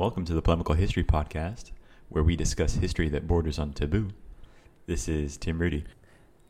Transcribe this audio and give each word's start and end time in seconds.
Welcome 0.00 0.24
to 0.24 0.32
the 0.32 0.40
Polemical 0.40 0.76
History 0.76 1.04
Podcast, 1.04 1.72
where 2.08 2.24
we 2.24 2.34
discuss 2.34 2.76
history 2.76 3.10
that 3.10 3.28
borders 3.28 3.58
on 3.58 3.74
taboo. 3.74 4.08
This 4.86 5.08
is 5.08 5.36
Tim 5.36 5.58
Rudy. 5.58 5.84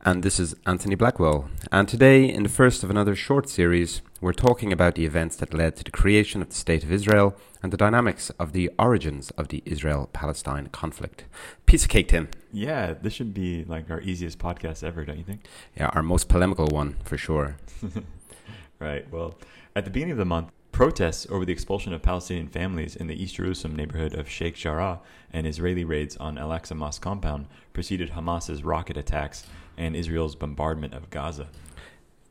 And 0.05 0.23
this 0.23 0.39
is 0.39 0.55
Anthony 0.65 0.95
Blackwell. 0.95 1.49
And 1.69 1.85
today, 1.85 2.23
in 2.29 2.43
the 2.43 2.49
first 2.49 2.81
of 2.81 2.89
another 2.89 3.13
short 3.13 3.49
series, 3.49 4.01
we're 4.21 4.31
talking 4.31 4.71
about 4.71 4.95
the 4.95 5.05
events 5.05 5.35
that 5.35 5.53
led 5.53 5.75
to 5.75 5.83
the 5.83 5.91
creation 5.91 6.41
of 6.41 6.47
the 6.47 6.55
State 6.55 6.85
of 6.85 6.93
Israel 6.93 7.35
and 7.61 7.73
the 7.73 7.77
dynamics 7.77 8.29
of 8.39 8.53
the 8.53 8.71
origins 8.79 9.31
of 9.31 9.49
the 9.49 9.61
Israel 9.65 10.09
Palestine 10.13 10.67
conflict. 10.67 11.25
Piece 11.65 11.83
of 11.83 11.89
cake, 11.89 12.07
Tim. 12.07 12.29
Yeah, 12.53 12.93
this 12.93 13.11
should 13.11 13.33
be 13.33 13.65
like 13.65 13.91
our 13.91 13.99
easiest 13.99 14.39
podcast 14.39 14.81
ever, 14.81 15.03
don't 15.03 15.17
you 15.17 15.25
think? 15.25 15.41
Yeah, 15.75 15.87
our 15.87 16.03
most 16.03 16.29
polemical 16.29 16.67
one, 16.67 16.95
for 17.03 17.17
sure. 17.17 17.57
right. 18.79 19.11
Well, 19.11 19.35
at 19.75 19.83
the 19.83 19.91
beginning 19.91 20.13
of 20.13 20.19
the 20.19 20.23
month, 20.25 20.51
protests 20.81 21.27
over 21.29 21.45
the 21.45 21.53
expulsion 21.53 21.93
of 21.93 22.01
Palestinian 22.01 22.47
families 22.47 22.95
in 22.95 23.05
the 23.05 23.13
East 23.13 23.35
Jerusalem 23.35 23.75
neighborhood 23.75 24.15
of 24.15 24.27
Sheikh 24.27 24.55
Jarrah 24.55 24.99
and 25.31 25.45
Israeli 25.45 25.83
raids 25.83 26.17
on 26.17 26.39
Al 26.39 26.49
Aqsa 26.49 26.75
Mosque 26.75 27.03
compound 27.03 27.45
preceded 27.71 28.09
Hamas's 28.09 28.63
rocket 28.63 28.97
attacks 28.97 29.45
and 29.77 29.95
Israel's 29.95 30.35
bombardment 30.35 30.95
of 30.95 31.11
Gaza. 31.11 31.49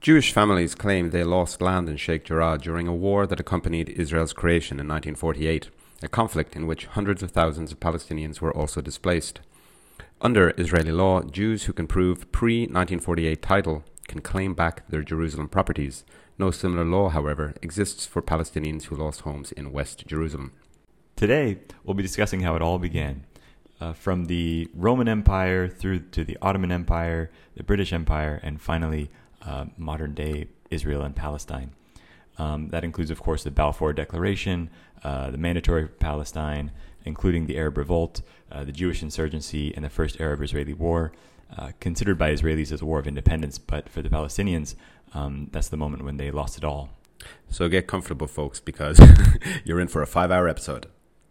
Jewish 0.00 0.32
families 0.32 0.74
claim 0.74 1.10
they 1.10 1.22
lost 1.22 1.62
land 1.62 1.88
in 1.88 1.96
Sheikh 1.96 2.24
Jarrah 2.24 2.58
during 2.58 2.88
a 2.88 2.92
war 2.92 3.24
that 3.24 3.38
accompanied 3.38 3.88
Israel's 3.90 4.32
creation 4.32 4.80
in 4.80 4.88
1948, 4.88 5.70
a 6.02 6.08
conflict 6.08 6.56
in 6.56 6.66
which 6.66 6.86
hundreds 6.86 7.22
of 7.22 7.30
thousands 7.30 7.70
of 7.70 7.78
Palestinians 7.78 8.40
were 8.40 8.56
also 8.56 8.80
displaced. 8.80 9.38
Under 10.20 10.52
Israeli 10.58 10.90
law, 10.90 11.22
Jews 11.22 11.66
who 11.66 11.72
can 11.72 11.86
prove 11.86 12.32
pre 12.32 12.62
1948 12.62 13.42
title 13.42 13.84
can 14.08 14.20
claim 14.20 14.54
back 14.54 14.88
their 14.88 15.02
Jerusalem 15.02 15.48
properties. 15.48 16.02
No 16.40 16.50
similar 16.50 16.86
law, 16.86 17.10
however, 17.10 17.52
exists 17.60 18.06
for 18.06 18.22
Palestinians 18.22 18.84
who 18.84 18.96
lost 18.96 19.20
homes 19.20 19.52
in 19.52 19.72
West 19.72 20.06
Jerusalem. 20.06 20.52
Today, 21.14 21.58
we'll 21.84 21.92
be 21.92 22.02
discussing 22.02 22.40
how 22.40 22.56
it 22.56 22.62
all 22.62 22.78
began 22.78 23.26
uh, 23.78 23.92
from 23.92 24.24
the 24.24 24.66
Roman 24.72 25.06
Empire 25.06 25.68
through 25.68 25.98
to 25.98 26.24
the 26.24 26.38
Ottoman 26.40 26.72
Empire, 26.72 27.30
the 27.56 27.62
British 27.62 27.92
Empire, 27.92 28.40
and 28.42 28.58
finally 28.58 29.10
uh, 29.42 29.66
modern 29.76 30.14
day 30.14 30.46
Israel 30.70 31.02
and 31.02 31.14
Palestine. 31.14 31.72
Um, 32.38 32.70
that 32.70 32.84
includes, 32.84 33.10
of 33.10 33.20
course, 33.20 33.44
the 33.44 33.50
Balfour 33.50 33.92
Declaration, 33.92 34.70
uh, 35.04 35.30
the 35.30 35.36
Mandatory 35.36 35.88
Palestine, 35.88 36.70
including 37.04 37.48
the 37.48 37.58
Arab 37.58 37.76
Revolt, 37.76 38.22
uh, 38.50 38.64
the 38.64 38.72
Jewish 38.72 39.02
insurgency, 39.02 39.74
and 39.76 39.84
the 39.84 39.90
First 39.90 40.18
Arab 40.18 40.40
Israeli 40.40 40.72
War, 40.72 41.12
uh, 41.56 41.72
considered 41.80 42.18
by 42.18 42.32
Israelis 42.32 42.72
as 42.72 42.82
a 42.82 42.86
war 42.86 42.98
of 42.98 43.06
independence, 43.06 43.58
but 43.58 43.88
for 43.88 44.02
the 44.02 44.08
Palestinians, 44.08 44.74
um, 45.14 45.48
that's 45.52 45.68
the 45.68 45.76
moment 45.76 46.04
when 46.04 46.16
they 46.16 46.30
lost 46.30 46.56
it 46.56 46.64
all. 46.64 46.90
So 47.48 47.68
get 47.68 47.86
comfortable, 47.86 48.26
folks, 48.26 48.60
because 48.60 49.00
you're 49.64 49.80
in 49.80 49.88
for 49.88 50.02
a 50.02 50.06
five 50.06 50.30
hour 50.30 50.48
episode. 50.48 50.86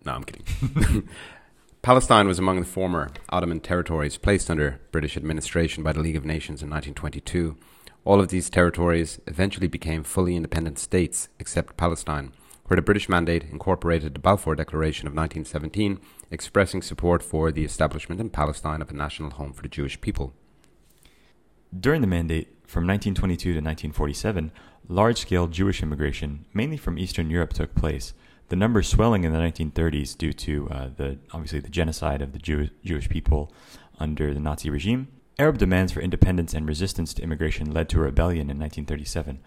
No, 0.06 0.14
I'm 0.14 0.24
kidding. 0.24 1.08
Palestine 1.82 2.28
was 2.28 2.40
among 2.40 2.60
the 2.60 2.66
former 2.66 3.10
Ottoman 3.30 3.62
territories 3.62 4.18
placed 4.18 4.50
under 4.50 4.82
British 4.92 5.16
administration 5.16 5.82
by 5.82 5.94
the 5.94 6.02
League 6.02 6.18
of 6.18 6.26
Nations 6.26 6.62
in 6.62 6.70
1922. 6.70 7.56
All 8.04 8.20
of 8.20 8.28
these 8.30 8.50
territories 8.50 9.20
eventually 9.28 9.68
became 9.68 10.04
fully 10.04 10.36
independent 10.36 10.78
states, 10.78 11.30
except 11.40 11.78
Palestine, 11.78 12.34
where 12.68 12.76
the 12.76 12.82
British 12.82 13.08
mandate 13.08 13.46
incorporated 13.46 14.14
the 14.14 14.20
Balfour 14.20 14.56
Declaration 14.56 15.08
of 15.08 15.14
1917, 15.14 16.00
expressing 16.32 16.82
support 16.82 17.24
for 17.24 17.52
the 17.52 17.66
establishment 17.66 18.22
in 18.22 18.30
Palestine 18.30 18.82
of 18.82 18.90
a 18.90 18.94
national 18.94 19.32
home 19.32 19.54
for 19.54 19.64
the 19.64 19.70
Jewish 19.70 20.00
people. 20.02 20.34
During 21.78 22.02
the 22.02 22.08
mandate, 22.08 22.48
from 22.66 22.86
1922 22.86 23.54
to 23.54 23.58
1947, 23.58 24.52
large 24.88 25.20
scale 25.20 25.48
Jewish 25.48 25.82
immigration, 25.82 26.46
mainly 26.54 26.78
from 26.78 26.98
Eastern 26.98 27.30
Europe, 27.30 27.54
took 27.54 27.76
place 27.76 28.14
the 28.50 28.56
numbers 28.56 28.88
swelling 28.88 29.24
in 29.24 29.32
the 29.32 29.40
1930s 29.40 30.18
due 30.18 30.34
to 30.34 30.68
uh, 30.70 30.90
the 30.98 31.20
obviously 31.32 31.60
the 31.60 31.70
genocide 31.70 32.22
of 32.22 32.34
the 32.34 32.40
Jew- 32.40 32.70
Jewish 32.84 33.08
people 33.08 33.54
under 34.00 34.34
the 34.34 34.40
Nazi 34.40 34.70
regime. 34.70 35.08
Arab 35.38 35.58
demands 35.58 35.94
for 35.94 36.02
independence 36.02 36.54
and 36.54 36.68
resistance 36.68 37.14
to 37.14 37.22
immigration 37.22 37.72
led 37.72 37.88
to 37.90 38.00
a 38.00 38.04
rebellion 38.04 38.50
in 38.50 38.60
1937, 38.60 39.40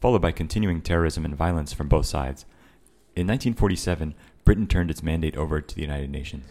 followed 0.00 0.22
by 0.22 0.30
continuing 0.30 0.80
terrorism 0.80 1.24
and 1.24 1.34
violence 1.34 1.72
from 1.72 1.88
both 1.88 2.06
sides. 2.06 2.44
In 3.16 3.26
1947, 3.26 4.14
Britain 4.50 4.66
turned 4.66 4.90
its 4.90 5.00
mandate 5.00 5.36
over 5.36 5.60
to 5.60 5.74
the 5.76 5.80
United 5.80 6.10
Nations. 6.10 6.42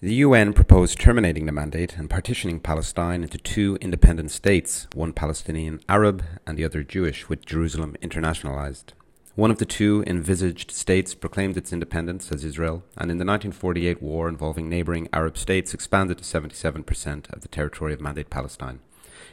The 0.00 0.14
UN 0.14 0.54
proposed 0.54 0.98
terminating 0.98 1.44
the 1.44 1.52
mandate 1.52 1.98
and 1.98 2.08
partitioning 2.08 2.60
Palestine 2.60 3.22
into 3.22 3.36
two 3.36 3.76
independent 3.82 4.30
states, 4.30 4.86
one 4.94 5.12
Palestinian 5.12 5.80
Arab 5.86 6.24
and 6.46 6.56
the 6.56 6.64
other 6.64 6.82
Jewish, 6.82 7.28
with 7.28 7.44
Jerusalem 7.44 7.94
internationalized. 8.00 8.94
One 9.34 9.50
of 9.50 9.58
the 9.58 9.66
two 9.66 10.02
envisaged 10.06 10.70
states 10.70 11.12
proclaimed 11.12 11.58
its 11.58 11.74
independence 11.74 12.32
as 12.32 12.42
Israel, 12.42 12.84
and 12.96 13.10
in 13.10 13.18
the 13.18 13.26
1948 13.26 14.00
war 14.00 14.30
involving 14.30 14.70
neighboring 14.70 15.10
Arab 15.12 15.36
states 15.36 15.74
expanded 15.74 16.16
to 16.16 16.24
77% 16.24 17.30
of 17.30 17.42
the 17.42 17.48
territory 17.48 17.92
of 17.92 18.00
Mandate 18.00 18.30
Palestine, 18.30 18.78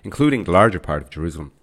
including 0.03 0.44
the 0.44 0.52
larger 0.52 0.81
part 0.81 1.02
of 1.02 1.09
Jerusalem. 1.09 1.53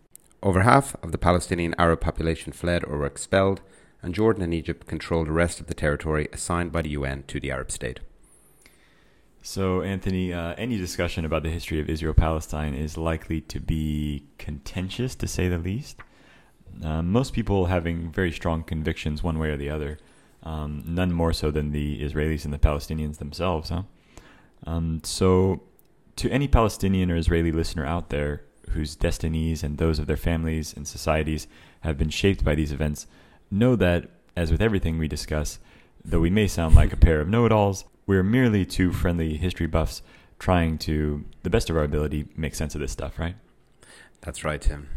Over 0.42 0.62
half 0.62 0.96
of 1.02 1.12
the 1.12 1.18
Palestinian 1.18 1.74
Arab 1.76 2.00
population 2.00 2.54
fled 2.54 2.82
or 2.82 2.96
were 2.96 3.06
expelled, 3.06 3.60
and 4.02 4.14
Jordan 4.14 4.42
and 4.42 4.54
Egypt 4.54 4.86
controlled 4.86 5.28
the 5.28 5.32
rest 5.32 5.60
of 5.60 5.66
the 5.66 5.74
territory 5.74 6.28
assigned 6.32 6.72
by 6.72 6.82
the 6.82 6.90
UN 6.90 7.24
to 7.24 7.40
the 7.40 7.50
Arab 7.50 7.70
state. 7.70 8.00
So, 9.42 9.80
Anthony, 9.80 10.32
uh, 10.32 10.54
any 10.58 10.76
discussion 10.76 11.24
about 11.24 11.44
the 11.44 11.50
history 11.50 11.78
of 11.78 11.88
Israel 11.88 12.14
Palestine 12.14 12.74
is 12.74 12.98
likely 12.98 13.40
to 13.42 13.60
be 13.60 14.24
contentious, 14.38 15.14
to 15.14 15.28
say 15.28 15.48
the 15.48 15.58
least. 15.58 16.00
Uh, 16.82 17.00
most 17.00 17.32
people 17.32 17.66
having 17.66 18.10
very 18.10 18.32
strong 18.32 18.64
convictions 18.64 19.22
one 19.22 19.38
way 19.38 19.50
or 19.50 19.56
the 19.56 19.70
other. 19.70 19.98
Um, 20.42 20.82
none 20.84 21.12
more 21.12 21.32
so 21.32 21.50
than 21.50 21.70
the 21.70 22.02
Israelis 22.02 22.44
and 22.44 22.52
the 22.52 22.58
Palestinians 22.58 23.18
themselves, 23.18 23.68
huh? 23.70 23.82
Um, 24.66 25.00
so, 25.04 25.62
to 26.16 26.30
any 26.30 26.48
Palestinian 26.48 27.10
or 27.10 27.16
Israeli 27.16 27.52
listener 27.52 27.86
out 27.86 28.10
there 28.10 28.42
whose 28.70 28.96
destinies 28.96 29.62
and 29.62 29.78
those 29.78 29.98
of 29.98 30.06
their 30.06 30.16
families 30.16 30.74
and 30.74 30.88
societies 30.88 31.46
have 31.80 31.96
been 31.96 32.10
shaped 32.10 32.44
by 32.44 32.54
these 32.54 32.72
events, 32.72 33.06
know 33.50 33.76
that, 33.76 34.10
as 34.36 34.50
with 34.50 34.60
everything 34.60 34.98
we 34.98 35.08
discuss, 35.08 35.58
though 36.04 36.20
we 36.20 36.30
may 36.30 36.46
sound 36.46 36.74
like 36.74 36.92
a 36.92 36.96
pair 36.96 37.20
of 37.20 37.28
know 37.28 37.46
it 37.46 37.52
alls, 37.52 37.84
we're 38.06 38.22
merely 38.22 38.64
two 38.64 38.92
friendly 38.92 39.36
history 39.36 39.66
buffs 39.66 40.02
trying 40.38 40.78
to, 40.78 41.24
the 41.42 41.50
best 41.50 41.70
of 41.70 41.76
our 41.76 41.82
ability, 41.84 42.28
make 42.36 42.54
sense 42.54 42.74
of 42.74 42.80
this 42.80 42.92
stuff, 42.92 43.18
right? 43.18 43.36
That's 44.20 44.44
right, 44.44 44.60
Tim. 44.60 44.88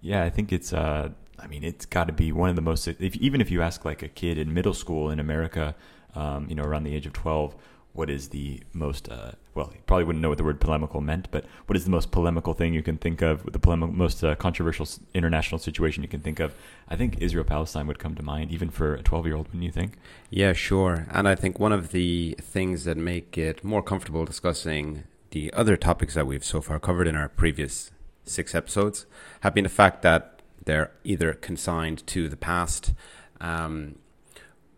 Yeah, 0.00 0.24
I 0.24 0.30
think 0.30 0.52
it's. 0.52 0.72
Uh, 0.72 1.10
I 1.38 1.46
mean, 1.46 1.64
it's 1.64 1.86
got 1.86 2.06
to 2.08 2.12
be 2.12 2.32
one 2.32 2.50
of 2.50 2.56
the 2.56 2.62
most. 2.62 2.86
If, 2.86 3.16
even 3.16 3.40
if 3.40 3.50
you 3.50 3.62
ask 3.62 3.84
like 3.84 4.02
a 4.02 4.08
kid 4.08 4.38
in 4.38 4.52
middle 4.52 4.74
school 4.74 5.10
in 5.10 5.20
America, 5.20 5.74
um, 6.14 6.46
you 6.48 6.54
know, 6.54 6.64
around 6.64 6.84
the 6.84 6.94
age 6.94 7.06
of 7.06 7.12
twelve, 7.12 7.54
what 7.92 8.10
is 8.10 8.28
the 8.28 8.62
most? 8.72 9.08
Uh, 9.08 9.32
well, 9.54 9.70
you 9.74 9.80
probably 9.86 10.04
wouldn't 10.04 10.22
know 10.22 10.28
what 10.28 10.38
the 10.38 10.44
word 10.44 10.60
polemical 10.60 11.00
meant, 11.00 11.28
but 11.30 11.44
what 11.66 11.76
is 11.76 11.84
the 11.84 11.90
most 11.90 12.10
polemical 12.10 12.54
thing 12.54 12.72
you 12.72 12.82
can 12.82 12.96
think 12.96 13.20
of? 13.20 13.50
The 13.52 13.58
polemical, 13.58 13.94
most 13.94 14.22
uh, 14.22 14.34
controversial 14.36 14.86
international 15.12 15.58
situation 15.58 16.02
you 16.02 16.08
can 16.08 16.20
think 16.20 16.38
of? 16.38 16.54
I 16.88 16.96
think 16.96 17.18
Israel 17.20 17.44
Palestine 17.44 17.86
would 17.86 17.98
come 17.98 18.14
to 18.14 18.22
mind, 18.22 18.52
even 18.52 18.70
for 18.70 18.94
a 18.94 19.02
twelve-year-old. 19.02 19.48
Wouldn't 19.48 19.64
you 19.64 19.72
think? 19.72 19.94
Yeah, 20.30 20.52
sure. 20.52 21.06
And 21.10 21.26
I 21.26 21.34
think 21.34 21.58
one 21.58 21.72
of 21.72 21.90
the 21.90 22.36
things 22.40 22.84
that 22.84 22.96
make 22.96 23.36
it 23.36 23.64
more 23.64 23.82
comfortable 23.82 24.24
discussing 24.24 25.04
the 25.30 25.52
other 25.52 25.76
topics 25.76 26.14
that 26.14 26.26
we've 26.26 26.44
so 26.44 26.60
far 26.60 26.78
covered 26.78 27.06
in 27.06 27.16
our 27.16 27.28
previous 27.28 27.90
six 28.24 28.54
episodes 28.54 29.06
have 29.40 29.54
been 29.54 29.64
the 29.64 29.70
fact 29.70 30.02
that 30.02 30.42
they're 30.64 30.92
either 31.04 31.32
consigned 31.32 32.06
to 32.06 32.28
the 32.28 32.36
past 32.36 32.92
um, 33.40 33.96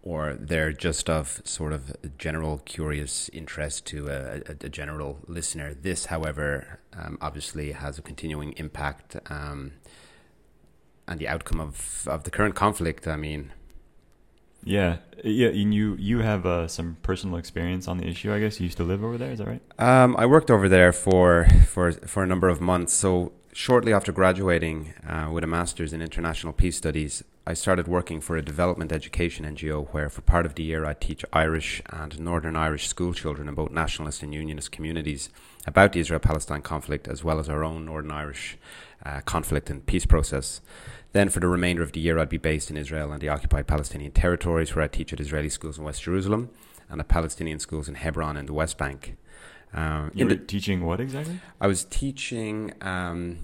or 0.02 0.34
they're 0.34 0.72
just 0.72 1.08
of 1.08 1.40
sort 1.44 1.72
of 1.72 1.94
general 2.18 2.58
curious 2.64 3.28
interest 3.32 3.86
to 3.86 4.08
a, 4.08 4.36
a, 4.50 4.66
a 4.66 4.68
general 4.68 5.18
listener. 5.26 5.74
This, 5.74 6.06
however, 6.06 6.80
um, 6.92 7.18
obviously 7.20 7.72
has 7.72 7.98
a 7.98 8.02
continuing 8.02 8.52
impact. 8.52 9.16
Um, 9.30 9.72
and 11.06 11.18
the 11.18 11.28
outcome 11.28 11.60
of, 11.60 12.06
of 12.08 12.24
the 12.24 12.30
current 12.30 12.54
conflict, 12.54 13.06
I 13.06 13.16
mean, 13.16 13.52
yeah, 14.64 14.98
yeah. 15.24 15.48
And 15.48 15.74
you 15.74 15.96
you 15.98 16.20
have 16.20 16.46
uh, 16.46 16.68
some 16.68 16.96
personal 17.02 17.36
experience 17.36 17.88
on 17.88 17.98
the 17.98 18.06
issue. 18.06 18.32
I 18.32 18.38
guess 18.38 18.60
you 18.60 18.64
used 18.64 18.76
to 18.76 18.84
live 18.84 19.02
over 19.02 19.18
there. 19.18 19.32
Is 19.32 19.38
that 19.38 19.48
right? 19.48 19.62
Um, 19.78 20.16
I 20.16 20.26
worked 20.26 20.50
over 20.50 20.68
there 20.68 20.92
for 20.92 21.48
for 21.66 21.92
for 21.92 22.22
a 22.22 22.26
number 22.26 22.48
of 22.48 22.60
months. 22.60 22.92
So 22.94 23.32
shortly 23.52 23.92
after 23.92 24.12
graduating 24.12 24.94
uh, 25.06 25.28
with 25.30 25.44
a 25.44 25.46
master's 25.46 25.92
in 25.92 26.00
international 26.00 26.52
peace 26.52 26.76
studies, 26.76 27.22
I 27.46 27.54
started 27.54 27.88
working 27.88 28.20
for 28.20 28.36
a 28.36 28.42
development 28.42 28.92
education 28.92 29.44
NGO 29.44 29.88
where, 29.88 30.08
for 30.08 30.22
part 30.22 30.46
of 30.46 30.54
the 30.54 30.62
year, 30.62 30.84
I 30.84 30.94
teach 30.94 31.24
Irish 31.32 31.82
and 31.90 32.18
Northern 32.20 32.56
Irish 32.56 32.88
school 32.88 33.12
children 33.12 33.48
in 33.48 33.54
both 33.54 33.70
nationalist 33.70 34.22
and 34.22 34.32
unionist 34.32 34.72
communities 34.72 35.28
about 35.66 35.92
the 35.92 36.00
Israel 36.00 36.20
Palestine 36.20 36.62
conflict 36.62 37.08
as 37.08 37.24
well 37.24 37.38
as 37.38 37.48
our 37.48 37.64
own 37.64 37.84
Northern 37.84 38.12
Irish 38.12 38.56
uh, 39.04 39.20
conflict 39.22 39.68
and 39.70 39.84
peace 39.84 40.06
process. 40.06 40.60
Then, 41.12 41.28
for 41.28 41.40
the 41.40 41.48
remainder 41.48 41.82
of 41.82 41.92
the 41.92 42.00
year, 42.00 42.18
I'd 42.18 42.28
be 42.28 42.38
based 42.38 42.70
in 42.70 42.76
Israel 42.76 43.12
and 43.12 43.20
the 43.20 43.28
occupied 43.28 43.66
Palestinian 43.66 44.12
territories, 44.12 44.74
where 44.74 44.84
I 44.84 44.88
teach 44.88 45.12
at 45.12 45.20
Israeli 45.20 45.50
schools 45.50 45.78
in 45.78 45.84
West 45.84 46.02
Jerusalem 46.02 46.50
and 46.88 47.00
at 47.00 47.08
Palestinian 47.08 47.58
schools 47.58 47.88
in 47.88 47.96
Hebron 47.96 48.36
and 48.36 48.48
the 48.48 48.54
West 48.54 48.78
Bank. 48.78 49.16
Um, 49.74 50.10
you 50.14 50.26
were 50.26 50.34
the, 50.34 50.44
teaching 50.44 50.84
what 50.84 51.00
exactly? 51.00 51.40
I 51.60 51.66
was 51.66 51.84
teaching 51.84 52.72
um, 52.82 53.38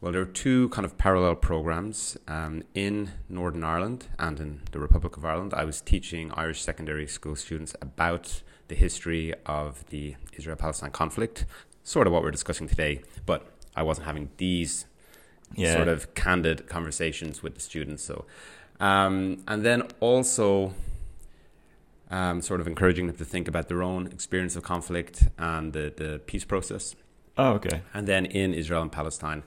Well, 0.00 0.12
there 0.12 0.22
are 0.22 0.26
two 0.26 0.68
kind 0.70 0.84
of 0.84 0.96
parallel 0.98 1.34
programs 1.36 2.16
um, 2.28 2.62
in 2.74 3.10
Northern 3.28 3.64
Ireland 3.64 4.06
and 4.18 4.38
in 4.40 4.60
the 4.72 4.78
Republic 4.78 5.16
of 5.16 5.24
Ireland. 5.24 5.52
I 5.54 5.64
was 5.64 5.80
teaching 5.80 6.30
Irish 6.34 6.62
secondary 6.62 7.06
school 7.06 7.36
students 7.36 7.74
about 7.82 8.42
the 8.68 8.74
history 8.74 9.32
of 9.46 9.84
the 9.90 10.16
Israel 10.32 10.56
Palestine 10.56 10.90
conflict, 10.90 11.44
sort 11.84 12.06
of 12.06 12.12
what 12.12 12.22
we're 12.22 12.30
discussing 12.32 12.68
today, 12.68 13.02
but 13.26 13.46
I 13.74 13.82
wasn't 13.82 14.06
having 14.06 14.30
these 14.38 14.86
Yeah. 15.54 15.74
sort 15.74 15.88
of 15.88 16.14
candid 16.14 16.66
conversations 16.68 17.42
with 17.42 17.54
the 17.54 17.60
students. 17.60 18.02
So, 18.02 18.24
um, 18.80 19.38
and 19.46 19.64
then 19.64 19.82
also 20.00 20.74
um, 22.10 22.40
sort 22.40 22.60
of 22.60 22.66
encouraging 22.66 23.06
them 23.06 23.16
to 23.16 23.24
think 23.24 23.48
about 23.48 23.68
their 23.68 23.82
own 23.82 24.06
experience 24.08 24.56
of 24.56 24.62
conflict 24.62 25.28
and 25.38 25.72
the, 25.72 25.92
the 25.96 26.20
peace 26.26 26.44
process. 26.44 26.94
Oh, 27.36 27.52
okay. 27.52 27.82
And 27.92 28.06
then 28.06 28.26
in 28.26 28.54
Israel 28.54 28.82
and 28.82 28.92
Palestine, 28.92 29.42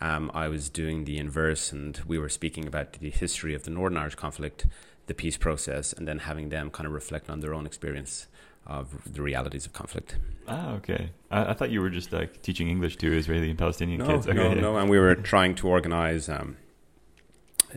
um, 0.00 0.30
I 0.34 0.48
was 0.48 0.68
doing 0.68 1.04
the 1.04 1.18
inverse, 1.18 1.72
and 1.72 2.00
we 2.06 2.18
were 2.18 2.28
speaking 2.28 2.66
about 2.66 2.94
the 2.94 3.10
history 3.10 3.54
of 3.54 3.64
the 3.64 3.70
Northern 3.70 3.98
Irish 3.98 4.14
conflict, 4.14 4.66
the 5.06 5.14
peace 5.14 5.36
process, 5.36 5.92
and 5.92 6.06
then 6.06 6.20
having 6.20 6.48
them 6.50 6.70
kind 6.70 6.86
of 6.86 6.92
reflect 6.92 7.28
on 7.28 7.40
their 7.40 7.54
own 7.54 7.66
experience 7.66 8.26
of 8.66 9.12
the 9.12 9.22
realities 9.22 9.66
of 9.66 9.72
conflict. 9.72 10.16
Ah, 10.46 10.74
okay. 10.74 11.10
I, 11.30 11.50
I 11.50 11.54
thought 11.54 11.70
you 11.70 11.80
were 11.80 11.90
just 11.90 12.12
like 12.12 12.42
teaching 12.42 12.68
English 12.68 12.96
to 12.98 13.12
Israeli 13.12 13.50
and 13.50 13.58
Palestinian 13.58 14.00
No, 14.00 14.06
kids. 14.06 14.28
Okay, 14.28 14.36
no, 14.36 14.54
no. 14.54 14.76
And 14.76 14.90
we 14.90 14.98
were 14.98 15.14
trying 15.14 15.54
to 15.56 15.68
organize 15.68 16.28
um, 16.28 16.56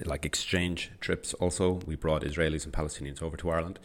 like 0.05 0.25
exchange 0.25 0.91
trips. 0.99 1.33
Also, 1.35 1.79
we 1.85 1.95
brought 1.95 2.23
Israelis 2.23 2.63
and 2.65 2.73
Palestinians 2.73 3.21
over 3.21 3.35
to 3.37 3.49
Ireland. 3.49 3.79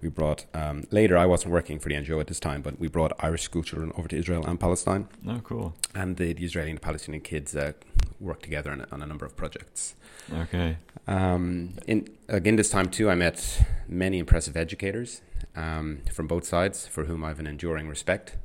We 0.00 0.08
brought 0.08 0.46
um, 0.54 0.84
later. 0.90 1.16
I 1.16 1.26
wasn't 1.26 1.52
working 1.52 1.78
for 1.78 1.88
the 1.88 1.94
NGO 1.94 2.20
at 2.20 2.26
this 2.26 2.40
time, 2.40 2.62
but 2.62 2.78
we 2.80 2.88
brought 2.88 3.12
Irish 3.20 3.42
school 3.42 3.62
children 3.62 3.92
over 3.96 4.08
to 4.08 4.16
Israel 4.16 4.44
and 4.46 4.58
Palestine, 4.58 5.08
Oh, 5.28 5.40
cool. 5.44 5.74
and 5.94 6.16
the, 6.16 6.32
the 6.32 6.44
Israeli 6.44 6.70
and 6.70 6.80
Palestinian 6.82 7.22
kids 7.22 7.54
uh, 7.54 7.72
worked 8.20 8.42
together 8.42 8.70
on, 8.70 8.80
a- 8.82 8.88
on 8.92 9.02
a 9.02 9.06
number 9.06 9.24
of 9.24 9.36
projects. 9.36 9.94
Okay. 10.32 10.76
Um, 11.06 11.74
in 11.86 12.08
again 12.28 12.56
this 12.56 12.70
time 12.70 12.88
too, 12.88 13.10
I 13.10 13.14
met 13.14 13.64
many 13.88 14.18
impressive 14.18 14.56
educators 14.56 15.20
um, 15.56 16.00
from 16.12 16.26
both 16.28 16.44
sides, 16.44 16.86
for 16.86 17.04
whom 17.04 17.24
I 17.24 17.28
have 17.28 17.40
an 17.40 17.46
enduring 17.46 17.88
respect. 17.88 18.36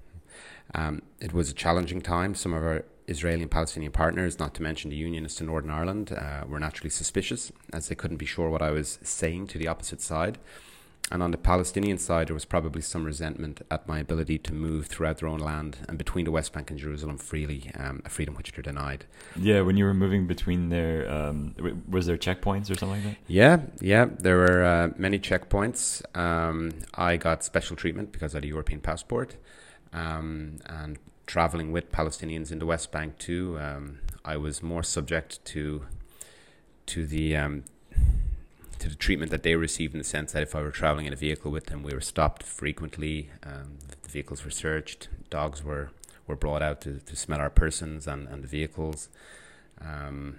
Um, 0.75 1.01
it 1.19 1.33
was 1.33 1.49
a 1.49 1.53
challenging 1.53 2.01
time. 2.01 2.35
Some 2.35 2.53
of 2.53 2.61
our 2.63 2.83
Israeli 3.07 3.41
and 3.41 3.51
Palestinian 3.51 3.91
partners, 3.91 4.37
not 4.37 4.53
to 4.55 4.61
mention 4.61 4.89
the 4.89 4.97
Unionists 4.97 5.39
in 5.39 5.47
Northern 5.47 5.71
Ireland, 5.71 6.11
uh, 6.11 6.43
were 6.47 6.59
naturally 6.59 6.89
suspicious, 6.89 7.51
as 7.73 7.87
they 7.87 7.95
couldn't 7.95 8.17
be 8.17 8.25
sure 8.25 8.49
what 8.49 8.61
I 8.61 8.71
was 8.71 8.99
saying 9.01 9.47
to 9.47 9.57
the 9.57 9.67
opposite 9.67 10.01
side. 10.01 10.37
And 11.09 11.23
on 11.23 11.31
the 11.31 11.37
Palestinian 11.37 11.97
side, 11.97 12.27
there 12.27 12.33
was 12.33 12.43
probably 12.43 12.81
some 12.81 13.05
resentment 13.05 13.61
at 13.71 13.87
my 13.87 13.99
ability 13.99 14.39
to 14.39 14.53
move 14.53 14.87
throughout 14.87 15.19
their 15.19 15.29
own 15.29 15.39
land 15.39 15.77
and 15.87 15.97
between 15.97 16.25
the 16.25 16.31
West 16.31 16.51
Bank 16.51 16.69
and 16.69 16.77
Jerusalem 16.77 17.17
freely, 17.17 17.71
um, 17.75 18.01
a 18.03 18.09
freedom 18.09 18.35
which 18.35 18.51
they're 18.51 18.61
denied. 18.61 19.05
Yeah, 19.37 19.61
when 19.61 19.77
you 19.77 19.85
were 19.85 19.93
moving 19.93 20.27
between 20.27 20.67
there, 20.67 21.09
um, 21.09 21.55
was 21.87 22.07
there 22.07 22.17
checkpoints 22.17 22.69
or 22.69 22.75
something 22.75 22.89
like 22.89 23.03
that? 23.03 23.15
Yeah, 23.27 23.61
yeah. 23.79 24.07
There 24.19 24.35
were 24.35 24.63
uh, 24.65 24.89
many 24.97 25.17
checkpoints. 25.17 26.03
Um, 26.13 26.71
I 26.93 27.15
got 27.15 27.41
special 27.41 27.77
treatment 27.77 28.11
because 28.11 28.35
I 28.35 28.39
had 28.39 28.43
a 28.43 28.49
European 28.49 28.81
passport, 28.81 29.37
um, 29.93 30.57
and 30.65 30.99
traveling 31.27 31.71
with 31.71 31.91
Palestinians 31.91 32.51
in 32.51 32.59
the 32.59 32.65
West 32.65 32.91
Bank 32.91 33.17
too. 33.19 33.59
Um, 33.59 33.99
I 34.25 34.37
was 34.37 34.63
more 34.63 34.83
subject 34.83 35.43
to 35.45 35.85
to 36.87 37.05
the 37.05 37.35
um, 37.35 37.65
to 38.79 38.89
the 38.89 38.95
treatment 38.95 39.29
that 39.31 39.43
they 39.43 39.55
received 39.55 39.93
in 39.93 39.99
the 39.99 40.03
sense 40.03 40.31
that 40.31 40.41
if 40.41 40.55
I 40.55 40.61
were 40.61 40.71
traveling 40.71 41.05
in 41.05 41.13
a 41.13 41.17
vehicle 41.17 41.51
with 41.51 41.67
them, 41.67 41.83
we 41.83 41.93
were 41.93 42.01
stopped 42.01 42.43
frequently. 42.43 43.29
Um, 43.43 43.77
the 44.01 44.09
vehicles 44.09 44.43
were 44.43 44.51
searched. 44.51 45.09
Dogs 45.29 45.63
were 45.63 45.91
were 46.25 46.35
brought 46.35 46.61
out 46.61 46.81
to, 46.81 46.99
to 46.99 47.15
smell 47.15 47.39
our 47.39 47.49
persons 47.49 48.07
and, 48.07 48.27
and 48.27 48.43
the 48.43 48.47
vehicles. 48.47 49.09
Um, 49.79 50.37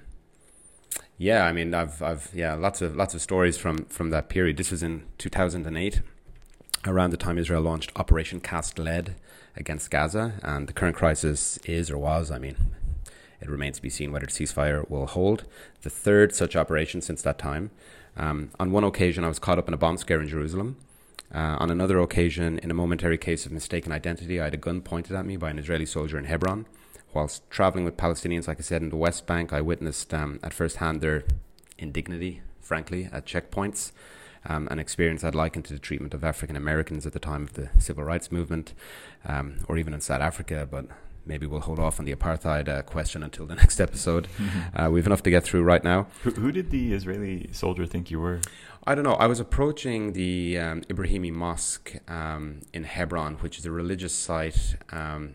yeah, 1.17 1.45
I 1.45 1.53
mean, 1.53 1.75
I've, 1.75 2.01
I've, 2.03 2.31
yeah, 2.35 2.55
lots 2.55 2.81
of, 2.83 2.95
lots 2.95 3.15
of 3.15 3.21
stories 3.21 3.57
from, 3.57 3.87
from 3.87 4.11
that 4.11 4.29
period. 4.29 4.57
This 4.57 4.71
was 4.71 4.83
in 4.83 5.05
2008, 5.19 6.03
around 6.89 7.11
the 7.11 7.17
time 7.17 7.39
Israel 7.39 7.63
launched 7.63 7.93
Operation 7.97 8.41
Cast 8.41 8.79
Lead 8.79 9.15
against 9.57 9.91
Gaza, 9.91 10.35
and 10.43 10.67
the 10.67 10.73
current 10.73 10.97
crisis 10.97 11.59
is 11.65 11.91
or 11.91 11.99
was, 11.99 12.31
I 12.31 12.39
mean, 12.39 12.57
it 13.41 13.49
remains 13.49 13.77
to 13.77 13.83
be 13.83 13.91
seen 13.91 14.11
whether 14.11 14.27
the 14.27 14.33
ceasefire 14.33 14.89
will 14.89 15.07
hold. 15.07 15.45
The 15.83 15.91
third 15.91 16.35
such 16.35 16.57
operation 16.57 17.01
since 17.01 17.23
that 17.23 17.39
time. 17.39 17.71
Um, 18.17 18.51
on 18.59 18.73
one 18.73 18.85
occasion, 18.85 19.23
I 19.23 19.29
was 19.29 19.39
caught 19.39 19.59
up 19.59 19.69
in 19.69 19.75
a 19.75 19.79
bomb 19.79 19.97
scare 19.97 20.21
in 20.21 20.29
Jerusalem. 20.29 20.77
Uh, 21.33 21.57
on 21.61 21.71
another 21.71 22.01
occasion, 22.01 22.59
in 22.59 22.71
a 22.71 22.75
momentary 22.75 23.19
case 23.19 23.47
of 23.47 23.53
mistaken 23.53 23.93
identity, 23.93 24.41
I 24.41 24.45
had 24.45 24.55
a 24.55 24.59
gun 24.59 24.81
pointed 24.81 25.15
at 25.15 25.27
me 25.27 25.37
by 25.37 25.51
an 25.51 25.59
Israeli 25.59 25.87
soldier 25.87 26.19
in 26.19 26.25
Hebron. 26.25 26.67
Whilst 27.15 27.49
traveling 27.51 27.85
with 27.85 27.97
Palestinians, 27.97 28.49
like 28.49 28.59
I 28.59 28.63
said, 28.63 28.83
in 28.83 28.91
the 28.91 28.97
West 28.97 29.27
Bank, 29.27 29.53
I 29.53 29.61
witnessed 29.61 30.13
um, 30.13 30.41
at 30.43 30.55
first 30.55 30.77
hand 30.77 31.01
their 31.01 31.25
indignity, 31.79 32.43
frankly, 32.61 33.09
at 33.13 33.27
checkpoints. 33.27 33.93
Um, 34.47 34.69
an 34.71 34.79
experience 34.79 35.25
I'd 35.25 35.35
liken 35.35 35.63
to 35.65 35.73
the 35.73 35.79
treatment 35.79 36.15
of 36.15 36.25
African 36.25 36.57
Americans 36.57 37.07
at 37.07 37.13
the 37.13 37.19
time 37.19 37.43
of 37.43 37.55
the 37.55 37.71
civil 37.79 38.05
rights 38.05 38.31
movement, 38.31 38.75
um, 39.27 39.59
or 39.69 39.79
even 39.79 39.93
in 39.95 40.01
South 40.01 40.21
Africa, 40.21 40.67
but 40.71 40.87
maybe 41.29 41.47
we'll 41.47 41.61
hold 41.61 41.79
off 41.79 42.01
on 42.01 42.07
the 42.07 42.15
apartheid 42.15 42.69
uh, 42.69 42.83
question 42.83 43.23
until 43.23 43.47
the 43.47 43.55
next 43.63 43.81
episode. 43.81 44.27
Uh, 44.75 44.89
we 44.91 44.99
have 44.99 45.07
enough 45.07 45.23
to 45.23 45.31
get 45.31 45.45
through 45.45 45.63
right 45.63 45.85
now. 45.85 46.07
Who, 46.23 46.31
who 46.31 46.51
did 46.51 46.71
the 46.71 46.95
Israeli 46.95 47.51
soldier 47.53 47.87
think 47.87 48.11
you 48.11 48.19
were? 48.19 48.41
I 48.87 48.95
don't 48.95 49.05
know. 49.05 49.15
I 49.15 49.27
was 49.27 49.39
approaching 49.39 50.15
the 50.15 50.59
um, 50.59 50.81
Ibrahimi 50.83 51.33
Mosque 51.33 51.97
um, 52.09 52.63
in 52.73 52.85
Hebron, 52.85 53.35
which 53.37 53.59
is 53.59 53.67
a 53.67 53.71
religious 53.71 54.15
site 54.15 54.77
um, 54.91 55.35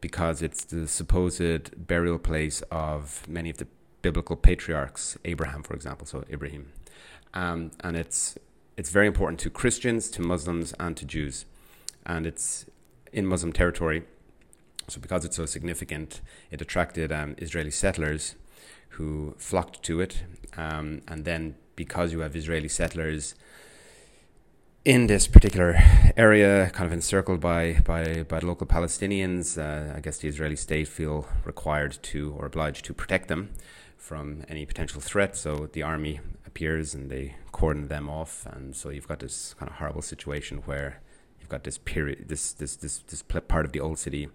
because 0.00 0.42
it's 0.42 0.64
the 0.64 0.86
supposed 0.86 1.86
burial 1.86 2.18
place 2.18 2.62
of 2.70 3.26
many 3.26 3.48
of 3.48 3.56
the 3.56 3.66
biblical 4.02 4.36
patriarchs, 4.36 5.16
Abraham, 5.24 5.62
for 5.62 5.74
example, 5.74 6.06
so 6.06 6.24
Ibrahim. 6.30 6.72
Um, 7.34 7.70
and 7.80 7.96
it's 7.96 8.36
it's 8.76 8.90
very 8.90 9.06
important 9.06 9.38
to 9.40 9.50
Christians, 9.50 10.10
to 10.10 10.22
Muslims, 10.22 10.72
and 10.78 10.96
to 10.96 11.04
Jews, 11.04 11.44
and 12.06 12.26
it's 12.26 12.66
in 13.12 13.26
Muslim 13.26 13.52
territory. 13.52 14.04
So 14.88 15.00
because 15.00 15.24
it's 15.24 15.36
so 15.36 15.46
significant, 15.46 16.20
it 16.50 16.60
attracted 16.60 17.12
um, 17.12 17.34
Israeli 17.38 17.70
settlers 17.70 18.34
who 18.90 19.34
flocked 19.38 19.82
to 19.84 20.00
it, 20.00 20.24
um, 20.56 21.02
and 21.08 21.24
then 21.24 21.54
because 21.76 22.12
you 22.12 22.20
have 22.20 22.36
Israeli 22.36 22.68
settlers 22.68 23.34
in 24.84 25.06
this 25.06 25.28
particular 25.28 25.76
area, 26.16 26.70
kind 26.70 26.86
of 26.86 26.92
encircled 26.92 27.40
by 27.40 27.78
by, 27.84 28.24
by 28.24 28.38
local 28.40 28.66
Palestinians, 28.66 29.56
uh, 29.56 29.96
I 29.96 30.00
guess 30.00 30.18
the 30.18 30.28
Israeli 30.28 30.56
state 30.56 30.88
feel 30.88 31.28
required 31.44 31.98
to 32.02 32.34
or 32.36 32.46
obliged 32.46 32.84
to 32.86 32.94
protect 32.94 33.28
them 33.28 33.50
from 33.96 34.44
any 34.48 34.66
potential 34.66 35.00
threat. 35.00 35.36
So 35.36 35.68
the 35.72 35.82
army 35.82 36.20
appears 36.52 36.94
and 36.94 37.10
they 37.10 37.34
cordon 37.52 37.88
them 37.88 38.06
off, 38.20 38.34
and 38.54 38.76
so 38.76 38.90
you've 38.90 39.08
got 39.08 39.20
this 39.20 39.54
kind 39.58 39.68
of 39.70 39.76
horrible 39.78 40.02
situation 40.02 40.58
where 40.68 41.00
you've 41.38 41.48
got 41.54 41.62
this 41.64 41.78
period, 41.78 42.28
this 42.28 42.52
this 42.60 42.76
this 42.76 42.94
this 43.10 43.22
part 43.22 43.64
of 43.66 43.72
the 43.72 43.80
old 43.80 43.98
city, 43.98 44.28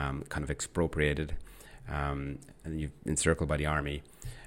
um, 0.00 0.16
kind 0.28 0.44
of 0.44 0.50
expropriated, 0.50 1.28
um, 1.98 2.38
and 2.64 2.80
you've 2.80 2.96
encircled 3.06 3.48
by 3.48 3.56
the 3.56 3.66
army. 3.66 4.02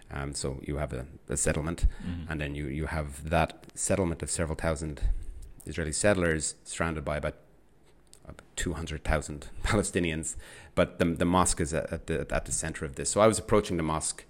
Um, 0.10 0.34
so 0.42 0.48
you 0.70 0.78
have 0.78 0.94
a, 0.94 1.04
a 1.28 1.36
settlement, 1.36 1.80
Mhm. 2.06 2.30
and 2.30 2.40
then 2.42 2.52
you, 2.56 2.66
you 2.80 2.86
have 2.98 3.10
that 3.30 3.50
settlement 3.76 4.24
of 4.24 4.30
several 4.30 4.56
thousand 4.66 5.02
Israeli 5.66 5.92
settlers 5.92 6.56
surrounded 6.64 7.04
by 7.04 7.18
about, 7.18 7.36
about 8.24 8.42
200,000 8.56 9.50
Palestinians. 9.64 10.36
But 10.76 11.00
the, 11.00 11.06
the 11.06 11.26
mosque 11.26 11.60
is 11.60 11.74
at 11.74 12.08
the, 12.08 12.26
at 12.32 12.46
the 12.46 12.54
center 12.54 12.86
of 12.86 12.96
this. 12.96 13.10
So 13.10 13.20
I 13.20 13.28
was 13.28 13.38
approaching 13.40 13.76
the 13.76 13.84
mosque. 13.84 14.24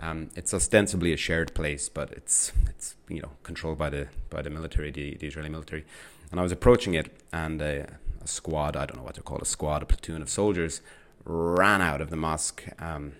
Um, 0.00 0.30
it's 0.34 0.54
ostensibly 0.54 1.12
a 1.12 1.16
shared 1.16 1.54
place, 1.54 1.88
but 1.88 2.10
it's 2.12 2.52
it's 2.68 2.94
you 3.08 3.20
know 3.20 3.30
controlled 3.42 3.78
by 3.78 3.90
the 3.90 4.08
by 4.30 4.42
the 4.42 4.50
military, 4.50 4.90
the, 4.90 5.16
the 5.16 5.26
Israeli 5.26 5.50
military. 5.50 5.84
And 6.30 6.40
I 6.40 6.42
was 6.42 6.52
approaching 6.52 6.94
it, 6.94 7.12
and 7.32 7.60
a, 7.60 7.98
a 8.22 8.28
squad, 8.28 8.76
I 8.76 8.86
don't 8.86 8.96
know 8.96 9.02
what 9.02 9.14
they're 9.14 9.22
called, 9.22 9.42
a 9.42 9.46
squad, 9.46 9.82
a 9.82 9.86
platoon 9.86 10.22
of 10.22 10.30
soldiers, 10.30 10.80
ran 11.24 11.82
out 11.82 12.00
of 12.00 12.10
the 12.10 12.16
mosque. 12.16 12.64
Um, 12.78 13.12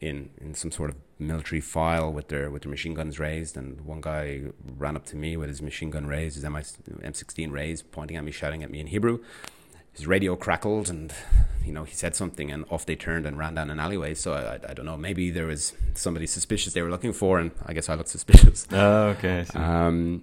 in 0.00 0.30
in 0.40 0.54
some 0.54 0.70
sort 0.70 0.90
of 0.90 0.96
military 1.18 1.60
file 1.60 2.12
with 2.12 2.28
their 2.28 2.50
with 2.50 2.62
their 2.62 2.70
machine 2.70 2.94
guns 2.94 3.18
raised, 3.18 3.56
and 3.56 3.80
one 3.82 4.00
guy 4.00 4.42
ran 4.76 4.96
up 4.96 5.04
to 5.06 5.16
me 5.16 5.36
with 5.36 5.48
his 5.48 5.60
machine 5.60 5.90
gun 5.90 6.06
raised, 6.06 6.36
his 6.36 6.44
M16 6.44 7.50
raised, 7.50 7.90
pointing 7.90 8.16
at 8.16 8.24
me, 8.24 8.30
shouting 8.30 8.62
at 8.62 8.70
me 8.70 8.80
in 8.80 8.88
Hebrew. 8.88 9.20
His 9.98 10.06
radio 10.06 10.36
crackled, 10.36 10.88
and 10.88 11.12
you 11.66 11.72
know 11.72 11.82
he 11.82 11.92
said 11.92 12.14
something, 12.14 12.52
and 12.52 12.64
off 12.70 12.86
they 12.86 12.94
turned 12.94 13.26
and 13.26 13.36
ran 13.36 13.56
down 13.56 13.68
an 13.68 13.80
alleyway. 13.80 14.14
So 14.14 14.32
I, 14.32 14.54
I, 14.54 14.58
I 14.70 14.74
don't 14.74 14.86
know, 14.86 14.96
maybe 14.96 15.30
there 15.30 15.46
was 15.46 15.72
somebody 15.94 16.26
suspicious 16.26 16.72
they 16.72 16.82
were 16.82 16.90
looking 16.90 17.12
for, 17.12 17.40
and 17.40 17.50
I 17.66 17.72
guess 17.72 17.88
I 17.88 17.94
looked 17.94 18.08
suspicious. 18.08 18.66
Oh, 18.70 19.08
okay. 19.08 19.44
Um, 19.54 20.22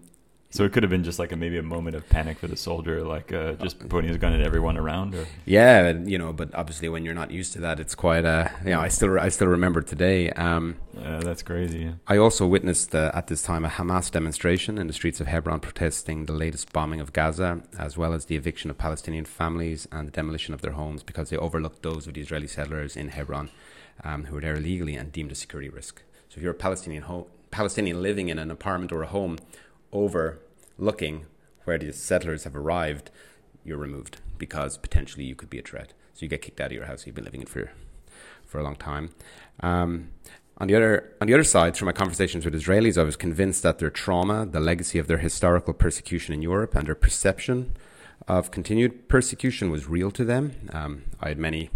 So 0.51 0.63
it 0.63 0.71
could 0.71 0.83
have 0.83 0.89
been 0.89 1.03
just 1.03 1.19
like 1.19 1.33
a, 1.33 1.35
maybe 1.35 1.57
a 1.57 1.63
moment 1.63 1.97
of 1.97 2.07
panic 2.07 2.39
for 2.39 2.47
the 2.47 2.55
soldier, 2.55 3.03
like 3.03 3.33
uh, 3.33 3.53
just 3.53 3.89
pointing 3.89 4.07
his 4.07 4.17
gun 4.17 4.31
at 4.31 4.39
everyone 4.39 4.77
around. 4.77 5.13
Or 5.13 5.25
yeah, 5.43 5.91
you 5.91 6.17
know, 6.17 6.31
but 6.31 6.55
obviously 6.55 6.87
when 6.87 7.03
you're 7.03 7.13
not 7.13 7.29
used 7.29 7.51
to 7.53 7.59
that, 7.61 7.79
it's 7.79 7.93
quite 7.93 8.23
a 8.23 8.51
you 8.63 8.69
know 8.69 8.79
I 8.79 8.87
still 8.87 9.19
I 9.19 9.29
still 9.29 9.47
remember 9.47 9.81
today. 9.81 10.29
Um, 10.31 10.77
uh, 10.97 11.19
that's 11.19 11.43
crazy. 11.43 11.93
I 12.07 12.17
also 12.17 12.47
witnessed 12.47 12.95
uh, 12.95 13.11
at 13.13 13.27
this 13.27 13.43
time 13.43 13.65
a 13.65 13.69
Hamas 13.69 14.09
demonstration 14.09 14.77
in 14.77 14.87
the 14.87 14.93
streets 14.93 15.19
of 15.19 15.27
Hebron 15.27 15.59
protesting 15.59 16.25
the 16.25 16.33
latest 16.33 16.71
bombing 16.71 17.01
of 17.01 17.11
Gaza, 17.11 17.61
as 17.77 17.97
well 17.97 18.13
as 18.13 18.25
the 18.25 18.37
eviction 18.37 18.69
of 18.69 18.77
Palestinian 18.77 19.25
families 19.25 19.89
and 19.91 20.07
the 20.07 20.11
demolition 20.11 20.53
of 20.53 20.61
their 20.61 20.71
homes 20.71 21.03
because 21.03 21.29
they 21.31 21.37
overlooked 21.37 21.83
those 21.83 22.07
of 22.07 22.13
the 22.13 22.21
Israeli 22.21 22.47
settlers 22.47 22.95
in 22.95 23.09
Hebron 23.09 23.49
um, 24.03 24.25
who 24.25 24.35
were 24.35 24.41
there 24.41 24.55
illegally 24.55 24.95
and 24.95 25.11
deemed 25.11 25.31
a 25.31 25.35
security 25.35 25.69
risk. 25.69 26.01
So 26.29 26.37
if 26.37 26.43
you're 26.43 26.51
a 26.51 26.55
Palestinian 26.55 27.03
ho- 27.03 27.27
Palestinian 27.51 28.01
living 28.01 28.29
in 28.29 28.39
an 28.39 28.51
apartment 28.51 28.91
or 28.91 29.03
a 29.03 29.07
home 29.07 29.37
over 29.95 30.39
looking 30.77 31.25
where 31.63 31.77
the 31.77 31.91
settlers 31.91 32.43
have 32.43 32.55
arrived, 32.55 33.09
you're 33.63 33.77
removed 33.77 34.17
because 34.37 34.77
potentially 34.77 35.23
you 35.23 35.35
could 35.35 35.49
be 35.49 35.59
a 35.59 35.61
threat. 35.63 35.93
So 36.13 36.19
you 36.23 36.29
get 36.29 36.41
kicked 36.41 36.61
out 36.61 36.67
of 36.67 36.73
your 36.73 36.85
house. 36.85 37.05
You've 37.05 37.15
been 37.15 37.25
living 37.25 37.41
in 37.41 37.47
for 37.47 37.71
for 38.45 38.59
a 38.59 38.63
long 38.63 38.75
time. 38.75 39.09
Um, 39.61 40.09
on 40.57 40.67
the 40.67 40.75
other 40.75 41.13
on 41.19 41.27
the 41.27 41.33
other 41.33 41.43
side, 41.43 41.75
through 41.75 41.87
my 41.87 41.91
conversations 41.91 42.45
with 42.45 42.53
Israelis, 42.53 42.97
I 42.97 43.03
was 43.03 43.15
convinced 43.15 43.63
that 43.63 43.79
their 43.79 43.89
trauma, 43.89 44.45
the 44.45 44.59
legacy 44.59 44.99
of 44.99 45.07
their 45.07 45.17
historical 45.17 45.73
persecution 45.73 46.33
in 46.33 46.41
Europe, 46.41 46.75
and 46.75 46.87
their 46.87 46.95
perception 46.95 47.75
of 48.27 48.51
continued 48.51 49.07
persecution 49.09 49.69
was 49.69 49.87
real 49.87 50.11
to 50.11 50.23
them. 50.23 50.53
Um, 50.71 51.03
I 51.21 51.29
had 51.29 51.37
many 51.37 51.69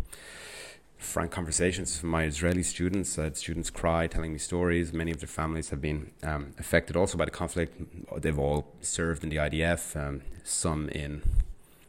frank 1.00 1.32
conversations 1.32 1.96
with 1.96 2.03
my 2.03 2.25
Israeli 2.25 2.62
students. 2.62 3.18
I 3.18 3.24
had 3.24 3.38
students 3.38 3.70
cry, 3.70 4.06
telling 4.06 4.34
me 4.34 4.38
stories. 4.38 4.94
Many 4.94 5.12
of 5.12 5.20
their 5.20 5.27
families 5.27 5.70
have 5.70 5.82
been 5.82 6.12
um, 6.24 6.53
affected 6.60 6.96
also 6.96 7.18
by 7.18 7.25
the 7.25 7.32
conflict. 7.32 7.82
They've 8.22 8.38
all 8.38 8.68
served 8.82 9.24
in 9.24 9.29
the 9.29 9.38
IDF, 9.38 9.96
um, 9.96 10.22
some 10.44 10.89
in 10.89 11.24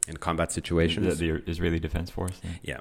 in 0.09 0.17
combat 0.17 0.53
situations. 0.53 1.19
The, 1.19 1.33
the 1.33 1.51
Israeli 1.51 1.79
Defense 1.79 2.09
Force. 2.11 2.41
Yeah. 2.43 2.51
yeah. 2.63 2.81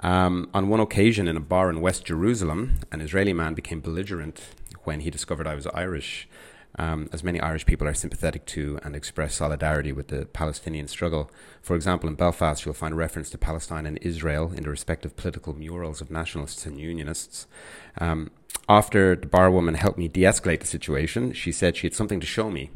Um, 0.00 0.48
on 0.54 0.68
one 0.68 0.80
occasion 0.80 1.26
in 1.26 1.36
a 1.36 1.40
bar 1.40 1.68
in 1.70 1.80
West 1.80 2.04
Jerusalem, 2.04 2.78
an 2.92 3.00
Israeli 3.00 3.32
man 3.32 3.54
became 3.54 3.80
belligerent 3.80 4.40
when 4.84 5.00
he 5.00 5.10
discovered 5.10 5.46
I 5.46 5.56
was 5.56 5.66
Irish 5.68 6.28
um, 6.78 7.08
as 7.12 7.24
many 7.24 7.40
Irish 7.40 7.66
people 7.66 7.88
are 7.88 7.94
sympathetic 7.94 8.46
to 8.46 8.78
and 8.84 8.94
express 8.94 9.34
solidarity 9.34 9.90
with 9.90 10.08
the 10.08 10.26
Palestinian 10.26 10.86
struggle. 10.86 11.30
For 11.60 11.74
example, 11.74 12.08
in 12.08 12.14
Belfast, 12.14 12.64
you'll 12.64 12.74
find 12.74 12.96
reference 12.96 13.30
to 13.30 13.38
Palestine 13.38 13.84
and 13.84 13.98
Israel 14.00 14.52
in 14.54 14.62
the 14.62 14.70
respective 14.70 15.16
political 15.16 15.54
murals 15.54 16.00
of 16.00 16.10
nationalists 16.10 16.64
and 16.66 16.78
unionists. 16.78 17.48
Um, 18.00 18.30
after 18.68 19.16
the 19.16 19.26
bar 19.26 19.50
woman 19.50 19.74
helped 19.74 19.98
me 19.98 20.08
de 20.08 20.22
escalate 20.22 20.60
the 20.60 20.66
situation, 20.66 21.32
she 21.32 21.50
said 21.50 21.76
she 21.76 21.86
had 21.86 21.94
something 21.94 22.20
to 22.20 22.26
show 22.26 22.50
me, 22.50 22.70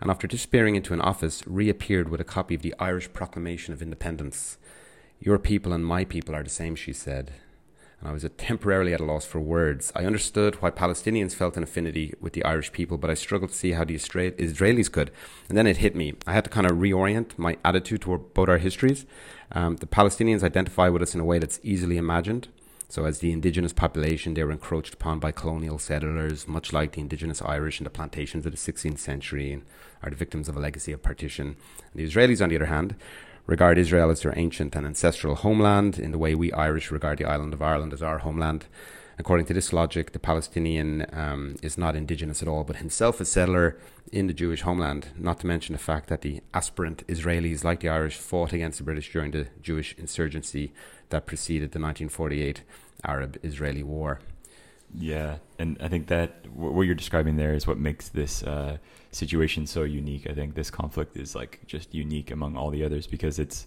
and 0.00 0.10
after 0.10 0.26
disappearing 0.26 0.76
into 0.76 0.94
an 0.94 1.00
office, 1.00 1.42
reappeared 1.46 2.08
with 2.08 2.20
a 2.20 2.24
copy 2.24 2.54
of 2.54 2.62
the 2.62 2.74
Irish 2.78 3.12
Proclamation 3.12 3.74
of 3.74 3.82
Independence. 3.82 4.56
Your 5.20 5.38
people 5.38 5.72
and 5.72 5.84
my 5.84 6.04
people 6.04 6.34
are 6.34 6.44
the 6.44 6.50
same, 6.50 6.76
she 6.76 6.92
said 6.92 7.32
and 8.00 8.08
I 8.08 8.12
was 8.12 8.24
temporarily 8.36 8.94
at 8.94 9.00
a 9.00 9.04
loss 9.04 9.26
for 9.26 9.40
words. 9.40 9.92
I 9.96 10.04
understood 10.04 10.56
why 10.56 10.70
Palestinians 10.70 11.34
felt 11.34 11.56
an 11.56 11.64
affinity 11.64 12.14
with 12.20 12.32
the 12.32 12.44
Irish 12.44 12.72
people, 12.72 12.96
but 12.96 13.10
I 13.10 13.14
struggled 13.14 13.50
to 13.50 13.56
see 13.56 13.72
how 13.72 13.84
the 13.84 13.96
Israelis 13.96 14.92
could. 14.92 15.10
And 15.48 15.58
then 15.58 15.66
it 15.66 15.78
hit 15.78 15.96
me. 15.96 16.14
I 16.26 16.32
had 16.32 16.44
to 16.44 16.50
kind 16.50 16.70
of 16.70 16.76
reorient 16.76 17.36
my 17.36 17.56
attitude 17.64 18.02
toward 18.02 18.34
both 18.34 18.48
our 18.48 18.58
histories. 18.58 19.04
Um, 19.50 19.76
the 19.76 19.86
Palestinians 19.86 20.44
identify 20.44 20.88
with 20.88 21.02
us 21.02 21.14
in 21.14 21.20
a 21.20 21.24
way 21.24 21.40
that's 21.40 21.58
easily 21.64 21.96
imagined. 21.96 22.48
So, 22.90 23.04
as 23.04 23.18
the 23.18 23.32
indigenous 23.32 23.74
population, 23.74 24.32
they 24.32 24.44
were 24.44 24.52
encroached 24.52 24.94
upon 24.94 25.18
by 25.18 25.30
colonial 25.30 25.78
settlers, 25.78 26.48
much 26.48 26.72
like 26.72 26.92
the 26.92 27.02
indigenous 27.02 27.42
Irish 27.42 27.80
in 27.80 27.84
the 27.84 27.90
plantations 27.90 28.46
of 28.46 28.52
the 28.52 28.58
16th 28.58 28.98
century, 28.98 29.52
and 29.52 29.62
are 30.02 30.08
the 30.08 30.16
victims 30.16 30.48
of 30.48 30.56
a 30.56 30.60
legacy 30.60 30.92
of 30.92 31.02
partition. 31.02 31.56
And 31.92 31.94
the 31.94 32.08
Israelis, 32.08 32.42
on 32.42 32.48
the 32.48 32.56
other 32.56 32.66
hand, 32.66 32.94
regard 33.48 33.78
Israel 33.78 34.10
as 34.10 34.20
their 34.20 34.38
ancient 34.38 34.76
and 34.76 34.86
ancestral 34.86 35.34
homeland 35.34 35.98
in 35.98 36.12
the 36.12 36.18
way 36.18 36.34
we 36.34 36.52
Irish 36.52 36.90
regard 36.92 37.18
the 37.18 37.24
island 37.24 37.54
of 37.54 37.62
Ireland 37.62 37.94
as 37.94 38.02
our 38.02 38.18
homeland. 38.18 38.66
According 39.18 39.46
to 39.46 39.54
this 39.54 39.72
logic, 39.72 40.12
the 40.12 40.18
Palestinian 40.18 41.06
um, 41.12 41.56
is 41.62 41.76
not 41.78 41.96
indigenous 41.96 42.42
at 42.42 42.46
all, 42.46 42.62
but 42.62 42.76
himself 42.76 43.20
a 43.20 43.24
settler 43.24 43.76
in 44.12 44.26
the 44.26 44.34
Jewish 44.34 44.60
homeland, 44.60 45.08
not 45.16 45.40
to 45.40 45.46
mention 45.46 45.72
the 45.72 45.78
fact 45.78 46.08
that 46.08 46.20
the 46.20 46.40
aspirant 46.52 47.06
Israelis, 47.08 47.64
like 47.64 47.80
the 47.80 47.88
Irish, 47.88 48.16
fought 48.18 48.52
against 48.52 48.78
the 48.78 48.84
British 48.84 49.10
during 49.10 49.32
the 49.32 49.48
Jewish 49.62 49.94
insurgency 49.98 50.72
that 51.08 51.26
preceded 51.26 51.72
the 51.72 51.80
1948 51.80 52.62
Arab 53.02 53.38
Israeli 53.42 53.82
War. 53.82 54.20
Yeah, 54.94 55.36
and 55.58 55.76
I 55.80 55.88
think 55.88 56.06
that 56.06 56.46
what 56.54 56.82
you're 56.82 56.94
describing 56.94 57.36
there 57.36 57.52
is 57.52 57.66
what 57.66 57.78
makes 57.78 58.08
this 58.08 58.42
uh, 58.42 58.78
situation 59.12 59.66
so 59.66 59.82
unique. 59.82 60.28
I 60.28 60.34
think 60.34 60.54
this 60.54 60.70
conflict 60.70 61.16
is 61.16 61.34
like 61.34 61.60
just 61.66 61.94
unique 61.94 62.30
among 62.30 62.56
all 62.56 62.70
the 62.70 62.82
others 62.84 63.06
because 63.06 63.38
it's, 63.38 63.66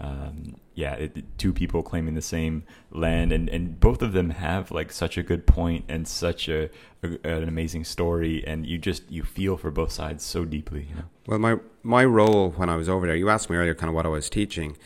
um, 0.00 0.56
yeah, 0.74 0.94
it, 0.94 1.38
two 1.38 1.52
people 1.52 1.82
claiming 1.82 2.14
the 2.14 2.22
same 2.22 2.64
land, 2.90 3.32
and, 3.32 3.50
and 3.50 3.78
both 3.78 4.00
of 4.00 4.12
them 4.14 4.30
have 4.30 4.70
like 4.70 4.90
such 4.92 5.18
a 5.18 5.22
good 5.22 5.46
point 5.46 5.84
and 5.88 6.08
such 6.08 6.48
a, 6.48 6.70
a 7.02 7.18
an 7.28 7.48
amazing 7.48 7.84
story, 7.84 8.42
and 8.46 8.66
you 8.66 8.78
just 8.78 9.10
you 9.10 9.22
feel 9.22 9.58
for 9.58 9.70
both 9.70 9.92
sides 9.92 10.24
so 10.24 10.46
deeply. 10.46 10.86
You 10.88 10.94
know. 10.94 11.04
Well, 11.26 11.38
my 11.38 11.56
my 11.82 12.04
role 12.04 12.50
when 12.50 12.70
I 12.70 12.76
was 12.76 12.88
over 12.88 13.06
there, 13.06 13.16
you 13.16 13.28
asked 13.28 13.50
me 13.50 13.56
earlier, 13.56 13.74
kind 13.74 13.90
of 13.90 13.94
what 13.94 14.06
I 14.06 14.08
was 14.08 14.30
teaching. 14.30 14.76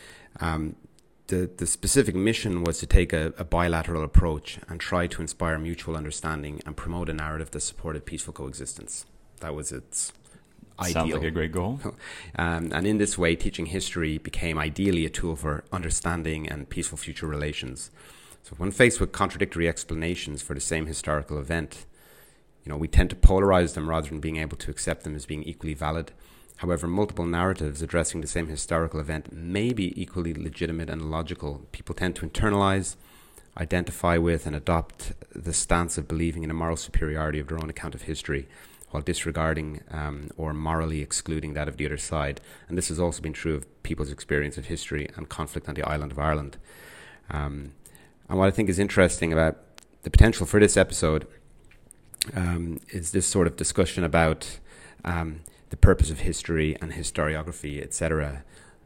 Um, 0.41 0.75
the, 1.27 1.49
the 1.57 1.67
specific 1.67 2.15
mission 2.15 2.63
was 2.63 2.79
to 2.79 2.85
take 2.85 3.13
a, 3.13 3.33
a, 3.37 3.43
bilateral 3.43 4.03
approach 4.03 4.59
and 4.69 4.79
try 4.79 5.07
to 5.07 5.21
inspire 5.21 5.57
mutual 5.59 5.97
understanding 5.97 6.61
and 6.65 6.75
promote 6.77 7.09
a 7.09 7.13
narrative 7.13 7.51
that 7.51 7.59
supported 7.59 8.05
peaceful 8.05 8.33
coexistence. 8.33 9.05
That 9.41 9.53
was 9.53 9.71
its 9.71 10.13
ideal. 10.79 10.93
Sounds 10.93 11.13
like 11.13 11.23
a 11.23 11.31
great 11.31 11.51
goal. 11.51 11.79
Um, 12.39 12.71
and 12.71 12.85
in 12.85 12.99
this 12.99 13.17
way, 13.17 13.35
teaching 13.35 13.67
history 13.67 14.19
became 14.19 14.59
ideally 14.59 15.05
a 15.05 15.09
tool 15.09 15.35
for 15.35 15.63
understanding 15.71 16.47
and 16.47 16.69
peaceful 16.69 16.97
future 16.97 17.25
relations. 17.25 17.89
So 18.43 18.53
when 18.57 18.69
faced 18.69 18.99
with 18.99 19.11
contradictory 19.11 19.67
explanations 19.67 20.43
for 20.43 20.53
the 20.53 20.61
same 20.61 20.85
historical 20.85 21.39
event, 21.39 21.85
you 22.63 22.71
know, 22.71 22.77
we 22.77 22.87
tend 22.87 23.09
to 23.09 23.15
polarize 23.15 23.73
them 23.73 23.89
rather 23.89 24.09
than 24.09 24.19
being 24.19 24.37
able 24.37 24.57
to 24.57 24.69
accept 24.69 25.03
them 25.03 25.15
as 25.15 25.25
being 25.25 25.41
equally 25.43 25.73
valid. 25.73 26.11
However, 26.57 26.87
multiple 26.87 27.25
narratives 27.25 27.81
addressing 27.81 28.21
the 28.21 28.27
same 28.27 28.47
historical 28.47 28.99
event 28.99 29.31
may 29.31 29.73
be 29.73 29.99
equally 29.99 30.33
legitimate 30.33 30.89
and 30.89 31.11
logical. 31.11 31.67
People 31.71 31.93
tend 31.93 32.15
to 32.15 32.27
internalize, 32.27 32.95
identify 33.57 34.17
with, 34.17 34.47
and 34.47 34.55
adopt 34.55 35.13
the 35.33 35.53
stance 35.53 35.97
of 35.97 36.07
believing 36.07 36.43
in 36.43 36.49
a 36.49 36.55
moral 36.55 36.75
superiority 36.75 37.39
of 37.39 37.47
their 37.47 37.61
own 37.61 37.69
account 37.69 37.93
of 37.93 38.03
history 38.03 38.47
while 38.89 39.03
disregarding 39.03 39.81
um, 39.91 40.29
or 40.37 40.53
morally 40.53 41.01
excluding 41.01 41.53
that 41.53 41.67
of 41.67 41.77
the 41.77 41.85
other 41.85 41.97
side. 41.97 42.41
And 42.67 42.77
this 42.77 42.87
has 42.87 42.99
also 42.99 43.21
been 43.21 43.33
true 43.33 43.55
of 43.55 43.83
people's 43.83 44.11
experience 44.11 44.57
of 44.57 44.65
history 44.65 45.09
and 45.15 45.29
conflict 45.29 45.69
on 45.69 45.75
the 45.75 45.83
island 45.83 46.11
of 46.11 46.19
Ireland. 46.19 46.57
Um, 47.29 47.73
and 48.29 48.39
what 48.39 48.47
I 48.47 48.51
think 48.51 48.69
is 48.69 48.79
interesting 48.79 49.31
about 49.31 49.57
the 50.03 50.09
potential 50.09 50.45
for 50.45 50.59
this 50.59 50.77
episode 50.77 51.27
um, 52.33 52.79
is 52.89 53.11
this 53.11 53.27
sort 53.27 53.45
of 53.45 53.57
discussion 53.57 54.03
about 54.03 54.59
um, 55.05 55.41
the 55.69 55.77
purpose 55.77 56.09
of 56.09 56.19
history 56.19 56.77
and 56.81 56.93
historiography, 56.93 57.81
etc. 57.81 58.43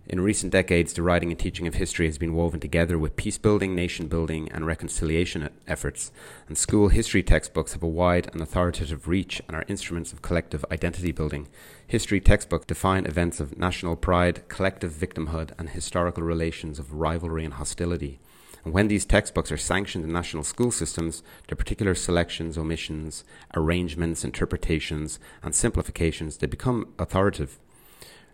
In 0.07 0.19
recent 0.19 0.51
decades, 0.51 0.93
the 0.93 1.03
writing 1.03 1.29
and 1.29 1.39
teaching 1.39 1.67
of 1.67 1.75
history 1.75 2.07
has 2.07 2.17
been 2.17 2.33
woven 2.33 2.59
together 2.59 2.97
with 2.97 3.15
peace 3.15 3.38
building, 3.38 3.75
nation 3.75 4.07
building, 4.07 4.51
and 4.51 4.65
reconciliation 4.65 5.47
efforts, 5.67 6.11
and 6.47 6.57
school 6.57 6.89
history 6.89 7.21
textbooks 7.21 7.73
have 7.73 7.83
a 7.83 7.88
wide 7.88 8.27
and 8.33 8.41
authoritative 8.41 9.07
reach 9.07 9.41
and 9.47 9.55
are 9.55 9.63
instruments 9.67 10.11
of 10.11 10.21
collective 10.21 10.65
identity 10.71 11.11
building. 11.11 11.47
History 11.85 12.19
textbooks 12.19 12.65
define 12.65 13.05
events 13.05 13.39
of 13.39 13.57
national 13.57 13.95
pride, 13.95 14.47
collective 14.47 14.91
victimhood, 14.91 15.51
and 15.59 15.69
historical 15.69 16.23
relations 16.23 16.79
of 16.79 16.93
rivalry 16.93 17.45
and 17.45 17.53
hostility. 17.53 18.19
And 18.63 18.74
when 18.74 18.88
these 18.88 19.06
textbooks 19.06 19.51
are 19.51 19.58
sanctioned 19.58 20.03
in 20.03 20.12
national 20.12 20.44
school 20.44 20.72
systems, 20.72 21.24
their 21.48 21.56
particular 21.56 21.96
selections, 21.96 22.58
omissions, 22.58 23.24
arrangements, 23.56 24.24
interpretations, 24.24 25.20
and 25.41 25.56
simplifications, 25.56 26.38
they 26.38 26.48
become 26.48 26.94
authoritative. 27.00 27.60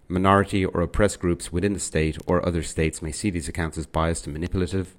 Minority 0.10 0.66
or 0.66 0.82
oppressed 0.82 1.20
groups 1.20 1.52
within 1.52 1.74
the 1.74 1.80
state 1.80 2.18
or 2.26 2.46
other 2.46 2.64
states 2.64 3.02
may 3.02 3.12
see 3.12 3.30
these 3.30 3.50
accounts 3.50 3.78
as 3.78 3.86
biased 3.86 4.26
and 4.26 4.34
manipulative, 4.34 4.96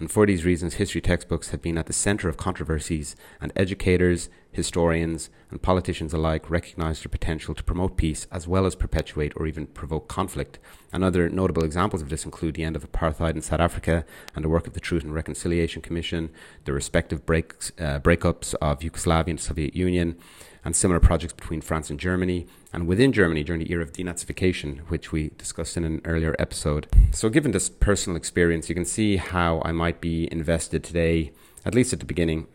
and 0.00 0.10
for 0.10 0.24
these 0.24 0.46
reasons, 0.46 0.74
history 0.74 1.02
textbooks 1.02 1.50
have 1.50 1.60
been 1.60 1.76
at 1.76 1.84
the 1.84 1.92
center 1.92 2.30
of 2.30 2.38
controversies, 2.38 3.14
and 3.38 3.52
educators, 3.54 4.30
historians, 4.52 5.30
and 5.50 5.62
politicians 5.62 6.12
alike 6.12 6.50
recognize 6.50 7.00
their 7.02 7.08
potential 7.08 7.54
to 7.54 7.62
promote 7.62 7.96
peace 7.96 8.26
as 8.30 8.48
well 8.48 8.66
as 8.66 8.74
perpetuate 8.74 9.32
or 9.36 9.46
even 9.46 9.66
provoke 9.66 10.08
conflict. 10.08 10.58
And 10.92 11.04
other 11.04 11.28
notable 11.28 11.64
examples 11.64 12.02
of 12.02 12.08
this 12.08 12.24
include 12.24 12.54
the 12.54 12.64
end 12.64 12.76
of 12.76 12.90
apartheid 12.90 13.34
in 13.36 13.42
South 13.42 13.60
Africa 13.60 14.04
and 14.34 14.44
the 14.44 14.48
work 14.48 14.66
of 14.66 14.72
the 14.72 14.80
Truth 14.80 15.04
and 15.04 15.14
Reconciliation 15.14 15.82
Commission, 15.82 16.30
the 16.64 16.72
respective 16.72 17.24
breaks, 17.24 17.72
uh, 17.78 18.00
breakups 18.00 18.54
of 18.60 18.82
Yugoslavia 18.82 19.32
and 19.32 19.38
the 19.38 19.42
Soviet 19.42 19.74
Union, 19.76 20.16
and 20.64 20.76
similar 20.76 21.00
projects 21.00 21.32
between 21.32 21.60
France 21.60 21.90
and 21.90 21.98
Germany, 21.98 22.46
and 22.72 22.86
within 22.86 23.12
Germany 23.12 23.42
during 23.42 23.60
the 23.60 23.72
era 23.72 23.82
of 23.82 23.92
denazification, 23.92 24.80
which 24.88 25.10
we 25.10 25.30
discussed 25.38 25.76
in 25.76 25.84
an 25.84 26.00
earlier 26.04 26.36
episode. 26.38 26.86
So, 27.12 27.28
given 27.28 27.52
this 27.52 27.68
personal 27.68 28.16
experience, 28.16 28.68
you 28.68 28.74
can 28.74 28.84
see 28.84 29.16
how 29.16 29.62
I 29.64 29.72
might 29.72 30.00
be 30.00 30.30
invested 30.30 30.84
today, 30.84 31.32
at 31.64 31.74
least 31.74 31.92
at 31.92 32.00
the 32.00 32.06
beginning, 32.06 32.46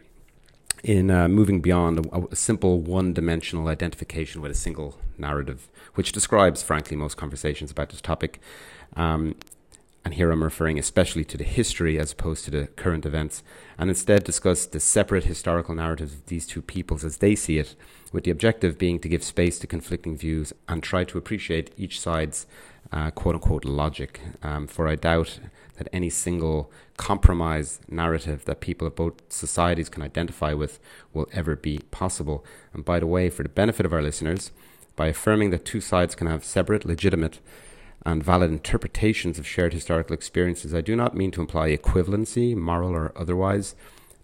in 0.86 1.10
uh, 1.10 1.28
moving 1.28 1.62
beyond 1.62 2.06
a, 2.06 2.28
a 2.32 2.36
simple 2.36 2.80
one 2.80 3.12
dimensional 3.12 3.68
identification 3.68 4.40
with 4.40 4.52
a 4.52 4.56
single 4.56 5.00
narrative, 5.18 5.68
which 5.96 6.12
describes, 6.12 6.62
frankly, 6.62 6.96
most 6.96 7.18
conversations 7.18 7.72
about 7.72 7.90
this 7.90 8.02
topic. 8.02 8.40
Um, 8.96 9.36
and 10.06 10.14
here 10.14 10.30
I'm 10.30 10.44
referring 10.44 10.78
especially 10.78 11.26
to 11.26 11.38
the 11.38 11.44
history 11.44 11.98
as 11.98 12.12
opposed 12.12 12.46
to 12.46 12.52
the 12.52 12.68
current 12.68 13.04
events, 13.04 13.42
and 13.80 13.90
instead 13.90 14.24
discuss 14.24 14.68
the 14.68 14.80
separate 14.80 15.24
historical 15.24 15.74
narratives 15.74 16.14
of 16.14 16.26
these 16.28 16.46
two 16.46 16.62
peoples 16.62 17.04
as 17.04 17.18
they 17.18 17.34
see 17.34 17.58
it, 17.58 17.76
with 18.12 18.24
the 18.24 18.30
objective 18.30 18.78
being 18.78 19.00
to 19.00 19.10
give 19.10 19.24
space 19.24 19.58
to 19.58 19.66
conflicting 19.66 20.16
views 20.16 20.54
and 20.70 20.84
try 20.84 21.04
to 21.04 21.18
appreciate 21.18 21.74
each 21.78 22.00
side's 22.00 22.46
uh, 22.92 23.10
quote 23.10 23.34
unquote 23.34 23.66
logic. 23.66 24.22
Um, 24.44 24.68
for 24.68 24.88
I 24.88 24.94
doubt 24.94 25.40
that 25.78 25.90
any 25.92 26.10
single 26.10 26.72
compromise 26.98 27.80
narrative 27.90 28.46
that 28.46 28.62
people 28.62 28.88
of 28.88 28.96
both 28.96 29.14
societies 29.30 29.90
can 29.90 30.02
identify 30.02 30.54
with 30.54 30.80
will 31.14 31.28
ever 31.34 31.56
be 31.56 31.80
possible. 31.92 32.46
And 32.74 32.86
by 32.86 33.00
the 33.00 33.08
way, 33.08 33.30
for 33.30 33.44
the 33.44 33.50
benefit 33.50 33.86
of 33.86 33.94
our 33.94 34.02
listeners, 34.02 34.52
by 34.96 35.08
affirming 35.08 35.50
that 35.50 35.66
two 35.66 35.82
sides 35.82 36.16
can 36.16 36.28
have 36.28 36.46
separate, 36.46 36.86
legitimate, 36.86 37.40
and 38.06 38.24
valid 38.24 38.52
interpretations 38.52 39.40
of 39.40 39.48
shared 39.48 39.74
historical 39.74 40.14
experiences, 40.14 40.74
I 40.74 40.82
do 40.82 40.96
not 40.96 41.16
mean 41.16 41.32
to 41.32 41.42
imply 41.42 41.76
equivalency, 41.76 42.56
moral 42.56 42.92
or 42.92 43.12
otherwise. 43.16 43.76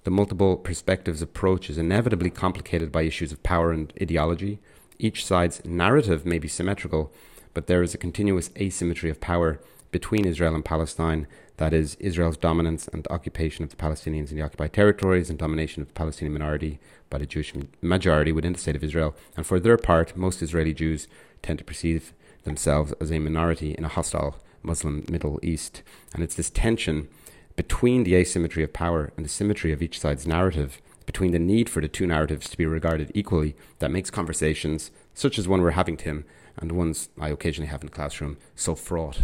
The 0.04 0.12
multiple 0.12 0.56
perspectives 0.56 1.22
approach 1.22 1.70
is 1.70 1.78
inevitably 1.78 2.30
complicated 2.30 2.92
by 2.92 3.04
issues 3.04 3.32
of 3.32 3.44
power 3.44 3.72
and 3.72 3.92
ideology. 4.02 4.60
Each 5.00 5.26
side's 5.26 5.64
narrative 5.66 6.26
may 6.26 6.38
be 6.38 6.48
symmetrical, 6.48 7.12
but 7.54 7.68
there 7.68 7.84
is 7.84 7.94
a 7.94 8.00
continuous 8.00 8.52
asymmetry 8.58 9.10
of 9.10 9.20
power 9.20 9.60
between 9.92 10.26
Israel 10.26 10.56
and 10.56 10.66
Palestine 10.66 11.28
that 11.62 11.74
is, 11.74 11.96
Israel's 12.00 12.38
dominance 12.38 12.88
and 12.88 13.08
occupation 13.12 13.64
of 13.64 13.70
the 13.70 13.76
Palestinians 13.76 14.32
in 14.32 14.38
the 14.38 14.42
occupied 14.42 14.74
territories 14.74 15.30
and 15.30 15.38
domination 15.38 15.84
of 15.84 15.90
the 15.90 15.94
Palestinian 15.94 16.34
minority 16.34 16.80
by 17.12 17.20
the 17.20 17.28
Jewish 17.28 17.54
majority 17.84 18.32
within 18.32 18.54
the 18.54 18.60
state 18.60 18.76
of 18.76 18.84
Israel. 18.84 19.14
And 19.38 19.46
for 19.46 19.60
their 19.60 19.78
part, 19.78 20.18
most 20.18 20.42
Israeli 20.42 20.74
Jews 20.74 21.08
tend 21.44 21.60
to 21.60 21.66
perceive 21.66 22.14
themselves 22.46 22.94
as 23.00 23.12
a 23.12 23.20
minority 23.20 23.76
in 23.78 23.86
a 23.86 23.90
hostile 23.90 24.38
Muslim 24.64 25.06
Middle 25.08 25.40
East. 25.44 25.84
And 26.16 26.24
it's 26.24 26.34
this 26.34 26.50
tension 26.50 27.10
between 27.56 28.06
the 28.06 28.16
asymmetry 28.16 28.64
of 28.64 28.74
power 28.74 29.12
and 29.16 29.24
the 29.24 29.30
symmetry 29.30 29.72
of 29.72 29.84
each 29.84 30.00
side's 30.00 30.26
narrative, 30.26 30.82
between 31.06 31.32
the 31.32 31.38
need 31.38 31.70
for 31.70 31.82
the 31.82 31.88
two 31.88 32.08
narratives 32.08 32.50
to 32.50 32.58
be 32.58 32.66
regarded 32.66 33.12
equally, 33.14 33.56
that 33.78 33.92
makes 33.92 34.10
conversations, 34.10 34.90
such 35.14 35.38
as 35.38 35.48
one 35.48 35.62
we're 35.62 35.72
having, 35.72 35.98
Tim, 35.98 36.26
and 36.58 36.72
ones 36.72 37.10
I 37.20 37.30
occasionally 37.30 37.70
have 37.70 37.82
in 37.82 37.88
the 37.88 37.94
classroom, 37.94 38.38
so 38.56 38.74
fraught. 38.74 39.20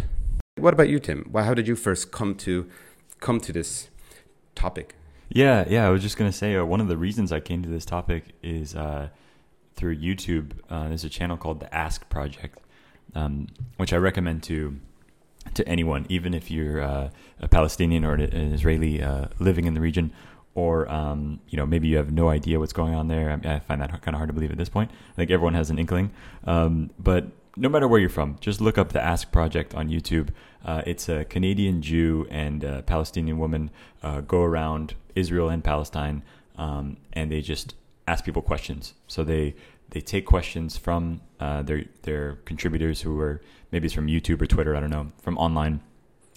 What 0.58 0.74
about 0.74 0.88
you, 0.88 0.98
Tim? 0.98 1.30
How 1.34 1.54
did 1.54 1.68
you 1.68 1.76
first 1.76 2.10
come 2.10 2.34
to 2.36 2.68
come 3.20 3.40
to 3.40 3.52
this 3.52 3.88
topic? 4.54 4.94
Yeah, 5.28 5.64
yeah. 5.68 5.86
I 5.86 5.90
was 5.90 6.02
just 6.02 6.16
gonna 6.16 6.32
say 6.32 6.56
uh, 6.56 6.64
one 6.64 6.80
of 6.80 6.88
the 6.88 6.96
reasons 6.96 7.32
I 7.32 7.40
came 7.40 7.62
to 7.62 7.68
this 7.68 7.84
topic 7.84 8.34
is 8.42 8.74
uh, 8.74 9.08
through 9.76 9.96
YouTube. 9.96 10.52
Uh, 10.68 10.88
there's 10.88 11.04
a 11.04 11.08
channel 11.08 11.36
called 11.36 11.60
the 11.60 11.72
Ask 11.74 12.08
Project, 12.08 12.58
um, 13.14 13.46
which 13.76 13.92
I 13.92 13.96
recommend 13.96 14.42
to 14.44 14.78
to 15.54 15.66
anyone, 15.68 16.06
even 16.08 16.34
if 16.34 16.50
you're 16.50 16.80
uh, 16.82 17.10
a 17.40 17.48
Palestinian 17.48 18.04
or 18.04 18.14
an 18.14 18.52
Israeli 18.52 19.02
uh, 19.02 19.28
living 19.38 19.64
in 19.66 19.74
the 19.74 19.80
region, 19.80 20.12
or 20.54 20.90
um, 20.90 21.40
you 21.48 21.56
know 21.56 21.66
maybe 21.66 21.88
you 21.88 21.96
have 21.96 22.10
no 22.10 22.28
idea 22.28 22.58
what's 22.58 22.72
going 22.72 22.94
on 22.94 23.08
there. 23.08 23.30
I, 23.30 23.54
I 23.54 23.58
find 23.60 23.80
that 23.80 23.90
kind 24.02 24.14
of 24.14 24.18
hard 24.18 24.28
to 24.28 24.34
believe 24.34 24.50
at 24.50 24.58
this 24.58 24.68
point. 24.68 24.90
I 25.12 25.14
think 25.14 25.30
everyone 25.30 25.54
has 25.54 25.70
an 25.70 25.78
inkling, 25.78 26.10
um, 26.44 26.90
but 26.98 27.28
no 27.56 27.68
matter 27.68 27.88
where 27.88 28.00
you're 28.00 28.08
from, 28.08 28.36
just 28.40 28.60
look 28.60 28.78
up 28.78 28.92
the 28.92 29.02
Ask 29.02 29.32
Project 29.32 29.74
on 29.74 29.88
YouTube. 29.88 30.28
Uh, 30.64 30.82
it's 30.86 31.08
a 31.08 31.24
Canadian 31.24 31.82
Jew 31.82 32.26
and 32.30 32.64
a 32.64 32.82
Palestinian 32.82 33.38
woman 33.38 33.70
uh, 34.02 34.20
go 34.20 34.42
around 34.42 34.94
Israel 35.14 35.48
and 35.48 35.62
Palestine, 35.62 36.22
um, 36.56 36.96
and 37.12 37.30
they 37.30 37.40
just 37.40 37.74
ask 38.06 38.24
people 38.24 38.42
questions. 38.42 38.94
So 39.06 39.24
they 39.24 39.54
they 39.90 40.00
take 40.00 40.26
questions 40.26 40.76
from 40.76 41.20
uh, 41.40 41.62
their 41.62 41.84
their 42.02 42.36
contributors 42.44 43.02
who 43.02 43.18
are 43.20 43.40
maybe 43.70 43.86
it's 43.86 43.94
from 43.94 44.08
YouTube 44.08 44.42
or 44.42 44.46
Twitter, 44.46 44.74
I 44.76 44.80
don't 44.80 44.90
know, 44.90 45.12
from 45.22 45.38
online, 45.38 45.80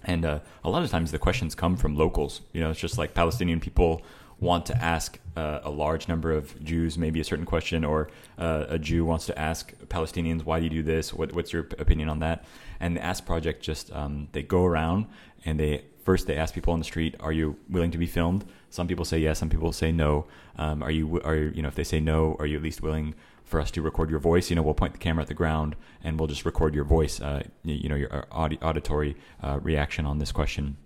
and 0.03 0.25
uh, 0.25 0.39
a 0.63 0.69
lot 0.69 0.83
of 0.83 0.89
times 0.89 1.11
the 1.11 1.19
questions 1.19 1.55
come 1.55 1.75
from 1.75 1.95
locals. 1.95 2.41
You 2.53 2.61
know, 2.61 2.69
it's 2.69 2.79
just 2.79 2.97
like 2.97 3.13
Palestinian 3.13 3.59
people 3.59 4.03
want 4.39 4.65
to 4.65 4.75
ask 4.83 5.19
uh, 5.37 5.59
a 5.63 5.69
large 5.69 6.07
number 6.07 6.31
of 6.31 6.61
Jews 6.63 6.97
maybe 6.97 7.19
a 7.19 7.23
certain 7.23 7.45
question, 7.45 7.83
or 7.85 8.09
uh, 8.37 8.65
a 8.69 8.79
Jew 8.79 9.05
wants 9.05 9.25
to 9.27 9.37
ask 9.37 9.73
Palestinians, 9.87 10.43
"Why 10.43 10.59
do 10.59 10.65
you 10.65 10.69
do 10.69 10.83
this? 10.83 11.13
What, 11.13 11.33
what's 11.33 11.53
your 11.53 11.67
opinion 11.79 12.09
on 12.09 12.19
that?" 12.19 12.45
And 12.81 12.97
the 12.97 13.03
Ask 13.03 13.25
Project 13.25 13.63
just 13.63 13.93
um, 13.93 14.27
they 14.33 14.43
go 14.43 14.65
around 14.65 15.05
and 15.45 15.57
they 15.57 15.85
first 16.03 16.27
they 16.27 16.35
ask 16.35 16.53
people 16.53 16.73
on 16.73 16.79
the 16.79 16.85
street, 16.85 17.15
"Are 17.21 17.31
you 17.31 17.55
willing 17.69 17.91
to 17.91 17.97
be 17.97 18.07
filmed?" 18.07 18.43
Some 18.69 18.87
people 18.87 19.05
say 19.05 19.19
yes, 19.19 19.39
some 19.39 19.49
people 19.49 19.71
say 19.71 19.91
no. 19.91 20.25
Um, 20.57 20.83
are 20.83 20.91
you 20.91 21.21
are 21.21 21.35
you 21.35 21.61
know 21.61 21.69
if 21.69 21.75
they 21.75 21.85
say 21.85 22.01
no, 22.01 22.35
are 22.39 22.45
you 22.45 22.57
at 22.57 22.63
least 22.63 22.81
willing 22.81 23.15
for 23.51 23.59
us 23.59 23.69
to 23.69 23.81
record 23.81 24.09
your 24.09 24.19
voice. 24.19 24.49
You 24.49 24.55
know, 24.55 24.61
we'll 24.61 24.73
point 24.73 24.93
the 24.93 24.99
camera 24.99 25.21
at 25.21 25.27
the 25.27 25.33
ground 25.33 25.75
and 26.03 26.17
we'll 26.17 26.27
just 26.27 26.45
record 26.45 26.73
your 26.73 26.85
voice. 26.85 27.19
Uh, 27.19 27.43
you, 27.63 27.89
know, 27.89 27.95
your 27.95 28.15
uh, 28.15 28.25
audi- 28.31 28.59
auditory 28.61 29.17
uh, 29.43 29.59
reaction 29.61 30.05
on 30.05 30.19
this 30.19 30.31
question. 30.31 30.77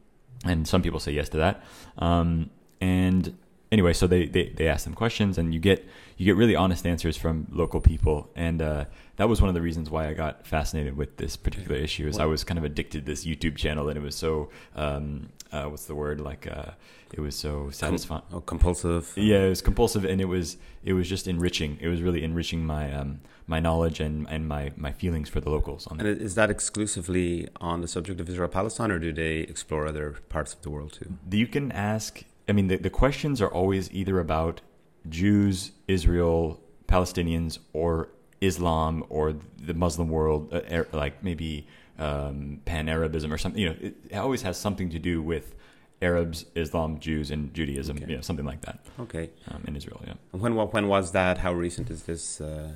And 0.43 0.67
some 0.67 0.81
people 0.81 0.99
say 0.99 1.11
yes 1.11 1.29
to 1.29 1.37
that. 1.37 1.63
Um, 1.99 2.49
and 2.81 3.37
anyway, 3.71 3.93
so 3.93 4.07
they, 4.07 4.25
they 4.25 4.49
they 4.49 4.67
ask 4.67 4.83
them 4.83 4.93
questions, 4.93 5.37
and 5.37 5.53
you 5.53 5.59
get 5.59 5.87
you 6.17 6.25
get 6.25 6.35
really 6.35 6.55
honest 6.55 6.85
answers 6.85 7.17
from 7.17 7.47
local 7.51 7.81
people, 7.81 8.29
and 8.35 8.61
uh, 8.61 8.85
that 9.17 9.29
was 9.29 9.41
one 9.41 9.49
of 9.49 9.55
the 9.55 9.61
reasons 9.61 9.89
why 9.89 10.07
I 10.07 10.13
got 10.13 10.45
fascinated 10.45 10.97
with 10.97 11.17
this 11.17 11.35
particular 11.35 11.75
issue. 11.75 12.07
Is 12.07 12.17
I 12.17 12.25
was 12.25 12.43
kind 12.43 12.57
of 12.57 12.63
addicted 12.63 13.05
to 13.05 13.11
this 13.11 13.25
YouTube 13.25 13.55
channel, 13.55 13.89
and 13.89 13.97
it 13.97 14.01
was 14.01 14.15
so 14.15 14.49
um, 14.75 15.29
uh, 15.51 15.65
what's 15.65 15.85
the 15.85 15.95
word 15.95 16.19
like 16.19 16.47
uh, 16.47 16.71
it 17.13 17.19
was 17.19 17.35
so 17.35 17.69
satisfying. 17.69 18.21
Com- 18.29 18.37
oh, 18.37 18.41
compulsive. 18.41 19.13
Yeah, 19.15 19.43
it 19.43 19.49
was 19.49 19.61
compulsive, 19.61 20.05
and 20.05 20.19
it 20.19 20.25
was 20.25 20.57
it 20.83 20.93
was 20.93 21.07
just 21.07 21.27
enriching. 21.27 21.77
It 21.81 21.87
was 21.87 22.01
really 22.01 22.23
enriching 22.23 22.65
my 22.65 22.93
um, 22.93 23.21
my 23.47 23.59
knowledge 23.59 23.99
and, 23.99 24.27
and 24.29 24.47
my, 24.47 24.71
my 24.75 24.91
feelings 24.91 25.29
for 25.29 25.39
the 25.39 25.49
locals. 25.49 25.87
and 25.89 26.01
is 26.01 26.35
that 26.35 26.49
exclusively 26.49 27.47
on 27.61 27.81
the 27.81 27.87
subject 27.87 28.19
of 28.19 28.29
Israel 28.29 28.49
Palestine, 28.49 28.91
or 28.91 28.99
do 28.99 29.13
they 29.13 29.39
explore 29.39 29.87
other 29.87 30.15
parts 30.29 30.53
of 30.53 30.61
the 30.61 30.69
world 30.69 30.93
too? 30.93 31.17
You 31.29 31.47
can 31.47 31.71
ask. 31.71 32.23
I 32.47 32.51
mean, 32.51 32.67
the, 32.67 32.77
the 32.77 32.89
questions 32.89 33.41
are 33.41 33.47
always 33.47 33.91
either 33.91 34.19
about 34.19 34.61
Jews, 35.09 35.71
Israel, 35.87 36.59
Palestinians, 36.87 37.59
or 37.73 38.09
Islam, 38.45 39.03
or 39.09 39.35
the 39.57 39.73
Muslim 39.73 40.09
world, 40.09 40.53
uh, 40.53 40.83
like 40.91 41.23
maybe 41.23 41.67
um, 41.99 42.61
Pan 42.65 42.87
Arabism 42.89 43.31
or 43.33 43.37
something. 43.37 43.61
You 43.61 43.69
know, 43.69 43.75
it, 43.81 43.95
it, 44.09 44.17
always 44.17 44.41
has 44.43 44.57
something 44.57 44.89
to 44.89 44.99
do 44.99 45.21
with 45.21 45.55
Arabs, 46.01 46.45
Islam, 46.55 46.99
Jews, 46.99 47.31
and 47.31 47.53
Judaism. 47.53 47.97
Okay. 47.97 48.07
You 48.09 48.15
know, 48.17 48.21
something 48.21 48.45
like 48.45 48.61
that. 48.61 48.79
Okay. 48.99 49.29
Um, 49.49 49.63
in 49.67 49.75
Israel, 49.75 50.01
yeah. 50.05 50.13
When 50.31 50.55
when 50.55 50.87
was 50.87 51.11
that? 51.11 51.37
How 51.39 51.53
recent 51.53 51.89
is 51.89 52.03
this? 52.03 52.41
Uh, 52.41 52.71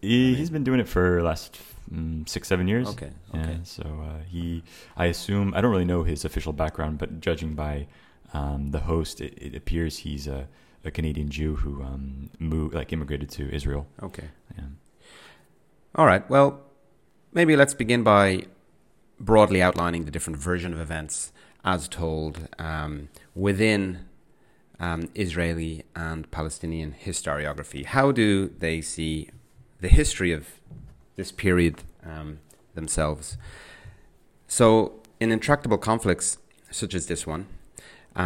he, 0.00 0.34
has 0.36 0.50
been 0.50 0.64
doing 0.64 0.80
it 0.80 0.88
for 0.88 1.22
last 1.22 1.60
mm, 1.92 2.28
six, 2.28 2.48
seven 2.48 2.68
years. 2.68 2.88
Okay. 2.88 3.10
Okay. 3.34 3.52
Yeah, 3.52 3.58
so 3.64 3.82
uh, 3.82 4.24
he, 4.28 4.62
I 4.96 5.06
assume, 5.06 5.52
I 5.54 5.60
don't 5.60 5.70
really 5.70 5.84
know 5.84 6.02
his 6.04 6.24
official 6.24 6.52
background, 6.52 6.98
but 6.98 7.20
judging 7.20 7.54
by 7.54 7.86
um, 8.32 8.70
the 8.70 8.80
host, 8.80 9.20
it, 9.20 9.34
it, 9.36 9.54
appears 9.54 9.98
he's 9.98 10.26
a, 10.26 10.48
a 10.84 10.90
Canadian 10.90 11.28
Jew 11.30 11.56
who 11.56 11.82
um, 11.82 12.30
moved, 12.38 12.74
like, 12.74 12.92
immigrated 12.92 13.28
to 13.30 13.54
Israel. 13.54 13.86
Okay. 14.02 14.28
Yeah. 14.56 14.64
All 15.94 16.06
right. 16.06 16.28
Well, 16.30 16.60
maybe 17.32 17.56
let's 17.56 17.74
begin 17.74 18.04
by 18.04 18.46
broadly 19.18 19.60
outlining 19.60 20.04
the 20.04 20.12
different 20.12 20.38
version 20.38 20.72
of 20.72 20.78
events 20.78 21.32
as 21.64 21.88
told 21.88 22.48
um, 22.60 23.08
within 23.34 24.06
um, 24.78 25.08
Israeli 25.16 25.82
and 25.96 26.30
Palestinian 26.30 26.94
historiography. 27.04 27.84
How 27.84 28.12
do 28.12 28.48
they 28.48 28.80
see 28.80 29.30
the 29.80 29.88
history 29.88 30.32
of 30.32 30.46
this 31.16 31.32
period 31.32 31.82
um, 32.04 32.38
themselves? 32.74 33.36
So, 34.46 34.92
in 35.18 35.32
intractable 35.32 35.76
conflicts 35.76 36.38
such 36.70 36.94
as 36.94 37.06
this 37.06 37.26
one, 37.26 37.46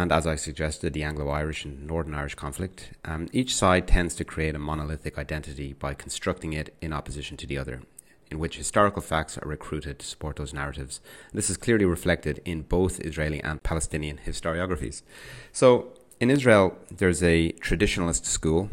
and 0.01 0.11
as 0.11 0.27
I 0.27 0.35
suggested, 0.35 0.91
the 0.91 1.03
Anglo 1.03 1.29
Irish 1.29 1.63
and 1.63 1.87
Northern 1.87 2.15
Irish 2.15 2.35
conflict, 2.35 2.91
um, 3.05 3.29
each 3.31 3.55
side 3.55 3.87
tends 3.87 4.13
to 4.15 4.25
create 4.25 4.53
a 4.53 4.59
monolithic 4.59 5.17
identity 5.17 5.71
by 5.71 5.93
constructing 5.93 6.51
it 6.51 6.75
in 6.81 6.91
opposition 6.91 7.37
to 7.37 7.47
the 7.47 7.57
other 7.57 7.81
in 8.29 8.37
which 8.37 8.57
historical 8.57 9.01
facts 9.01 9.37
are 9.37 9.47
recruited 9.47 9.99
to 9.99 10.05
support 10.05 10.35
those 10.35 10.53
narratives. 10.53 10.99
This 11.31 11.49
is 11.49 11.55
clearly 11.55 11.85
reflected 11.85 12.41
in 12.43 12.63
both 12.63 12.99
Israeli 12.99 13.41
and 13.41 13.63
Palestinian 13.63 14.19
historiographies. 14.25 15.01
So, 15.53 15.93
in 16.19 16.29
Israel, 16.29 16.77
there's 16.91 17.23
a 17.23 17.53
traditionalist 17.53 18.25
school 18.25 18.71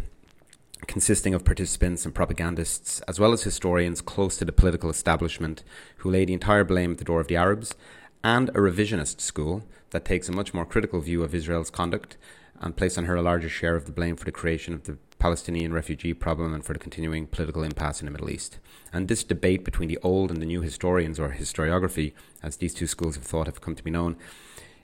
consisting 0.88 1.35
of 1.35 1.44
participants 1.44 2.04
and 2.04 2.12
propagandists, 2.12 3.00
as 3.02 3.20
well 3.20 3.32
as 3.32 3.44
historians 3.44 4.00
close 4.00 4.38
to 4.38 4.44
the 4.44 4.58
political 4.61 4.90
establishment 4.90 5.62
who 5.98 6.11
lay 6.11 6.24
the 6.24 6.32
entire 6.32 6.64
blame 6.64 6.92
at 6.92 6.98
the 6.98 7.04
door 7.04 7.20
of 7.20 7.28
the 7.28 7.37
Arabs, 7.37 7.76
and 8.24 8.48
a 8.48 8.54
revisionist 8.68 9.20
school 9.20 9.62
that 9.92 10.05
takes 10.05 10.28
a 10.28 10.33
much 10.33 10.52
more 10.52 10.66
critical 10.66 11.00
view 11.00 11.22
of 11.22 11.35
Israel's 11.35 11.70
conduct 11.70 12.16
and 12.61 12.76
place 12.76 12.98
on 12.98 13.05
her 13.05 13.14
a 13.14 13.22
larger 13.22 13.48
share 13.48 13.76
of 13.76 13.87
the 13.87 13.92
blame 13.92 14.16
for 14.16 14.24
the 14.24 14.33
creation 14.33 14.74
of 14.74 14.85
the 14.85 14.98
Palestinian 15.18 15.72
refugee 15.72 16.14
problem 16.14 16.52
and 16.52 16.64
for 16.64 16.72
the 16.72 16.78
continuing 16.78 17.26
political 17.26 17.62
impasse 17.62 18.00
in 18.00 18.07
the 18.07 18.12
Middle 18.12 18.31
East. 18.31 18.59
And 18.92 19.09
this 19.09 19.24
debate 19.24 19.64
between 19.64 19.88
the 19.88 19.98
old 20.02 20.31
and 20.31 20.42
the 20.42 20.46
new 20.46 20.61
historians, 20.61 21.18
or 21.18 21.31
historiography, 21.31 22.12
as 22.42 22.57
these 22.57 22.74
two 22.74 22.87
schools 22.87 23.16
of 23.16 23.22
thought 23.22 23.46
have 23.46 23.61
come 23.61 23.74
to 23.74 23.85
be 23.85 23.90
known, 23.90 24.16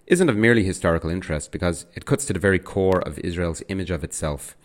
isn't 0.07 0.29
of 0.29 0.37
merely 0.37 0.65
historical 0.65 1.11
interest 1.11 1.53
because 1.53 1.87
it 1.95 2.07
cuts 2.07 2.25
to 2.27 2.33
the 2.33 2.39
very 2.39 2.59
core 2.59 3.01
of 3.01 3.19
Israel's 3.19 3.63
image 3.69 3.91
of 3.91 4.03
itself 4.05 4.57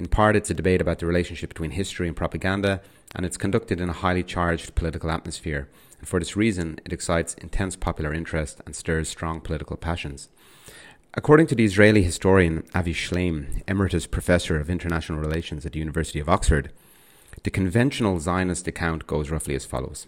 In 0.00 0.08
part, 0.08 0.36
it's 0.36 0.50
a 0.50 0.54
debate 0.54 0.80
about 0.80 0.98
the 0.98 1.06
relationship 1.06 1.50
between 1.50 1.72
history 1.72 2.08
and 2.08 2.16
propaganda, 2.16 2.80
and 3.14 3.26
it's 3.26 3.36
conducted 3.36 3.80
in 3.80 3.90
a 3.90 3.92
highly 3.94 4.22
charged 4.22 4.74
political 4.74 5.10
atmosphere. 5.10 5.68
And 6.00 6.08
for 6.08 6.18
this 6.18 6.34
reason, 6.34 6.80
it 6.84 6.92
excites 6.92 7.34
intense 7.34 7.76
popular 7.76 8.12
interest 8.12 8.60
and 8.66 8.74
stirs 8.74 9.08
strong 9.08 9.40
political 9.40 9.76
passions. 9.76 10.30
According 11.14 11.46
to 11.48 11.54
the 11.54 11.64
Israeli 11.64 12.02
historian 12.02 12.64
Avi 12.74 12.94
Shlaim, 12.94 13.62
emeritus 13.68 14.06
professor 14.06 14.58
of 14.58 14.70
international 14.70 15.18
relations 15.18 15.66
at 15.66 15.72
the 15.72 15.78
University 15.78 16.20
of 16.20 16.28
Oxford, 16.28 16.72
the 17.42 17.50
conventional 17.50 18.18
Zionist 18.18 18.66
account 18.66 19.06
goes 19.06 19.30
roughly 19.30 19.54
as 19.54 19.66
follows 19.66 20.06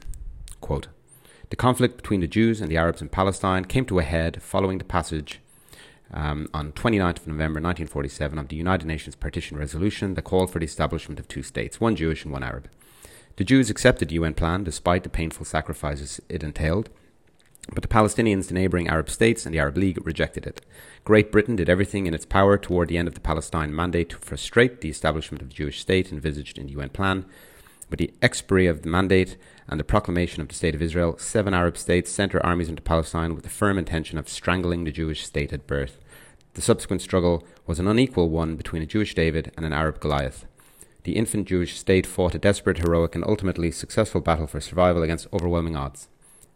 Quote, 0.60 0.88
The 1.50 1.56
conflict 1.56 1.96
between 1.96 2.20
the 2.20 2.26
Jews 2.26 2.60
and 2.60 2.70
the 2.70 2.76
Arabs 2.76 3.02
in 3.02 3.08
Palestine 3.08 3.64
came 3.66 3.84
to 3.86 3.98
a 3.98 4.02
head 4.02 4.42
following 4.42 4.78
the 4.78 4.84
passage 4.84 5.40
um, 6.12 6.48
on 6.54 6.72
29th 6.72 7.20
of 7.20 7.26
November 7.26 7.60
1947 7.60 8.38
of 8.38 8.48
the 8.48 8.56
United 8.56 8.86
Nations 8.86 9.16
Partition 9.16 9.58
Resolution 9.58 10.14
that 10.14 10.22
called 10.22 10.50
for 10.50 10.58
the 10.58 10.66
establishment 10.66 11.18
of 11.18 11.28
two 11.28 11.42
states, 11.42 11.80
one 11.80 11.96
Jewish 11.96 12.24
and 12.24 12.32
one 12.32 12.42
Arab. 12.42 12.68
The 13.36 13.44
Jews 13.44 13.70
accepted 13.70 14.08
the 14.08 14.16
UN 14.16 14.34
plan 14.34 14.64
despite 14.64 15.04
the 15.04 15.08
painful 15.08 15.46
sacrifices 15.46 16.20
it 16.28 16.42
entailed, 16.42 16.90
but 17.72 17.82
the 17.82 17.88
Palestinians, 17.88 18.48
the 18.48 18.54
neighbouring 18.54 18.88
Arab 18.88 19.08
states, 19.08 19.46
and 19.46 19.54
the 19.54 19.58
Arab 19.60 19.76
League 19.76 20.04
rejected 20.04 20.46
it. 20.46 20.60
Great 21.04 21.30
Britain 21.30 21.54
did 21.54 21.68
everything 21.68 22.06
in 22.06 22.14
its 22.14 22.26
power 22.26 22.58
toward 22.58 22.88
the 22.88 22.98
end 22.98 23.06
of 23.06 23.14
the 23.14 23.20
Palestine 23.20 23.74
Mandate 23.74 24.10
to 24.10 24.18
frustrate 24.18 24.80
the 24.80 24.88
establishment 24.88 25.42
of 25.42 25.48
the 25.48 25.54
Jewish 25.54 25.80
state 25.80 26.10
envisaged 26.10 26.58
in 26.58 26.66
the 26.66 26.72
UN 26.72 26.88
plan. 26.88 27.24
With 27.88 27.98
the 27.98 28.12
expiry 28.20 28.66
of 28.66 28.82
the 28.82 28.88
mandate 28.88 29.36
and 29.68 29.78
the 29.78 29.84
proclamation 29.84 30.42
of 30.42 30.48
the 30.48 30.54
State 30.54 30.74
of 30.74 30.82
Israel, 30.82 31.18
seven 31.18 31.54
Arab 31.54 31.76
states 31.76 32.10
sent 32.10 32.32
their 32.32 32.44
armies 32.44 32.68
into 32.68 32.82
Palestine 32.82 33.34
with 33.34 33.44
the 33.44 33.50
firm 33.50 33.78
intention 33.78 34.18
of 34.18 34.28
strangling 34.28 34.84
the 34.84 34.90
Jewish 34.90 35.24
state 35.24 35.52
at 35.52 35.66
birth. 35.66 35.98
The 36.54 36.62
subsequent 36.62 37.00
struggle 37.00 37.46
was 37.66 37.78
an 37.78 37.86
unequal 37.86 38.28
one 38.28 38.56
between 38.56 38.82
a 38.82 38.86
Jewish 38.86 39.14
David 39.14 39.52
and 39.56 39.64
an 39.64 39.72
Arab 39.72 40.00
Goliath. 40.00 40.46
The 41.04 41.16
infant 41.16 41.48
Jewish 41.48 41.78
state 41.78 42.06
fought 42.06 42.34
a 42.34 42.38
desperate, 42.38 42.78
heroic, 42.78 43.14
and 43.14 43.24
ultimately 43.24 43.70
successful 43.70 44.20
battle 44.20 44.46
for 44.46 44.60
survival 44.60 45.02
against 45.02 45.26
overwhelming 45.32 45.76
odds. 45.76 46.08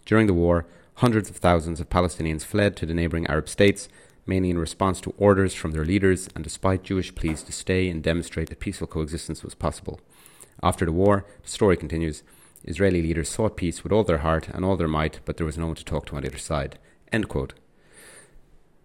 During 0.04 0.26
the 0.26 0.34
war, 0.34 0.66
hundreds 0.96 1.28
of 1.28 1.36
thousands 1.36 1.80
of 1.80 1.90
Palestinians 1.90 2.44
fled 2.44 2.76
to 2.76 2.86
the 2.86 2.94
neighboring 2.94 3.26
Arab 3.26 3.48
states 3.48 3.88
mainly 4.26 4.50
in 4.50 4.58
response 4.58 5.00
to 5.00 5.14
orders 5.16 5.54
from 5.54 5.72
their 5.72 5.84
leaders 5.84 6.28
and 6.34 6.42
despite 6.42 6.82
Jewish 6.82 7.14
pleas 7.14 7.42
to 7.44 7.52
stay 7.52 7.88
and 7.88 8.02
demonstrate 8.02 8.48
that 8.48 8.60
peaceful 8.60 8.86
coexistence 8.86 9.42
was 9.42 9.54
possible. 9.54 10.00
After 10.62 10.84
the 10.84 10.92
war, 10.92 11.24
the 11.42 11.48
story 11.48 11.76
continues, 11.76 12.22
Israeli 12.64 13.02
leaders 13.02 13.28
sought 13.28 13.56
peace 13.56 13.84
with 13.84 13.92
all 13.92 14.04
their 14.04 14.18
heart 14.18 14.48
and 14.48 14.64
all 14.64 14.76
their 14.76 14.88
might, 14.88 15.20
but 15.24 15.36
there 15.36 15.46
was 15.46 15.58
no 15.58 15.66
one 15.66 15.76
to 15.76 15.84
talk 15.84 16.06
to 16.06 16.16
on 16.16 16.24
either 16.24 16.38
side. 16.38 16.78
End 17.12 17.28
quote. 17.28 17.54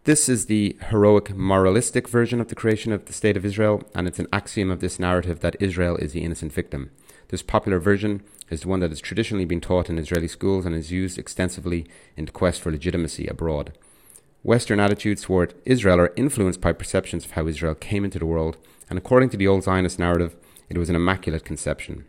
This 0.03 0.27
is 0.27 0.47
the 0.47 0.75
heroic 0.89 1.35
moralistic 1.35 2.09
version 2.09 2.41
of 2.41 2.47
the 2.47 2.55
creation 2.55 2.91
of 2.91 3.05
the 3.05 3.13
State 3.13 3.37
of 3.37 3.45
Israel, 3.45 3.83
and 3.93 4.07
it's 4.07 4.17
an 4.17 4.25
axiom 4.33 4.71
of 4.71 4.79
this 4.79 4.97
narrative 4.97 5.41
that 5.41 5.55
Israel 5.59 5.95
is 5.97 6.13
the 6.13 6.23
innocent 6.23 6.51
victim. 6.51 6.89
This 7.27 7.43
popular 7.43 7.77
version 7.77 8.23
is 8.49 8.61
the 8.61 8.67
one 8.67 8.79
that 8.79 8.89
has 8.89 8.99
traditionally 8.99 9.45
been 9.45 9.61
taught 9.61 9.91
in 9.91 9.99
Israeli 9.99 10.27
schools 10.27 10.65
and 10.65 10.73
is 10.73 10.91
used 10.91 11.19
extensively 11.19 11.85
in 12.17 12.25
the 12.25 12.31
quest 12.31 12.61
for 12.61 12.71
legitimacy 12.71 13.27
abroad. 13.27 13.73
Western 14.41 14.79
attitudes 14.79 15.21
toward 15.21 15.53
Israel 15.65 15.99
are 15.99 16.13
influenced 16.15 16.61
by 16.61 16.73
perceptions 16.73 17.23
of 17.23 17.31
how 17.33 17.45
Israel 17.45 17.75
came 17.75 18.03
into 18.03 18.17
the 18.17 18.25
world, 18.25 18.57
and 18.89 18.97
according 18.97 19.29
to 19.29 19.37
the 19.37 19.47
old 19.47 19.65
Zionist 19.65 19.99
narrative, 19.99 20.35
it 20.67 20.79
was 20.79 20.89
an 20.89 20.95
immaculate 20.95 21.45
conception. 21.45 22.05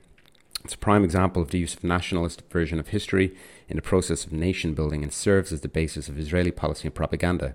It's 0.65 0.73
a 0.73 0.79
prime 0.79 1.05
example 1.05 1.43
of 1.43 1.51
the 1.51 1.59
use 1.59 1.75
of 1.75 1.85
nationalist 1.85 2.43
version 2.49 2.81
of 2.81 2.89
history 2.89 3.37
in 3.69 3.77
the 3.77 3.83
process 3.83 4.25
of 4.25 4.33
nation 4.33 4.73
building 4.73 5.03
and 5.03 5.13
serves 5.13 5.53
as 5.53 5.61
the 5.61 5.69
basis 5.69 6.09
of 6.09 6.19
Israeli 6.19 6.53
policy 6.53 6.89
and 6.89 6.95
propaganda. 6.95 7.55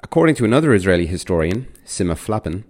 According 0.00 0.36
to 0.36 0.44
another 0.44 0.72
Israeli 0.74 1.06
historian, 1.06 1.66
Simha 1.84 2.14
Flapan, 2.14 2.62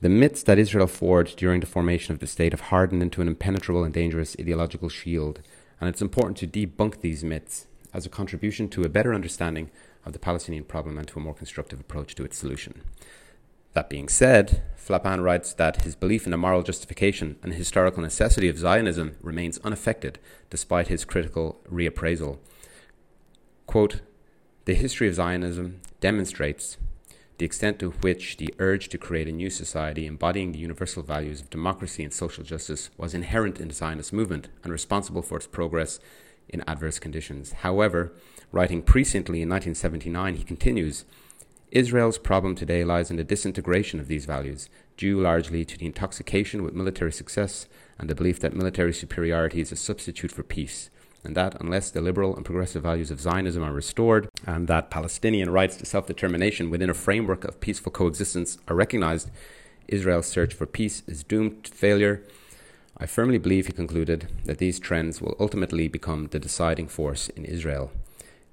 the 0.00 0.08
myths 0.08 0.42
that 0.44 0.58
Israel 0.58 0.86
forged 0.86 1.36
during 1.36 1.60
the 1.60 1.66
formation 1.66 2.14
of 2.14 2.20
the 2.20 2.26
state 2.26 2.54
have 2.54 2.72
hardened 2.72 3.02
into 3.02 3.20
an 3.20 3.28
impenetrable 3.28 3.84
and 3.84 3.92
dangerous 3.92 4.34
ideological 4.40 4.88
shield, 4.88 5.42
and 5.78 5.90
it's 5.90 6.00
important 6.00 6.38
to 6.38 6.46
debunk 6.46 7.00
these 7.00 7.22
myths 7.22 7.66
as 7.92 8.06
a 8.06 8.08
contribution 8.08 8.66
to 8.70 8.82
a 8.82 8.88
better 8.88 9.12
understanding 9.12 9.70
of 10.06 10.14
the 10.14 10.18
Palestinian 10.18 10.64
problem 10.64 10.96
and 10.96 11.06
to 11.08 11.18
a 11.18 11.22
more 11.22 11.34
constructive 11.34 11.78
approach 11.78 12.14
to 12.14 12.24
its 12.24 12.38
solution. 12.38 12.80
That 13.74 13.90
being 13.90 14.08
said, 14.08 14.62
Flapan 14.74 15.22
writes 15.22 15.52
that 15.52 15.82
his 15.82 15.94
belief 15.94 16.24
in 16.24 16.30
the 16.30 16.38
moral 16.38 16.62
justification 16.62 17.36
and 17.42 17.52
historical 17.52 18.02
necessity 18.02 18.48
of 18.48 18.58
Zionism 18.58 19.16
remains 19.20 19.58
unaffected 19.58 20.18
despite 20.48 20.88
his 20.88 21.04
critical 21.04 21.60
reappraisal. 21.70 22.38
Quote, 23.66 24.00
the 24.70 24.76
history 24.76 25.08
of 25.08 25.16
Zionism 25.16 25.80
demonstrates 25.98 26.76
the 27.38 27.44
extent 27.44 27.80
to 27.80 27.90
which 27.90 28.36
the 28.36 28.54
urge 28.60 28.88
to 28.90 28.98
create 28.98 29.26
a 29.26 29.32
new 29.32 29.50
society 29.50 30.06
embodying 30.06 30.52
the 30.52 30.60
universal 30.60 31.02
values 31.02 31.40
of 31.40 31.50
democracy 31.50 32.04
and 32.04 32.12
social 32.12 32.44
justice 32.44 32.88
was 32.96 33.12
inherent 33.12 33.58
in 33.58 33.66
the 33.66 33.74
Zionist 33.74 34.12
movement 34.12 34.46
and 34.62 34.72
responsible 34.72 35.22
for 35.22 35.38
its 35.38 35.48
progress 35.48 35.98
in 36.48 36.62
adverse 36.68 37.00
conditions. 37.00 37.50
However, 37.50 38.12
writing 38.52 38.80
presciently 38.80 39.42
in 39.42 39.48
1979, 39.48 40.36
he 40.36 40.44
continues 40.44 41.04
Israel's 41.72 42.18
problem 42.18 42.54
today 42.54 42.84
lies 42.84 43.10
in 43.10 43.16
the 43.16 43.24
disintegration 43.24 43.98
of 43.98 44.06
these 44.06 44.24
values, 44.24 44.68
due 44.96 45.20
largely 45.20 45.64
to 45.64 45.76
the 45.76 45.86
intoxication 45.86 46.62
with 46.62 46.74
military 46.74 47.10
success 47.10 47.66
and 47.98 48.08
the 48.08 48.14
belief 48.14 48.38
that 48.38 48.54
military 48.54 48.92
superiority 48.92 49.60
is 49.60 49.72
a 49.72 49.76
substitute 49.76 50.30
for 50.30 50.44
peace, 50.44 50.90
and 51.24 51.36
that 51.36 51.60
unless 51.60 51.90
the 51.90 52.00
liberal 52.00 52.34
and 52.34 52.44
progressive 52.44 52.82
values 52.82 53.10
of 53.10 53.20
Zionism 53.20 53.62
are 53.62 53.72
restored, 53.72 54.28
and 54.46 54.68
that 54.68 54.90
Palestinian 54.90 55.50
rights 55.50 55.76
to 55.76 55.86
self 55.86 56.06
determination 56.06 56.70
within 56.70 56.90
a 56.90 56.94
framework 56.94 57.44
of 57.44 57.60
peaceful 57.60 57.92
coexistence 57.92 58.58
are 58.68 58.76
recognized, 58.76 59.30
Israel's 59.88 60.26
search 60.26 60.54
for 60.54 60.66
peace 60.66 61.02
is 61.06 61.24
doomed 61.24 61.64
to 61.64 61.72
failure 61.72 62.22
I 63.02 63.06
firmly 63.06 63.38
believe, 63.38 63.66
he 63.66 63.72
concluded, 63.72 64.28
that 64.44 64.58
these 64.58 64.78
trends 64.78 65.22
will 65.22 65.34
ultimately 65.40 65.88
become 65.88 66.26
the 66.26 66.38
deciding 66.38 66.88
force 66.88 67.30
in 67.30 67.46
Israel. 67.46 67.90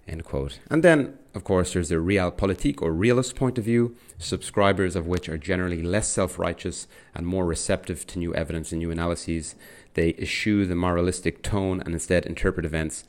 End 0.08 0.23
quote. 0.23 0.60
And 0.71 0.86
then, 0.86 1.19
of 1.36 1.43
course, 1.43 1.73
there's 1.73 1.89
the 1.89 1.95
realpolitik 1.95 2.82
or 2.82 2.93
realist 2.93 3.36
point 3.36 3.58
of 3.58 3.65
view, 3.65 3.97
subscribers 4.17 4.95
of 4.95 5.06
which 5.06 5.27
are 5.27 5.38
generally 5.38 5.84
less 5.84 6.08
self 6.08 6.39
righteous 6.39 6.88
and 7.13 7.27
more 7.27 7.45
receptive 7.45 8.08
to 8.08 8.19
new 8.19 8.34
evidence 8.36 8.71
and 8.71 8.80
new 8.80 8.89
analyses. 8.89 9.56
They 9.97 10.13
eschew 10.19 10.67
the 10.67 10.75
moralistic 10.75 11.41
tone 11.41 11.81
and 11.81 11.95
instead 11.95 12.27
interpret 12.27 12.67
events 12.67 13.03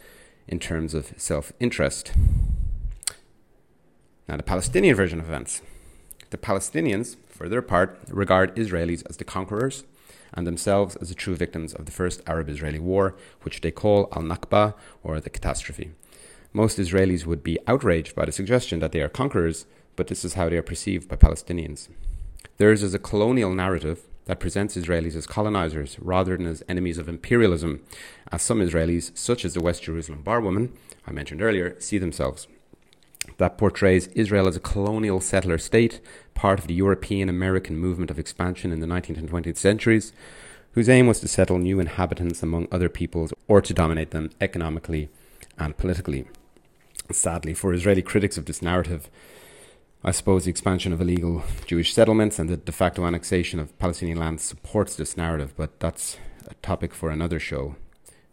in 0.49 0.59
terms 0.59 0.95
of 0.95 1.13
self 1.19 1.53
interest. 1.61 2.13
Now, 4.27 4.39
the 4.39 4.43
Palestinian 4.43 4.97
version 4.97 5.21
of 5.21 5.27
events. 5.27 5.61
The 6.31 6.39
Palestinians, 6.39 7.17
for 7.29 7.47
their 7.47 7.61
part, 7.61 7.99
regard 8.09 8.57
Israelis 8.57 9.03
as 9.07 9.19
the 9.19 9.25
conquerors 9.25 9.85
and 10.33 10.47
themselves 10.47 10.97
as 10.97 11.11
the 11.11 11.15
true 11.15 11.37
victims 11.37 11.75
of 11.75 11.85
the 11.85 11.93
First 11.93 12.23
Arab 12.27 12.49
Israeli 12.49 12.79
War, 12.79 13.15
which 13.43 13.61
they 13.61 13.71
call 13.71 14.09
Al 14.17 14.23
Nakba 14.23 14.73
or 15.05 15.21
the 15.21 15.29
catastrophe. 15.29 15.91
Most 16.55 16.79
Israelis 16.79 17.27
would 17.27 17.43
be 17.43 17.59
outraged 17.67 18.15
by 18.15 18.25
the 18.25 18.33
suggestion 18.33 18.79
that 18.79 18.93
they 18.93 19.03
are 19.03 19.11
conquerors, 19.11 19.67
but 19.95 20.07
this 20.07 20.25
is 20.25 20.35
how 20.35 20.49
they 20.49 20.57
are 20.57 20.63
perceived 20.63 21.07
by 21.07 21.17
Palestinians. 21.17 21.89
Theirs 22.57 22.83
is 22.83 22.95
a 22.95 22.99
colonial 22.99 23.53
narrative 23.53 24.08
that 24.29 24.39
presents 24.39 24.77
Israelis 24.77 25.17
as 25.17 25.27
colonizers 25.27 25.99
rather 26.01 26.37
than 26.37 26.47
as 26.47 26.63
enemies 26.69 26.99
of 26.99 27.09
imperialism, 27.09 27.81
as 28.31 28.43
some 28.43 28.61
Israelis, 28.61 29.11
such 29.17 29.43
as 29.43 29.55
the 29.55 29.63
West 29.63 29.83
Jerusalem 29.83 30.21
bar 30.21 30.41
woman 30.41 30.75
I 31.07 31.13
mentioned 31.13 31.41
earlier, 31.41 31.75
see 31.81 31.97
themselves 31.97 32.47
that 33.39 33.57
portrays 33.57 34.09
Israel 34.09 34.47
as 34.47 34.57
a 34.57 34.61
colonial 34.61 35.21
settler 35.21 35.59
state, 35.59 36.01
part 36.35 36.59
of 36.59 36.67
the 36.67 36.75
European 36.75 37.29
American 37.29 37.79
movement 37.79 38.11
of 38.11 38.19
expansion 38.19 38.71
in 38.71 38.81
the 38.81 38.87
19th 38.87 39.19
and 39.19 39.31
20th 39.31 39.57
centuries, 39.57 40.13
whose 40.73 40.89
aim 40.89 41.07
was 41.07 41.21
to 41.21 41.29
settle 41.29 41.59
new 41.59 41.81
inhabitants 41.81 42.43
among 42.43 42.69
other 42.71 42.89
peoples 42.89 43.33
or 43.47 43.61
to 43.63 43.75
dominate 43.75 44.11
them 44.11 44.31
economically 44.41 45.09
and 45.59 45.77
politically. 45.77 46.27
Sadly, 47.11 47.55
for 47.55 47.73
Israeli 47.73 48.03
critics 48.03 48.37
of 48.37 48.45
this 48.45 48.61
narrative, 48.61 49.09
I 50.05 50.13
suppose 50.13 50.45
the 50.45 50.51
expansion 50.51 50.93
of 50.93 51.01
illegal 51.01 51.43
Jewish 51.67 51.93
settlements 51.93 52.39
and 52.39 52.49
the 52.49 52.57
de 52.57 52.71
facto 52.71 53.05
annexation 53.05 53.59
of 53.59 53.77
Palestinian 53.81 54.19
lands 54.19 54.45
supports 54.45 54.95
this 54.95 55.17
narrative, 55.17 55.55
but 55.57 55.81
that's 55.81 56.19
a 56.47 56.55
topic 56.63 56.95
for 56.95 57.11
another 57.11 57.41
show, 57.41 57.75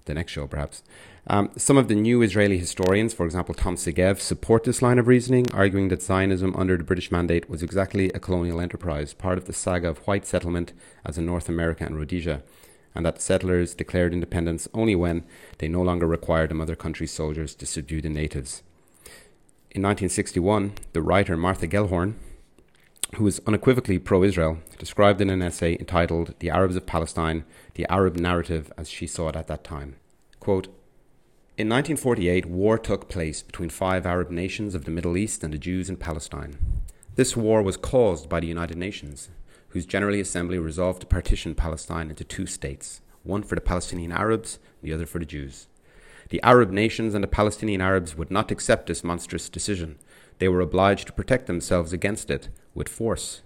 the 0.05 0.13
next 0.13 0.31
show 0.31 0.45
perhaps. 0.45 0.83
Um, 1.25 1.49
some 1.57 1.75
of 1.75 1.87
the 1.87 1.95
new 1.95 2.21
Israeli 2.21 2.59
historians, 2.59 3.15
for 3.15 3.25
example 3.25 3.55
Tom 3.55 3.77
Segev, 3.77 4.19
support 4.19 4.63
this 4.63 4.83
line 4.83 4.99
of 4.99 5.07
reasoning, 5.07 5.47
arguing 5.53 5.87
that 5.87 6.03
Zionism 6.03 6.55
under 6.55 6.77
the 6.77 6.83
British 6.83 7.11
Mandate 7.11 7.49
was 7.49 7.63
exactly 7.63 8.09
a 8.09 8.19
colonial 8.19 8.61
enterprise, 8.61 9.15
part 9.15 9.39
of 9.39 9.45
the 9.45 9.53
saga 9.53 9.89
of 9.89 9.97
white 10.05 10.27
settlement 10.27 10.71
as 11.03 11.17
in 11.17 11.25
North 11.25 11.49
America 11.49 11.83
and 11.83 11.97
Rhodesia, 11.97 12.43
and 12.93 13.03
that 13.07 13.23
settlers 13.23 13.73
declared 13.73 14.13
independence 14.13 14.67
only 14.75 14.95
when 14.95 15.23
they 15.57 15.67
no 15.67 15.81
longer 15.81 16.05
required 16.05 16.51
the 16.51 16.53
mother 16.53 16.75
country's 16.75 17.11
soldiers 17.11 17.55
to 17.55 17.65
subdue 17.65 18.01
the 18.01 18.09
natives. 18.09 18.61
In 19.75 19.81
1961, 19.81 20.71
the 20.93 21.01
writer 21.01 21.35
Martha 21.35 21.67
Gellhorn, 21.67 22.13
who 23.15 23.25
was 23.25 23.41
unequivocally 23.45 23.99
pro 23.99 24.23
Israel, 24.23 24.59
described 24.79 25.19
in 25.19 25.29
an 25.29 25.41
essay 25.41 25.75
entitled 25.77 26.33
The 26.39 26.49
Arabs 26.49 26.77
of 26.77 26.85
Palestine, 26.85 27.43
the 27.73 27.85
Arab 27.89 28.15
Narrative 28.15 28.71
as 28.77 28.89
she 28.89 29.05
saw 29.05 29.27
it 29.27 29.35
at 29.35 29.47
that 29.47 29.65
time. 29.65 29.97
Quote, 30.39 30.67
in 31.57 31.67
1948, 31.67 32.45
war 32.45 32.77
took 32.77 33.09
place 33.09 33.43
between 33.43 33.69
five 33.69 34.05
Arab 34.05 34.31
nations 34.31 34.75
of 34.75 34.85
the 34.85 34.91
Middle 34.91 35.17
East 35.17 35.43
and 35.43 35.53
the 35.53 35.57
Jews 35.57 35.89
in 35.89 35.97
Palestine. 35.97 36.57
This 37.15 37.35
war 37.35 37.61
was 37.61 37.75
caused 37.75 38.29
by 38.29 38.39
the 38.39 38.47
United 38.47 38.77
Nations, 38.77 39.27
whose 39.69 39.85
General 39.85 40.15
Assembly 40.15 40.57
resolved 40.57 41.01
to 41.01 41.07
partition 41.07 41.53
Palestine 41.53 42.09
into 42.09 42.23
two 42.23 42.45
states, 42.45 43.01
one 43.23 43.43
for 43.43 43.55
the 43.55 43.61
Palestinian 43.61 44.13
Arabs, 44.13 44.57
the 44.81 44.93
other 44.93 45.05
for 45.05 45.19
the 45.19 45.25
Jews. 45.25 45.67
The 46.29 46.41
Arab 46.41 46.71
nations 46.71 47.13
and 47.13 47.23
the 47.23 47.27
Palestinian 47.27 47.81
Arabs 47.81 48.15
would 48.15 48.31
not 48.31 48.51
accept 48.51 48.87
this 48.87 49.03
monstrous 49.03 49.47
decision. 49.47 49.97
They 50.39 50.47
were 50.47 50.61
obliged 50.61 51.07
to 51.07 51.13
protect 51.13 51.45
themselves 51.47 51.93
against 51.93 52.31
it 52.31 52.49
with 52.73 52.89
force. 52.89 53.41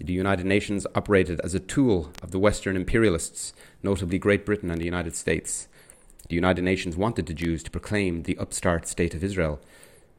The 0.00 0.12
United 0.12 0.46
Nations 0.46 0.86
operated 0.94 1.40
as 1.40 1.54
a 1.54 1.60
tool 1.60 2.12
of 2.22 2.30
the 2.30 2.38
Western 2.38 2.76
imperialists, 2.76 3.52
notably 3.82 4.18
Great 4.18 4.46
Britain 4.46 4.70
and 4.70 4.80
the 4.80 4.86
United 4.86 5.14
States. 5.14 5.68
The 6.28 6.36
United 6.36 6.62
Nations 6.62 6.96
wanted 6.96 7.26
the 7.26 7.34
Jews 7.34 7.62
to 7.64 7.70
proclaim 7.70 8.22
the 8.22 8.38
upstart 8.38 8.86
state 8.86 9.14
of 9.14 9.24
Israel. 9.24 9.60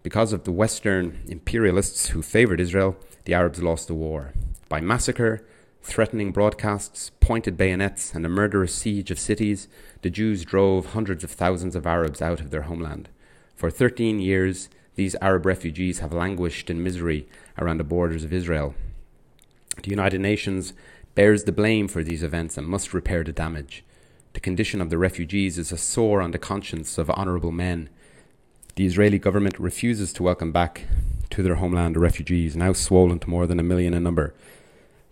Because 0.04 0.34
of 0.34 0.44
the 0.44 0.52
Western 0.52 1.24
imperialists 1.28 2.10
who 2.10 2.22
favored 2.22 2.60
Israel, 2.60 2.98
the 3.26 3.34
Arabs 3.34 3.64
lost 3.64 3.88
the 3.88 3.96
war. 3.96 4.34
By 4.68 4.82
massacre, 4.82 5.46
threatening 5.82 6.32
broadcasts, 6.32 7.12
pointed 7.20 7.58
bayonets, 7.58 8.14
and 8.14 8.26
a 8.26 8.30
murderous 8.30 8.74
siege 8.74 9.12
of 9.12 9.20
cities, 9.20 9.68
the 10.02 10.10
Jews 10.10 10.46
drove 10.46 10.88
hundreds 10.88 11.24
of 11.24 11.32
thousands 11.32 11.76
of 11.76 11.88
Arabs 11.88 12.22
out 12.22 12.40
of 12.40 12.52
their 12.52 12.64
homeland. 12.64 13.10
For 13.56 13.70
13 13.70 14.20
years, 14.20 14.70
these 14.96 15.16
Arab 15.22 15.46
refugees 15.46 16.00
have 16.00 16.14
languished 16.14 16.70
in 16.70 16.84
misery 16.84 17.28
around 17.58 17.78
the 17.78 17.84
borders 17.84 18.24
of 18.24 18.34
Israel. 18.34 18.76
The 19.82 19.90
United 19.90 20.22
Nations 20.22 20.74
bears 21.16 21.44
the 21.44 21.52
blame 21.52 21.88
for 21.88 22.04
these 22.04 22.24
events 22.24 22.58
and 22.58 22.68
must 22.68 22.94
repair 22.94 23.24
the 23.24 23.32
damage. 23.32 23.84
The 24.34 24.40
condition 24.40 24.82
of 24.82 24.90
the 24.90 24.98
refugees 24.98 25.58
is 25.58 25.72
a 25.72 25.78
sore 25.78 26.22
on 26.22 26.32
the 26.32 26.38
conscience 26.38 26.98
of 26.98 27.10
honourable 27.10 27.52
men. 27.52 27.90
The 28.76 28.86
Israeli 28.86 29.20
government 29.20 29.60
refuses 29.60 30.14
to 30.14 30.24
welcome 30.24 30.52
back 30.52 30.86
to 31.32 31.44
their 31.44 31.56
homeland 31.56 31.96
the 31.96 32.00
refugees, 32.00 32.56
now 32.56 32.74
swollen 32.74 33.20
to 33.20 33.30
more 33.30 33.48
than 33.48 33.60
a 33.60 33.64
million 33.64 33.94
in 33.94 34.04
number. 34.04 34.34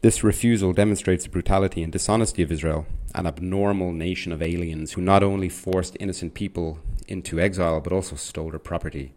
This 0.01 0.23
refusal 0.23 0.71
demonstrates 0.71 1.25
the 1.25 1.29
brutality 1.29 1.83
and 1.83 1.91
dishonesty 1.91 2.41
of 2.41 2.53
Israel, 2.53 2.85
an 3.13 3.27
abnormal 3.27 3.91
nation 3.91 4.31
of 4.31 4.41
aliens 4.41 4.93
who 4.93 5.01
not 5.01 5.23
only 5.23 5.49
forced 5.49 5.97
innocent 5.99 6.33
people 6.33 6.79
into 7.09 7.37
exile 7.37 7.81
but 7.81 7.91
also 7.91 8.15
stole 8.15 8.51
their 8.51 8.59
property. 8.59 9.11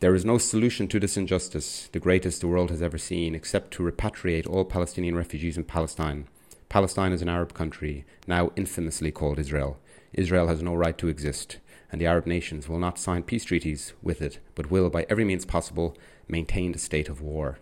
There 0.00 0.16
is 0.16 0.24
no 0.24 0.36
solution 0.36 0.88
to 0.88 0.98
this 0.98 1.16
injustice, 1.16 1.88
the 1.92 2.00
greatest 2.00 2.40
the 2.40 2.48
world 2.48 2.70
has 2.70 2.82
ever 2.82 2.98
seen, 2.98 3.36
except 3.36 3.70
to 3.74 3.84
repatriate 3.84 4.50
all 4.50 4.64
Palestinian 4.64 5.14
refugees 5.14 5.56
in 5.56 5.62
Palestine. 5.62 6.26
Palestine 6.68 7.12
is 7.12 7.22
an 7.22 7.28
Arab 7.28 7.54
country, 7.54 8.04
now 8.26 8.50
infamously 8.56 9.12
called 9.12 9.38
Israel. 9.38 9.78
Israel 10.12 10.48
has 10.48 10.60
no 10.60 10.74
right 10.74 10.98
to 10.98 11.06
exist, 11.06 11.58
and 11.92 12.00
the 12.00 12.06
Arab 12.06 12.26
nations 12.26 12.68
will 12.68 12.80
not 12.80 12.98
sign 12.98 13.22
peace 13.22 13.44
treaties 13.44 13.92
with 14.02 14.20
it, 14.20 14.40
but 14.56 14.72
will, 14.72 14.90
by 14.90 15.06
every 15.08 15.24
means 15.24 15.44
possible, 15.44 15.96
maintain 16.26 16.72
the 16.72 16.80
state 16.80 17.08
of 17.08 17.20
war. 17.20 17.60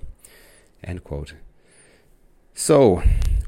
End 0.82 1.04
quote. 1.04 1.34
So, 2.56 3.02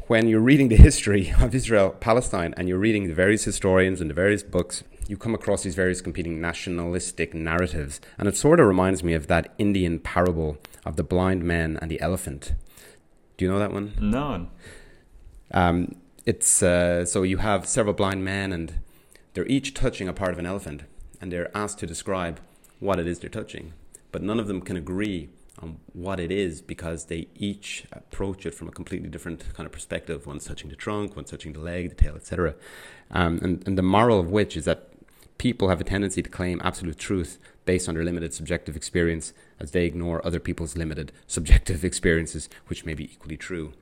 when 0.09 0.27
you're 0.27 0.41
reading 0.41 0.69
the 0.69 0.77
history 0.77 1.33
of 1.41 1.55
Israel 1.55 1.91
Palestine 1.91 2.53
and 2.57 2.69
you're 2.69 2.77
reading 2.77 3.07
the 3.07 3.15
various 3.15 3.45
historians 3.45 4.01
and 4.01 4.11
the 4.11 4.15
various 4.15 4.43
books, 4.43 4.83
you 5.07 5.17
come 5.17 5.33
across 5.33 5.63
these 5.63 5.77
various 5.77 6.01
competing 6.01 6.41
nationalistic 6.41 7.33
narratives. 7.33 8.01
And 8.19 8.27
it 8.27 8.37
sort 8.37 8.59
of 8.59 8.67
reminds 8.67 9.05
me 9.05 9.15
of 9.15 9.29
that 9.29 9.55
Indian 9.59 10.01
parable 10.01 10.59
of 10.85 10.97
the 10.97 11.05
blind 11.05 11.45
man 11.45 11.79
and 11.81 11.89
the 11.89 12.01
elephant. 12.01 12.55
Do 13.37 13.45
you 13.45 13.51
know 13.51 13.61
that 13.61 13.73
one? 13.73 13.93
No. 14.01 14.49
Um, 15.53 15.95
it's 16.25 16.61
uh, 16.61 17.05
so 17.05 17.23
you 17.23 17.37
have 17.37 17.65
several 17.65 17.95
blind 17.95 18.25
men, 18.25 18.53
and 18.53 18.75
they're 19.35 19.47
each 19.47 19.73
touching 19.73 20.09
a 20.09 20.13
part 20.13 20.33
of 20.33 20.41
an 20.41 20.47
elephant, 20.47 20.83
and 21.21 21.31
they're 21.31 21.57
asked 21.57 21.79
to 21.79 21.87
describe 21.87 22.41
what 22.81 22.99
it 22.99 23.07
is 23.07 23.21
they're 23.21 23.31
touching, 23.31 23.73
but 24.11 24.21
none 24.21 24.41
of 24.41 24.49
them 24.49 24.61
can 24.61 24.77
agree 24.77 25.29
on 25.61 25.79
what 25.93 26.21
it 26.21 26.31
is 26.31 26.61
because 26.61 27.07
they 27.07 27.29
each 27.35 27.85
approach 27.93 28.45
it 28.45 28.55
from 28.55 28.69
a 28.69 28.73
completely 28.73 29.09
different 29.09 29.53
kind 29.55 29.67
of 29.67 29.73
perspective. 29.73 30.27
One's 30.27 30.45
touching 30.45 30.71
the 30.71 30.77
trunk, 30.77 31.17
one's 31.17 31.31
touching 31.31 31.53
the 31.53 31.61
leg, 31.61 31.91
the 31.91 31.95
tail, 31.95 32.15
etc. 32.15 32.55
Um, 33.11 33.39
and, 33.43 33.67
and 33.67 33.79
the 33.79 33.83
moral 33.83 34.21
of 34.21 34.31
which 34.31 34.57
is 34.57 34.65
that 34.67 34.89
people 35.39 35.69
have 35.69 35.81
a 35.81 35.85
tendency 35.85 36.23
to 36.23 36.31
claim 36.31 36.61
absolute 36.65 36.99
truth 36.99 37.39
based 37.65 37.89
on 37.89 37.95
their 37.95 38.05
limited 38.05 38.33
subjective 38.33 38.77
experience 38.77 39.33
as 39.59 39.73
they 39.73 39.85
ignore 39.85 40.25
other 40.27 40.41
people's 40.41 40.77
limited 40.77 41.13
subjective 41.27 41.85
experiences, 41.85 42.49
which 42.67 42.85
may 42.85 42.95
be 42.95 43.05
equally 43.05 43.37
true. 43.37 43.73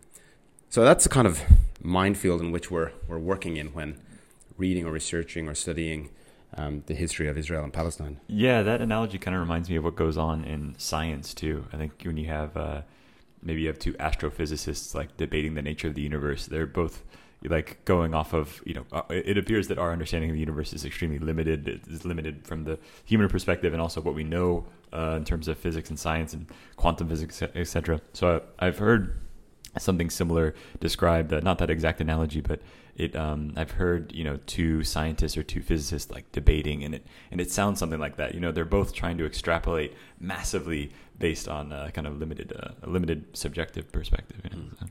So 0.70 0.84
that's 0.84 1.04
the 1.04 1.10
kind 1.10 1.26
of 1.26 1.42
minefield 1.82 2.40
in 2.40 2.50
which 2.50 2.70
we're, 2.70 2.92
we're 3.06 3.18
working 3.18 3.56
in 3.56 3.68
when 3.68 4.00
reading 4.56 4.86
or 4.86 4.92
researching 4.92 5.48
or 5.48 5.54
studying 5.54 6.10
um, 6.56 6.82
the 6.86 6.94
history 6.94 7.28
of 7.28 7.36
Israel 7.36 7.64
and 7.64 7.72
Palestine. 7.72 8.20
Yeah, 8.26 8.62
that 8.62 8.80
analogy 8.80 9.18
kind 9.18 9.34
of 9.34 9.40
reminds 9.40 9.68
me 9.68 9.76
of 9.76 9.84
what 9.84 9.96
goes 9.96 10.16
on 10.16 10.44
in 10.44 10.74
science 10.78 11.34
too. 11.34 11.66
I 11.72 11.76
think 11.76 12.02
when 12.04 12.16
you 12.16 12.26
have 12.28 12.56
uh, 12.56 12.82
maybe 13.42 13.62
you 13.62 13.68
have 13.68 13.78
two 13.78 13.94
astrophysicists 13.94 14.94
like 14.94 15.16
debating 15.16 15.54
the 15.54 15.62
nature 15.62 15.88
of 15.88 15.94
the 15.94 16.02
universe, 16.02 16.46
they're 16.46 16.66
both 16.66 17.02
like 17.48 17.84
going 17.84 18.14
off 18.14 18.32
of 18.32 18.62
you 18.64 18.74
know 18.74 18.84
uh, 18.92 19.02
it 19.10 19.36
appears 19.36 19.68
that 19.68 19.78
our 19.78 19.92
understanding 19.92 20.30
of 20.30 20.34
the 20.34 20.40
universe 20.40 20.72
is 20.72 20.84
extremely 20.84 21.18
limited 21.18 21.68
it 21.68 21.86
is 21.88 22.04
limited 22.04 22.46
from 22.46 22.64
the 22.64 22.78
human 23.04 23.28
perspective 23.28 23.72
and 23.72 23.82
also 23.82 24.00
what 24.00 24.14
we 24.14 24.24
know 24.24 24.64
uh, 24.92 25.14
in 25.16 25.24
terms 25.24 25.46
of 25.46 25.58
physics 25.58 25.90
and 25.90 25.98
science 25.98 26.32
and 26.32 26.46
quantum 26.76 27.08
physics 27.08 27.42
etc 27.42 28.00
so 28.12 28.42
I, 28.58 28.64
have 28.64 28.78
heard 28.78 29.20
something 29.78 30.08
similar 30.08 30.54
described 30.80 31.32
uh, 31.32 31.40
not 31.40 31.58
that 31.58 31.68
exact 31.68 32.00
analogy 32.00 32.40
but 32.40 32.62
it 32.96 33.16
um, 33.16 33.52
I've 33.56 33.72
heard 33.72 34.12
you 34.12 34.24
know 34.24 34.38
two 34.46 34.84
scientists 34.84 35.36
or 35.36 35.42
two 35.42 35.60
physicists 35.60 36.10
like 36.10 36.30
debating 36.32 36.84
and 36.84 36.94
it 36.94 37.06
and 37.30 37.40
it 37.40 37.50
sounds 37.50 37.78
something 37.78 38.00
like 38.00 38.16
that 38.16 38.34
you 38.34 38.40
know 38.40 38.52
they're 38.52 38.64
both 38.64 38.92
trying 38.92 39.18
to 39.18 39.26
extrapolate 39.26 39.94
massively 40.20 40.92
based 41.18 41.48
on 41.48 41.72
a 41.72 41.90
kind 41.92 42.06
of 42.06 42.18
limited 42.18 42.52
uh, 42.52 42.72
a 42.82 42.88
limited 42.88 43.36
subjective 43.36 43.90
perspective 43.92 44.40
you 44.44 44.50
know? 44.50 44.56
mm. 44.56 44.80
so. 44.80 44.86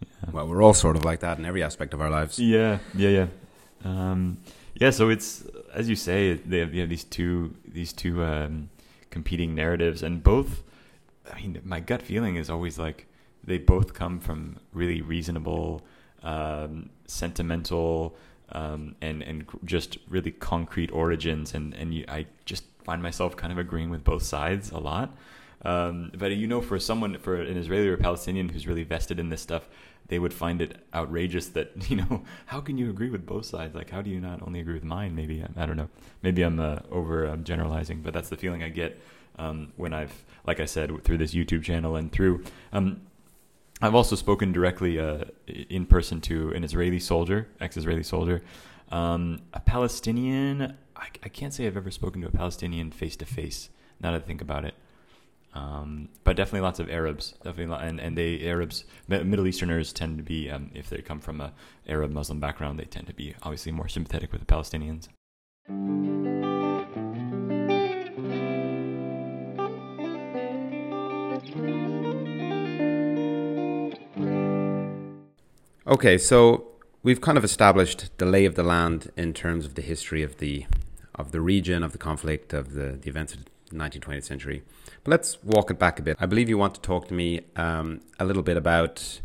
Yeah. 0.00 0.30
Well, 0.30 0.46
we're 0.46 0.62
all 0.62 0.74
sort 0.74 0.96
of 0.96 1.04
like 1.04 1.20
that 1.20 1.38
in 1.38 1.44
every 1.44 1.62
aspect 1.62 1.94
of 1.94 2.00
our 2.00 2.10
lives. 2.10 2.38
Yeah, 2.38 2.78
yeah, 2.94 3.08
yeah. 3.08 3.26
Um, 3.84 4.38
yeah, 4.74 4.90
so 4.90 5.08
it's 5.08 5.44
as 5.72 5.88
you 5.88 5.96
say, 5.96 6.34
they 6.34 6.58
have, 6.58 6.74
you 6.74 6.80
have 6.80 6.90
these 6.90 7.04
two 7.04 7.54
these 7.66 7.92
two 7.92 8.22
um, 8.22 8.70
competing 9.10 9.54
narratives, 9.54 10.02
and 10.02 10.22
both. 10.22 10.62
I 11.32 11.40
mean, 11.40 11.60
my 11.64 11.80
gut 11.80 12.02
feeling 12.02 12.36
is 12.36 12.48
always 12.48 12.78
like 12.78 13.06
they 13.42 13.58
both 13.58 13.94
come 13.94 14.20
from 14.20 14.58
really 14.72 15.02
reasonable, 15.02 15.84
um, 16.22 16.90
sentimental, 17.06 18.16
um, 18.52 18.96
and 19.00 19.22
and 19.22 19.46
just 19.64 19.98
really 20.08 20.30
concrete 20.30 20.90
origins, 20.92 21.54
and 21.54 21.74
and 21.74 21.94
you, 21.94 22.04
I 22.08 22.26
just 22.44 22.64
find 22.84 23.02
myself 23.02 23.36
kind 23.36 23.52
of 23.52 23.58
agreeing 23.58 23.90
with 23.90 24.04
both 24.04 24.22
sides 24.22 24.70
a 24.70 24.78
lot. 24.78 25.14
Um, 25.62 26.12
but 26.16 26.30
you 26.32 26.46
know, 26.46 26.60
for 26.60 26.78
someone, 26.78 27.18
for 27.18 27.34
an 27.34 27.56
Israeli 27.56 27.88
or 27.88 27.96
Palestinian 27.96 28.48
who's 28.48 28.66
really 28.66 28.84
vested 28.84 29.18
in 29.18 29.30
this 29.30 29.40
stuff, 29.40 29.68
they 30.08 30.18
would 30.18 30.32
find 30.32 30.62
it 30.62 30.76
outrageous 30.94 31.48
that 31.48 31.72
you 31.90 31.96
know 31.96 32.22
how 32.46 32.60
can 32.60 32.78
you 32.78 32.90
agree 32.90 33.10
with 33.10 33.26
both 33.26 33.46
sides? 33.46 33.74
Like, 33.74 33.90
how 33.90 34.02
do 34.02 34.10
you 34.10 34.20
not 34.20 34.42
only 34.42 34.60
agree 34.60 34.74
with 34.74 34.84
mine? 34.84 35.14
Maybe 35.14 35.44
I 35.56 35.66
don't 35.66 35.76
know. 35.76 35.88
Maybe 36.22 36.42
I'm 36.42 36.60
uh, 36.60 36.78
over 36.90 37.26
um, 37.26 37.44
generalizing, 37.44 38.02
but 38.02 38.12
that's 38.12 38.28
the 38.28 38.36
feeling 38.36 38.62
I 38.62 38.68
get 38.68 39.00
um, 39.38 39.72
when 39.76 39.92
I've, 39.92 40.24
like 40.46 40.60
I 40.60 40.64
said, 40.64 41.04
through 41.04 41.18
this 41.18 41.34
YouTube 41.34 41.62
channel 41.62 41.96
and 41.96 42.10
through. 42.10 42.44
Um, 42.72 43.02
I've 43.82 43.94
also 43.94 44.16
spoken 44.16 44.52
directly 44.52 44.98
uh, 44.98 45.24
in 45.46 45.84
person 45.86 46.20
to 46.22 46.50
an 46.52 46.64
Israeli 46.64 46.98
soldier, 46.98 47.48
ex-Israeli 47.60 48.02
soldier, 48.02 48.42
um, 48.90 49.40
a 49.52 49.60
Palestinian. 49.60 50.76
I, 50.96 51.08
I 51.22 51.28
can't 51.28 51.52
say 51.52 51.66
I've 51.66 51.76
ever 51.76 51.90
spoken 51.90 52.22
to 52.22 52.28
a 52.28 52.30
Palestinian 52.30 52.90
face 52.90 53.16
to 53.16 53.26
face. 53.26 53.68
Now 54.00 54.12
that 54.12 54.22
I 54.22 54.24
think 54.26 54.40
about 54.40 54.64
it, 54.64 54.74
um, 55.54 56.08
but 56.24 56.36
definitely 56.36 56.60
lots 56.60 56.80
of 56.80 56.90
Arabs, 56.90 57.34
definitely, 57.42 57.76
and 57.86 57.98
and 57.98 58.16
they 58.16 58.46
Arabs, 58.46 58.84
Middle 59.08 59.46
Easterners 59.46 59.92
tend 59.92 60.18
to 60.18 60.22
be, 60.24 60.50
um, 60.50 60.70
if 60.74 60.90
they 60.90 61.00
come 61.00 61.20
from 61.20 61.40
a 61.40 61.52
Arab 61.88 62.12
Muslim 62.12 62.40
background, 62.40 62.78
they 62.78 62.84
tend 62.84 63.06
to 63.06 63.14
be 63.14 63.34
obviously 63.42 63.72
more 63.72 63.88
sympathetic 63.88 64.32
with 64.32 64.40
the 64.40 64.46
Palestinians. 64.46 65.08
Okay, 75.88 76.18
so 76.18 76.66
we've 77.04 77.20
kind 77.20 77.38
of 77.38 77.44
established 77.44 78.10
the 78.18 78.26
lay 78.26 78.44
of 78.44 78.56
the 78.56 78.64
land 78.64 79.12
in 79.16 79.32
terms 79.32 79.64
of 79.64 79.76
the 79.76 79.82
history 79.82 80.24
of 80.24 80.38
the 80.38 80.66
of 81.14 81.30
the 81.30 81.40
region, 81.40 81.84
of 81.84 81.92
the 81.92 81.98
conflict, 81.98 82.52
of 82.52 82.74
the, 82.74 82.98
the 83.00 83.08
events 83.08 83.34
of 83.34 83.44
the 83.44 83.76
19th, 83.76 84.00
20th 84.00 84.24
century. 84.24 84.62
But 85.04 85.12
let's 85.12 85.42
walk 85.42 85.70
it 85.70 85.78
back 85.78 85.98
a 85.98 86.02
bit. 86.02 86.16
I 86.20 86.26
believe 86.26 86.48
you 86.48 86.58
want 86.58 86.74
to 86.74 86.80
talk 86.80 87.08
to 87.08 87.14
me 87.14 87.40
um, 87.54 88.00
a 88.18 88.24
little 88.24 88.42
bit 88.42 88.56
about 88.56 89.20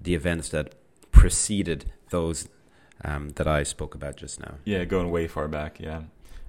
the 0.00 0.14
events 0.14 0.48
that 0.48 0.74
preceded 1.12 1.92
those 2.10 2.48
um, 3.04 3.28
that 3.36 3.46
I 3.46 3.62
spoke 3.62 3.94
about 3.94 4.16
just 4.16 4.40
now. 4.40 4.54
Yeah, 4.64 4.84
going 4.84 5.10
way 5.10 5.28
far 5.28 5.48
back. 5.48 5.78
Yeah, 5.78 6.02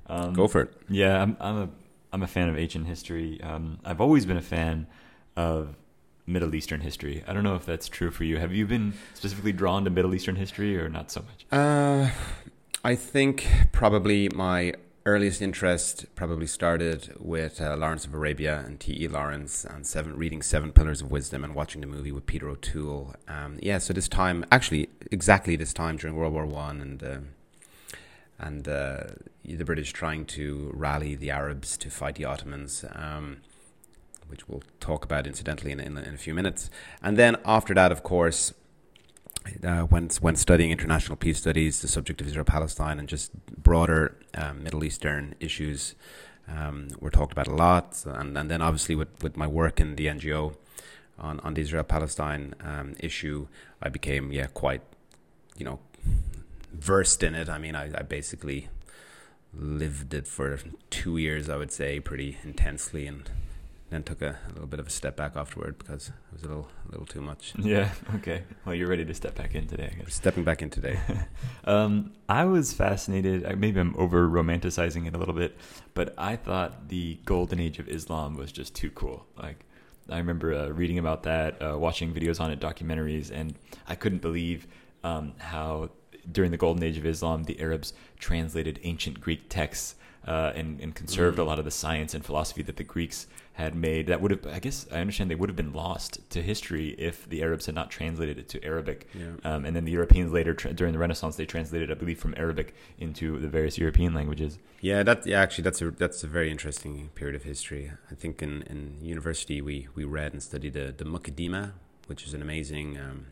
um, 0.07 0.33
go 0.33 0.47
for 0.47 0.61
it. 0.61 0.73
Yeah, 0.87 1.21
I'm, 1.21 1.35
I'm 1.41 1.57
a 1.57 1.69
I'm 2.13 2.23
a 2.23 2.27
fan 2.27 2.47
of 2.47 2.57
ancient 2.57 2.87
history. 2.87 3.41
Um, 3.43 3.79
I've 3.83 3.99
always 3.99 4.25
been 4.25 4.37
a 4.37 4.41
fan 4.41 4.87
of 5.35 5.75
Middle 6.27 6.53
Eastern 6.53 6.81
history. 6.81 7.23
I 7.25 7.33
don't 7.33 7.43
know 7.43 7.55
if 7.55 7.65
that's 7.65 7.87
true 7.87 8.11
for 8.11 8.25
you. 8.25 8.37
Have 8.37 8.53
you 8.53 8.67
been 8.67 8.93
specifically 9.13 9.53
drawn 9.53 9.85
to 9.85 9.89
Middle 9.89 10.13
Eastern 10.13 10.35
history 10.35 10.77
or 10.77 10.89
not 10.89 11.09
so 11.09 11.21
much? 11.21 11.45
Uh, 11.51 12.09
I 12.83 12.95
think 12.95 13.47
probably 13.71 14.27
my 14.29 14.73
earliest 15.05 15.41
interest 15.41 16.05
probably 16.15 16.45
started 16.45 17.15
with 17.17 17.61
uh, 17.61 17.77
Lawrence 17.77 18.05
of 18.05 18.13
Arabia 18.13 18.61
and 18.65 18.77
T.E. 18.77 19.07
Lawrence 19.07 19.63
and 19.63 19.87
seven, 19.87 20.17
reading 20.17 20.41
Seven 20.41 20.73
Pillars 20.73 21.01
of 21.01 21.09
Wisdom 21.09 21.45
and 21.45 21.55
watching 21.55 21.79
the 21.79 21.87
movie 21.87 22.11
with 22.11 22.25
Peter 22.25 22.49
O'Toole. 22.49 23.15
Um, 23.29 23.57
yeah, 23.61 23.77
so 23.77 23.93
this 23.93 24.09
time, 24.09 24.45
actually, 24.51 24.89
exactly 25.09 25.55
this 25.55 25.71
time 25.71 25.95
during 25.95 26.17
World 26.17 26.33
War 26.33 26.45
One, 26.45 26.81
and 26.81 27.03
uh, 27.03 27.17
and 28.37 28.67
uh, 28.67 29.03
the 29.45 29.63
British 29.63 29.93
trying 29.93 30.25
to 30.25 30.71
rally 30.75 31.15
the 31.15 31.31
Arabs 31.31 31.77
to 31.77 31.89
fight 31.89 32.15
the 32.15 32.25
Ottomans. 32.25 32.83
Um, 32.93 33.37
which 34.27 34.47
we'll 34.47 34.63
talk 34.79 35.03
about 35.03 35.27
incidentally 35.27 35.71
in, 35.71 35.79
in, 35.79 35.97
in, 35.97 36.13
a 36.13 36.17
few 36.17 36.33
minutes. 36.33 36.69
And 37.01 37.17
then 37.17 37.37
after 37.45 37.73
that, 37.73 37.91
of 37.91 38.03
course, 38.03 38.53
uh, 39.63 39.81
when 39.83 40.09
when 40.19 40.35
studying 40.35 40.71
international 40.71 41.15
peace 41.15 41.37
studies, 41.37 41.81
the 41.81 41.87
subject 41.87 42.21
of 42.21 42.27
Israel 42.27 42.45
Palestine 42.45 42.99
and 42.99 43.07
just 43.07 43.31
broader 43.63 44.17
um, 44.33 44.63
Middle 44.63 44.83
Eastern 44.83 45.35
issues 45.39 45.95
um, 46.47 46.89
were 46.99 47.09
talked 47.09 47.31
about 47.31 47.47
a 47.47 47.55
lot. 47.55 48.03
And, 48.05 48.37
and 48.37 48.49
then 48.51 48.61
obviously 48.61 48.95
with, 48.95 49.23
with 49.23 49.37
my 49.37 49.47
work 49.47 49.79
in 49.79 49.95
the 49.95 50.07
NGO 50.07 50.55
on, 51.17 51.39
on 51.41 51.53
the 51.53 51.61
Israel 51.61 51.83
Palestine 51.83 52.55
um, 52.61 52.95
issue, 52.99 53.47
I 53.81 53.89
became 53.89 54.31
yeah 54.31 54.47
quite 54.47 54.81
you 55.57 55.65
know 55.65 55.79
versed 56.73 57.23
in 57.23 57.35
it. 57.35 57.49
I 57.49 57.57
mean, 57.57 57.75
I, 57.75 57.85
I 57.97 58.03
basically 58.03 58.69
lived 59.53 60.13
it 60.13 60.27
for 60.27 60.59
two 60.89 61.17
years, 61.17 61.49
I 61.49 61.57
would 61.57 61.71
say, 61.71 61.99
pretty 61.99 62.37
intensely 62.43 63.07
and 63.07 63.29
then 63.89 64.03
took 64.03 64.21
a, 64.21 64.37
a, 64.45 64.49
little 64.53 64.67
bit 64.67 64.79
of 64.79 64.87
a 64.87 64.89
step 64.89 65.15
back 65.15 65.35
afterward 65.35 65.77
because 65.77 66.09
it 66.09 66.13
was 66.33 66.43
a 66.43 66.47
little 66.47 66.69
a 66.87 66.91
little 66.91 67.05
too 67.05 67.21
much. 67.21 67.53
Yeah. 67.67 67.91
Okay. 68.15 68.43
Well, 68.65 68.75
you're 68.75 68.87
ready 68.87 69.05
to 69.05 69.13
step 69.13 69.35
back 69.35 69.55
in 69.55 69.67
today. 69.67 69.91
I 69.93 70.03
guess. 70.03 70.13
Stepping 70.13 70.43
back 70.43 70.61
in 70.61 70.69
today. 70.69 70.99
um, 71.65 72.13
I 72.29 72.45
was 72.45 72.73
fascinated. 72.73 73.43
Maybe 73.57 73.79
I'm 73.79 73.95
over 73.97 74.27
romanticizing 74.27 75.07
it 75.07 75.15
a 75.15 75.17
little 75.17 75.33
bit, 75.33 75.57
but 75.93 76.13
I 76.17 76.35
thought 76.35 76.89
the 76.89 77.19
golden 77.25 77.59
age 77.59 77.79
of 77.79 77.87
Islam 77.87 78.35
was 78.35 78.51
just 78.51 78.75
too 78.75 78.89
cool. 78.91 79.25
Like. 79.37 79.63
I 80.09 80.19
remember 80.19 80.53
uh, 80.53 80.69
reading 80.69 80.99
about 80.99 81.23
that, 81.23 81.61
uh, 81.61 81.77
watching 81.77 82.13
videos 82.13 82.39
on 82.39 82.49
it, 82.49 82.61
documentaries, 82.61 83.29
and 83.29 83.55
I 83.89 83.95
couldn't 83.95 84.21
believe 84.21 84.65
um, 85.03 85.33
how 85.37 85.89
during 86.31 86.51
the 86.51 86.57
golden 86.57 86.83
age 86.83 86.97
of 86.97 87.05
Islam, 87.05 87.43
the 87.43 87.59
Arabs 87.59 87.93
translated 88.19 88.79
ancient 88.83 89.19
Greek 89.21 89.49
texts 89.49 89.95
uh, 90.25 90.51
and, 90.55 90.79
and, 90.81 90.93
conserved 90.93 91.37
mm. 91.37 91.41
a 91.41 91.43
lot 91.43 91.57
of 91.57 91.65
the 91.65 91.71
science 91.71 92.13
and 92.13 92.25
philosophy 92.25 92.61
that 92.61 92.75
the 92.75 92.83
Greeks 92.83 93.27
had 93.57 93.73
made 93.73 94.05
that 94.05 94.21
would 94.21 94.29
have 94.29 94.45
i 94.53 94.59
guess 94.59 94.85
i 94.91 94.99
understand 94.99 95.31
they 95.31 95.35
would 95.35 95.49
have 95.49 95.55
been 95.55 95.73
lost 95.73 96.19
to 96.29 96.43
history 96.43 96.89
if 96.99 97.27
the 97.27 97.41
arabs 97.41 97.65
had 97.65 97.73
not 97.73 97.89
translated 97.89 98.37
it 98.37 98.47
to 98.47 98.63
arabic 98.63 99.07
yeah. 99.15 99.31
um, 99.43 99.65
and 99.65 99.75
then 99.75 99.83
the 99.83 99.91
europeans 99.91 100.31
later 100.31 100.53
tra- 100.53 100.71
during 100.73 100.93
the 100.93 100.99
renaissance 100.99 101.37
they 101.37 101.45
translated 101.45 101.89
i 101.89 101.95
believe 101.95 102.19
from 102.19 102.35
arabic 102.37 102.75
into 102.99 103.39
the 103.39 103.47
various 103.47 103.75
european 103.79 104.13
languages 104.13 104.59
yeah 104.81 105.01
that 105.01 105.25
yeah 105.25 105.41
actually 105.41 105.63
that's 105.63 105.81
a 105.81 105.89
that's 105.89 106.23
a 106.23 106.27
very 106.27 106.51
interesting 106.51 107.09
period 107.15 107.35
of 107.35 107.41
history 107.41 107.91
i 108.11 108.13
think 108.13 108.43
in, 108.43 108.61
in 108.63 108.99
university 109.01 109.59
we 109.59 109.87
we 109.95 110.03
read 110.03 110.33
and 110.33 110.43
studied 110.43 110.73
the 110.73 110.93
the 110.95 111.03
muqaddimah 111.03 111.71
which 112.05 112.27
is 112.27 112.35
an 112.35 112.43
amazing 112.43 112.95
um, 112.95 113.25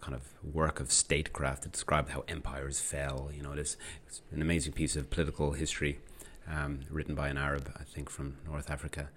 kind 0.00 0.16
of 0.16 0.22
work 0.42 0.80
of 0.80 0.90
statecraft 0.90 1.62
that 1.62 1.70
described 1.70 2.10
how 2.10 2.24
empires 2.26 2.80
fell 2.80 3.30
you 3.32 3.40
know 3.40 3.54
this 3.54 3.76
it's 4.04 4.20
an 4.32 4.42
amazing 4.42 4.72
piece 4.72 4.96
of 4.96 5.10
political 5.10 5.52
history 5.52 6.00
um, 6.50 6.80
written 6.90 7.14
by 7.14 7.28
an 7.28 7.38
Arab, 7.38 7.72
I 7.78 7.84
think, 7.84 8.10
from 8.10 8.36
North 8.46 8.70
Africa. 8.70 9.08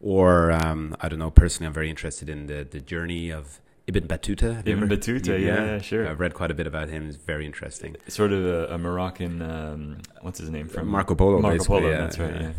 Or 0.00 0.50
um, 0.50 0.96
I 1.00 1.08
don't 1.08 1.18
know. 1.18 1.30
Personally, 1.30 1.66
I'm 1.66 1.74
very 1.74 1.90
interested 1.90 2.28
in 2.28 2.46
the 2.46 2.66
the 2.68 2.80
journey 2.80 3.30
of 3.30 3.60
Ibn 3.86 4.06
Battuta. 4.06 4.60
Ibn 4.60 4.84
ever, 4.84 4.96
Battuta, 4.96 5.38
yeah, 5.38 5.64
yeah, 5.64 5.78
sure. 5.80 6.08
I've 6.08 6.20
read 6.20 6.34
quite 6.34 6.50
a 6.50 6.54
bit 6.54 6.66
about 6.66 6.88
him. 6.88 7.08
It's 7.08 7.16
very 7.16 7.44
interesting. 7.44 7.96
Sort 8.08 8.32
of 8.32 8.44
a, 8.44 8.74
a 8.74 8.78
Moroccan. 8.78 9.42
Um, 9.42 9.98
what's 10.22 10.38
his 10.38 10.50
name 10.50 10.68
from 10.68 10.88
Marco 10.88 11.14
Polo? 11.14 11.40
Marco 11.40 11.64
Polo. 11.64 11.90
Yeah, 11.90 11.98
that's 11.98 12.18
right. 12.18 12.34
Yeah. 12.34 12.52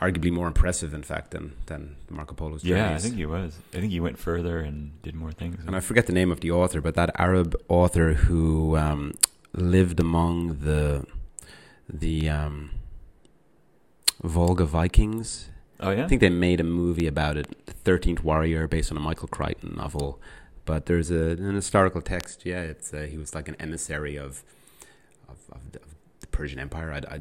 Arguably 0.00 0.32
more 0.32 0.48
impressive, 0.48 0.92
in 0.92 1.02
fact, 1.02 1.30
than 1.30 1.54
than 1.66 1.96
Marco 2.10 2.34
Polo's 2.34 2.62
journeys. 2.62 2.90
Yeah, 2.90 2.94
I 2.94 2.98
think 2.98 3.14
he 3.14 3.26
was. 3.26 3.58
I 3.72 3.78
think 3.80 3.92
he 3.92 4.00
went 4.00 4.18
further 4.18 4.58
and 4.58 5.00
did 5.02 5.14
more 5.14 5.32
things. 5.32 5.62
And 5.66 5.76
I 5.76 5.80
forget 5.80 6.06
the 6.06 6.12
name 6.12 6.32
of 6.32 6.40
the 6.40 6.50
author, 6.50 6.80
but 6.80 6.94
that 6.94 7.10
Arab 7.16 7.54
author 7.68 8.14
who 8.14 8.76
um, 8.76 9.12
lived 9.52 10.00
among 10.00 10.58
the 10.60 11.06
the 11.88 12.28
um, 12.28 12.70
Volga 14.22 14.64
Vikings 14.64 15.50
Oh 15.84 15.90
yeah, 15.90 16.04
I 16.04 16.08
think 16.08 16.20
they 16.20 16.30
made 16.30 16.60
a 16.60 16.64
movie 16.64 17.06
about 17.06 17.36
it, 17.36 17.54
Thirteenth 17.66 18.24
Warrior, 18.24 18.66
based 18.66 18.90
on 18.90 18.96
a 18.96 19.00
Michael 19.00 19.28
Crichton 19.28 19.74
novel. 19.76 20.20
But 20.64 20.86
there's 20.86 21.10
a, 21.10 21.30
an 21.30 21.54
historical 21.54 22.00
text. 22.00 22.46
Yeah, 22.46 22.62
it's 22.62 22.92
uh, 22.92 23.02
he 23.02 23.18
was 23.18 23.34
like 23.34 23.48
an 23.48 23.56
emissary 23.60 24.16
of 24.16 24.42
of, 25.28 25.36
of, 25.52 25.72
the, 25.72 25.80
of 25.80 25.94
the, 26.20 26.26
Persian 26.28 26.58
Empire. 26.58 26.92
I, 26.92 27.16
I, 27.16 27.20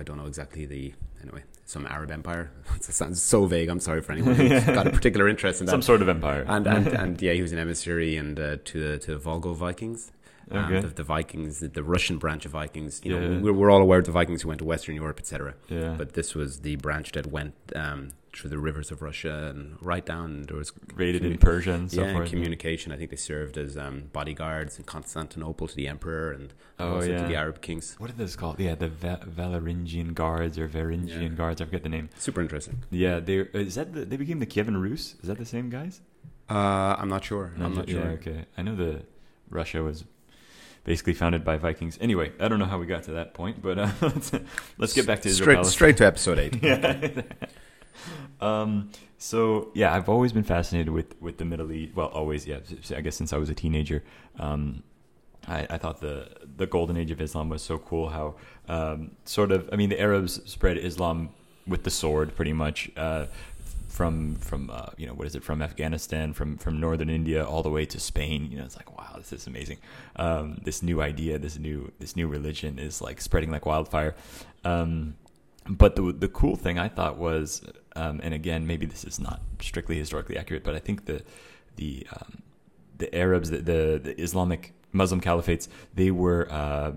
I 0.00 0.02
don't 0.02 0.18
know 0.18 0.26
exactly 0.26 0.66
the 0.66 0.92
anyway 1.22 1.42
some 1.64 1.86
Arab 1.86 2.10
empire. 2.10 2.50
it 2.76 2.84
sounds 2.84 3.22
so 3.22 3.46
vague. 3.46 3.68
I'm 3.68 3.80
sorry 3.80 4.02
for 4.02 4.12
anyone 4.12 4.34
who's 4.34 4.64
got 4.64 4.86
a 4.86 4.90
particular 4.98 5.28
interest 5.28 5.60
in 5.60 5.66
that. 5.66 5.72
Some 5.72 5.82
sort 5.82 6.02
of 6.02 6.08
empire. 6.08 6.44
And 6.46 6.66
and, 6.66 6.86
and 7.02 7.22
yeah, 7.22 7.32
he 7.32 7.42
was 7.42 7.52
an 7.52 7.58
emissary 7.58 8.16
and 8.16 8.38
uh, 8.38 8.56
to 8.64 8.98
to 8.98 9.12
the 9.12 9.18
Volga 9.18 9.52
Vikings. 9.54 10.12
Um, 10.52 10.64
okay. 10.64 10.80
The, 10.80 10.88
the, 10.88 11.02
Vikings, 11.02 11.60
the, 11.60 11.68
the, 11.68 11.82
Russian 11.82 12.18
branch 12.18 12.44
of 12.44 12.52
Vikings. 12.52 13.00
You 13.04 13.14
yeah. 13.14 13.20
know, 13.20 13.40
we're, 13.40 13.52
we're, 13.52 13.70
all 13.70 13.80
aware 13.80 14.00
of 14.00 14.04
the 14.04 14.12
Vikings 14.12 14.42
who 14.42 14.48
went 14.48 14.58
to 14.58 14.64
Western 14.64 14.94
Europe, 14.94 15.18
etc. 15.18 15.54
Yeah. 15.68 15.94
But 15.96 16.12
this 16.12 16.34
was 16.34 16.60
the 16.60 16.76
branch 16.76 17.12
that 17.12 17.26
went 17.26 17.54
um, 17.74 18.10
through 18.34 18.50
the 18.50 18.58
rivers 18.58 18.90
of 18.90 19.02
Russia 19.02 19.52
and 19.54 19.76
right 19.80 20.04
down. 20.04 20.42
There 20.42 20.56
was 20.56 20.72
raided 20.94 21.24
in 21.24 21.38
Persia 21.38 21.72
and 21.72 21.90
so 21.90 22.02
yeah, 22.02 22.12
forth. 22.12 22.30
communication. 22.30 22.92
I 22.92 22.96
think 22.96 23.10
they 23.10 23.16
served 23.16 23.58
as 23.58 23.76
um, 23.76 24.04
bodyguards 24.12 24.78
in 24.78 24.84
Constantinople 24.84 25.68
to 25.68 25.76
the 25.76 25.88
emperor 25.88 26.32
and 26.32 26.52
oh, 26.78 26.96
also 26.96 27.10
yeah. 27.10 27.22
to 27.22 27.28
the 27.28 27.36
Arab 27.36 27.60
kings. 27.60 27.94
What 27.98 28.10
are 28.10 28.14
those 28.14 28.36
called? 28.36 28.58
Yeah, 28.58 28.74
the 28.74 28.88
Va- 28.88 29.26
guards 30.14 30.58
or 30.58 30.68
Varangian 30.68 31.22
yeah. 31.22 31.28
guards. 31.28 31.60
I 31.60 31.66
forget 31.66 31.82
the 31.82 31.88
name. 31.88 32.08
Super 32.18 32.40
interesting. 32.40 32.82
Yeah, 32.90 33.20
they 33.20 33.36
is 33.36 33.74
that 33.74 33.92
the, 33.92 34.04
they 34.04 34.16
became 34.16 34.38
the 34.38 34.46
Kievan 34.46 34.80
Rus? 34.80 35.14
Is 35.22 35.28
that 35.28 35.38
the 35.38 35.44
same 35.44 35.70
guys? 35.70 36.00
Uh, 36.48 36.96
I'm 36.98 37.08
not 37.08 37.24
sure. 37.24 37.52
I'm 37.58 37.74
not 37.74 37.88
sure. 37.88 38.02
okay, 38.02 38.46
I 38.56 38.62
know 38.62 38.76
the 38.76 39.02
Russia 39.48 39.82
was 39.82 40.04
basically 40.84 41.14
founded 41.14 41.44
by 41.44 41.56
Vikings. 41.56 41.98
Anyway, 42.00 42.32
I 42.40 42.48
don't 42.48 42.58
know 42.58 42.64
how 42.66 42.78
we 42.78 42.86
got 42.86 43.04
to 43.04 43.12
that 43.12 43.34
point, 43.34 43.62
but 43.62 43.78
uh, 43.78 43.90
let's, 44.02 44.32
let's 44.78 44.92
get 44.92 45.06
back 45.06 45.20
to 45.22 45.28
Israel. 45.28 45.64
Straight, 45.64 45.96
straight 45.96 45.96
to 45.98 46.06
episode 46.06 46.38
eight. 46.38 46.62
yeah. 46.62 47.22
um, 48.40 48.90
so 49.18 49.70
yeah, 49.74 49.94
I've 49.94 50.08
always 50.08 50.32
been 50.32 50.42
fascinated 50.42 50.92
with 50.92 51.20
with 51.20 51.38
the 51.38 51.44
Middle 51.44 51.70
East. 51.70 51.94
Well, 51.94 52.08
always, 52.08 52.46
yeah. 52.46 52.58
I 52.94 53.00
guess 53.00 53.16
since 53.16 53.32
I 53.32 53.36
was 53.38 53.50
a 53.50 53.54
teenager. 53.54 54.02
Um, 54.38 54.82
I, 55.46 55.66
I, 55.70 55.78
thought 55.78 56.00
the 56.00 56.28
the 56.56 56.66
golden 56.66 56.96
age 56.96 57.10
of 57.10 57.20
Islam 57.20 57.48
was 57.48 57.62
so 57.62 57.78
cool. 57.78 58.08
How 58.08 58.34
um, 58.68 59.12
sort 59.24 59.52
of, 59.52 59.68
I 59.72 59.76
mean, 59.76 59.90
the 59.90 60.00
Arabs 60.00 60.40
spread 60.50 60.78
Islam 60.78 61.30
with 61.66 61.84
the 61.84 61.90
sword, 61.90 62.34
pretty 62.34 62.52
much. 62.52 62.90
Uh, 62.96 63.26
from 63.92 64.36
from 64.36 64.70
uh, 64.70 64.86
you 64.96 65.06
know 65.06 65.12
what 65.12 65.26
is 65.26 65.34
it 65.34 65.44
from 65.44 65.60
Afghanistan 65.60 66.32
from 66.32 66.56
from 66.56 66.80
northern 66.80 67.10
India 67.10 67.44
all 67.44 67.62
the 67.62 67.68
way 67.68 67.84
to 67.84 68.00
Spain 68.00 68.50
you 68.50 68.56
know 68.58 68.64
it's 68.64 68.76
like 68.76 68.96
wow 68.96 69.14
this 69.18 69.32
is 69.32 69.46
amazing. 69.46 69.78
Um, 70.16 70.58
this 70.64 70.82
new 70.82 71.02
idea 71.02 71.38
this 71.38 71.58
new 71.58 71.92
this 71.98 72.16
new 72.16 72.26
religion 72.26 72.78
is 72.78 73.02
like 73.02 73.20
spreading 73.20 73.50
like 73.50 73.66
wildfire. 73.66 74.14
Um, 74.64 75.16
but 75.68 75.94
the 75.94 76.12
the 76.12 76.28
cool 76.28 76.56
thing 76.56 76.78
I 76.78 76.88
thought 76.88 77.18
was 77.18 77.62
um, 77.94 78.20
and 78.22 78.32
again 78.32 78.66
maybe 78.66 78.86
this 78.86 79.04
is 79.04 79.20
not 79.20 79.42
strictly 79.60 79.98
historically 79.98 80.38
accurate 80.38 80.64
but 80.64 80.74
I 80.74 80.78
think 80.78 81.04
the 81.04 81.22
the 81.76 82.06
um, 82.16 82.42
the 82.96 83.14
Arabs 83.14 83.50
the, 83.50 83.58
the, 83.58 84.00
the 84.02 84.20
Islamic 84.20 84.72
Muslim 84.92 85.20
caliphates 85.20 85.68
they 85.94 86.10
were 86.10 86.50
uh, 86.50 86.92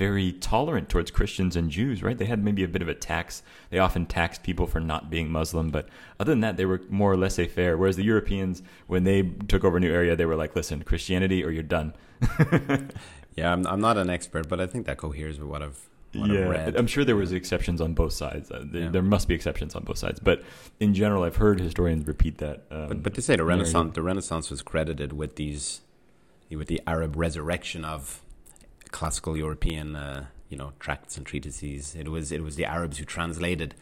very 0.00 0.32
tolerant 0.32 0.88
towards 0.88 1.10
Christians 1.10 1.56
and 1.56 1.70
Jews, 1.70 2.02
right? 2.02 2.16
They 2.16 2.24
had 2.24 2.42
maybe 2.42 2.64
a 2.64 2.68
bit 2.68 2.80
of 2.80 2.88
a 2.88 2.94
tax. 2.94 3.42
They 3.68 3.78
often 3.78 4.06
taxed 4.06 4.42
people 4.42 4.66
for 4.66 4.80
not 4.80 5.10
being 5.10 5.30
Muslim, 5.30 5.68
but 5.68 5.90
other 6.18 6.32
than 6.32 6.40
that, 6.40 6.56
they 6.56 6.64
were 6.64 6.80
more 6.88 7.12
or 7.12 7.18
laissez 7.18 7.48
faire. 7.48 7.76
Whereas 7.76 7.96
the 7.96 8.02
Europeans, 8.02 8.62
when 8.86 9.04
they 9.04 9.20
took 9.46 9.62
over 9.62 9.76
a 9.76 9.80
new 9.80 9.92
area, 9.92 10.16
they 10.16 10.24
were 10.24 10.36
like, 10.36 10.56
listen, 10.56 10.84
Christianity 10.84 11.44
or 11.44 11.50
you're 11.50 11.62
done. 11.62 11.92
yeah, 13.36 13.52
I'm, 13.52 13.66
I'm 13.66 13.82
not 13.82 13.98
an 13.98 14.08
expert, 14.08 14.48
but 14.48 14.58
I 14.58 14.66
think 14.66 14.86
that 14.86 14.96
coheres 14.96 15.38
with 15.38 15.50
what 15.50 15.62
I've 15.62 15.86
what 16.14 16.30
yeah, 16.30 16.72
I'm 16.76 16.86
sure 16.86 17.04
there 17.04 17.14
was 17.14 17.30
exceptions 17.32 17.80
on 17.82 17.92
both 17.92 18.14
sides. 18.14 18.50
Uh, 18.50 18.64
there, 18.64 18.82
yeah. 18.84 18.88
there, 18.88 19.02
must 19.02 19.28
be 19.28 19.34
exceptions 19.34 19.76
on 19.76 19.84
both 19.84 19.98
sides, 19.98 20.18
but 20.18 20.42
in 20.80 20.92
general, 20.92 21.22
I've 21.22 21.36
heard 21.36 21.60
historians 21.60 22.04
repeat 22.06 22.38
that. 22.38 22.62
Um, 22.70 22.88
but 22.88 23.02
but 23.04 23.14
to 23.14 23.22
say 23.22 23.36
the 23.36 23.44
Renaissance, 23.44 23.94
the 23.94 24.02
Renaissance 24.02 24.50
was 24.50 24.60
credited 24.60 25.12
with 25.12 25.36
these, 25.36 25.82
with 26.50 26.66
the 26.66 26.80
Arab 26.84 27.14
resurrection 27.16 27.84
of 27.84 28.22
classical 28.90 29.36
European, 29.36 29.96
uh, 29.96 30.26
you 30.48 30.56
know, 30.56 30.72
tracts 30.78 31.16
and 31.16 31.26
treatises. 31.26 31.94
It 31.94 32.08
was 32.08 32.32
it 32.32 32.42
was 32.42 32.56
the 32.56 32.64
Arabs 32.64 32.98
who 32.98 33.04
translated 33.04 33.74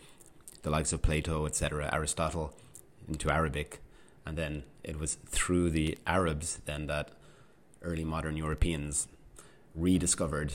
the 0.63 0.71
likes 0.71 0.93
of 0.93 1.03
Plato, 1.03 1.47
etc., 1.47 1.89
Aristotle, 1.93 2.53
into 3.09 3.31
Arabic, 3.31 3.81
and 4.27 4.37
then 4.37 4.65
it 4.83 4.99
was 4.99 5.17
through 5.27 5.71
the 5.71 5.97
Arabs 6.07 6.61
then 6.65 6.87
that 6.87 7.11
early 7.83 8.05
modern 8.05 8.37
Europeans 8.37 9.09
rediscovered, 9.75 10.55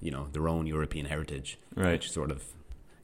you 0.00 0.10
know, 0.10 0.26
their 0.32 0.48
own 0.48 0.66
European 0.66 1.06
heritage, 1.06 1.58
right. 1.74 1.92
which 1.92 2.10
sort 2.10 2.30
of 2.30 2.44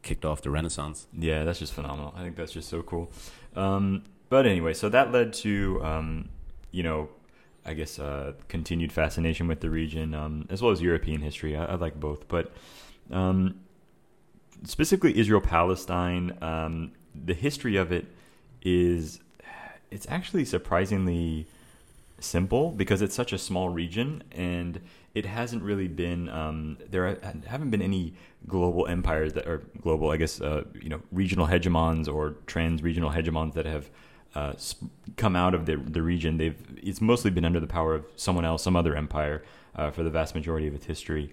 kicked 0.02 0.24
off 0.24 0.42
the 0.42 0.50
Renaissance. 0.50 1.06
Yeah, 1.16 1.44
that's 1.44 1.58
just 1.58 1.72
phenomenal. 1.72 2.12
I 2.16 2.22
think 2.22 2.36
that's 2.36 2.52
just 2.52 2.68
so 2.68 2.82
cool. 2.82 3.10
Um, 3.54 4.04
but 4.28 4.46
anyway, 4.46 4.74
so 4.74 4.88
that 4.88 5.12
led 5.12 5.32
to, 5.34 5.82
um, 5.84 6.28
you 6.70 6.82
know, 6.82 7.08
I 7.64 7.74
guess, 7.74 7.98
uh, 7.98 8.32
continued 8.48 8.92
fascination 8.92 9.46
with 9.46 9.60
the 9.60 9.70
region, 9.70 10.14
um, 10.14 10.46
as 10.50 10.62
well 10.62 10.72
as 10.72 10.80
European 10.80 11.20
history. 11.20 11.56
I, 11.56 11.64
I 11.66 11.74
like 11.74 11.98
both, 11.98 12.26
but 12.28 12.52
um, 13.10 13.60
specifically 14.64 15.18
Israel 15.18 15.40
Palestine, 15.40 16.36
um, 16.42 16.92
the 17.14 17.34
history 17.34 17.76
of 17.76 17.92
it 17.92 18.06
is 18.62 19.20
it's 19.90 20.06
actually 20.08 20.44
surprisingly 20.44 21.46
simple 22.20 22.70
because 22.70 23.02
it's 23.02 23.14
such 23.14 23.32
a 23.32 23.38
small 23.38 23.70
region 23.70 24.22
and 24.30 24.80
it 25.14 25.26
hasn't 25.26 25.62
really 25.62 25.88
been 25.88 26.28
um, 26.28 26.76
there 26.90 27.18
haven't 27.46 27.70
been 27.70 27.82
any 27.82 28.14
global 28.46 28.86
empires 28.86 29.32
that 29.32 29.46
are 29.46 29.62
global 29.80 30.10
I 30.10 30.16
guess 30.18 30.40
uh, 30.40 30.64
you 30.80 30.90
know 30.90 31.00
regional 31.10 31.46
hegemons 31.46 32.12
or 32.12 32.36
trans 32.46 32.82
regional 32.82 33.10
hegemons 33.10 33.54
that 33.54 33.66
have 33.66 33.90
uh, 34.34 34.52
come 35.16 35.34
out 35.34 35.54
of 35.54 35.66
the 35.66 35.76
the 35.76 36.02
region 36.02 36.36
they've 36.36 36.56
it's 36.82 37.00
mostly 37.00 37.30
been 37.30 37.44
under 37.44 37.60
the 37.60 37.66
power 37.66 37.94
of 37.94 38.04
someone 38.16 38.44
else 38.44 38.62
some 38.62 38.76
other 38.76 38.94
empire 38.94 39.42
uh, 39.74 39.90
for 39.90 40.02
the 40.02 40.10
vast 40.10 40.34
majority 40.34 40.66
of 40.66 40.74
its 40.74 40.86
history 40.86 41.32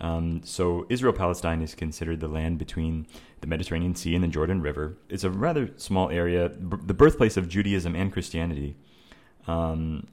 um, 0.00 0.40
so 0.44 0.86
Israel 0.88 1.12
Palestine 1.12 1.60
is 1.60 1.74
considered 1.74 2.20
the 2.20 2.28
land 2.28 2.58
between 2.58 3.06
the 3.40 3.46
Mediterranean 3.46 3.94
Sea 3.94 4.14
and 4.14 4.24
the 4.24 4.28
Jordan 4.28 4.62
River. 4.62 4.96
It's 5.08 5.24
a 5.24 5.30
rather 5.30 5.70
small 5.76 6.08
area, 6.10 6.48
b- 6.48 6.78
the 6.84 6.94
birthplace 6.94 7.36
of 7.36 7.48
Judaism 7.48 7.94
and 7.94 8.12
Christianity. 8.12 8.76
Um, 9.46 10.06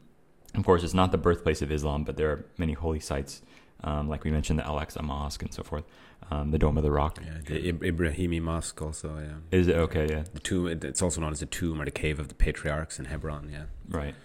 of 0.56 0.66
course, 0.66 0.84
it's 0.84 0.94
not 0.94 1.12
the 1.12 1.18
birthplace 1.18 1.62
of 1.62 1.72
Islam, 1.72 2.04
but 2.04 2.18
there 2.18 2.30
are 2.32 2.46
many 2.58 2.74
holy 2.74 3.00
sites, 3.00 3.42
um, 3.84 4.10
like 4.10 4.24
we 4.24 4.32
mentioned, 4.32 4.60
the 4.60 4.66
Al 4.66 4.76
Aqsa 4.76 5.02
Mosque 5.02 5.42
and 5.42 5.54
so 5.54 5.64
forth, 5.64 5.86
um, 6.32 6.52
the 6.52 6.58
Dome 6.58 6.78
of 6.78 6.84
the 6.84 6.92
Rock. 6.92 7.20
Yeah, 7.24 7.40
the 7.46 7.74
Ibrahimi 7.74 8.42
Mosque 8.42 8.82
also. 8.82 9.18
Yeah. 9.18 9.58
Is 9.58 9.68
it 9.68 9.76
okay? 9.76 10.08
Yeah. 10.10 10.24
The 10.34 10.40
tomb. 10.40 10.68
It's 10.68 11.02
also 11.02 11.22
known 11.22 11.32
as 11.32 11.40
the 11.40 11.46
tomb 11.46 11.82
or 11.82 11.86
the 11.86 11.92
cave 11.92 12.20
of 12.20 12.28
the 12.28 12.36
patriarchs 12.36 13.00
in 13.00 13.06
Hebron. 13.06 13.50
Yeah. 13.52 13.66
Right. 13.90 14.16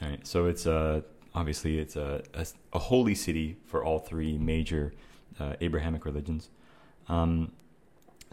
Right. 0.00 0.26
So 0.26 0.46
it's 0.46 0.66
uh, 0.66 1.02
obviously 1.34 1.78
it's 1.78 1.96
a, 1.96 2.22
a, 2.34 2.46
a 2.72 2.78
holy 2.78 3.14
city 3.14 3.58
for 3.66 3.84
all 3.84 3.98
three 3.98 4.38
major 4.38 4.92
uh, 5.38 5.54
Abrahamic 5.60 6.04
religions. 6.04 6.50
Um, 7.08 7.52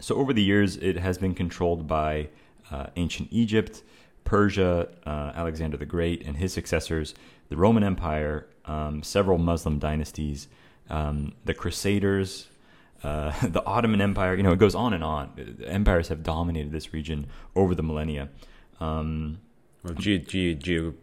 so 0.00 0.14
over 0.16 0.32
the 0.32 0.42
years, 0.42 0.76
it 0.76 0.96
has 0.96 1.18
been 1.18 1.34
controlled 1.34 1.86
by 1.86 2.28
uh, 2.70 2.86
ancient 2.96 3.28
Egypt, 3.32 3.82
Persia, 4.24 4.88
uh, 5.06 5.32
Alexander 5.34 5.76
the 5.76 5.86
Great, 5.86 6.24
and 6.24 6.36
his 6.36 6.52
successors, 6.52 7.14
the 7.48 7.56
Roman 7.56 7.82
Empire, 7.82 8.46
um, 8.66 9.02
several 9.02 9.38
Muslim 9.38 9.78
dynasties, 9.78 10.48
um, 10.90 11.32
the 11.44 11.54
Crusaders, 11.54 12.48
uh, 13.02 13.32
the 13.46 13.64
Ottoman 13.64 14.00
Empire. 14.00 14.34
You 14.34 14.42
know, 14.42 14.52
it 14.52 14.58
goes 14.58 14.74
on 14.74 14.92
and 14.92 15.04
on. 15.04 15.56
Empires 15.64 16.08
have 16.08 16.22
dominated 16.22 16.72
this 16.72 16.92
region 16.92 17.26
over 17.54 17.74
the 17.74 17.82
millennia. 17.82 18.28
Um, 18.80 19.38
well, 19.82 19.94
ge- 19.94 20.26
ge- 20.26 20.58
ge- 20.58 20.94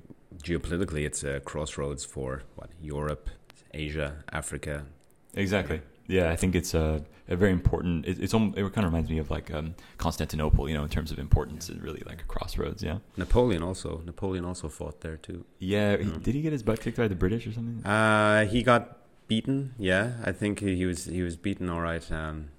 geopolitically, 0.44 1.06
it's 1.06 1.24
a 1.24 1.40
crossroads 1.40 2.06
for 2.06 2.44
what 2.56 2.70
Europe, 2.82 3.30
Asia, 3.74 4.24
Africa. 4.32 4.86
Exactly. 5.34 5.82
Yeah, 6.08 6.30
I 6.30 6.36
think 6.36 6.56
it's 6.56 6.74
a, 6.74 7.04
a 7.28 7.36
very 7.36 7.52
important. 7.52 8.06
It, 8.06 8.20
it's 8.20 8.34
it 8.34 8.38
kind 8.38 8.78
of 8.78 8.86
reminds 8.86 9.10
me 9.10 9.18
of 9.18 9.32
like 9.32 9.52
um, 9.52 9.76
Constantinople, 9.98 10.70
you 10.70 10.76
know, 10.76 10.84
in 10.84 10.90
terms 10.90 11.12
of 11.12 11.18
importance. 11.18 11.70
It's 11.70 11.80
really 11.80 12.04
like 12.06 12.22
a 12.22 12.26
crossroads. 12.26 12.84
Yeah. 12.84 13.00
Napoleon 13.18 13.64
also. 13.64 14.02
Napoleon 14.06 14.46
also 14.46 14.70
fought 14.70 15.02
there 15.02 15.18
too. 15.18 15.46
Yeah. 15.60 15.98
He, 15.98 16.12
did 16.12 16.36
he 16.36 16.42
get 16.42 16.52
his 16.52 16.64
butt 16.64 16.80
kicked 16.80 16.98
by 16.98 17.08
the 17.08 17.16
British 17.16 17.48
or 17.48 17.54
something? 17.54 17.84
Uh, 17.86 18.46
he 18.46 18.62
got 18.62 19.00
beaten. 19.28 19.76
Yeah, 19.78 20.14
I 20.24 20.32
think 20.32 20.60
he 20.60 20.86
was 20.86 21.06
he 21.06 21.22
was 21.22 21.36
beaten. 21.36 21.70
All 21.70 21.82
right. 21.82 22.10
Um, 22.12 22.50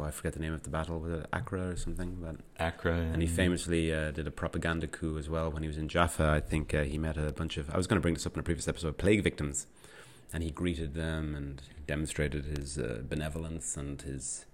I 0.00 0.12
forget 0.12 0.32
the 0.32 0.38
name 0.38 0.54
of 0.54 0.62
the 0.62 0.70
battle. 0.70 1.00
Was 1.00 1.12
it 1.20 1.26
Acre 1.34 1.72
or 1.72 1.76
something? 1.76 2.18
But 2.22 2.36
Acre. 2.64 2.90
And 2.90 3.20
he 3.20 3.26
famously 3.26 3.92
uh, 3.92 4.12
did 4.12 4.28
a 4.28 4.30
propaganda 4.30 4.86
coup 4.86 5.18
as 5.18 5.28
well 5.28 5.50
when 5.50 5.62
he 5.64 5.68
was 5.68 5.76
in 5.76 5.88
Jaffa. 5.88 6.28
I 6.28 6.40
think 6.40 6.72
uh, 6.72 6.84
he 6.84 6.98
met 6.98 7.16
a 7.16 7.32
bunch 7.32 7.56
of. 7.56 7.68
I 7.70 7.76
was 7.76 7.88
going 7.88 7.96
to 7.96 8.00
bring 8.00 8.14
this 8.14 8.24
up 8.24 8.34
in 8.34 8.40
a 8.40 8.44
previous 8.44 8.68
episode. 8.68 8.96
Plague 8.98 9.24
victims 9.24 9.66
and 10.32 10.42
he 10.42 10.50
greeted 10.50 10.94
them 10.94 11.34
and 11.34 11.62
demonstrated 11.86 12.44
his 12.44 12.78
uh, 12.78 13.02
benevolence 13.08 13.76
and 13.76 14.02
his 14.02 14.44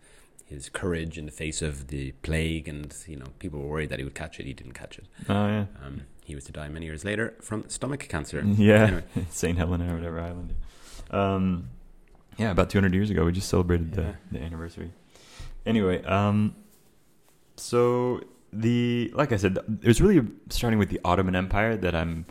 his 0.47 0.69
courage 0.69 1.17
in 1.17 1.25
the 1.25 1.33
face 1.33 1.63
of 1.63 1.89
the 1.89 2.13
plague. 2.23 2.69
And 2.69 2.95
you 3.07 3.17
know, 3.17 3.27
people 3.39 3.61
were 3.61 3.69
worried 3.69 3.89
that 3.91 3.99
he 3.99 4.05
would 4.05 4.15
catch 4.15 4.39
it. 4.39 4.47
He 4.47 4.53
didn't 4.53 4.75
catch 4.75 4.99
it. 4.99 5.07
Oh 5.29 5.47
yeah. 5.47 5.67
Um, 5.85 6.03
he 6.25 6.35
was 6.35 6.45
to 6.45 6.53
die 6.53 6.69
many 6.69 6.87
years 6.87 7.05
later 7.05 7.35
from 7.41 7.69
stomach 7.69 8.07
cancer. 8.09 8.43
Yeah, 8.57 8.85
anyway. 8.85 9.05
Saint 9.31 9.59
Helena 9.59 9.93
or 9.93 9.97
whatever 9.97 10.21
island. 10.21 10.55
Um, 11.15 11.69
yeah, 12.37 12.51
about 12.51 12.71
200 12.71 12.93
years 12.95 13.11
ago, 13.11 13.25
we 13.25 13.33
just 13.33 13.49
celebrated 13.49 13.95
yeah. 13.97 14.15
the, 14.31 14.39
the 14.39 14.45
anniversary. 14.45 14.91
Anyway, 15.65 16.03
um, 16.05 16.57
so 17.57 18.21
the 18.53 19.11
like 19.15 19.33
I 19.33 19.37
said, 19.37 19.59
it 19.83 19.87
was 19.87 20.01
really 20.01 20.27
starting 20.49 20.79
with 20.79 20.91
the 20.91 21.01
Ottoman 21.05 21.37
Empire 21.37 21.77
that 21.77 21.95
I'm 21.95 22.27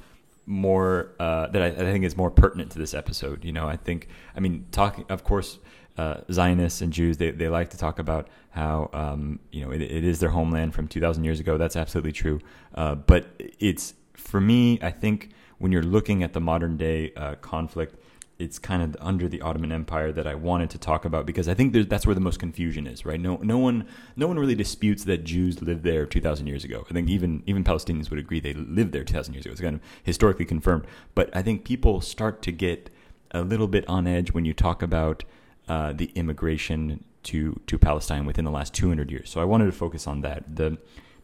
more 0.46 1.12
uh, 1.20 1.48
that 1.48 1.62
I, 1.62 1.68
I, 1.68 1.92
think 1.92 2.04
is 2.04 2.18
more 2.18 2.30
pertinent 2.30 2.72
to 2.72 2.80
this 2.80 2.94
episode. 2.94 3.46
You 3.46 3.52
know, 3.54 3.68
I 3.68 3.78
think 3.78 4.08
I 4.36 4.40
mean 4.40 4.66
talking, 4.72 5.06
of 5.10 5.24
course, 5.24 5.60
uh, 5.98 6.18
Zionists 6.32 6.82
and 6.82 6.92
Jews 6.92 7.18
they 7.18 7.32
they 7.32 7.48
like 7.48 7.70
to 7.72 7.78
talk 7.78 8.00
about 8.00 8.28
how 8.52 8.90
um, 8.94 9.40
you 9.52 9.66
know 9.66 9.72
it, 9.72 9.82
it 9.82 10.04
is 10.04 10.20
their 10.20 10.30
homeland 10.30 10.74
from 10.74 10.88
two 10.88 11.00
thousand 11.00 11.24
years 11.24 11.40
ago. 11.40 11.58
That's 11.58 11.76
absolutely 11.76 12.12
true. 12.12 12.40
Uh, 12.76 12.96
but 12.96 13.28
it's 13.60 13.94
for 14.14 14.42
me, 14.42 14.80
I 14.82 14.92
think 14.92 15.30
when 15.58 15.72
you're 15.72 15.84
looking 15.84 16.24
at 16.24 16.34
the 16.34 16.42
modern 16.42 16.78
day 16.78 17.14
uh, 17.16 17.36
conflict, 17.36 17.96
it's 18.44 18.60
kind 18.60 18.84
of 18.84 18.98
under 19.00 19.30
the 19.30 19.41
Ottoman 19.41 19.72
Empire 19.72 20.12
that 20.12 20.28
I 20.28 20.36
wanted 20.36 20.70
to 20.72 20.78
talk 20.78 21.06
about 21.06 21.26
because 21.26 21.48
I 21.48 21.54
think 21.54 21.74
that's 21.88 22.06
where 22.06 22.14
the 22.14 22.20
most 22.20 22.39
confusion 22.39 22.86
is, 22.86 23.06
right? 23.06 23.20
No, 23.20 23.38
no 23.38 23.58
one, 23.58 23.88
no 24.18 24.28
one 24.28 24.38
really 24.38 24.54
disputes 24.54 25.06
that 25.06 25.24
Jews 25.24 25.62
lived 25.62 25.84
there 25.84 26.06
2,000 26.06 26.46
years 26.46 26.66
ago. 26.66 26.86
I 26.89 26.94
think 26.94 27.10
even 27.10 27.41
even 27.46 27.64
Palestinians 27.64 28.10
would 28.10 28.20
agree 28.20 28.41
they 28.41 28.54
lived 28.54 28.91
there 28.91 29.06
2,000 29.06 29.34
years 29.34 29.46
ago. 29.46 29.54
It's 29.54 29.62
kind 29.62 29.76
of 29.76 29.82
historically 30.04 30.44
confirmed. 30.44 30.86
But 31.16 31.34
I 31.34 31.41
think 31.41 31.64
people 31.64 32.02
start 32.02 32.41
to 32.41 32.52
get 32.52 32.89
a 33.32 33.41
little 33.41 33.70
bit 33.70 33.88
on 33.88 34.08
edge 34.08 34.34
when 34.34 34.44
you 34.44 34.54
talk 34.54 34.82
about 34.82 35.24
uh, 35.70 35.94
the 35.94 36.12
immigration 36.16 37.06
to 37.24 37.62
to 37.68 37.78
Palestine 37.78 38.26
within 38.26 38.44
the 38.44 38.52
last 38.52 38.74
200 38.74 39.10
years. 39.10 39.30
So 39.30 39.39
I 39.39 39.46
wanted 39.46 39.68
to 39.68 39.72
focus 39.72 40.06
on 40.06 40.20
that 40.22 40.58
the 40.58 40.78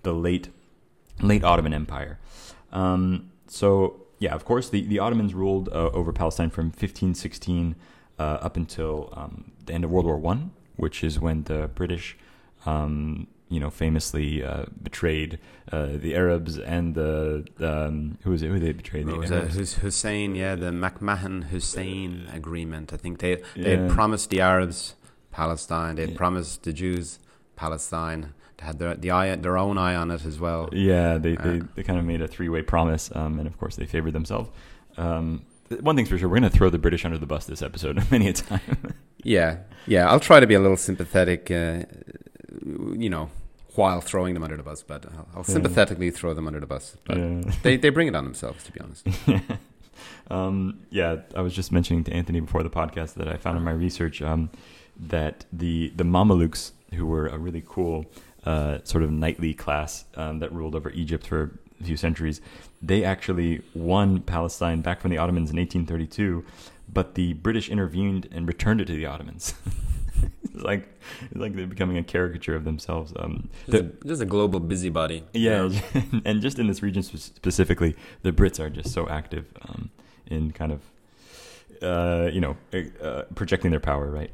the 0.04 0.14
late 0.14 0.48
late 1.22 1.44
Ottoman 1.44 1.74
Empire. 1.74 2.18
Um, 2.72 3.32
so 3.48 4.06
yeah, 4.20 4.36
of 4.36 4.46
course, 4.46 4.70
the, 4.70 4.82
the 4.86 5.00
Ottomans 5.00 5.34
ruled 5.34 5.70
uh, 5.70 5.90
over 5.94 6.12
Palestine 6.12 6.50
from 6.50 6.66
1516 6.66 7.76
uh, 8.20 8.22
up 8.22 8.58
until 8.58 9.14
um, 9.14 9.52
the 9.66 9.74
end 9.74 9.86
of 9.86 9.90
World 9.90 10.06
War 10.06 10.18
One, 10.18 10.52
which 10.76 11.04
is 11.04 11.20
when 11.20 11.44
the 11.44 11.70
British, 11.74 12.18
um, 12.66 13.28
you 13.48 13.62
know, 13.62 13.70
famously 13.70 14.44
uh, 14.44 14.66
betrayed 14.84 15.40
uh, 15.72 15.88
the 15.94 16.16
Arabs 16.16 16.60
and 16.60 16.96
the 16.96 17.48
um, 17.60 18.18
who 18.24 18.32
was 18.32 18.44
it? 18.44 18.50
Who 18.50 18.60
they 18.60 18.74
betrayed? 18.74 19.08
The 19.08 19.16
was 19.16 19.32
Arabs? 19.32 19.58
it 19.58 19.70
Hussein? 19.82 20.36
Yeah, 20.36 20.56
the 20.56 20.72
McMahon 20.72 21.46
Hussein 21.46 22.28
agreement. 22.34 22.92
I 22.92 22.98
think 22.98 23.20
they 23.20 23.42
they 23.56 23.78
yeah. 23.78 23.88
promised 23.90 24.30
the 24.32 24.42
Arabs 24.42 24.96
Palestine. 25.32 25.96
They 25.96 26.08
yeah. 26.08 26.18
promised 26.18 26.64
the 26.64 26.74
Jews 26.74 27.20
Palestine 27.56 28.34
had 28.62 28.80
their 28.80 28.96
the 28.96 29.12
eye 29.12 29.36
their 29.36 29.58
own 29.58 29.78
eye 29.78 29.96
on 29.96 30.12
it 30.12 30.26
as 30.26 30.40
well. 30.40 30.70
Yeah, 30.72 31.18
they 31.18 31.38
uh, 31.38 31.44
they, 31.44 31.62
they 31.76 31.84
kind 31.84 32.00
of 32.00 32.06
made 32.06 32.22
a 32.22 32.28
three 32.28 32.50
way 32.50 32.62
promise, 32.62 33.10
um, 33.16 33.40
and 33.40 33.48
of 33.48 33.58
course 33.58 33.76
they 33.76 33.86
favored 33.86 34.14
themselves. 34.14 34.50
Um, 34.98 35.46
one 35.82 35.96
thing's 35.96 36.10
for 36.10 36.18
sure, 36.18 36.28
we're 36.28 36.40
going 36.40 36.52
to 36.52 36.58
throw 36.58 36.70
the 36.70 36.80
British 36.80 37.06
under 37.06 37.18
the 37.18 37.26
bus 37.26 37.46
this 37.46 37.62
episode 37.62 38.04
many 38.12 38.28
a 38.28 38.34
time. 38.34 38.94
yeah, 39.24 39.58
yeah, 39.86 40.10
I'll 40.10 40.20
try 40.20 40.40
to 40.40 40.48
be 40.48 40.56
a 40.56 40.60
little 40.60 40.78
sympathetic, 40.78 41.52
uh, 41.52 41.84
you 42.98 43.10
know, 43.10 43.30
while 43.76 44.02
throwing 44.02 44.34
them 44.34 44.44
under 44.44 44.58
the 44.58 44.64
bus, 44.64 44.82
but 44.82 45.06
I'll, 45.06 45.28
I'll 45.38 45.44
sympathetically 45.44 46.08
yeah. 46.08 46.14
throw 46.14 46.34
them 46.34 46.48
under 46.48 46.60
the 46.60 46.68
bus. 46.68 46.98
But 47.06 47.18
yeah. 47.18 47.42
they 47.64 47.78
they 47.78 47.90
bring 47.90 48.08
it 48.08 48.16
on 48.16 48.24
themselves, 48.24 48.64
to 48.66 48.72
be 48.72 48.80
honest. 48.80 49.08
yeah. 49.26 49.42
Um, 50.32 50.82
yeah, 50.92 51.18
I 51.36 51.42
was 51.42 51.54
just 51.54 51.72
mentioning 51.72 52.04
to 52.06 52.14
Anthony 52.14 52.40
before 52.40 52.62
the 52.62 52.70
podcast 52.70 53.16
that 53.16 53.28
I 53.28 53.36
found 53.36 53.58
in 53.58 53.64
my 53.64 53.72
research 53.72 54.22
um, 54.22 54.52
that 54.96 55.46
the 55.52 55.92
the 55.96 56.04
Mamelukes, 56.04 56.72
who 56.94 57.06
were 57.08 57.28
a 57.28 57.38
really 57.38 57.64
cool 57.66 58.06
uh, 58.46 58.80
sort 58.84 59.04
of 59.04 59.12
knightly 59.12 59.54
class 59.54 60.06
um, 60.16 60.40
that 60.40 60.52
ruled 60.52 60.76
over 60.76 60.90
Egypt 60.92 61.28
for 61.28 61.60
a 61.80 61.84
few 61.84 61.98
centuries. 61.98 62.42
They 62.82 63.04
actually 63.04 63.62
won 63.74 64.22
Palestine 64.22 64.82
back 64.82 65.02
from 65.02 65.12
the 65.12 65.18
Ottomans 65.18 65.50
in 65.50 65.58
1832, 65.58 66.46
but 66.92 67.16
the 67.16 67.34
British 67.34 67.70
intervened 67.70 68.28
and 68.32 68.48
returned 68.48 68.82
it 68.82 68.86
to 68.86 68.94
the 68.94 69.06
Ottomans. 69.06 69.54
it's 70.44 70.64
like 70.64 70.88
it's 71.24 71.40
like 71.40 71.56
they're 71.56 71.68
becoming 71.68 71.98
a 71.98 72.04
caricature 72.04 72.56
of 72.56 72.64
themselves. 72.64 73.14
Um, 73.16 73.50
just, 73.70 73.84
a, 73.84 74.08
just 74.08 74.22
a 74.22 74.26
global 74.26 74.60
busybody. 74.60 75.24
Yeah, 75.34 75.70
and 76.26 76.42
just 76.42 76.60
in 76.60 76.68
this 76.68 76.82
region 76.82 77.04
specifically, 77.04 77.96
the 78.24 78.32
Brits 78.32 78.60
are 78.60 78.70
just 78.70 78.94
so 78.94 79.08
active 79.10 79.46
um, 79.68 79.90
in 80.28 80.52
kind 80.52 80.72
of 80.72 80.82
uh, 81.84 82.30
you 82.32 82.42
know 82.42 82.58
uh, 83.02 83.24
projecting 83.36 83.72
their 83.72 83.80
power, 83.80 84.10
right? 84.10 84.32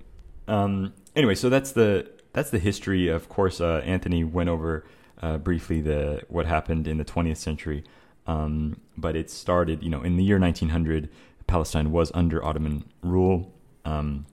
Um, 0.47 0.93
anyway, 1.15 1.35
so 1.35 1.49
that's 1.49 1.71
the 1.71 2.09
that's 2.35 2.49
the 2.49 2.59
history. 2.59 3.07
Of 3.07 3.29
course, 3.29 3.61
uh, 3.61 3.81
Anthony 3.85 4.23
went 4.25 4.49
over 4.49 4.85
uh, 5.21 5.37
briefly 5.37 5.79
the 5.79 6.21
what 6.27 6.45
happened 6.45 6.85
in 6.85 6.97
the 6.97 7.05
20th 7.05 7.37
century, 7.37 7.83
um, 8.27 8.81
but 8.97 9.15
it 9.15 9.31
started, 9.31 9.81
you 9.81 9.89
know, 9.89 10.03
in 10.03 10.17
the 10.17 10.23
year 10.23 10.37
1900. 10.37 11.09
Palestine 11.47 11.91
was 11.91 12.11
under 12.13 12.43
Ottoman 12.43 12.83
rule, 13.01 13.53
um, 13.85 14.25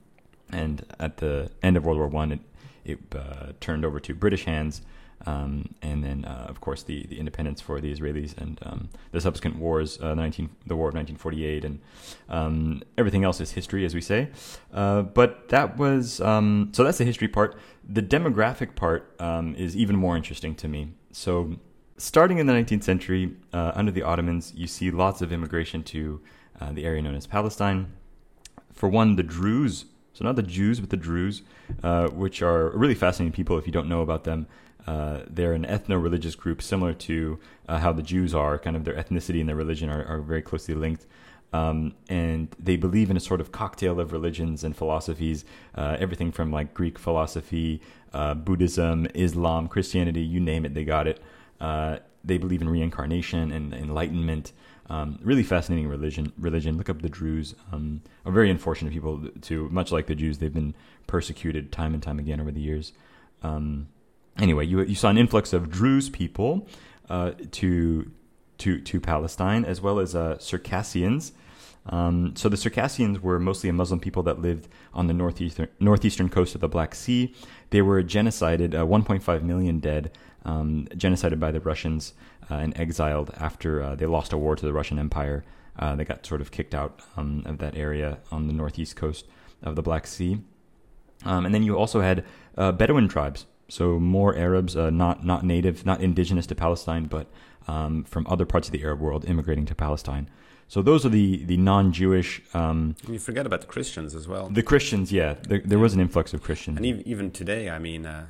and 0.51 0.85
at 0.99 1.17
the 1.17 1.49
end 1.61 1.77
of 1.77 1.85
World 1.85 1.97
War 1.97 2.07
One, 2.07 2.33
it 2.33 2.39
it 2.83 2.99
uh, 3.15 3.53
turned 3.61 3.85
over 3.85 3.99
to 4.01 4.13
British 4.13 4.43
hands. 4.43 4.81
Um, 5.25 5.73
and 5.81 6.03
then, 6.03 6.25
uh, 6.25 6.47
of 6.49 6.59
course, 6.59 6.83
the, 6.83 7.05
the 7.07 7.19
independence 7.19 7.61
for 7.61 7.79
the 7.79 7.93
Israelis 7.93 8.37
and 8.37 8.59
um, 8.63 8.89
the 9.11 9.21
subsequent 9.21 9.57
wars, 9.57 9.99
uh, 10.01 10.13
19, 10.13 10.49
the 10.65 10.75
War 10.75 10.89
of 10.89 10.95
1948, 10.95 11.65
and 11.65 11.79
um, 12.29 12.83
everything 12.97 13.23
else 13.23 13.39
is 13.39 13.51
history, 13.51 13.85
as 13.85 13.95
we 13.95 14.01
say. 14.01 14.29
Uh, 14.73 15.01
but 15.01 15.49
that 15.49 15.77
was 15.77 16.19
um, 16.21 16.69
so 16.73 16.83
that's 16.83 16.97
the 16.97 17.05
history 17.05 17.27
part. 17.27 17.57
The 17.87 18.01
demographic 18.01 18.75
part 18.75 19.15
um, 19.19 19.55
is 19.55 19.75
even 19.75 19.95
more 19.95 20.17
interesting 20.17 20.55
to 20.55 20.67
me. 20.67 20.93
So, 21.11 21.57
starting 21.97 22.39
in 22.39 22.47
the 22.47 22.53
19th 22.53 22.83
century, 22.83 23.33
uh, 23.53 23.71
under 23.75 23.91
the 23.91 24.01
Ottomans, 24.01 24.53
you 24.55 24.67
see 24.67 24.91
lots 24.91 25.21
of 25.21 25.31
immigration 25.31 25.83
to 25.83 26.21
uh, 26.59 26.71
the 26.71 26.85
area 26.85 27.01
known 27.01 27.15
as 27.15 27.27
Palestine. 27.27 27.93
For 28.73 28.89
one, 28.89 29.15
the 29.15 29.23
Druze. 29.23 29.85
So 30.13 30.23
not 30.23 30.35
the 30.35 30.43
Jews, 30.43 30.79
but 30.79 30.91
the 30.91 30.97
Druze, 30.97 31.41
uh, 31.81 32.07
which 32.09 32.41
are 32.41 32.69
really 32.69 32.93
fascinating 32.93 33.33
people 33.33 33.57
if 33.57 33.65
you 33.65 33.73
don't 33.73 33.89
know 33.89 34.01
about 34.01 34.25
them. 34.25 34.47
Uh, 34.85 35.21
they're 35.29 35.53
an 35.53 35.65
ethno-religious 35.65 36.35
group 36.35 36.61
similar 36.61 36.93
to 36.93 37.39
uh, 37.67 37.79
how 37.79 37.93
the 37.93 38.03
Jews 38.03 38.33
are. 38.33 38.57
Kind 38.57 38.75
of 38.75 38.83
their 38.83 38.95
ethnicity 38.95 39.39
and 39.39 39.47
their 39.47 39.55
religion 39.55 39.89
are, 39.89 40.05
are 40.05 40.21
very 40.21 40.41
closely 40.41 40.75
linked. 40.75 41.05
Um, 41.53 41.93
and 42.09 42.53
they 42.59 42.75
believe 42.77 43.11
in 43.11 43.17
a 43.17 43.19
sort 43.19 43.39
of 43.39 43.51
cocktail 43.51 43.99
of 43.99 44.11
religions 44.11 44.63
and 44.63 44.75
philosophies, 44.75 45.45
uh, 45.75 45.95
everything 45.99 46.31
from 46.31 46.51
like 46.51 46.73
Greek 46.73 46.97
philosophy, 46.97 47.79
uh, 48.11 48.33
Buddhism, 48.33 49.07
Islam, 49.13 49.67
Christianity, 49.67 50.21
you 50.21 50.39
name 50.39 50.65
it, 50.65 50.73
they 50.73 50.83
got 50.83 51.07
it. 51.07 51.21
Uh, 51.61 51.97
they 52.23 52.37
believe 52.37 52.61
in 52.61 52.69
reincarnation 52.69 53.51
and 53.51 53.73
enlightenment. 53.73 54.51
Um, 54.89 55.19
really 55.21 55.43
fascinating 55.43 55.87
religion. 55.87 56.33
Religion. 56.37 56.77
Look 56.77 56.89
up 56.89 57.01
the 57.01 57.09
Druze. 57.09 57.55
Um, 57.71 58.01
are 58.25 58.31
very 58.31 58.49
unfortunate 58.49 58.91
people 58.91 59.29
too. 59.41 59.69
Much 59.69 59.91
like 59.91 60.07
the 60.07 60.15
Jews, 60.15 60.39
they've 60.39 60.53
been 60.53 60.75
persecuted 61.07 61.71
time 61.71 61.93
and 61.93 62.01
time 62.01 62.19
again 62.19 62.41
over 62.41 62.51
the 62.51 62.59
years. 62.59 62.93
Um, 63.43 63.87
anyway, 64.37 64.65
you 64.65 64.81
you 64.81 64.95
saw 64.95 65.09
an 65.09 65.17
influx 65.17 65.53
of 65.53 65.69
Druze 65.69 66.09
people 66.09 66.67
uh, 67.09 67.31
to 67.51 68.11
to 68.59 68.79
to 68.79 68.99
Palestine, 68.99 69.65
as 69.65 69.81
well 69.81 69.99
as 69.99 70.15
uh, 70.15 70.37
Circassians. 70.39 71.33
Um, 71.87 72.33
so 72.35 72.47
the 72.47 72.55
Circassians 72.55 73.21
were 73.21 73.39
mostly 73.39 73.69
a 73.69 73.73
Muslim 73.73 73.99
people 73.99 74.23
that 74.23 74.39
lived 74.39 74.69
on 74.93 75.07
the 75.07 75.13
northeastern 75.13 75.67
northeastern 75.79 76.29
coast 76.29 76.55
of 76.55 76.61
the 76.61 76.69
Black 76.69 76.95
Sea. 76.95 77.33
They 77.71 77.81
were 77.81 78.01
genocided, 78.03 78.73
uh, 78.73 78.85
1.5 78.85 79.41
million 79.41 79.79
dead, 79.79 80.11
um, 80.45 80.87
genocided 80.95 81.39
by 81.39 81.51
the 81.51 81.59
Russians 81.59 82.13
uh, 82.49 82.55
and 82.55 82.77
exiled 82.77 83.31
after 83.37 83.81
uh, 83.81 83.95
they 83.95 84.05
lost 84.05 84.31
a 84.31 84.37
war 84.37 84.55
to 84.55 84.65
the 84.65 84.73
Russian 84.73 84.99
Empire. 84.99 85.43
Uh, 85.77 85.95
they 85.95 86.05
got 86.05 86.25
sort 86.25 86.39
of 86.39 86.51
kicked 86.51 86.75
out 86.75 87.01
um, 87.17 87.41
of 87.45 87.57
that 87.57 87.75
area 87.75 88.19
on 88.31 88.47
the 88.47 88.53
northeast 88.53 88.95
coast 88.95 89.25
of 89.63 89.75
the 89.75 89.81
Black 89.81 90.05
Sea. 90.05 90.39
Um, 91.25 91.45
and 91.45 91.53
then 91.55 91.63
you 91.63 91.77
also 91.77 92.01
had 92.01 92.23
Bedouin 92.55 93.07
tribes 93.07 93.45
so 93.73 93.99
more 93.99 94.35
Arabs, 94.35 94.75
uh, 94.77 94.91
not 94.91 95.25
not 95.25 95.43
native, 95.43 95.83
not 95.83 95.99
indigenous 95.99 96.45
to 96.45 96.53
Palestine, 96.53 97.05
but 97.05 97.25
um, 97.67 98.03
from 98.03 98.27
other 98.29 98.45
parts 98.45 98.67
of 98.67 98.71
the 98.71 98.83
Arab 98.83 98.99
world 98.99 99.25
immigrating 99.25 99.65
to 99.65 99.73
Palestine. 99.73 100.29
So 100.67 100.83
those 100.83 101.07
are 101.07 101.09
the 101.09 101.43
the 101.45 101.57
non-Jewish. 101.57 102.43
Um, 102.53 102.95
you 103.07 103.17
forget 103.17 103.47
about 103.47 103.61
the 103.61 103.67
Christians 103.75 104.13
as 104.13 104.27
well. 104.27 104.47
The 104.47 104.61
Christians, 104.61 105.11
yeah, 105.11 105.33
there, 105.49 105.61
there 105.65 105.79
was 105.79 105.95
an 105.95 106.01
influx 106.01 106.35
of 106.35 106.43
Christians, 106.43 106.77
and 106.77 106.85
even, 106.85 107.07
even 107.07 107.31
today, 107.31 107.67
I 107.71 107.79
mean, 107.79 108.05
uh, 108.05 108.27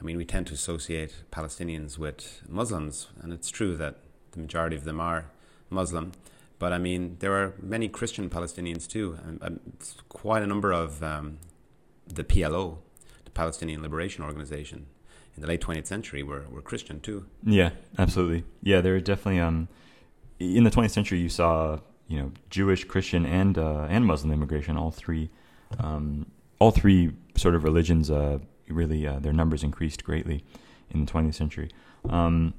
I 0.00 0.02
mean, 0.02 0.16
we 0.16 0.24
tend 0.24 0.48
to 0.48 0.54
associate 0.54 1.14
Palestinians 1.30 1.96
with 1.96 2.42
Muslims, 2.48 3.06
and 3.22 3.32
it's 3.32 3.48
true 3.48 3.76
that 3.76 3.94
the 4.32 4.40
majority 4.40 4.74
of 4.74 4.82
them 4.82 4.98
are 4.98 5.26
Muslim. 5.70 6.10
But 6.58 6.72
I 6.72 6.78
mean, 6.78 7.16
there 7.20 7.34
are 7.34 7.54
many 7.62 7.88
Christian 7.88 8.28
Palestinians 8.28 8.88
too, 8.88 9.18
and, 9.24 9.40
and 9.40 9.60
quite 10.08 10.42
a 10.42 10.48
number 10.48 10.72
of 10.72 11.00
um, 11.02 11.38
the 12.08 12.24
PLO, 12.24 12.78
Palestinian 13.34 13.82
Liberation 13.82 14.24
Organization 14.24 14.86
in 15.36 15.42
the 15.42 15.48
late 15.48 15.60
20th 15.60 15.86
century 15.86 16.22
were, 16.22 16.44
were 16.50 16.62
Christian 16.62 17.00
too. 17.00 17.26
Yeah, 17.44 17.70
absolutely. 17.98 18.44
Yeah, 18.62 18.80
there 18.80 18.94
are 18.94 19.00
definitely 19.00 19.40
um 19.40 19.68
in 20.38 20.64
the 20.64 20.70
20th 20.70 20.90
century 20.90 21.18
you 21.20 21.28
saw, 21.28 21.78
you 22.08 22.18
know, 22.18 22.32
Jewish, 22.48 22.84
Christian 22.84 23.26
and 23.26 23.58
uh, 23.58 23.86
and 23.90 24.04
Muslim 24.04 24.32
immigration, 24.32 24.76
all 24.76 24.90
three 24.90 25.30
um, 25.78 26.26
all 26.58 26.70
three 26.70 27.12
sort 27.36 27.54
of 27.54 27.64
religions 27.64 28.10
uh, 28.10 28.38
really 28.68 29.06
uh, 29.06 29.18
their 29.18 29.32
numbers 29.32 29.62
increased 29.62 30.04
greatly 30.04 30.44
in 30.90 31.04
the 31.04 31.10
20th 31.10 31.34
century. 31.34 31.70
Um, 32.08 32.54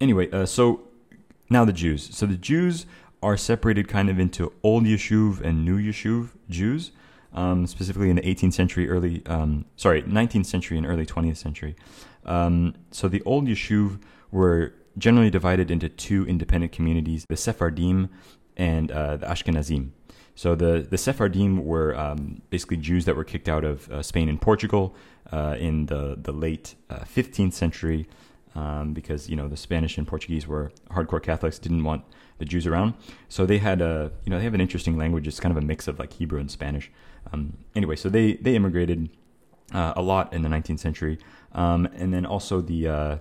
anyway, 0.00 0.30
uh, 0.30 0.46
so 0.46 0.82
now 1.48 1.64
the 1.64 1.72
Jews. 1.72 2.14
So 2.16 2.26
the 2.26 2.36
Jews 2.36 2.86
are 3.22 3.36
separated 3.36 3.88
kind 3.88 4.08
of 4.08 4.18
into 4.18 4.52
old 4.62 4.84
Yishuv 4.84 5.40
and 5.40 5.64
new 5.64 5.78
Yishuv 5.78 6.30
Jews 6.48 6.92
um, 7.32 7.66
specifically 7.66 8.10
in 8.10 8.16
the 8.16 8.22
18th 8.22 8.54
century, 8.54 8.88
early, 8.88 9.22
um, 9.26 9.64
sorry, 9.76 10.02
19th 10.02 10.46
century 10.46 10.76
and 10.76 10.86
early 10.86 11.06
20th 11.06 11.36
century. 11.36 11.76
Um, 12.24 12.74
so 12.90 13.08
the 13.08 13.22
old 13.22 13.46
Yishuv 13.46 14.00
were 14.30 14.74
generally 14.98 15.30
divided 15.30 15.70
into 15.70 15.88
two 15.88 16.26
independent 16.26 16.72
communities, 16.72 17.24
the 17.28 17.36
Sephardim 17.36 18.10
and 18.56 18.90
uh, 18.90 19.16
the 19.16 19.26
Ashkenazim. 19.26 19.90
So 20.34 20.54
the, 20.54 20.86
the 20.88 20.98
Sephardim 20.98 21.64
were 21.64 21.96
um, 21.96 22.42
basically 22.50 22.78
Jews 22.78 23.04
that 23.04 23.16
were 23.16 23.24
kicked 23.24 23.48
out 23.48 23.64
of 23.64 23.90
uh, 23.90 24.02
Spain 24.02 24.28
and 24.28 24.40
Portugal 24.40 24.94
uh, 25.32 25.56
in 25.58 25.86
the, 25.86 26.16
the 26.20 26.32
late 26.32 26.74
15th 26.90 27.48
uh, 27.48 27.50
century 27.50 28.08
um, 28.54 28.92
because, 28.92 29.28
you 29.28 29.36
know, 29.36 29.48
the 29.48 29.56
Spanish 29.56 29.98
and 29.98 30.06
Portuguese 30.06 30.46
were 30.46 30.72
hardcore 30.90 31.22
Catholics, 31.22 31.58
didn't 31.58 31.84
want 31.84 32.04
the 32.38 32.44
Jews 32.44 32.66
around. 32.66 32.94
So 33.28 33.46
they 33.46 33.58
had 33.58 33.80
a, 33.80 34.10
you 34.24 34.30
know, 34.30 34.38
they 34.38 34.44
have 34.44 34.54
an 34.54 34.60
interesting 34.60 34.96
language. 34.96 35.28
It's 35.28 35.40
kind 35.40 35.56
of 35.56 35.62
a 35.62 35.66
mix 35.66 35.86
of 35.86 35.98
like 35.98 36.14
Hebrew 36.14 36.40
and 36.40 36.50
Spanish. 36.50 36.90
Um, 37.32 37.56
anyway, 37.74 37.96
so 37.96 38.08
they 38.08 38.34
they 38.34 38.56
immigrated 38.56 39.08
uh, 39.72 39.94
a 39.96 40.02
lot 40.02 40.32
in 40.32 40.42
the 40.42 40.48
19th 40.48 40.80
century, 40.80 41.18
um, 41.52 41.86
and 41.94 42.12
then 42.12 42.26
also 42.26 42.60
the. 42.60 42.88
Uh, 42.88 43.18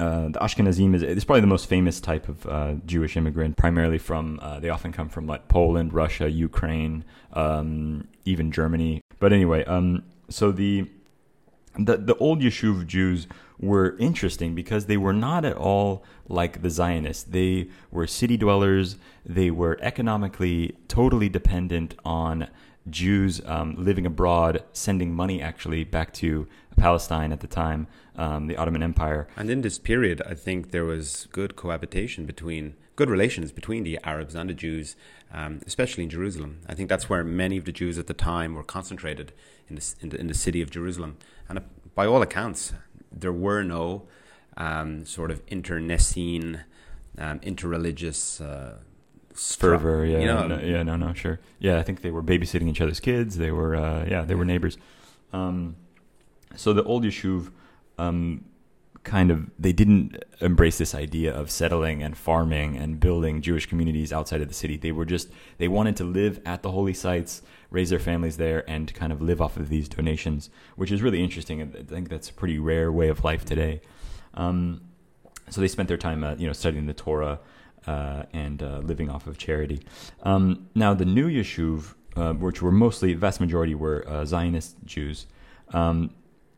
uh, 0.00 0.28
the 0.30 0.38
Ashkenazim 0.38 0.94
is, 0.94 1.02
is 1.02 1.26
probably 1.26 1.42
the 1.42 1.46
most 1.46 1.66
famous 1.66 2.00
type 2.00 2.26
of 2.26 2.46
uh, 2.46 2.74
Jewish 2.86 3.18
immigrant, 3.18 3.58
primarily 3.58 3.98
from, 3.98 4.40
uh, 4.40 4.58
they 4.58 4.70
often 4.70 4.92
come 4.92 5.10
from 5.10 5.26
like 5.26 5.46
Poland, 5.48 5.92
Russia, 5.92 6.30
Ukraine, 6.30 7.04
um, 7.34 8.08
even 8.24 8.50
Germany. 8.50 9.02
But 9.18 9.34
anyway, 9.34 9.62
um, 9.66 10.02
so 10.30 10.52
the, 10.52 10.88
the, 11.78 11.98
the 11.98 12.16
old 12.16 12.40
Yishuv 12.40 12.86
Jews 12.86 13.26
were 13.58 13.94
interesting 13.98 14.54
because 14.54 14.86
they 14.86 14.96
were 14.96 15.12
not 15.12 15.44
at 15.44 15.56
all 15.56 16.02
like 16.28 16.62
the 16.62 16.70
Zionists. 16.70 17.24
They 17.24 17.68
were 17.90 18.06
city 18.06 18.38
dwellers, 18.38 18.96
they 19.26 19.50
were 19.50 19.78
economically 19.82 20.76
totally 20.88 21.28
dependent 21.28 21.94
on 22.06 22.48
Jews 22.90 23.40
um, 23.46 23.74
living 23.78 24.06
abroad, 24.06 24.64
sending 24.72 25.14
money 25.14 25.40
actually 25.40 25.84
back 25.84 26.12
to 26.14 26.46
Palestine 26.76 27.32
at 27.32 27.40
the 27.40 27.46
time, 27.46 27.86
um, 28.16 28.46
the 28.46 28.56
Ottoman 28.56 28.82
Empire. 28.82 29.28
And 29.36 29.50
in 29.50 29.60
this 29.60 29.78
period, 29.78 30.22
I 30.26 30.34
think 30.34 30.70
there 30.70 30.84
was 30.84 31.28
good 31.32 31.56
cohabitation 31.56 32.26
between, 32.26 32.74
good 32.96 33.10
relations 33.10 33.52
between 33.52 33.84
the 33.84 33.98
Arabs 34.04 34.34
and 34.34 34.50
the 34.50 34.54
Jews, 34.54 34.96
um, 35.32 35.60
especially 35.66 36.04
in 36.04 36.10
Jerusalem. 36.10 36.60
I 36.66 36.74
think 36.74 36.88
that's 36.88 37.08
where 37.08 37.24
many 37.24 37.56
of 37.56 37.64
the 37.64 37.72
Jews 37.72 37.98
at 37.98 38.06
the 38.06 38.14
time 38.14 38.54
were 38.54 38.64
concentrated 38.64 39.32
in 39.68 39.76
the, 39.76 39.94
in 40.00 40.08
the, 40.08 40.20
in 40.20 40.26
the 40.26 40.34
city 40.34 40.62
of 40.62 40.70
Jerusalem. 40.70 41.16
And 41.48 41.58
uh, 41.58 41.62
by 41.94 42.06
all 42.06 42.22
accounts, 42.22 42.72
there 43.12 43.32
were 43.32 43.62
no 43.62 44.08
um, 44.56 45.04
sort 45.04 45.30
of 45.30 45.42
internecine, 45.48 46.64
um, 47.18 47.40
interreligious. 47.40 48.40
Uh, 48.40 48.78
fervor. 49.40 50.04
Yeah, 50.04 50.18
you 50.18 50.26
know, 50.26 50.46
no, 50.46 50.58
yeah, 50.60 50.82
no, 50.82 50.96
no, 50.96 51.12
sure. 51.12 51.40
Yeah, 51.58 51.78
I 51.78 51.82
think 51.82 52.02
they 52.02 52.10
were 52.10 52.22
babysitting 52.22 52.68
each 52.68 52.80
other's 52.80 53.00
kids. 53.00 53.36
They 53.36 53.50
were, 53.50 53.74
uh, 53.76 54.06
yeah, 54.08 54.22
they 54.22 54.34
were 54.34 54.44
neighbors. 54.44 54.76
Um, 55.32 55.76
so 56.56 56.72
the 56.72 56.82
old 56.84 57.04
Yishuv, 57.04 57.50
um, 57.98 58.44
kind 59.02 59.30
of, 59.30 59.50
they 59.58 59.72
didn't 59.72 60.22
embrace 60.40 60.76
this 60.76 60.94
idea 60.94 61.32
of 61.32 61.50
settling 61.50 62.02
and 62.02 62.16
farming 62.16 62.76
and 62.76 63.00
building 63.00 63.40
Jewish 63.40 63.66
communities 63.66 64.12
outside 64.12 64.42
of 64.42 64.48
the 64.48 64.54
city. 64.54 64.76
They 64.76 64.92
were 64.92 65.06
just, 65.06 65.28
they 65.58 65.68
wanted 65.68 65.96
to 65.96 66.04
live 66.04 66.40
at 66.44 66.62
the 66.62 66.72
holy 66.72 66.92
sites, 66.92 67.40
raise 67.70 67.88
their 67.90 67.98
families 67.98 68.36
there, 68.36 68.68
and 68.68 68.92
kind 68.92 69.12
of 69.12 69.22
live 69.22 69.40
off 69.40 69.56
of 69.56 69.68
these 69.68 69.88
donations, 69.88 70.50
which 70.76 70.92
is 70.92 71.00
really 71.00 71.22
interesting. 71.22 71.62
I 71.62 71.82
think 71.82 72.08
that's 72.10 72.28
a 72.28 72.34
pretty 72.34 72.58
rare 72.58 72.92
way 72.92 73.08
of 73.08 73.24
life 73.24 73.44
today. 73.44 73.80
Um, 74.34 74.82
so 75.48 75.60
they 75.60 75.68
spent 75.68 75.88
their 75.88 75.96
time, 75.96 76.22
uh, 76.22 76.34
you 76.36 76.46
know, 76.46 76.52
studying 76.52 76.86
the 76.86 76.94
Torah 76.94 77.40
uh, 77.86 78.24
and 78.32 78.62
uh, 78.62 78.78
living 78.78 79.10
off 79.10 79.26
of 79.26 79.38
charity. 79.38 79.80
Um, 80.22 80.68
now, 80.74 80.94
the 80.94 81.04
new 81.04 81.28
Yishuv, 81.28 81.94
uh, 82.16 82.32
which 82.34 82.62
were 82.62 82.72
mostly, 82.72 83.14
vast 83.14 83.40
majority 83.40 83.74
were 83.74 84.04
uh, 84.08 84.24
Zionist 84.24 84.76
Jews, 84.84 85.26
um, 85.70 86.10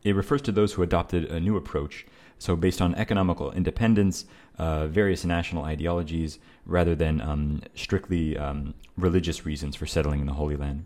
it 0.03 0.15
refers 0.15 0.41
to 0.43 0.51
those 0.51 0.73
who 0.73 0.83
adopted 0.83 1.25
a 1.25 1.39
new 1.39 1.55
approach. 1.55 2.05
So, 2.39 2.55
based 2.55 2.81
on 2.81 2.93
economical 2.95 3.51
independence, 3.51 4.25
uh, 4.57 4.87
various 4.87 5.23
national 5.23 5.63
ideologies, 5.63 6.39
rather 6.65 6.95
than 6.95 7.21
um, 7.21 7.61
strictly 7.75 8.37
um, 8.37 8.73
religious 8.97 9.45
reasons 9.45 9.75
for 9.75 9.85
settling 9.85 10.19
in 10.19 10.27
the 10.27 10.33
Holy 10.33 10.55
Land. 10.55 10.85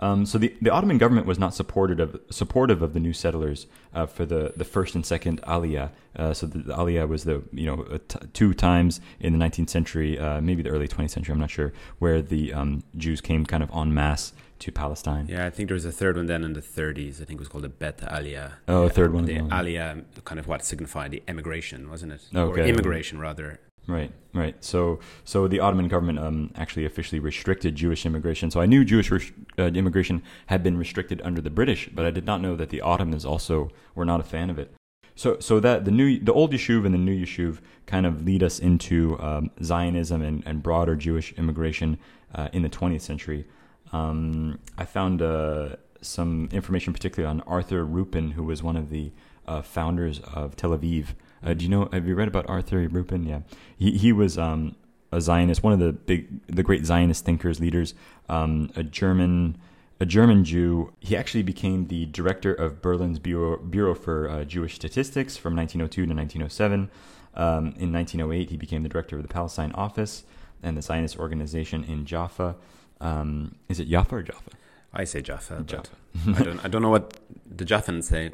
Um, 0.00 0.24
so 0.24 0.38
the, 0.38 0.54
the 0.60 0.70
Ottoman 0.70 0.98
government 0.98 1.26
was 1.26 1.38
not 1.38 1.54
supportive 1.54 2.00
of, 2.00 2.20
supportive 2.30 2.80
of 2.82 2.94
the 2.94 3.00
new 3.00 3.12
settlers 3.12 3.66
uh, 3.94 4.06
for 4.06 4.24
the, 4.24 4.52
the 4.56 4.64
first 4.64 4.94
and 4.94 5.04
second 5.04 5.42
Aliyah. 5.42 5.90
Uh, 6.16 6.32
so 6.32 6.46
the, 6.46 6.58
the, 6.58 6.74
Aliyah 6.74 7.06
was 7.06 7.24
the 7.24 7.42
you 7.52 7.66
know 7.66 7.98
two 8.32 8.54
times 8.54 9.00
in 9.20 9.38
the 9.38 9.44
19th 9.44 9.68
century, 9.68 10.18
uh, 10.18 10.40
maybe 10.40 10.62
the 10.62 10.70
early 10.70 10.88
20th 10.88 11.10
century, 11.10 11.32
I'm 11.32 11.38
not 11.38 11.50
sure, 11.50 11.72
where 11.98 12.22
the 12.22 12.52
um, 12.52 12.82
Jews 12.96 13.20
came 13.20 13.44
kind 13.44 13.62
of 13.62 13.70
en 13.74 13.92
masse 13.92 14.32
to 14.60 14.72
Palestine. 14.72 15.26
Yeah, 15.28 15.46
I 15.46 15.50
think 15.50 15.68
there 15.68 15.74
was 15.74 15.84
a 15.84 15.92
third 15.92 16.16
one 16.16 16.26
then 16.26 16.44
in 16.44 16.52
the 16.54 16.60
30s. 16.60 17.20
I 17.20 17.24
think 17.24 17.32
it 17.32 17.38
was 17.38 17.48
called 17.48 17.64
the 17.64 17.68
Bet 17.68 17.98
Aliyah. 17.98 18.52
Oh, 18.68 18.84
a 18.84 18.90
third 18.90 19.12
one. 19.12 19.24
The. 19.24 19.38
Aliyah 19.38 20.04
kind 20.24 20.38
of 20.38 20.46
what 20.46 20.64
signified 20.64 21.10
the 21.10 21.22
emigration, 21.28 21.90
wasn't 21.90 22.12
it? 22.12 22.22
Okay. 22.34 22.60
Or 22.60 22.64
immigration, 22.64 23.18
rather. 23.18 23.60
Right, 23.86 24.12
right. 24.34 24.62
So, 24.62 25.00
so 25.24 25.48
the 25.48 25.60
Ottoman 25.60 25.88
government 25.88 26.18
um, 26.18 26.52
actually 26.54 26.84
officially 26.84 27.18
restricted 27.18 27.74
Jewish 27.74 28.06
immigration. 28.06 28.50
So 28.50 28.60
I 28.60 28.66
knew 28.66 28.84
Jewish 28.84 29.32
uh, 29.58 29.62
immigration 29.64 30.22
had 30.46 30.62
been 30.62 30.76
restricted 30.76 31.20
under 31.24 31.40
the 31.40 31.50
British, 31.50 31.88
but 31.92 32.04
I 32.04 32.10
did 32.10 32.24
not 32.24 32.40
know 32.40 32.54
that 32.56 32.70
the 32.70 32.80
Ottomans 32.80 33.24
also 33.24 33.70
were 33.94 34.04
not 34.04 34.20
a 34.20 34.24
fan 34.24 34.50
of 34.50 34.58
it. 34.58 34.72
So, 35.16 35.38
so 35.40 35.60
that 35.60 35.84
the 35.84 35.90
new, 35.90 36.18
the 36.18 36.32
old 36.32 36.52
Yishuv 36.52 36.86
and 36.86 36.94
the 36.94 36.98
new 36.98 37.24
Yishuv 37.24 37.58
kind 37.86 38.06
of 38.06 38.24
lead 38.24 38.42
us 38.42 38.58
into 38.58 39.20
um, 39.20 39.50
Zionism 39.62 40.22
and, 40.22 40.42
and 40.46 40.62
broader 40.62 40.96
Jewish 40.96 41.32
immigration 41.34 41.98
uh, 42.34 42.48
in 42.52 42.62
the 42.62 42.70
20th 42.70 43.02
century. 43.02 43.46
Um, 43.92 44.60
I 44.78 44.84
found 44.84 45.20
uh, 45.20 45.76
some 46.00 46.48
information, 46.52 46.92
particularly 46.92 47.30
on 47.30 47.40
Arthur 47.42 47.84
Ruppin, 47.84 48.32
who 48.32 48.44
was 48.44 48.62
one 48.62 48.76
of 48.76 48.88
the 48.90 49.12
uh, 49.46 49.62
founders 49.62 50.20
of 50.20 50.56
Tel 50.56 50.70
Aviv. 50.70 51.08
Uh, 51.42 51.54
do 51.54 51.64
you 51.64 51.70
know? 51.70 51.88
Have 51.92 52.06
you 52.06 52.14
read 52.14 52.28
about 52.28 52.48
Arthur 52.48 52.86
Ruppin? 52.88 53.24
Yeah, 53.24 53.40
he 53.78 53.92
he 53.92 54.12
was 54.12 54.36
um, 54.36 54.76
a 55.12 55.20
Zionist, 55.20 55.62
one 55.62 55.72
of 55.72 55.78
the 55.78 55.92
big, 55.92 56.28
the 56.46 56.62
great 56.62 56.84
Zionist 56.84 57.24
thinkers, 57.24 57.60
leaders, 57.60 57.94
um, 58.28 58.70
a 58.76 58.82
German, 58.82 59.58
a 59.98 60.06
German 60.06 60.44
Jew. 60.44 60.92
He 61.00 61.16
actually 61.16 61.42
became 61.42 61.88
the 61.88 62.06
director 62.06 62.52
of 62.52 62.82
Berlin's 62.82 63.18
Bureau, 63.18 63.56
Bureau 63.58 63.94
for 63.94 64.28
uh, 64.28 64.44
Jewish 64.44 64.74
Statistics 64.74 65.36
from 65.36 65.56
1902 65.56 66.06
to 66.06 66.14
1907. 66.14 66.90
Um, 67.34 67.74
in 67.78 67.92
1908, 67.92 68.50
he 68.50 68.56
became 68.56 68.82
the 68.82 68.88
director 68.88 69.16
of 69.16 69.22
the 69.22 69.28
Palestine 69.28 69.72
Office 69.72 70.24
and 70.62 70.76
the 70.76 70.82
Zionist 70.82 71.18
organization 71.18 71.84
in 71.84 72.04
Jaffa. 72.04 72.56
Um, 73.00 73.54
is 73.68 73.80
it 73.80 73.88
Jaffa 73.88 74.16
or 74.16 74.22
Jaffa? 74.22 74.50
I 74.92 75.04
say 75.04 75.22
Jaffa. 75.22 75.62
Jaffa. 75.66 75.94
I 76.36 76.42
don't. 76.42 76.64
I 76.64 76.68
don't 76.68 76.82
know 76.82 76.90
what 76.90 77.18
the 77.46 77.64
Jaffans 77.64 78.04
say. 78.04 78.30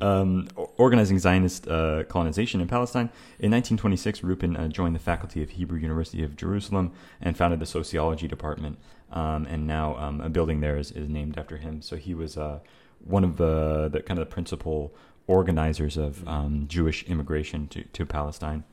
um, 0.00 0.48
organizing 0.76 1.18
Zionist 1.18 1.68
uh, 1.68 2.04
colonization 2.04 2.60
in 2.60 2.68
Palestine. 2.68 3.10
In 3.38 3.50
1926, 3.50 4.22
Ruppin 4.22 4.56
uh, 4.56 4.68
joined 4.68 4.94
the 4.94 5.00
faculty 5.00 5.42
of 5.42 5.50
Hebrew 5.50 5.78
University 5.78 6.22
of 6.22 6.36
Jerusalem 6.36 6.92
and 7.20 7.36
founded 7.36 7.60
the 7.60 7.66
sociology 7.66 8.28
department. 8.28 8.78
Um, 9.12 9.46
and 9.46 9.66
now 9.66 9.96
um, 9.96 10.20
a 10.20 10.28
building 10.28 10.60
there 10.60 10.76
is, 10.76 10.90
is 10.90 11.08
named 11.08 11.38
after 11.38 11.56
him. 11.56 11.82
So 11.82 11.96
he 11.96 12.14
was 12.14 12.36
uh, 12.36 12.58
one 13.04 13.22
of 13.22 13.36
the, 13.36 13.88
the 13.88 14.00
kind 14.00 14.18
of 14.18 14.26
the 14.28 14.32
principal 14.32 14.92
organizers 15.26 15.96
of 15.96 16.26
um, 16.26 16.66
Jewish 16.68 17.04
immigration 17.04 17.68
to, 17.68 17.84
to 17.84 18.04
Palestine. 18.04 18.64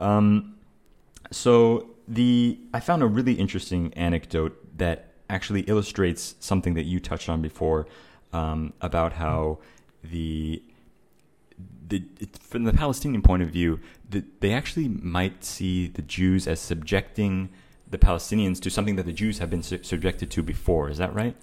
Um, 0.00 0.56
so 1.30 1.90
the 2.06 2.58
I 2.72 2.80
found 2.80 3.02
a 3.02 3.06
really 3.06 3.34
interesting 3.34 3.92
anecdote 3.94 4.78
that 4.78 5.13
actually 5.28 5.62
illustrates 5.62 6.34
something 6.40 6.74
that 6.74 6.84
you 6.84 7.00
touched 7.00 7.28
on 7.28 7.40
before 7.42 7.86
um, 8.32 8.72
about 8.80 9.14
how 9.14 9.58
the 10.02 10.62
the 11.88 12.02
from 12.40 12.64
the 12.64 12.72
Palestinian 12.72 13.22
point 13.22 13.42
of 13.42 13.50
view, 13.50 13.80
the, 14.08 14.24
they 14.40 14.52
actually 14.52 14.88
might 14.88 15.44
see 15.44 15.86
the 15.86 16.02
Jews 16.02 16.46
as 16.46 16.60
subjecting 16.60 17.50
the 17.88 17.98
Palestinians 17.98 18.60
to 18.62 18.70
something 18.70 18.96
that 18.96 19.06
the 19.06 19.12
Jews 19.12 19.38
have 19.38 19.50
been 19.50 19.62
su- 19.62 19.82
subjected 19.82 20.30
to 20.32 20.42
before. 20.42 20.88
Is 20.88 20.98
that 20.98 21.14
right? 21.14 21.36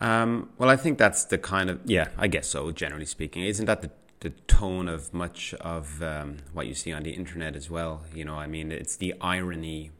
Um, 0.00 0.50
well, 0.58 0.68
I 0.68 0.76
think 0.76 0.98
that's 0.98 1.24
the 1.24 1.38
kind 1.38 1.70
of 1.70 1.80
yeah, 1.84 2.08
I 2.18 2.26
guess 2.26 2.48
so. 2.48 2.70
Generally 2.72 3.06
speaking, 3.06 3.44
isn't 3.44 3.66
that 3.66 3.82
the 3.82 3.90
the 4.20 4.30
tone 4.48 4.88
of 4.88 5.12
much 5.12 5.54
of 5.54 6.02
um, 6.02 6.38
what 6.52 6.66
you 6.66 6.74
see 6.74 6.92
on 6.92 7.02
the 7.02 7.10
internet 7.10 7.54
as 7.56 7.70
well? 7.70 8.02
You 8.14 8.24
know, 8.24 8.34
I 8.34 8.46
mean, 8.46 8.72
it's 8.72 8.96
the 8.96 9.14
irony, 9.20 9.90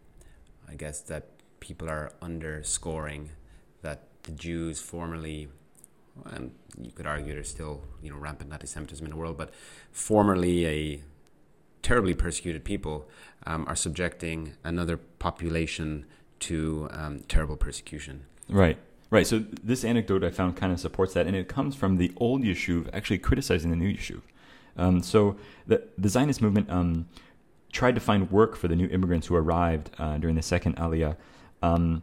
I 0.69 0.75
guess, 0.75 1.01
that 1.03 1.29
people 1.65 1.89
are 1.89 2.13
underscoring 2.21 3.31
that 3.83 4.03
the 4.25 4.33
Jews 4.33 4.81
formerly, 4.81 5.49
and 6.27 6.53
you 6.81 6.93
could 6.93 7.07
argue 7.07 7.33
there's 7.33 7.49
still 7.49 7.83
you 8.03 8.11
know 8.11 8.17
rampant 8.17 8.53
anti-Semitism 8.53 9.05
in 9.05 9.11
the 9.11 9.17
world, 9.17 9.37
but 9.39 9.53
formerly 9.91 10.67
a 10.67 11.03
terribly 11.83 12.15
persecuted 12.15 12.65
people 12.65 13.09
um, 13.47 13.65
are 13.67 13.77
subjecting 13.77 14.55
another 14.63 14.97
population 14.97 16.07
to 16.41 16.89
um, 16.91 17.21
terrible 17.29 17.57
persecution. 17.57 18.25
Right. 18.49 18.79
Right. 19.11 19.27
So 19.27 19.45
this 19.63 19.85
anecdote 19.85 20.25
I 20.25 20.31
found 20.31 20.57
kind 20.57 20.73
of 20.73 20.81
supports 20.81 21.15
that, 21.15 21.27
and 21.27 21.37
it 21.37 21.49
comes 21.49 21.75
from 21.75 21.97
the 21.97 22.13
old 22.17 22.43
Yishuv 22.43 22.91
actually 22.93 23.19
criticizing 23.19 23.71
the 23.71 23.77
new 23.77 23.93
Yishuv. 23.95 24.23
Um, 24.77 25.03
so 25.03 25.37
the 25.67 25.83
the 25.97 26.09
Zionist 26.09 26.43
movement 26.43 26.69
um, 26.71 27.07
tried 27.73 27.95
to 27.95 28.01
find 28.01 28.31
work 28.31 28.57
for 28.57 28.69
the 28.69 28.77
new 28.77 28.89
immigrants 28.89 29.27
who 29.27 29.37
arrived 29.37 29.91
uh, 29.99 30.19
during 30.19 30.37
the 30.37 30.43
second 30.43 30.77
Aliyah. 30.77 31.17
Um, 31.65 32.03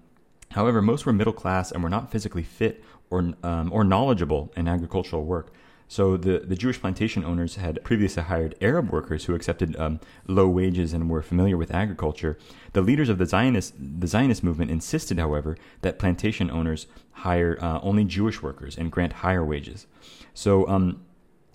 however, 0.51 0.81
most 0.81 1.05
were 1.05 1.13
middle 1.13 1.33
class 1.33 1.71
and 1.71 1.83
were 1.83 1.89
not 1.97 2.11
physically 2.11 2.43
fit 2.43 2.83
or 3.09 3.19
um, 3.43 3.71
or 3.71 3.83
knowledgeable 3.83 4.51
in 4.55 4.67
agricultural 4.67 5.23
work. 5.23 5.47
So 5.87 6.15
the, 6.15 6.39
the 6.39 6.55
Jewish 6.55 6.79
plantation 6.79 7.25
owners 7.25 7.55
had 7.55 7.83
previously 7.83 8.23
hired 8.23 8.55
Arab 8.61 8.91
workers 8.91 9.25
who 9.25 9.35
accepted 9.35 9.75
um, 9.75 9.99
low 10.25 10.47
wages 10.47 10.93
and 10.93 11.09
were 11.09 11.21
familiar 11.21 11.57
with 11.57 11.69
agriculture. 11.83 12.37
The 12.71 12.81
leaders 12.81 13.09
of 13.09 13.17
the 13.17 13.25
Zionist 13.25 13.73
the 13.77 14.07
Zionist 14.07 14.41
movement 14.41 14.71
insisted, 14.71 15.19
however, 15.19 15.57
that 15.81 15.99
plantation 15.99 16.49
owners 16.49 16.87
hire 17.25 17.57
uh, 17.61 17.79
only 17.81 18.05
Jewish 18.05 18.41
workers 18.41 18.77
and 18.77 18.89
grant 18.89 19.13
higher 19.23 19.45
wages. 19.45 19.85
So 20.33 20.65
um, 20.69 21.01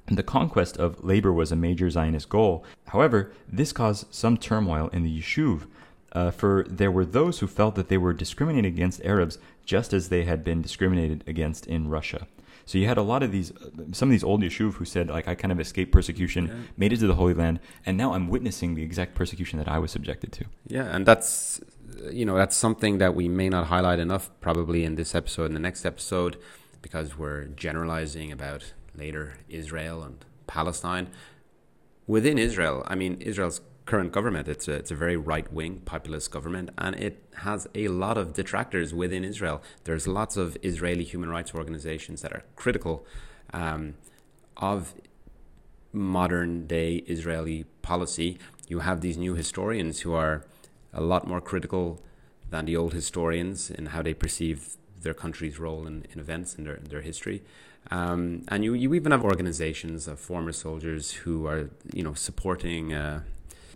the 0.07 0.23
conquest 0.23 0.77
of 0.77 1.03
labor 1.03 1.33
was 1.33 1.51
a 1.51 1.57
major 1.57 1.89
Zionist 1.91 2.29
goal. 2.29 2.63
However, 2.89 3.33
this 3.49 3.73
caused 3.73 4.15
some 4.15 4.37
turmoil 4.37 4.89
in 4.93 5.03
the 5.03 5.19
Yishuv, 5.19 5.67
uh, 6.13 6.31
for 6.31 6.65
there 6.69 6.91
were 6.91 7.05
those 7.05 7.41
who 7.41 7.47
felt 7.47 7.75
that 7.75 7.89
they 7.89 7.99
were 7.99 8.13
discriminated 8.13 8.73
against 8.73 9.03
Arabs 9.05 9.39
just 9.65 9.93
as 9.93 10.09
they 10.09 10.25
had 10.25 10.43
been 10.45 10.63
discriminated 10.63 11.25
against 11.27 11.67
in 11.67 11.89
Russia. 11.89 12.27
So 12.65 12.79
you 12.79 12.87
had 12.89 12.97
a 12.99 13.03
lot 13.03 13.23
of 13.23 13.31
these, 13.31 13.53
some 13.93 14.09
of 14.09 14.11
these 14.13 14.25
old 14.25 14.43
Yishuv 14.43 14.75
who 14.75 14.85
said, 14.85 15.09
like, 15.09 15.29
I 15.29 15.37
kind 15.37 15.53
of 15.53 15.61
escaped 15.61 15.93
persecution, 15.93 16.47
Yeah. 16.49 16.55
made 16.77 16.93
it 16.93 16.99
to 16.99 17.07
the 17.07 17.15
Holy 17.15 17.33
Land, 17.35 17.61
and 17.85 17.97
now 17.97 18.13
I'm 18.15 18.29
witnessing 18.29 18.75
the 18.75 18.83
exact 18.83 19.15
persecution 19.15 19.59
that 19.61 19.69
I 19.69 19.79
was 19.79 19.93
subjected 19.93 20.33
to. 20.33 20.45
Yeah, 20.67 20.85
and 20.95 21.07
that's 21.07 21.61
you 22.11 22.25
know 22.27 22.37
that's 22.37 22.57
something 22.57 22.99
that 22.99 23.15
we 23.15 23.29
may 23.29 23.49
not 23.49 23.67
highlight 23.69 23.99
enough 24.01 24.31
probably 24.41 24.85
in 24.85 24.97
this 24.97 25.15
episode 25.15 25.47
and 25.47 25.57
the 25.57 25.61
next 25.61 25.85
episode 25.87 26.37
because 26.83 27.17
we're 27.17 27.45
generalizing 27.45 28.31
about 28.33 28.73
later 28.97 29.39
Israel 29.49 30.03
and 30.03 30.25
Palestine. 30.47 31.09
Within 32.07 32.37
Israel, 32.39 32.85
I 32.87 32.95
mean 32.97 33.21
Israel's 33.21 33.61
current 33.87 34.11
government 34.11 34.49
it's 34.49 34.67
a, 34.67 34.73
it's 34.73 34.91
a 34.91 34.95
very 34.95 35.17
right 35.17 35.51
wing 35.53 35.81
populist 35.85 36.31
government 36.31 36.71
and 36.77 36.97
it 36.97 37.23
has 37.37 37.69
a 37.75 37.89
lot 37.89 38.19
of 38.19 38.35
detractors 38.35 38.93
within 38.93 39.25
Israel. 39.25 39.63
There's 39.85 40.07
lots 40.07 40.37
of 40.37 40.57
Israeli 40.63 41.05
human 41.05 41.31
rights 41.31 41.55
organizations 41.55 42.23
that 42.23 42.33
are 42.33 42.43
critical 42.57 43.07
um, 43.53 43.95
of 44.57 44.95
modern 45.93 46.67
day 46.67 46.97
Israeli 47.07 47.65
policy. 47.83 48.39
You 48.69 48.81
have 48.81 49.01
these 49.01 49.17
new 49.17 49.35
historians 49.35 50.01
who 50.01 50.13
are 50.15 50.45
a 50.93 51.01
lot 51.01 51.27
more 51.27 51.41
critical 51.41 52.03
than 52.51 52.65
the 52.65 52.77
old 52.77 52.93
historians 52.93 53.71
in 53.71 53.87
how 53.87 54.03
they 54.03 54.15
perceive 54.15 54.77
their 55.03 55.15
country's 55.15 55.59
role 55.59 55.87
in, 55.87 56.07
in 56.13 56.19
events 56.19 56.55
in 56.55 56.65
their, 56.65 56.77
their 56.77 57.01
history. 57.01 57.43
Um, 57.91 58.43
and 58.49 58.65
you, 58.65 58.75
you 58.75 58.95
even 58.95 59.13
have 59.13 59.25
organizations 59.25 60.09
of 60.09 60.19
former 60.19 60.53
soldiers 60.53 61.13
who 61.13 61.47
are, 61.47 61.71
you 61.93 62.03
know, 62.03 62.15
supporting 62.15 62.93
uh, 62.93 63.23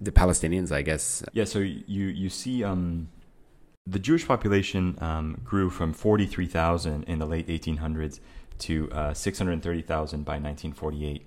the 0.01 0.11
Palestinians, 0.13 0.73
I 0.73 0.83
guess. 0.83 1.23
Yeah, 1.33 1.45
so 1.45 1.59
you 1.61 2.07
you 2.07 2.29
see 2.29 2.65
um, 2.65 3.09
the 3.87 3.99
Jewish 3.99 4.27
population 4.27 4.97
um, 5.01 5.41
grew 5.45 5.71
from 5.71 5.93
43,000 5.93 7.05
in 7.05 7.19
the 7.19 7.27
late 7.27 7.49
1800s 7.49 8.21
to 8.61 8.91
uh, 8.93 9.15
630,000 9.15 10.25
by 10.25 10.35
1948 10.35 11.27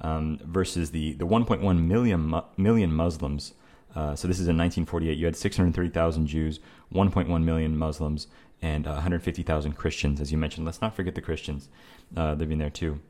um, 0.00 0.38
versus 0.44 0.90
the, 0.90 1.14
the 1.14 1.26
1.1 1.26 2.46
million, 2.56 2.92
Muslims. 2.92 3.54
Uh, 3.94 4.14
so 4.14 4.28
this 4.28 4.38
is 4.38 4.46
in 4.46 4.56
1948. 4.56 5.16
You 5.16 5.26
had 5.26 5.36
630,000 5.36 6.26
Jews, 6.26 6.60
1.1 6.94 7.42
million 7.42 7.76
Muslims, 7.76 8.28
and 8.60 8.86
uh, 8.86 8.92
150,000 8.92 9.72
Christians, 9.72 10.20
as 10.20 10.30
you 10.30 10.38
mentioned. 10.38 10.66
Let's 10.66 10.80
not 10.80 10.94
forget 10.94 11.14
the 11.14 11.22
Christians 11.22 11.68
uh, 12.16 12.34
living 12.34 12.58
there 12.58 12.70
too. 12.70 13.00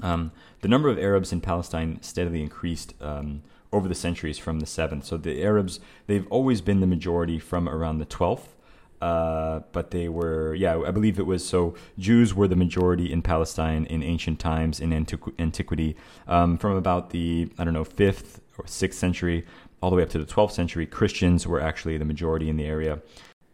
Um, 0.00 0.30
the 0.60 0.68
number 0.68 0.88
of 0.88 0.98
Arabs 0.98 1.32
in 1.32 1.40
Palestine 1.40 2.00
steadily 2.02 2.40
increased 2.40 2.94
um, 3.00 3.42
over 3.72 3.88
the 3.88 3.94
centuries 3.94 4.38
from 4.38 4.60
the 4.60 4.66
7th. 4.66 5.04
So 5.04 5.16
the 5.16 5.42
Arabs, 5.42 5.80
they've 6.06 6.26
always 6.28 6.60
been 6.60 6.80
the 6.80 6.86
majority 6.86 7.38
from 7.38 7.68
around 7.68 7.98
the 7.98 8.06
12th. 8.06 8.54
Uh, 9.00 9.60
but 9.70 9.92
they 9.92 10.08
were, 10.08 10.54
yeah, 10.54 10.76
I 10.80 10.90
believe 10.90 11.20
it 11.20 11.26
was 11.26 11.46
so. 11.46 11.74
Jews 11.98 12.34
were 12.34 12.48
the 12.48 12.56
majority 12.56 13.12
in 13.12 13.22
Palestine 13.22 13.84
in 13.84 14.02
ancient 14.02 14.40
times, 14.40 14.80
in 14.80 14.90
antiqu- 14.90 15.38
antiquity, 15.38 15.96
um, 16.26 16.58
from 16.58 16.76
about 16.76 17.10
the, 17.10 17.48
I 17.58 17.64
don't 17.64 17.74
know, 17.74 17.84
5th 17.84 18.40
or 18.58 18.64
6th 18.64 18.94
century 18.94 19.46
all 19.80 19.90
the 19.90 19.96
way 19.96 20.02
up 20.02 20.10
to 20.10 20.18
the 20.18 20.26
12th 20.26 20.50
century. 20.50 20.84
Christians 20.86 21.46
were 21.46 21.60
actually 21.60 21.96
the 21.96 22.04
majority 22.04 22.48
in 22.48 22.56
the 22.56 22.64
area. 22.64 23.00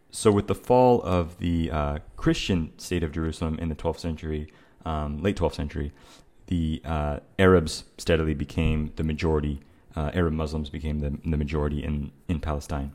So, 0.09 0.31
with 0.31 0.47
the 0.47 0.55
fall 0.55 1.01
of 1.03 1.37
the 1.39 1.69
uh, 1.69 1.97
Christian 2.15 2.71
state 2.77 3.03
of 3.03 3.11
Jerusalem 3.11 3.59
in 3.59 3.69
the 3.69 3.75
12th 3.75 3.99
century, 3.99 4.51
um, 4.85 5.21
late 5.21 5.35
12th 5.35 5.55
century, 5.55 5.91
the 6.47 6.81
uh, 6.85 7.19
Arabs 7.37 7.83
steadily 7.97 8.33
became 8.33 8.93
the 8.95 9.03
majority. 9.03 9.59
Uh, 9.95 10.11
Arab 10.13 10.33
Muslims 10.33 10.69
became 10.69 10.99
the, 10.99 11.17
the 11.29 11.37
majority 11.37 11.83
in, 11.83 12.11
in 12.27 12.39
Palestine. 12.39 12.93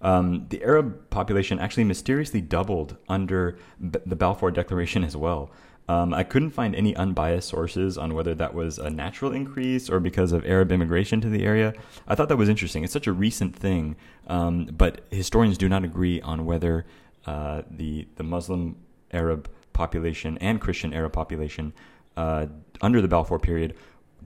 Um, 0.00 0.46
the 0.48 0.62
Arab 0.62 1.10
population 1.10 1.58
actually 1.58 1.84
mysteriously 1.84 2.40
doubled 2.40 2.96
under 3.08 3.58
B- 3.90 3.98
the 4.06 4.16
Balfour 4.16 4.50
Declaration 4.50 5.04
as 5.04 5.16
well. 5.16 5.50
Um, 5.88 6.12
I 6.12 6.22
couldn't 6.22 6.50
find 6.50 6.74
any 6.74 6.94
unbiased 6.94 7.48
sources 7.48 7.96
on 7.96 8.14
whether 8.14 8.34
that 8.34 8.52
was 8.52 8.78
a 8.78 8.90
natural 8.90 9.32
increase 9.32 9.88
or 9.88 10.00
because 10.00 10.32
of 10.32 10.44
Arab 10.44 10.70
immigration 10.70 11.20
to 11.22 11.30
the 11.30 11.44
area. 11.44 11.72
I 12.06 12.14
thought 12.14 12.28
that 12.28 12.36
was 12.36 12.50
interesting. 12.50 12.84
It's 12.84 12.92
such 12.92 13.06
a 13.06 13.12
recent 13.12 13.56
thing, 13.56 13.96
um, 14.26 14.66
but 14.66 15.00
historians 15.10 15.56
do 15.56 15.68
not 15.68 15.84
agree 15.84 16.20
on 16.20 16.44
whether 16.44 16.84
uh, 17.26 17.62
the 17.70 18.06
the 18.16 18.22
Muslim 18.22 18.76
Arab 19.12 19.50
population 19.72 20.36
and 20.38 20.60
Christian 20.60 20.92
Arab 20.92 21.12
population 21.12 21.72
uh, 22.18 22.46
under 22.82 23.00
the 23.00 23.08
Balfour 23.08 23.38
period 23.38 23.74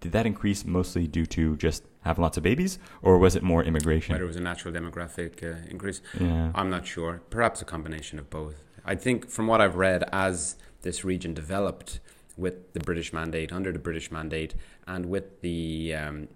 did 0.03 0.13
that 0.13 0.27
increase 0.27 0.65
mostly 0.65 1.07
due 1.07 1.25
to 1.27 1.57
just 1.57 1.85
having 2.03 2.23
lots 2.23 2.37
of 2.37 2.43
babies, 2.43 2.79
or 3.01 3.17
was 3.19 3.37
it 3.37 3.43
more 3.43 3.63
immigration? 3.63 4.13
Whether 4.13 4.25
it 4.25 4.27
was 4.27 4.37
a 4.37 4.41
natural 4.41 4.75
demographic 4.75 5.43
uh, 5.43 5.65
increase, 5.71 6.03
Yeah. 6.21 6.51
I'm 6.55 6.69
not 6.69 6.87
sure. 6.87 7.23
Perhaps 7.31 7.63
a 7.63 7.65
combination 7.65 8.19
of 8.19 8.29
both. 8.29 8.57
I 8.85 8.97
think, 8.97 9.31
from 9.31 9.47
what 9.47 9.61
I've 9.61 9.77
read, 9.77 10.03
as 10.13 10.57
this 10.83 11.05
region 11.05 11.33
developed 11.35 12.01
with 12.37 12.73
the 12.73 12.81
British 12.81 13.13
mandate, 13.13 13.53
under 13.53 13.71
the 13.71 13.79
British 13.79 14.11
mandate, 14.11 14.55
and 14.89 15.07
with 15.07 15.41
the 15.41 15.95
um, 15.95 16.29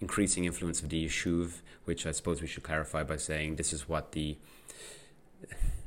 increasing 0.00 0.44
influence 0.44 0.82
of 0.82 0.88
the 0.88 1.06
Yishuv, 1.06 1.62
which 1.84 2.04
I 2.06 2.10
suppose 2.10 2.42
we 2.42 2.48
should 2.48 2.64
clarify 2.64 3.04
by 3.04 3.16
saying 3.16 3.56
this 3.56 3.72
is 3.72 3.88
what 3.88 4.12
the 4.12 4.36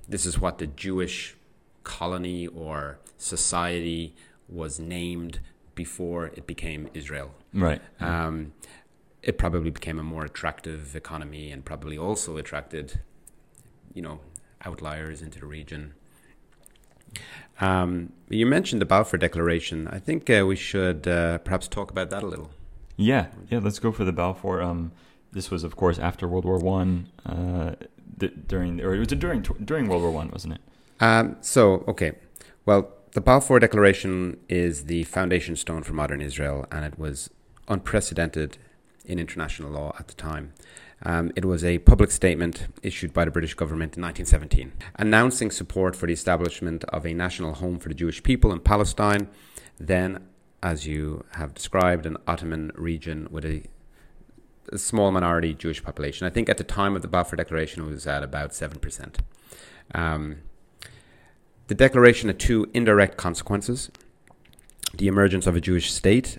this 0.08 0.26
is 0.26 0.40
what 0.40 0.60
the 0.60 0.68
Jewish 0.68 1.36
colony 1.84 2.48
or 2.48 3.00
society 3.18 4.16
was 4.48 4.80
named 4.80 5.40
before 5.76 6.28
it 6.28 6.48
became 6.48 6.90
Israel. 6.94 7.32
Right. 7.54 7.82
Um, 8.00 8.54
it 9.22 9.38
probably 9.38 9.72
became 9.72 10.00
a 10.00 10.04
more 10.04 10.26
attractive 10.26 10.96
economy 10.96 11.52
and 11.52 11.66
probably 11.66 11.98
also 11.98 12.38
attracted, 12.38 13.00
you 13.94 14.02
know, 14.02 14.20
outliers 14.64 15.22
into 15.22 15.40
the 15.40 15.46
region. 15.46 15.94
Um, 17.62 18.12
you 18.30 18.46
mentioned 18.46 18.82
the 18.82 18.86
Balfour 18.86 19.18
Declaration. 19.18 19.88
I 19.88 20.00
think 20.00 20.30
uh, 20.30 20.46
we 20.46 20.56
should 20.56 21.08
uh, 21.08 21.38
perhaps 21.40 21.68
talk 21.68 21.92
about 21.92 22.10
that 22.10 22.24
a 22.24 22.28
little. 22.28 22.52
Yeah, 22.98 23.28
yeah. 23.50 23.60
Let's 23.60 23.80
go 23.80 23.92
for 23.92 24.04
the 24.04 24.12
Balfour. 24.12 24.62
Um, 24.62 24.92
this 25.32 25.50
was, 25.50 25.64
of 25.64 25.76
course, 25.76 25.98
after 26.00 26.28
World 26.28 26.46
War 26.46 26.58
One. 26.58 27.10
Uh, 27.26 27.76
during, 28.48 28.80
or 28.82 28.94
it 28.96 29.00
was 29.00 29.08
during 29.10 29.42
during 29.42 29.88
World 29.90 30.02
War 30.02 30.12
One, 30.12 30.30
wasn't 30.30 30.54
it? 30.54 30.62
Um, 31.00 31.38
so, 31.42 31.84
okay. 31.88 32.14
Well, 32.66 32.95
the 33.16 33.22
Balfour 33.22 33.62
Declaration 33.62 34.38
is 34.50 34.86
the 34.86 35.06
foundation 35.06 35.56
stone 35.56 35.84
for 35.84 35.94
modern 35.94 36.20
Israel, 36.20 36.66
and 36.70 36.84
it 36.84 37.00
was 37.00 37.30
unprecedented 37.70 38.58
in 39.06 39.20
international 39.20 39.72
law 39.72 39.96
at 39.98 40.10
the 40.10 40.14
time. 40.16 40.54
Um, 41.04 41.32
it 41.34 41.46
was 41.46 41.64
a 41.64 41.78
public 41.80 42.12
statement 42.12 42.68
issued 42.84 43.14
by 43.14 43.24
the 43.24 43.32
British 43.32 43.54
government 43.54 43.96
in 43.96 44.04
1917, 44.04 44.74
announcing 44.96 45.50
support 45.50 45.96
for 45.96 46.08
the 46.08 46.12
establishment 46.12 46.84
of 46.90 47.06
a 47.06 47.14
national 47.14 47.54
home 47.54 47.80
for 47.80 47.88
the 47.88 47.96
Jewish 47.96 48.22
people 48.22 48.52
in 48.52 48.60
Palestine, 48.60 49.30
then, 49.80 50.28
as 50.62 50.86
you 50.86 51.24
have 51.36 51.54
described, 51.54 52.06
an 52.06 52.18
Ottoman 52.28 52.74
region 52.76 53.30
with 53.32 53.46
a, 53.46 53.64
a 54.74 54.78
small 54.78 55.10
minority 55.14 55.54
Jewish 55.54 55.82
population. 55.82 56.28
I 56.28 56.32
think 56.32 56.50
at 56.50 56.58
the 56.58 56.66
time 56.66 56.98
of 56.98 57.02
the 57.02 57.08
Balfour 57.08 57.38
Declaration, 57.38 57.82
it 57.82 57.90
was 57.90 58.06
at 58.08 58.24
about 58.24 58.52
7%. 58.52 59.20
Um, 59.94 60.40
the 61.68 61.76
declaration 61.76 62.30
had 62.30 62.40
two 62.40 62.70
indirect 62.74 63.18
consequences 63.18 63.90
the 64.94 65.08
emergence 65.08 65.46
of 65.46 65.56
a 65.56 65.62
Jewish 65.62 65.92
state 65.92 66.38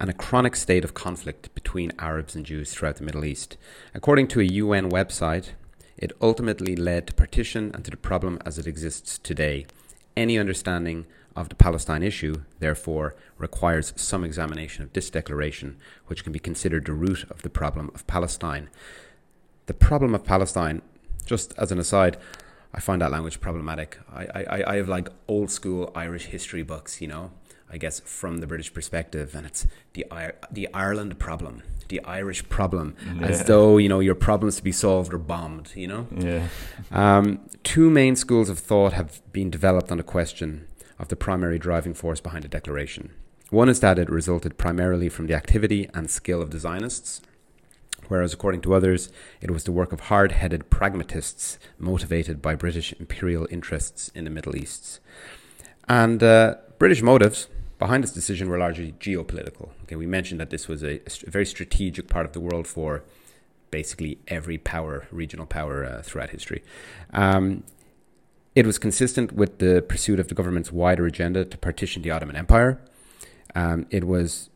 and 0.00 0.10
a 0.10 0.14
chronic 0.14 0.56
state 0.56 0.82
of 0.82 0.94
conflict 0.94 1.54
between 1.54 1.92
Arabs 1.98 2.34
and 2.34 2.44
Jews 2.44 2.72
throughout 2.72 2.96
the 2.96 3.04
Middle 3.04 3.24
East. 3.24 3.56
According 3.94 4.26
to 4.28 4.40
a 4.40 4.44
UN 4.44 4.90
website, 4.90 5.50
it 5.96 6.10
ultimately 6.20 6.74
led 6.74 7.06
to 7.06 7.14
partition 7.14 7.70
and 7.72 7.84
to 7.84 7.92
the 7.92 7.96
problem 7.96 8.40
as 8.44 8.58
it 8.58 8.66
exists 8.66 9.18
today. 9.18 9.66
Any 10.16 10.36
understanding 10.36 11.06
of 11.36 11.48
the 11.48 11.54
Palestine 11.54 12.02
issue, 12.02 12.42
therefore, 12.58 13.14
requires 13.38 13.92
some 13.94 14.24
examination 14.24 14.82
of 14.82 14.92
this 14.92 15.10
declaration, 15.10 15.76
which 16.06 16.24
can 16.24 16.32
be 16.32 16.40
considered 16.40 16.86
the 16.86 16.92
root 16.92 17.24
of 17.30 17.42
the 17.42 17.50
problem 17.50 17.90
of 17.94 18.06
Palestine. 18.08 18.68
The 19.66 19.74
problem 19.74 20.14
of 20.14 20.24
Palestine, 20.24 20.82
just 21.24 21.54
as 21.56 21.70
an 21.70 21.78
aside, 21.78 22.16
I 22.74 22.80
find 22.80 23.02
that 23.02 23.10
language 23.10 23.40
problematic. 23.40 23.98
I, 24.12 24.24
I, 24.34 24.72
I 24.72 24.76
have 24.76 24.88
like 24.88 25.08
old 25.28 25.50
school 25.50 25.92
Irish 25.94 26.26
history 26.26 26.62
books, 26.62 27.00
you 27.02 27.08
know, 27.08 27.30
I 27.70 27.76
guess 27.78 28.00
from 28.00 28.38
the 28.38 28.46
British 28.46 28.72
perspective, 28.72 29.34
and 29.34 29.46
it's 29.46 29.66
the 29.94 30.06
the 30.50 30.68
Ireland 30.74 31.18
problem, 31.18 31.62
the 31.88 32.00
Irish 32.04 32.48
problem, 32.48 32.96
Yeah. 33.20 33.26
as 33.28 33.44
though 33.44 33.76
you 33.78 33.88
know 33.88 34.00
your 34.00 34.14
problems 34.14 34.56
to 34.56 34.62
be 34.62 34.72
solved 34.72 35.12
or 35.14 35.18
bombed, 35.18 35.72
you 35.74 35.86
know. 35.86 36.06
Yeah. 36.16 36.48
Um, 36.90 37.40
two 37.62 37.90
main 37.90 38.16
schools 38.16 38.48
of 38.48 38.58
thought 38.58 38.92
have 38.94 39.20
been 39.32 39.50
developed 39.50 39.90
on 39.90 39.98
the 39.98 40.02
question 40.04 40.66
of 40.98 41.08
the 41.08 41.16
primary 41.16 41.58
driving 41.58 41.94
force 41.94 42.20
behind 42.20 42.44
the 42.44 42.48
declaration. 42.48 43.10
One 43.50 43.68
is 43.68 43.80
that 43.80 43.98
it 43.98 44.08
resulted 44.08 44.56
primarily 44.56 45.08
from 45.10 45.26
the 45.26 45.34
activity 45.34 45.88
and 45.92 46.10
skill 46.10 46.40
of 46.40 46.50
the 46.52 46.58
Zionists, 46.58 47.20
whereas, 48.12 48.34
according 48.34 48.60
to 48.60 48.74
others, 48.74 49.10
it 49.40 49.50
was 49.50 49.64
the 49.64 49.72
work 49.72 49.90
of 49.90 50.00
hard 50.00 50.32
headed 50.32 50.68
pragmatists 50.68 51.58
motivated 51.78 52.42
by 52.42 52.54
British 52.54 52.92
imperial 53.00 53.48
interests 53.50 54.10
in 54.14 54.24
the 54.24 54.30
Middle 54.30 54.54
East. 54.54 55.00
And 55.88 56.22
uh, 56.22 56.56
British 56.78 57.00
motives 57.00 57.48
behind 57.78 58.04
this 58.04 58.12
decision 58.12 58.50
were 58.50 58.58
largely 58.58 58.92
geopolitical. 59.00 59.70
Okay, 59.84 59.96
we 59.96 60.06
mentioned 60.06 60.38
that 60.40 60.50
this 60.50 60.68
was 60.68 60.84
a, 60.84 61.00
a 61.26 61.30
very 61.30 61.46
strategic 61.46 62.08
part 62.08 62.26
of 62.26 62.32
the 62.32 62.40
world 62.40 62.66
for 62.66 63.02
basically 63.70 64.18
every 64.28 64.58
power, 64.58 65.08
regional 65.10 65.46
power 65.46 65.82
uh, 65.82 66.02
throughout 66.02 66.30
history. 66.30 66.62
Um, 67.14 67.64
it 68.54 68.66
was 68.66 68.78
consistent 68.78 69.32
with 69.32 69.58
the 69.58 69.82
pursuit 69.88 70.20
of 70.20 70.28
the 70.28 70.34
government's 70.34 70.70
wider 70.70 71.06
agenda 71.06 71.46
to 71.46 71.56
partition 71.56 72.02
the 72.02 72.10
Ottoman 72.10 72.36
Empire. 72.36 72.78
Um, 73.54 73.86
it 73.88 74.04
was 74.04 74.50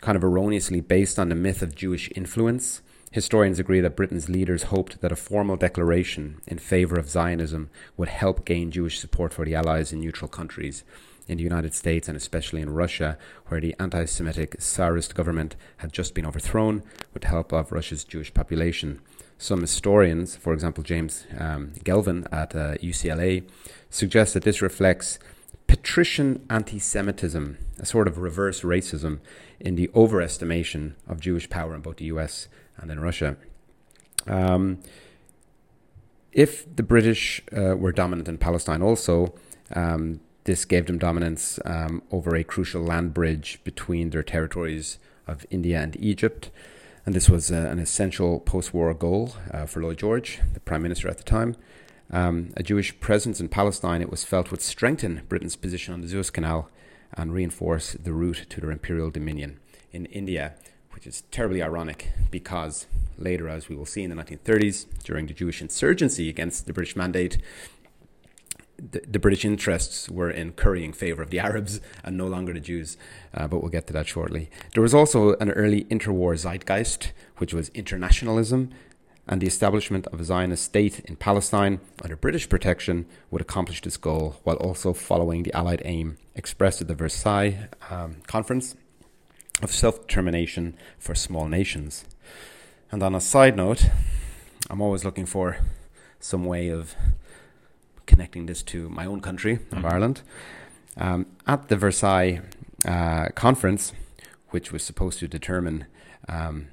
kind 0.00 0.16
of 0.16 0.22
erroneously 0.22 0.80
based 0.80 1.18
on 1.18 1.30
the 1.30 1.34
myth 1.34 1.62
of 1.62 1.74
Jewish 1.74 2.10
influence. 2.14 2.82
Historians 3.14 3.60
agree 3.60 3.78
that 3.78 3.94
Britain's 3.94 4.28
leaders 4.28 4.64
hoped 4.64 5.00
that 5.00 5.12
a 5.12 5.16
formal 5.16 5.54
declaration 5.54 6.40
in 6.48 6.58
favor 6.58 6.98
of 6.98 7.08
Zionism 7.08 7.70
would 7.96 8.08
help 8.08 8.44
gain 8.44 8.72
Jewish 8.72 8.98
support 8.98 9.32
for 9.32 9.44
the 9.44 9.54
Allies 9.54 9.92
in 9.92 10.00
neutral 10.00 10.26
countries. 10.26 10.82
In 11.28 11.38
the 11.38 11.44
United 11.44 11.74
States 11.74 12.08
and 12.08 12.16
especially 12.16 12.60
in 12.60 12.74
Russia, 12.74 13.16
where 13.46 13.60
the 13.60 13.76
anti 13.78 14.04
Semitic 14.06 14.56
Tsarist 14.58 15.14
government 15.14 15.54
had 15.76 15.92
just 15.92 16.12
been 16.12 16.26
overthrown 16.26 16.82
with 17.12 17.22
the 17.22 17.28
help 17.28 17.52
of 17.52 17.70
Russia's 17.70 18.02
Jewish 18.02 18.34
population. 18.34 19.00
Some 19.38 19.60
historians, 19.60 20.34
for 20.34 20.52
example, 20.52 20.82
James 20.82 21.24
um, 21.38 21.70
Gelvin 21.84 22.26
at 22.32 22.56
uh, 22.56 22.74
UCLA, 22.78 23.44
suggest 23.90 24.34
that 24.34 24.42
this 24.42 24.60
reflects 24.60 25.20
patrician 25.68 26.44
anti 26.50 26.80
Semitism, 26.80 27.58
a 27.78 27.86
sort 27.86 28.08
of 28.08 28.18
reverse 28.18 28.62
racism 28.62 29.20
in 29.60 29.76
the 29.76 29.86
overestimation 29.94 30.94
of 31.06 31.20
Jewish 31.20 31.48
power 31.48 31.76
in 31.76 31.80
both 31.80 31.98
the 31.98 32.06
US 32.06 32.48
and 32.76 32.90
in 32.90 33.00
Russia. 33.00 33.36
Um, 34.26 34.80
if 36.32 36.74
the 36.74 36.82
British 36.82 37.42
uh, 37.56 37.76
were 37.76 37.92
dominant 37.92 38.28
in 38.28 38.38
Palestine 38.38 38.82
also, 38.82 39.34
um, 39.74 40.20
this 40.44 40.64
gave 40.64 40.86
them 40.86 40.98
dominance 40.98 41.58
um, 41.64 42.02
over 42.10 42.34
a 42.34 42.44
crucial 42.44 42.82
land 42.82 43.14
bridge 43.14 43.60
between 43.64 44.10
their 44.10 44.22
territories 44.22 44.98
of 45.26 45.46
India 45.50 45.80
and 45.80 45.96
Egypt. 46.00 46.50
And 47.06 47.14
this 47.14 47.28
was 47.28 47.52
uh, 47.52 47.68
an 47.70 47.78
essential 47.78 48.40
post 48.40 48.74
war 48.74 48.92
goal 48.94 49.36
uh, 49.50 49.66
for 49.66 49.82
Lloyd 49.82 49.98
George, 49.98 50.40
the 50.52 50.60
Prime 50.60 50.82
Minister 50.82 51.08
at 51.08 51.18
the 51.18 51.24
time. 51.24 51.56
Um, 52.10 52.52
a 52.56 52.62
Jewish 52.62 52.98
presence 53.00 53.40
in 53.40 53.48
Palestine, 53.48 54.02
it 54.02 54.10
was 54.10 54.24
felt, 54.24 54.50
would 54.50 54.60
strengthen 54.60 55.22
Britain's 55.28 55.56
position 55.56 55.94
on 55.94 56.00
the 56.00 56.08
Suez 56.08 56.30
Canal 56.30 56.68
and 57.14 57.32
reinforce 57.32 57.92
the 57.92 58.12
route 58.12 58.46
to 58.50 58.60
their 58.60 58.70
imperial 58.70 59.10
dominion 59.10 59.60
in 59.92 60.06
India, 60.06 60.54
which 60.94 61.06
is 61.06 61.22
terribly 61.30 61.62
ironic 61.62 62.10
because 62.30 62.86
later, 63.18 63.48
as 63.48 63.68
we 63.68 63.76
will 63.76 63.86
see 63.86 64.02
in 64.02 64.10
the 64.10 64.16
1930s, 64.16 64.86
during 65.02 65.26
the 65.26 65.34
Jewish 65.34 65.60
insurgency 65.60 66.28
against 66.28 66.66
the 66.66 66.72
British 66.72 66.96
mandate, 66.96 67.38
the, 68.76 69.02
the 69.06 69.18
British 69.18 69.44
interests 69.44 70.08
were 70.08 70.30
in 70.30 70.52
currying 70.52 70.92
favour 70.92 71.22
of 71.22 71.30
the 71.30 71.38
Arabs 71.38 71.80
and 72.02 72.16
no 72.16 72.26
longer 72.26 72.52
the 72.52 72.60
Jews, 72.60 72.96
uh, 73.32 73.46
but 73.46 73.60
we'll 73.60 73.70
get 73.70 73.86
to 73.88 73.92
that 73.92 74.06
shortly. 74.06 74.50
There 74.72 74.82
was 74.82 74.94
also 74.94 75.34
an 75.36 75.50
early 75.50 75.84
interwar 75.84 76.36
zeitgeist, 76.36 77.12
which 77.38 77.54
was 77.54 77.68
internationalism, 77.70 78.70
and 79.26 79.40
the 79.40 79.46
establishment 79.46 80.06
of 80.08 80.20
a 80.20 80.24
Zionist 80.24 80.64
state 80.64 81.00
in 81.00 81.16
Palestine 81.16 81.80
under 82.02 82.16
British 82.16 82.48
protection 82.48 83.06
would 83.30 83.40
accomplish 83.40 83.80
this 83.80 83.96
goal 83.96 84.36
while 84.44 84.56
also 84.56 84.92
following 84.92 85.44
the 85.44 85.52
Allied 85.54 85.82
aim 85.84 86.18
expressed 86.34 86.82
at 86.82 86.88
the 86.88 86.94
Versailles 86.94 87.68
um, 87.90 88.16
Conference 88.26 88.76
of 89.62 89.70
self 89.72 90.00
determination 90.06 90.76
for 90.98 91.14
small 91.14 91.46
nations. 91.46 92.04
And 92.90 93.02
on 93.02 93.14
a 93.14 93.20
side 93.20 93.56
note, 93.56 93.90
I'm 94.70 94.80
always 94.80 95.04
looking 95.04 95.26
for 95.26 95.58
some 96.20 96.44
way 96.44 96.68
of 96.68 96.94
connecting 98.06 98.46
this 98.46 98.62
to 98.62 98.88
my 98.88 99.06
own 99.06 99.20
country 99.20 99.54
of 99.72 99.78
Mhm. 99.78 99.92
Ireland. 99.92 100.22
Um, 100.96 101.26
at 101.46 101.68
the 101.68 101.76
Versailles 101.76 102.40
uh, 102.84 103.28
conference, 103.34 103.92
which 104.50 104.70
was 104.72 104.82
supposed 104.84 105.18
to 105.20 105.28
determine 105.28 105.86
um, 106.28 106.68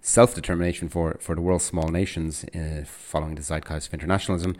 self 0.00 0.34
determination 0.34 0.88
for, 0.88 1.16
for 1.20 1.34
the 1.34 1.40
world's 1.40 1.64
small 1.64 1.88
nations 1.88 2.44
uh, 2.54 2.84
following 2.86 3.34
the 3.34 3.42
zeitgeist 3.42 3.88
of 3.88 3.94
internationalism, 3.94 4.56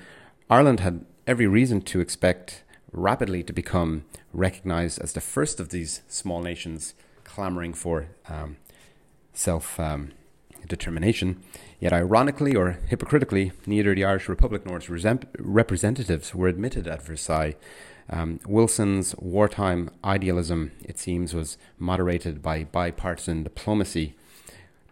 Ireland 0.51 0.81
had 0.81 1.05
every 1.27 1.47
reason 1.47 1.81
to 1.83 2.01
expect 2.01 2.63
rapidly 2.93 3.43
to 3.45 3.53
become 3.53 4.05
recognized 4.33 5.01
as 5.01 5.13
the 5.13 5.21
first 5.21 5.61
of 5.61 5.69
these 5.71 6.03
small 6.09 6.43
nations 6.43 6.95
clamoring 7.29 7.75
for 7.75 8.09
um, 8.29 8.57
self 9.33 9.79
um, 9.79 10.13
determination. 10.67 11.43
Yet, 11.81 11.93
ironically 11.93 12.57
or 12.57 12.79
hypocritically, 12.89 13.53
neither 13.67 13.95
the 13.95 14.05
Irish 14.05 14.29
Republic 14.29 14.67
nor 14.67 14.79
its 14.79 14.89
representatives 15.39 16.35
were 16.35 16.49
admitted 16.49 16.89
at 16.89 17.03
Versailles. 17.03 17.55
Um, 18.11 18.41
Wilson's 18.47 19.15
wartime 19.17 19.91
idealism, 20.03 20.73
it 20.83 20.99
seems, 20.99 21.35
was 21.35 21.59
moderated 21.79 22.43
by 22.43 22.65
bipartisan 22.65 23.45
diplomacy, 23.45 24.15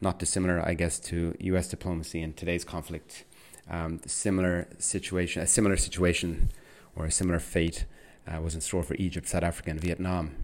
not 0.00 0.18
dissimilar, 0.18 0.60
I 0.64 0.74
guess, 0.74 0.98
to 1.00 1.34
U.S. 1.40 1.68
diplomacy 1.68 2.20
in 2.20 2.34
today's 2.34 2.64
conflict. 2.64 3.24
Um, 3.68 4.00
similar 4.06 4.68
situation, 4.78 5.42
a 5.42 5.46
similar 5.46 5.76
situation, 5.76 6.50
or 6.94 7.06
a 7.06 7.10
similar 7.10 7.40
fate 7.40 7.86
uh, 8.28 8.40
was 8.40 8.54
in 8.54 8.60
store 8.60 8.82
for 8.82 8.94
Egypt, 8.94 9.28
South 9.28 9.42
Africa, 9.42 9.70
and 9.70 9.80
Vietnam 9.80 10.36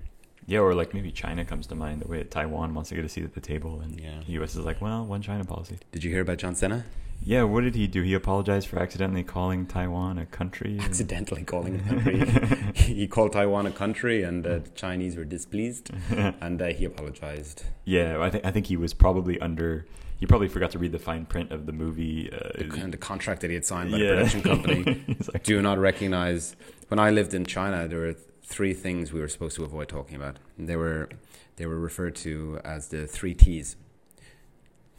yeah, 0.46 0.58
or 0.58 0.74
like 0.74 0.94
maybe 0.94 1.10
China 1.10 1.44
comes 1.44 1.66
to 1.68 1.74
mind. 1.74 2.02
The 2.02 2.08
way 2.08 2.22
Taiwan 2.24 2.74
wants 2.74 2.88
to 2.90 2.96
get 2.96 3.04
a 3.04 3.08
seat 3.08 3.24
at 3.24 3.34
the 3.34 3.40
table, 3.40 3.80
and 3.80 4.00
yeah. 4.00 4.20
the 4.26 4.32
U.S. 4.32 4.54
is 4.54 4.64
like, 4.64 4.80
well, 4.80 5.04
one 5.04 5.22
China 5.22 5.44
policy. 5.44 5.78
Did 5.92 6.04
you 6.04 6.10
hear 6.10 6.22
about 6.22 6.38
John 6.38 6.54
Cena? 6.54 6.84
Yeah, 7.24 7.44
what 7.44 7.62
did 7.62 7.76
he 7.76 7.86
do? 7.86 8.02
He 8.02 8.14
apologized 8.14 8.66
for 8.66 8.80
accidentally 8.80 9.22
calling 9.22 9.66
Taiwan 9.66 10.18
a 10.18 10.26
country. 10.26 10.78
Accidentally 10.80 11.44
calling 11.44 11.76
a 11.76 11.78
country. 11.88 12.26
he 12.74 13.06
called 13.06 13.32
Taiwan 13.32 13.66
a 13.66 13.70
country, 13.70 14.22
and 14.22 14.44
uh, 14.44 14.58
the 14.58 14.70
Chinese 14.70 15.16
were 15.16 15.24
displeased, 15.24 15.90
and 16.10 16.60
uh, 16.60 16.66
he 16.66 16.84
apologized. 16.84 17.64
Yeah, 17.84 18.20
I 18.20 18.30
think 18.30 18.44
I 18.44 18.50
think 18.50 18.66
he 18.66 18.76
was 18.76 18.92
probably 18.94 19.40
under. 19.40 19.86
He 20.18 20.26
probably 20.26 20.48
forgot 20.48 20.70
to 20.72 20.78
read 20.78 20.92
the 20.92 21.00
fine 21.00 21.26
print 21.26 21.50
of 21.50 21.66
the 21.66 21.72
movie. 21.72 22.32
Uh, 22.32 22.58
the, 22.58 22.88
the 22.90 22.96
contract 22.96 23.40
that 23.40 23.50
he 23.50 23.54
had 23.54 23.64
signed 23.64 23.90
by 23.90 23.98
yeah. 23.98 24.10
the 24.10 24.16
production 24.16 24.42
company. 24.42 25.04
like, 25.32 25.42
do 25.42 25.60
not 25.62 25.78
recognize. 25.78 26.54
When 26.88 27.00
I 27.00 27.10
lived 27.10 27.34
in 27.34 27.44
China, 27.44 27.88
there 27.88 27.98
were 27.98 28.14
three 28.52 28.74
things 28.74 29.12
we 29.12 29.20
were 29.20 29.28
supposed 29.28 29.56
to 29.56 29.64
avoid 29.64 29.88
talking 29.88 30.14
about. 30.14 30.36
They 30.58 30.76
were 30.76 31.08
they 31.56 31.64
were 31.64 31.78
referred 31.78 32.14
to 32.16 32.60
as 32.64 32.88
the 32.88 33.06
three 33.06 33.34
T's: 33.34 33.76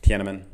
Tiananmen, 0.01 0.45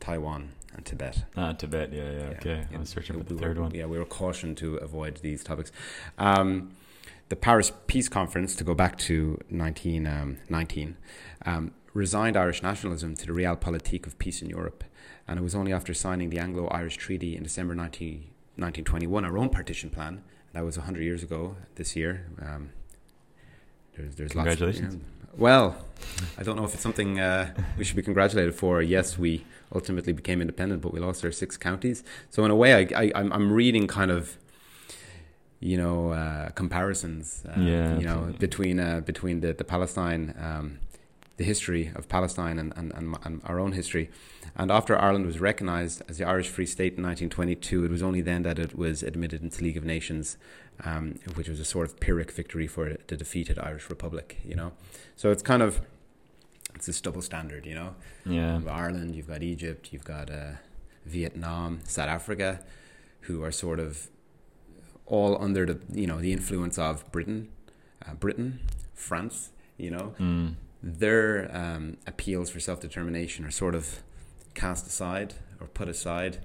Taiwan, 0.00 0.50
and 0.74 0.84
Tibet. 0.84 1.24
Ah, 1.36 1.52
Tibet. 1.52 1.92
Yeah, 1.92 2.10
yeah. 2.10 2.36
Okay, 2.36 2.64
yeah. 2.70 2.76
I 2.76 2.80
was 2.80 2.88
searching 2.88 3.16
for 3.16 3.24
the 3.24 3.34
we 3.34 3.40
third 3.40 3.56
were, 3.56 3.62
one. 3.62 3.74
Yeah, 3.74 3.86
we 3.86 3.98
were 3.98 4.04
cautioned 4.04 4.56
to 4.58 4.76
avoid 4.76 5.18
these 5.18 5.44
topics. 5.44 5.70
Um, 6.18 6.72
the 7.28 7.36
Paris 7.36 7.70
Peace 7.86 8.08
Conference, 8.08 8.56
to 8.56 8.64
go 8.64 8.74
back 8.74 8.98
to 8.98 9.38
1919, 9.50 10.96
um, 11.44 11.54
um, 11.54 11.70
resigned 11.94 12.36
Irish 12.36 12.62
nationalism 12.62 13.14
to 13.16 13.26
the 13.26 13.32
realpolitik 13.32 14.06
of 14.06 14.18
peace 14.18 14.42
in 14.42 14.48
Europe. 14.48 14.82
And 15.26 15.38
it 15.38 15.42
was 15.42 15.54
only 15.54 15.72
after 15.72 15.92
signing 15.92 16.30
the 16.30 16.38
Anglo 16.38 16.68
Irish 16.68 16.96
Treaty 16.96 17.36
in 17.36 17.42
December 17.42 17.74
19, 17.74 18.12
1921, 18.56 19.24
our 19.24 19.36
own 19.36 19.50
partition 19.50 19.90
plan, 19.90 20.22
that 20.58 20.64
was 20.64 20.76
100 20.76 21.04
years 21.04 21.22
ago 21.22 21.54
this 21.76 21.94
year. 21.94 22.26
Um, 22.42 22.70
there's, 23.96 24.16
there's 24.16 24.32
Congratulations. 24.32 24.94
Lots 24.94 24.94
of, 24.94 25.00
you 25.00 25.06
know, 25.22 25.28
well, 25.36 25.76
I 26.36 26.42
don't 26.42 26.56
know 26.56 26.64
if 26.64 26.74
it's 26.74 26.82
something 26.82 27.20
uh, 27.20 27.54
we 27.76 27.84
should 27.84 27.94
be 27.94 28.02
congratulated 28.02 28.56
for. 28.56 28.82
Yes, 28.82 29.16
we 29.16 29.46
ultimately 29.72 30.12
became 30.12 30.40
independent, 30.40 30.82
but 30.82 30.92
we 30.92 30.98
lost 30.98 31.24
our 31.24 31.30
six 31.30 31.56
counties. 31.56 32.02
So 32.30 32.44
in 32.44 32.50
a 32.50 32.56
way, 32.56 32.74
I, 32.74 33.04
I, 33.04 33.12
I'm 33.14 33.52
reading 33.52 33.86
kind 33.86 34.10
of 34.10 34.36
you 35.60 35.76
know 35.76 36.10
uh, 36.10 36.50
comparisons 36.50 37.44
uh, 37.48 37.60
yeah, 37.60 37.96
you 37.96 38.04
know 38.04 38.34
between 38.40 38.80
uh, 38.80 39.00
between 39.00 39.40
the 39.40 39.52
the 39.52 39.64
Palestine 39.64 40.34
um, 40.40 40.78
the 41.38 41.44
history 41.44 41.90
of 41.94 42.08
Palestine 42.08 42.58
and, 42.58 42.72
and, 42.76 42.92
and, 42.94 43.16
and, 43.24 43.40
our 43.44 43.58
own 43.58 43.72
history 43.72 44.10
and 44.58 44.72
after 44.72 44.98
Ireland 44.98 45.24
was 45.24 45.38
recognised 45.38 46.02
as 46.08 46.18
the 46.18 46.24
Irish 46.24 46.48
Free 46.48 46.66
State 46.66 46.96
in 46.96 47.04
1922, 47.04 47.84
it 47.84 47.90
was 47.90 48.02
only 48.02 48.20
then 48.20 48.42
that 48.42 48.58
it 48.58 48.76
was 48.76 49.04
admitted 49.04 49.40
into 49.40 49.58
the 49.58 49.64
League 49.64 49.76
of 49.76 49.84
Nations, 49.84 50.36
um, 50.84 51.14
which 51.34 51.48
was 51.48 51.60
a 51.60 51.64
sort 51.64 51.88
of 51.88 52.00
Pyrrhic 52.00 52.32
victory 52.32 52.66
for 52.66 52.96
the 53.06 53.16
defeated 53.16 53.56
Irish 53.60 53.88
Republic. 53.88 54.40
You 54.44 54.56
know, 54.56 54.72
so 55.14 55.30
it's 55.30 55.44
kind 55.44 55.62
of 55.62 55.80
it's 56.74 56.86
this 56.86 57.00
double 57.00 57.22
standard. 57.22 57.66
You 57.66 57.76
know, 57.76 57.94
yeah. 58.26 58.60
Ireland, 58.68 59.14
you've 59.14 59.28
got 59.28 59.44
Egypt, 59.44 59.92
you've 59.92 60.04
got 60.04 60.28
uh, 60.28 60.54
Vietnam, 61.06 61.80
South 61.84 62.08
Africa, 62.08 62.60
who 63.22 63.44
are 63.44 63.52
sort 63.52 63.78
of 63.78 64.08
all 65.06 65.40
under 65.40 65.66
the 65.66 65.80
you 65.92 66.08
know 66.08 66.18
the 66.20 66.32
influence 66.32 66.78
of 66.78 67.10
Britain, 67.12 67.48
uh, 68.04 68.14
Britain, 68.14 68.58
France. 68.92 69.50
You 69.76 69.92
know. 69.92 70.14
Mm. 70.18 70.54
Their 70.82 71.50
um, 71.54 71.96
appeals 72.06 72.50
for 72.50 72.60
self 72.60 72.80
determination 72.80 73.44
are 73.44 73.50
sort 73.50 73.74
of 73.74 74.02
cast 74.54 74.86
aside 74.86 75.34
or 75.60 75.66
put 75.66 75.88
aside. 75.88 76.38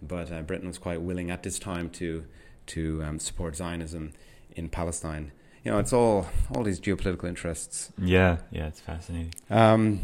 But 0.00 0.30
uh, 0.30 0.42
Britain 0.42 0.68
was 0.68 0.78
quite 0.78 1.00
willing 1.00 1.30
at 1.30 1.42
this 1.42 1.58
time 1.58 1.90
to 1.90 2.24
to 2.66 3.02
um, 3.04 3.18
support 3.18 3.56
Zionism 3.56 4.12
in 4.54 4.68
Palestine. 4.68 5.32
You 5.64 5.72
know, 5.72 5.78
it's 5.78 5.92
all 5.92 6.28
all 6.54 6.62
these 6.62 6.80
geopolitical 6.80 7.24
interests. 7.28 7.92
Yeah, 7.98 8.38
yeah, 8.50 8.66
it's 8.66 8.80
fascinating. 8.80 9.34
Um, 9.50 10.00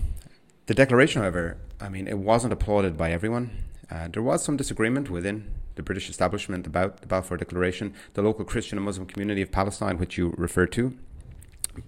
the 0.66 0.74
declaration, 0.74 1.22
however, 1.22 1.56
I 1.80 1.88
mean, 1.88 2.06
it 2.06 2.18
wasn't 2.18 2.52
applauded 2.52 2.96
by 2.96 3.12
everyone. 3.12 3.50
Uh, 3.90 4.08
there 4.08 4.22
was 4.22 4.42
some 4.42 4.56
disagreement 4.56 5.10
within 5.10 5.52
the 5.74 5.82
British 5.82 6.08
establishment 6.08 6.66
about 6.66 7.00
the 7.00 7.06
Balfour 7.06 7.36
Declaration. 7.36 7.94
The 8.14 8.22
local 8.22 8.44
Christian 8.44 8.78
and 8.78 8.84
Muslim 8.84 9.06
community 9.06 9.42
of 9.42 9.50
Palestine, 9.50 9.98
which 9.98 10.16
you 10.16 10.34
referred 10.36 10.72
to, 10.72 10.96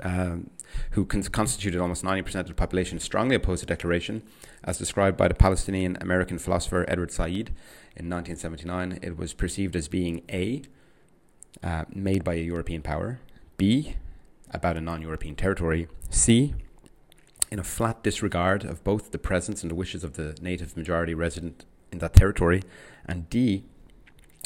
um, 0.02 0.50
who 0.92 1.04
constituted 1.04 1.80
almost 1.80 2.04
90% 2.04 2.34
of 2.40 2.48
the 2.48 2.54
population, 2.54 2.98
strongly 2.98 3.34
opposed 3.34 3.62
the 3.62 3.66
declaration. 3.66 4.22
As 4.62 4.78
described 4.78 5.16
by 5.16 5.28
the 5.28 5.34
Palestinian 5.34 5.96
American 6.00 6.38
philosopher 6.38 6.84
Edward 6.88 7.10
Said 7.10 7.50
in 7.96 8.10
1979, 8.10 8.98
it 9.02 9.16
was 9.16 9.34
perceived 9.34 9.76
as 9.76 9.88
being 9.88 10.22
A, 10.30 10.62
uh, 11.62 11.84
made 11.92 12.24
by 12.24 12.34
a 12.34 12.42
European 12.42 12.82
power, 12.82 13.20
B, 13.56 13.96
about 14.50 14.76
a 14.76 14.80
non 14.80 15.02
European 15.02 15.34
territory, 15.34 15.88
C, 16.10 16.54
in 17.50 17.58
a 17.58 17.64
flat 17.64 18.02
disregard 18.02 18.64
of 18.64 18.82
both 18.82 19.10
the 19.10 19.18
presence 19.18 19.62
and 19.62 19.70
the 19.70 19.74
wishes 19.76 20.02
of 20.02 20.14
the 20.14 20.36
native 20.40 20.76
majority 20.76 21.14
resident 21.14 21.64
in 21.92 21.98
that 21.98 22.14
territory, 22.14 22.62
and 23.06 23.30
D, 23.30 23.64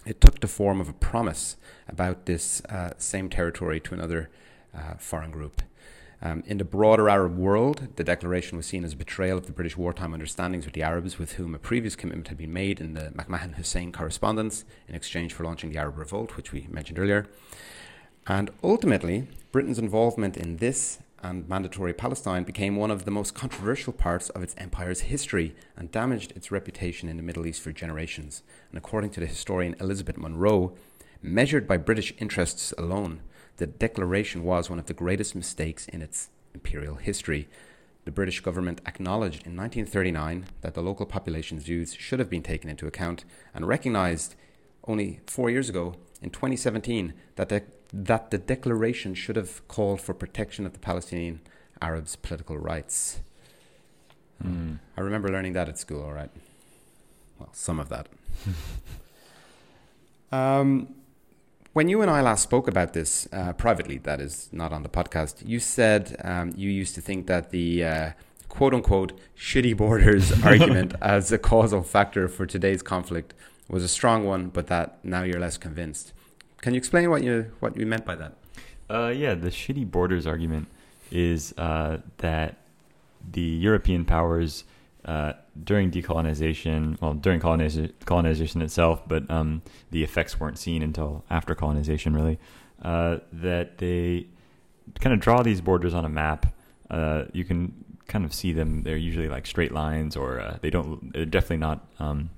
it 0.04 0.20
took 0.20 0.40
the 0.40 0.48
form 0.48 0.80
of 0.80 0.88
a 0.88 0.92
promise 0.92 1.56
about 1.88 2.26
this 2.26 2.62
uh, 2.66 2.92
same 2.98 3.28
territory 3.28 3.80
to 3.80 3.94
another 3.94 4.30
uh, 4.74 4.94
foreign 4.98 5.30
group. 5.30 5.62
Um, 6.20 6.42
in 6.46 6.58
the 6.58 6.64
broader 6.64 7.08
Arab 7.08 7.36
world, 7.36 7.88
the 7.94 8.02
declaration 8.02 8.56
was 8.56 8.66
seen 8.66 8.84
as 8.84 8.92
a 8.92 8.96
betrayal 8.96 9.38
of 9.38 9.46
the 9.46 9.52
British 9.52 9.76
wartime 9.76 10.12
understandings 10.12 10.64
with 10.64 10.74
the 10.74 10.82
Arabs, 10.82 11.18
with 11.18 11.32
whom 11.32 11.54
a 11.54 11.58
previous 11.58 11.94
commitment 11.94 12.28
had 12.28 12.38
been 12.38 12.52
made 12.52 12.80
in 12.80 12.94
the 12.94 13.12
McMahon 13.16 13.54
Hussein 13.54 13.92
correspondence 13.92 14.64
in 14.88 14.96
exchange 14.96 15.32
for 15.32 15.44
launching 15.44 15.70
the 15.70 15.78
Arab 15.78 15.96
Revolt, 15.96 16.36
which 16.36 16.50
we 16.50 16.66
mentioned 16.68 16.98
earlier. 16.98 17.26
And 18.26 18.50
ultimately, 18.64 19.28
Britain's 19.52 19.78
involvement 19.78 20.36
in 20.36 20.56
this 20.56 20.98
and 21.22 21.48
mandatory 21.48 21.92
Palestine 21.92 22.44
became 22.44 22.76
one 22.76 22.90
of 22.90 23.04
the 23.04 23.10
most 23.10 23.34
controversial 23.34 23.92
parts 23.92 24.28
of 24.30 24.42
its 24.42 24.54
empire's 24.58 25.00
history 25.00 25.54
and 25.76 25.90
damaged 25.90 26.32
its 26.36 26.50
reputation 26.50 27.08
in 27.08 27.16
the 27.16 27.22
Middle 27.22 27.46
East 27.46 27.60
for 27.60 27.72
generations. 27.72 28.42
And 28.70 28.78
according 28.78 29.10
to 29.10 29.20
the 29.20 29.26
historian 29.26 29.74
Elizabeth 29.80 30.16
Monroe, 30.16 30.74
measured 31.22 31.66
by 31.66 31.76
British 31.76 32.12
interests 32.18 32.72
alone, 32.78 33.20
the 33.58 33.66
declaration 33.66 34.42
was 34.42 34.70
one 34.70 34.78
of 34.78 34.86
the 34.86 34.94
greatest 34.94 35.34
mistakes 35.34 35.86
in 35.88 36.00
its 36.00 36.30
imperial 36.54 36.96
history. 36.96 37.48
The 38.04 38.10
British 38.10 38.40
government 38.40 38.80
acknowledged 38.86 39.46
in 39.46 39.56
1939 39.56 40.46
that 40.62 40.74
the 40.74 40.80
local 40.80 41.06
population's 41.06 41.64
views 41.64 41.94
should 41.94 42.20
have 42.20 42.30
been 42.30 42.42
taken 42.42 42.70
into 42.70 42.86
account 42.86 43.24
and 43.52 43.68
recognized 43.68 44.34
only 44.84 45.20
four 45.26 45.50
years 45.50 45.68
ago, 45.68 45.96
in 46.22 46.30
2017, 46.30 47.12
that 47.36 47.48
the, 47.48 47.62
that 47.92 48.30
the 48.30 48.38
declaration 48.38 49.14
should 49.14 49.36
have 49.36 49.66
called 49.68 50.00
for 50.00 50.14
protection 50.14 50.64
of 50.64 50.72
the 50.72 50.78
Palestinian 50.78 51.40
Arabs' 51.82 52.16
political 52.16 52.56
rights. 52.56 53.20
Mm. 54.42 54.78
I 54.96 55.00
remember 55.00 55.28
learning 55.28 55.52
that 55.52 55.68
at 55.68 55.78
school, 55.78 56.02
all 56.02 56.12
right. 56.12 56.30
Well, 57.38 57.50
some 57.52 57.78
of 57.78 57.88
that. 57.88 58.08
um, 60.32 60.94
when 61.78 61.88
you 61.88 62.02
and 62.02 62.10
I 62.10 62.22
last 62.22 62.42
spoke 62.42 62.66
about 62.66 62.92
this 62.92 63.28
uh, 63.32 63.52
privately, 63.52 63.98
that 63.98 64.20
is 64.20 64.48
not 64.50 64.72
on 64.72 64.82
the 64.82 64.88
podcast, 64.88 65.46
you 65.46 65.60
said 65.60 66.20
um, 66.24 66.52
you 66.56 66.68
used 66.68 66.96
to 66.96 67.00
think 67.00 67.28
that 67.28 67.50
the 67.50 67.84
uh, 67.84 68.10
quote 68.48 68.74
unquote 68.74 69.12
shitty 69.36 69.76
borders 69.76 70.32
argument 70.44 70.94
as 71.00 71.30
a 71.30 71.38
causal 71.38 71.84
factor 71.84 72.26
for 72.26 72.46
today's 72.46 72.82
conflict 72.82 73.32
was 73.68 73.84
a 73.84 73.88
strong 73.88 74.24
one, 74.24 74.48
but 74.48 74.66
that 74.66 74.98
now 75.04 75.22
you're 75.22 75.38
less 75.38 75.56
convinced. 75.56 76.12
Can 76.62 76.74
you 76.74 76.78
explain 76.78 77.10
what 77.10 77.22
you 77.22 77.52
what 77.60 77.76
you 77.76 77.86
meant 77.86 78.04
by 78.04 78.16
that? 78.16 78.32
Uh, 78.90 79.12
yeah, 79.14 79.36
the 79.36 79.50
shitty 79.50 79.88
borders 79.88 80.26
argument 80.26 80.66
is 81.12 81.54
uh, 81.58 81.98
that 82.16 82.56
the 83.30 83.40
European 83.40 84.04
powers 84.04 84.64
uh, 85.04 85.34
during 85.64 85.90
decolonization, 85.90 87.00
well, 87.00 87.14
during 87.14 87.40
colonization, 87.40 87.92
colonization 88.04 88.62
itself, 88.62 89.02
but 89.08 89.28
um, 89.30 89.62
the 89.90 90.02
effects 90.02 90.38
weren't 90.38 90.58
seen 90.58 90.82
until 90.82 91.24
after 91.30 91.54
colonization, 91.54 92.14
really, 92.14 92.38
uh, 92.82 93.18
that 93.32 93.78
they 93.78 94.26
kind 95.00 95.12
of 95.12 95.20
draw 95.20 95.42
these 95.42 95.60
borders 95.60 95.94
on 95.94 96.04
a 96.04 96.08
map. 96.08 96.46
Uh, 96.90 97.24
you 97.32 97.44
can 97.44 97.84
kind 98.06 98.24
of 98.24 98.32
see 98.32 98.52
them. 98.52 98.82
They're 98.82 98.96
usually 98.96 99.28
like 99.28 99.46
straight 99.46 99.72
lines, 99.72 100.16
or 100.16 100.40
uh, 100.40 100.58
they 100.60 100.70
don't. 100.70 101.12
They're 101.12 101.26
definitely 101.26 101.58
not 101.58 101.86
um, 101.98 102.30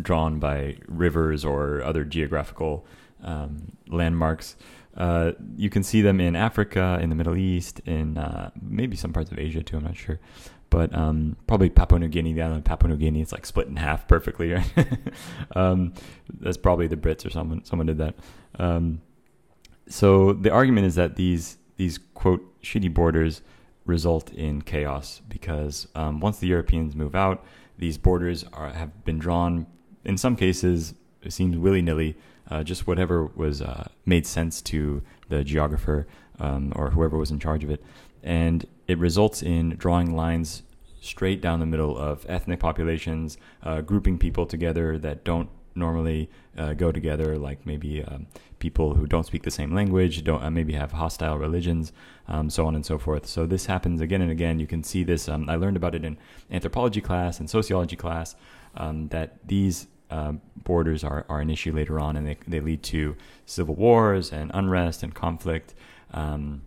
drawn 0.00 0.38
by 0.38 0.76
rivers 0.86 1.44
or 1.44 1.82
other 1.82 2.04
geographical 2.04 2.86
um, 3.22 3.72
landmarks. 3.88 4.56
Uh, 4.96 5.32
you 5.56 5.70
can 5.70 5.82
see 5.82 6.02
them 6.02 6.20
in 6.20 6.34
Africa, 6.34 6.98
in 7.00 7.08
the 7.08 7.14
Middle 7.14 7.36
East, 7.36 7.80
in 7.86 8.18
uh, 8.18 8.50
maybe 8.60 8.96
some 8.96 9.12
parts 9.12 9.30
of 9.30 9.38
Asia 9.38 9.62
too. 9.62 9.76
I'm 9.76 9.84
not 9.84 9.96
sure, 9.96 10.18
but 10.70 10.94
um, 10.94 11.36
probably 11.46 11.70
Papua 11.70 11.98
New 11.98 12.08
Guinea. 12.08 12.32
The 12.32 12.42
island 12.42 12.58
of 12.58 12.64
Papua 12.64 12.90
New 12.90 12.96
Guinea, 12.96 13.20
it's 13.22 13.32
like 13.32 13.46
split 13.46 13.68
in 13.68 13.76
half 13.76 14.06
perfectly. 14.06 14.52
Right? 14.52 14.88
um, 15.56 15.94
that's 16.40 16.56
probably 16.56 16.86
the 16.86 16.96
Brits 16.96 17.24
or 17.24 17.30
someone. 17.30 17.64
Someone 17.64 17.86
did 17.86 17.98
that. 17.98 18.14
Um, 18.58 19.00
so 19.88 20.32
the 20.32 20.50
argument 20.50 20.86
is 20.86 20.94
that 20.96 21.16
these 21.16 21.58
these 21.76 21.98
quote 22.14 22.60
shitty 22.62 22.92
borders 22.92 23.42
result 23.86 24.30
in 24.32 24.62
chaos 24.62 25.22
because 25.28 25.88
um, 25.94 26.20
once 26.20 26.38
the 26.38 26.46
Europeans 26.46 26.94
move 26.94 27.14
out, 27.14 27.44
these 27.78 27.96
borders 27.96 28.44
are, 28.52 28.70
have 28.70 29.04
been 29.04 29.18
drawn. 29.18 29.66
In 30.04 30.18
some 30.18 30.36
cases, 30.36 30.94
it 31.22 31.32
seems 31.32 31.56
willy 31.56 31.82
nilly 31.82 32.16
uh, 32.50 32.62
just 32.62 32.86
whatever 32.86 33.26
was 33.26 33.62
uh, 33.62 33.88
made 34.06 34.26
sense 34.26 34.60
to 34.62 35.02
the 35.28 35.44
geographer 35.44 36.06
um, 36.38 36.72
or 36.76 36.90
whoever 36.90 37.16
was 37.16 37.30
in 37.30 37.38
charge 37.38 37.64
of 37.64 37.70
it. 37.70 37.82
And 38.22 38.66
it 38.86 38.98
results 38.98 39.42
in 39.42 39.70
drawing 39.76 40.14
lines 40.14 40.62
straight 41.00 41.40
down 41.40 41.60
the 41.60 41.66
middle 41.66 41.96
of 41.96 42.26
ethnic 42.28 42.60
populations, 42.60 43.38
uh, 43.62 43.80
grouping 43.80 44.18
people 44.18 44.46
together 44.46 44.98
that 44.98 45.24
don't 45.24 45.48
normally 45.74 46.28
uh, 46.56 46.72
go 46.72 46.90
together, 46.90 47.38
like 47.38 47.64
maybe 47.64 48.02
um, 48.02 48.26
people 48.58 48.94
who 48.94 49.06
don't 49.06 49.24
speak 49.24 49.44
the 49.44 49.50
same 49.50 49.72
language, 49.74 50.24
don't 50.24 50.42
uh, 50.42 50.50
maybe 50.50 50.72
have 50.72 50.92
hostile 50.92 51.38
religions, 51.38 51.92
um, 52.26 52.50
so 52.50 52.66
on 52.66 52.74
and 52.74 52.84
so 52.84 52.98
forth. 52.98 53.26
So 53.26 53.46
this 53.46 53.66
happens 53.66 54.00
again 54.00 54.20
and 54.20 54.30
again. 54.30 54.58
You 54.58 54.66
can 54.66 54.82
see 54.82 55.04
this. 55.04 55.28
Um, 55.28 55.48
I 55.48 55.54
learned 55.54 55.76
about 55.76 55.94
it 55.94 56.04
in 56.04 56.18
anthropology 56.50 57.00
class 57.00 57.38
and 57.38 57.48
sociology 57.48 57.96
class. 57.96 58.34
Um, 58.74 59.08
that 59.08 59.38
these 59.46 59.86
uh, 60.10 60.32
borders 60.56 61.02
are, 61.02 61.24
are 61.28 61.40
an 61.40 61.50
issue 61.50 61.72
later 61.72 61.98
on, 61.98 62.16
and 62.16 62.26
they, 62.26 62.36
they 62.46 62.60
lead 62.60 62.82
to 62.84 63.16
civil 63.46 63.74
wars 63.74 64.32
and 64.32 64.50
unrest 64.54 65.02
and 65.02 65.14
conflict. 65.14 65.74
Um, 66.12 66.62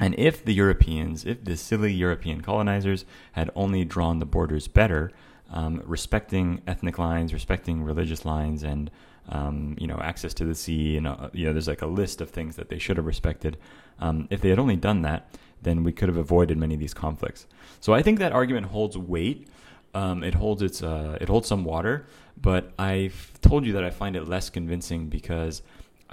and 0.00 0.14
if 0.18 0.44
the 0.44 0.52
Europeans, 0.52 1.24
if 1.24 1.44
the 1.44 1.56
silly 1.56 1.92
European 1.92 2.40
colonizers 2.40 3.04
had 3.32 3.50
only 3.54 3.84
drawn 3.84 4.18
the 4.18 4.26
borders 4.26 4.66
better, 4.66 5.12
um, 5.50 5.82
respecting 5.84 6.62
ethnic 6.66 6.98
lines, 6.98 7.32
respecting 7.32 7.82
religious 7.82 8.24
lines, 8.24 8.62
and 8.62 8.90
um, 9.28 9.76
you 9.78 9.86
know 9.86 9.98
access 10.02 10.34
to 10.34 10.44
the 10.44 10.54
sea, 10.54 10.96
and 10.96 11.06
uh, 11.06 11.30
you 11.32 11.46
know 11.46 11.52
there's 11.52 11.68
like 11.68 11.82
a 11.82 11.86
list 11.86 12.20
of 12.20 12.30
things 12.30 12.56
that 12.56 12.68
they 12.68 12.78
should 12.78 12.96
have 12.96 13.06
respected. 13.06 13.56
Um, 14.00 14.26
if 14.30 14.40
they 14.40 14.48
had 14.48 14.58
only 14.58 14.76
done 14.76 15.02
that, 15.02 15.28
then 15.62 15.84
we 15.84 15.92
could 15.92 16.08
have 16.08 16.16
avoided 16.16 16.58
many 16.58 16.74
of 16.74 16.80
these 16.80 16.94
conflicts. 16.94 17.46
So 17.80 17.92
I 17.92 18.02
think 18.02 18.18
that 18.18 18.32
argument 18.32 18.66
holds 18.66 18.98
weight. 18.98 19.48
Um, 19.94 20.24
it 20.24 20.34
holds 20.34 20.60
its 20.60 20.82
uh, 20.82 21.18
it 21.20 21.28
holds 21.28 21.46
some 21.46 21.64
water, 21.64 22.06
but 22.40 22.72
I've 22.78 23.40
told 23.42 23.64
you 23.64 23.72
that 23.74 23.84
I 23.84 23.90
find 23.90 24.16
it 24.16 24.28
less 24.28 24.50
convincing 24.50 25.06
because 25.08 25.62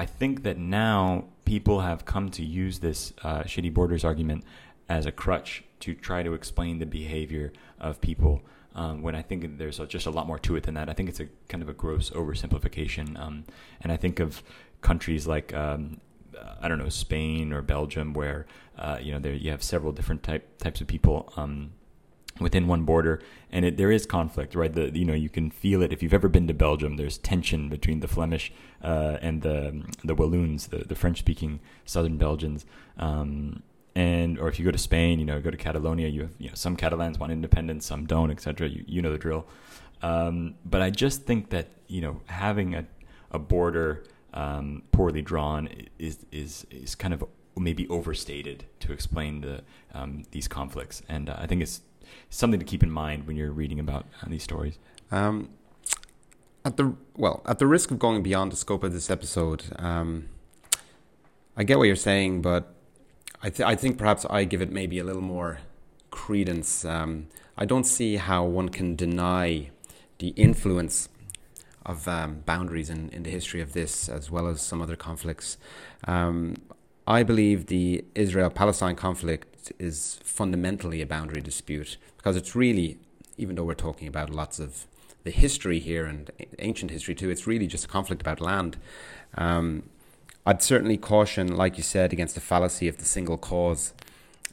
I 0.02 0.06
think 0.08 0.42
that 0.42 0.58
now 0.58 1.26
people 1.46 1.82
have 1.82 2.06
come 2.06 2.32
to 2.32 2.44
use 2.44 2.80
this 2.80 3.14
uh, 3.22 3.44
shitty 3.44 3.72
borders 3.72 4.04
argument 4.04 4.44
as 4.90 5.06
a 5.06 5.12
crutch 5.12 5.64
to 5.82 5.94
try 5.94 6.24
to 6.24 6.34
explain 6.34 6.80
the 6.80 6.88
behavior 6.88 7.54
of 7.80 8.02
people. 8.02 8.42
Um, 8.74 9.04
when 9.04 9.14
I 9.14 9.22
think 9.22 9.60
there's 9.60 9.80
a, 9.80 9.86
just 9.86 10.08
a 10.08 10.10
lot 10.10 10.26
more 10.26 10.40
to 10.40 10.56
it 10.56 10.64
than 10.64 10.74
that. 10.74 10.90
I 10.90 10.94
think 10.94 11.08
it's 11.08 11.20
a 11.20 11.28
kind 11.50 11.62
of 11.62 11.70
a 11.70 11.74
gross 11.74 12.10
oversimplification. 12.10 13.20
Um, 13.20 13.44
and 13.80 13.92
I 13.92 13.98
think 13.98 14.20
of 14.20 14.42
countries 14.82 15.28
like 15.28 15.54
um, 15.54 16.02
I 16.60 16.68
don't 16.68 16.80
know 16.80 16.90
Spain 16.90 17.54
or 17.54 17.62
Belgium, 17.62 18.14
where 18.14 18.48
uh, 18.80 18.98
you 19.00 19.12
know 19.12 19.20
there 19.20 19.36
you 19.36 19.52
have 19.52 19.62
several 19.62 19.92
different 19.92 20.24
type 20.24 20.58
types 20.58 20.82
of 20.82 20.88
people 20.88 21.32
um, 21.38 21.74
within 22.42 22.68
one 22.68 22.84
border, 22.84 23.22
and 23.52 23.66
it, 23.66 23.78
there 23.78 23.92
is 23.92 24.06
conflict, 24.06 24.56
right? 24.56 24.72
The 24.74 24.98
you 24.98 25.06
know 25.06 25.14
you 25.14 25.30
can 25.30 25.52
feel 25.52 25.82
it 25.82 25.94
if 25.94 26.02
you've 26.02 26.14
ever 26.14 26.30
been 26.30 26.48
to 26.48 26.54
Belgium. 26.54 26.98
There's 26.98 27.18
tension 27.18 27.70
between 27.70 28.00
the 28.00 28.08
Flemish 28.08 28.52
uh, 28.84 29.18
and 29.22 29.42
the 29.42 29.84
the 30.04 30.16
Walloons, 30.16 30.68
the, 30.68 30.80
the 30.80 30.96
French 30.96 31.20
speaking 31.20 31.60
southern 31.86 32.18
Belgians. 32.18 32.66
Um, 32.98 33.64
and 33.94 34.40
or 34.40 34.48
if 34.48 34.58
you 34.58 34.66
go 34.66 34.72
to 34.72 34.78
Spain, 34.78 35.20
you 35.20 35.26
know, 35.26 35.40
go 35.42 35.52
to 35.52 35.58
Catalonia, 35.58 36.08
you 36.08 36.22
have 36.22 36.34
you 36.40 36.50
know 36.50 36.56
some 36.56 36.76
Catalans 36.76 37.20
want 37.20 37.32
independence, 37.32 37.86
some 37.86 38.06
don't, 38.06 38.32
etc. 38.32 38.70
You 38.70 38.84
you 38.88 39.02
know 39.02 39.12
the 39.12 39.18
drill. 39.18 39.46
Um, 40.02 40.56
but 40.66 40.82
I 40.82 40.90
just 40.90 41.24
think 41.24 41.50
that 41.50 41.68
you 41.88 42.02
know 42.02 42.22
having 42.28 42.76
a 42.76 42.86
a 43.32 43.40
border 43.40 44.04
um, 44.34 44.84
poorly 44.92 45.22
drawn 45.22 45.70
is 46.00 46.26
is 46.32 46.66
is 46.72 46.96
kind 46.96 47.14
of 47.14 47.24
maybe 47.58 47.88
overstated 47.90 48.66
to 48.80 48.94
explain 48.94 49.42
the 49.42 49.62
um, 49.94 50.24
these 50.32 50.48
conflicts, 50.48 51.02
and 51.10 51.30
uh, 51.30 51.36
I 51.38 51.48
think 51.48 51.62
it's 51.62 51.82
something 52.30 52.60
to 52.60 52.66
keep 52.66 52.84
in 52.84 52.92
mind 52.92 53.28
when 53.28 53.36
you're 53.36 53.52
reading 53.52 53.80
about 53.80 54.06
uh, 54.22 54.28
these 54.30 54.44
stories. 54.44 54.78
Um, 55.12 55.50
at 56.64 56.78
the 56.78 56.96
well, 57.16 57.42
at 57.46 57.60
the 57.60 57.68
risk 57.68 57.92
of 57.92 58.00
going 58.00 58.24
beyond 58.24 58.52
the 58.52 58.56
scope 58.56 58.84
of 58.84 58.94
this 58.94 59.10
episode, 59.10 59.64
um, 59.78 60.30
I 61.58 61.64
get 61.64 61.78
what 61.78 61.86
you're 61.86 61.96
saying, 61.96 62.42
but 62.42 62.74
I, 63.44 63.50
th- 63.50 63.68
I 63.68 63.76
think 63.76 63.98
perhaps 63.98 64.26
I 64.30 64.44
give 64.44 64.62
it 64.62 64.72
maybe 64.72 65.00
a 65.00 65.04
little 65.04 65.22
more 65.22 65.60
credence. 66.12 66.86
Um, 66.86 67.28
I 67.58 67.66
don't 67.66 67.86
see 67.86 68.18
how 68.18 68.44
one 68.44 68.70
can 68.70 68.96
deny 68.96 69.72
the 70.20 70.30
influence 70.30 71.10
of 71.86 72.08
um, 72.08 72.42
boundaries 72.46 72.90
in, 72.90 73.10
in 73.10 73.24
the 73.24 73.32
history 73.32 73.60
of 73.60 73.74
this, 73.74 74.08
as 74.08 74.30
well 74.30 74.48
as 74.48 74.62
some 74.62 74.82
other 74.82 74.96
conflicts. 74.96 75.58
Um, 76.08 76.56
I 77.08 77.24
believe 77.24 77.66
the 77.66 78.06
Israel 78.14 78.50
Palestine 78.50 78.96
conflict 78.96 79.51
is 79.80 80.20
fundamentally 80.24 81.02
a 81.02 81.06
boundary 81.06 81.42
dispute 81.42 81.98
because 82.18 82.36
it's 82.36 82.56
really, 82.56 82.98
even 83.38 83.56
though 83.56 83.64
we're 83.64 83.74
talking 83.74 84.08
about 84.08 84.30
lots 84.30 84.60
of 84.60 84.86
the 85.24 85.32
history 85.32 85.80
here 85.80 86.06
and 86.06 86.32
ancient 86.60 86.92
history 86.92 87.16
too, 87.16 87.30
it's 87.30 87.46
really 87.46 87.68
just 87.68 87.86
a 87.86 87.88
conflict 87.88 88.22
about 88.22 88.42
land. 88.42 88.78
Um, 89.36 89.84
I'd 90.46 90.62
certainly 90.62 90.98
caution, 90.98 91.56
like 91.56 91.78
you 91.78 91.84
said, 91.84 92.12
against 92.12 92.36
the 92.36 92.42
fallacy 92.42 92.88
of 92.88 92.98
the 92.98 93.06
single 93.06 93.38
cause. 93.38 93.94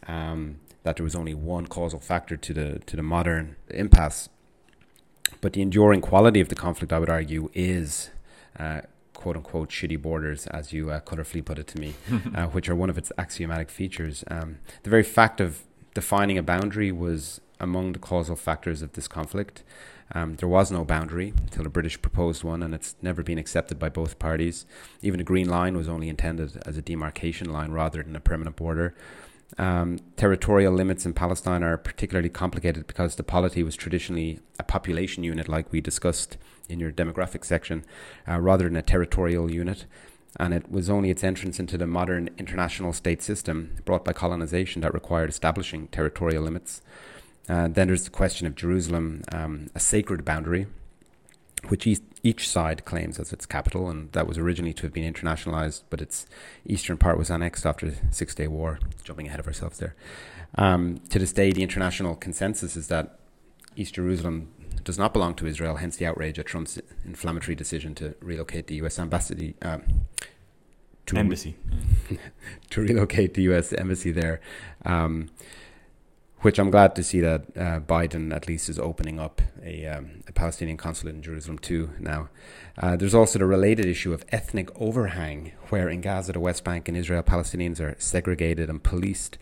Um, 0.06 0.56
that 0.82 0.96
there 0.96 1.04
was 1.04 1.14
only 1.14 1.34
one 1.34 1.66
causal 1.66 2.00
factor 2.00 2.36
to 2.36 2.54
the 2.54 2.78
to 2.86 2.96
the 2.96 3.02
modern 3.02 3.56
impasse. 3.68 4.30
But 5.42 5.52
the 5.52 5.61
enduring 5.61 6.00
quality 6.00 6.40
of 6.40 6.48
the 6.48 6.54
conflict, 6.54 6.92
I 6.92 6.98
would 6.98 7.11
argue, 7.11 7.50
is 7.52 8.11
uh, 8.59 8.80
quote 9.18 9.36
unquote 9.36 9.68
shitty 9.68 10.00
borders, 10.00 10.46
as 10.46 10.72
you 10.72 10.90
uh, 10.90 11.00
colorfully 11.00 11.44
put 11.44 11.58
it 11.58 11.66
to 11.66 11.78
me, 11.78 11.94
uh, 12.34 12.46
which 12.46 12.68
are 12.68 12.76
one 12.76 12.88
of 12.88 12.96
its 12.96 13.10
axiomatic 13.18 13.68
features. 13.68 14.24
Um, 14.30 14.58
the 14.84 14.90
very 14.90 15.02
fact 15.02 15.40
of 15.40 15.64
defining 15.92 16.38
a 16.38 16.42
boundary 16.42 16.92
was 16.92 17.40
among 17.58 17.92
the 17.92 17.98
causal 17.98 18.36
factors 18.36 18.80
of 18.80 18.92
this 18.92 19.08
conflict. 19.08 19.64
Um, 20.14 20.36
there 20.36 20.48
was 20.48 20.70
no 20.70 20.84
boundary 20.84 21.34
until 21.36 21.64
the 21.64 21.68
British 21.68 22.00
proposed 22.00 22.44
one, 22.44 22.62
and 22.62 22.72
it's 22.72 22.94
never 23.02 23.22
been 23.24 23.38
accepted 23.38 23.78
by 23.78 23.88
both 23.88 24.20
parties. 24.20 24.64
Even 25.02 25.18
a 25.18 25.24
green 25.24 25.48
line 25.48 25.76
was 25.76 25.88
only 25.88 26.08
intended 26.08 26.62
as 26.64 26.76
a 26.76 26.82
demarcation 26.82 27.52
line 27.52 27.72
rather 27.72 28.02
than 28.04 28.14
a 28.14 28.20
permanent 28.20 28.54
border. 28.54 28.94
Um, 29.58 29.98
territorial 30.16 30.72
limits 30.72 31.04
in 31.04 31.12
Palestine 31.12 31.64
are 31.64 31.76
particularly 31.76 32.28
complicated 32.28 32.86
because 32.86 33.16
the 33.16 33.24
polity 33.24 33.62
was 33.64 33.74
traditionally 33.74 34.38
a 34.60 34.62
population 34.62 35.24
unit, 35.24 35.48
like 35.48 35.72
we 35.72 35.80
discussed 35.80 36.38
in 36.68 36.80
your 36.80 36.92
demographic 36.92 37.44
section, 37.44 37.84
uh, 38.26 38.38
rather 38.40 38.64
than 38.64 38.76
a 38.76 38.82
territorial 38.82 39.50
unit. 39.50 39.86
And 40.38 40.52
it 40.54 40.70
was 40.70 40.90
only 40.90 41.10
its 41.10 41.24
entrance 41.24 41.58
into 41.58 41.78
the 41.78 41.86
modern 41.86 42.30
international 42.38 42.92
state 42.92 43.22
system 43.22 43.76
brought 43.84 44.04
by 44.04 44.12
colonization 44.12 44.82
that 44.82 44.94
required 44.94 45.30
establishing 45.30 45.88
territorial 45.88 46.44
limits. 46.44 46.82
Uh, 47.48 47.66
then 47.68 47.86
there's 47.86 48.04
the 48.04 48.10
question 48.10 48.46
of 48.46 48.54
Jerusalem, 48.54 49.22
um, 49.32 49.70
a 49.74 49.80
sacred 49.80 50.24
boundary, 50.24 50.66
which 51.68 51.86
each, 51.86 52.00
each 52.22 52.48
side 52.48 52.84
claims 52.84 53.18
as 53.18 53.32
its 53.32 53.46
capital, 53.46 53.88
and 53.88 54.12
that 54.12 54.26
was 54.26 54.36
originally 54.38 54.74
to 54.74 54.82
have 54.82 54.92
been 54.92 55.12
internationalized, 55.12 55.82
but 55.90 56.02
its 56.02 56.26
eastern 56.66 56.98
part 56.98 57.18
was 57.18 57.30
annexed 57.30 57.64
after 57.64 57.90
the 57.90 57.96
Six 58.10 58.34
Day 58.34 58.46
War. 58.46 58.78
Jumping 59.02 59.26
ahead 59.26 59.40
of 59.40 59.46
ourselves 59.46 59.78
there. 59.78 59.96
Um, 60.56 60.98
to 61.08 61.18
this 61.18 61.32
day, 61.32 61.50
the 61.50 61.62
international 61.62 62.14
consensus 62.14 62.76
is 62.76 62.88
that 62.88 63.18
East 63.76 63.94
Jerusalem 63.94 64.52
does 64.84 64.98
not 64.98 65.12
belong 65.12 65.34
to 65.36 65.46
Israel, 65.46 65.76
hence 65.76 65.96
the 65.96 66.06
outrage 66.06 66.38
at 66.38 66.46
Trump's 66.46 66.78
inflammatory 67.04 67.54
decision 67.54 67.94
to 67.96 68.14
relocate 68.20 68.66
the 68.66 68.76
U.S. 68.76 68.98
embassy. 68.98 69.54
Um, 69.62 70.06
to 71.06 71.16
embassy. 71.16 71.56
Re- 72.10 72.18
to 72.70 72.80
relocate 72.80 73.34
the 73.34 73.42
U.S. 73.42 73.72
embassy 73.72 74.12
there. 74.12 74.40
Um, 74.84 75.30
which 76.40 76.58
I'm 76.58 76.70
glad 76.70 76.94
to 76.94 77.02
see 77.02 77.20
that 77.20 77.42
uh, 77.56 77.80
Biden 77.80 78.32
at 78.34 78.46
least 78.46 78.68
is 78.68 78.78
opening 78.78 79.18
up 79.18 79.42
a, 79.62 79.86
um, 79.86 80.22
a 80.28 80.32
Palestinian 80.32 80.76
consulate 80.76 81.16
in 81.16 81.22
Jerusalem 81.22 81.58
too 81.58 81.90
now. 81.98 82.28
Uh, 82.76 82.96
there's 82.96 83.14
also 83.14 83.40
the 83.40 83.46
related 83.46 83.86
issue 83.86 84.12
of 84.12 84.24
ethnic 84.30 84.70
overhang, 84.80 85.52
where 85.70 85.88
in 85.88 86.00
Gaza, 86.00 86.32
the 86.32 86.40
West 86.40 86.62
Bank, 86.62 86.86
and 86.86 86.96
Israel, 86.96 87.22
Palestinians 87.24 87.80
are 87.80 87.96
segregated 87.98 88.70
and 88.70 88.82
policed. 88.82 89.36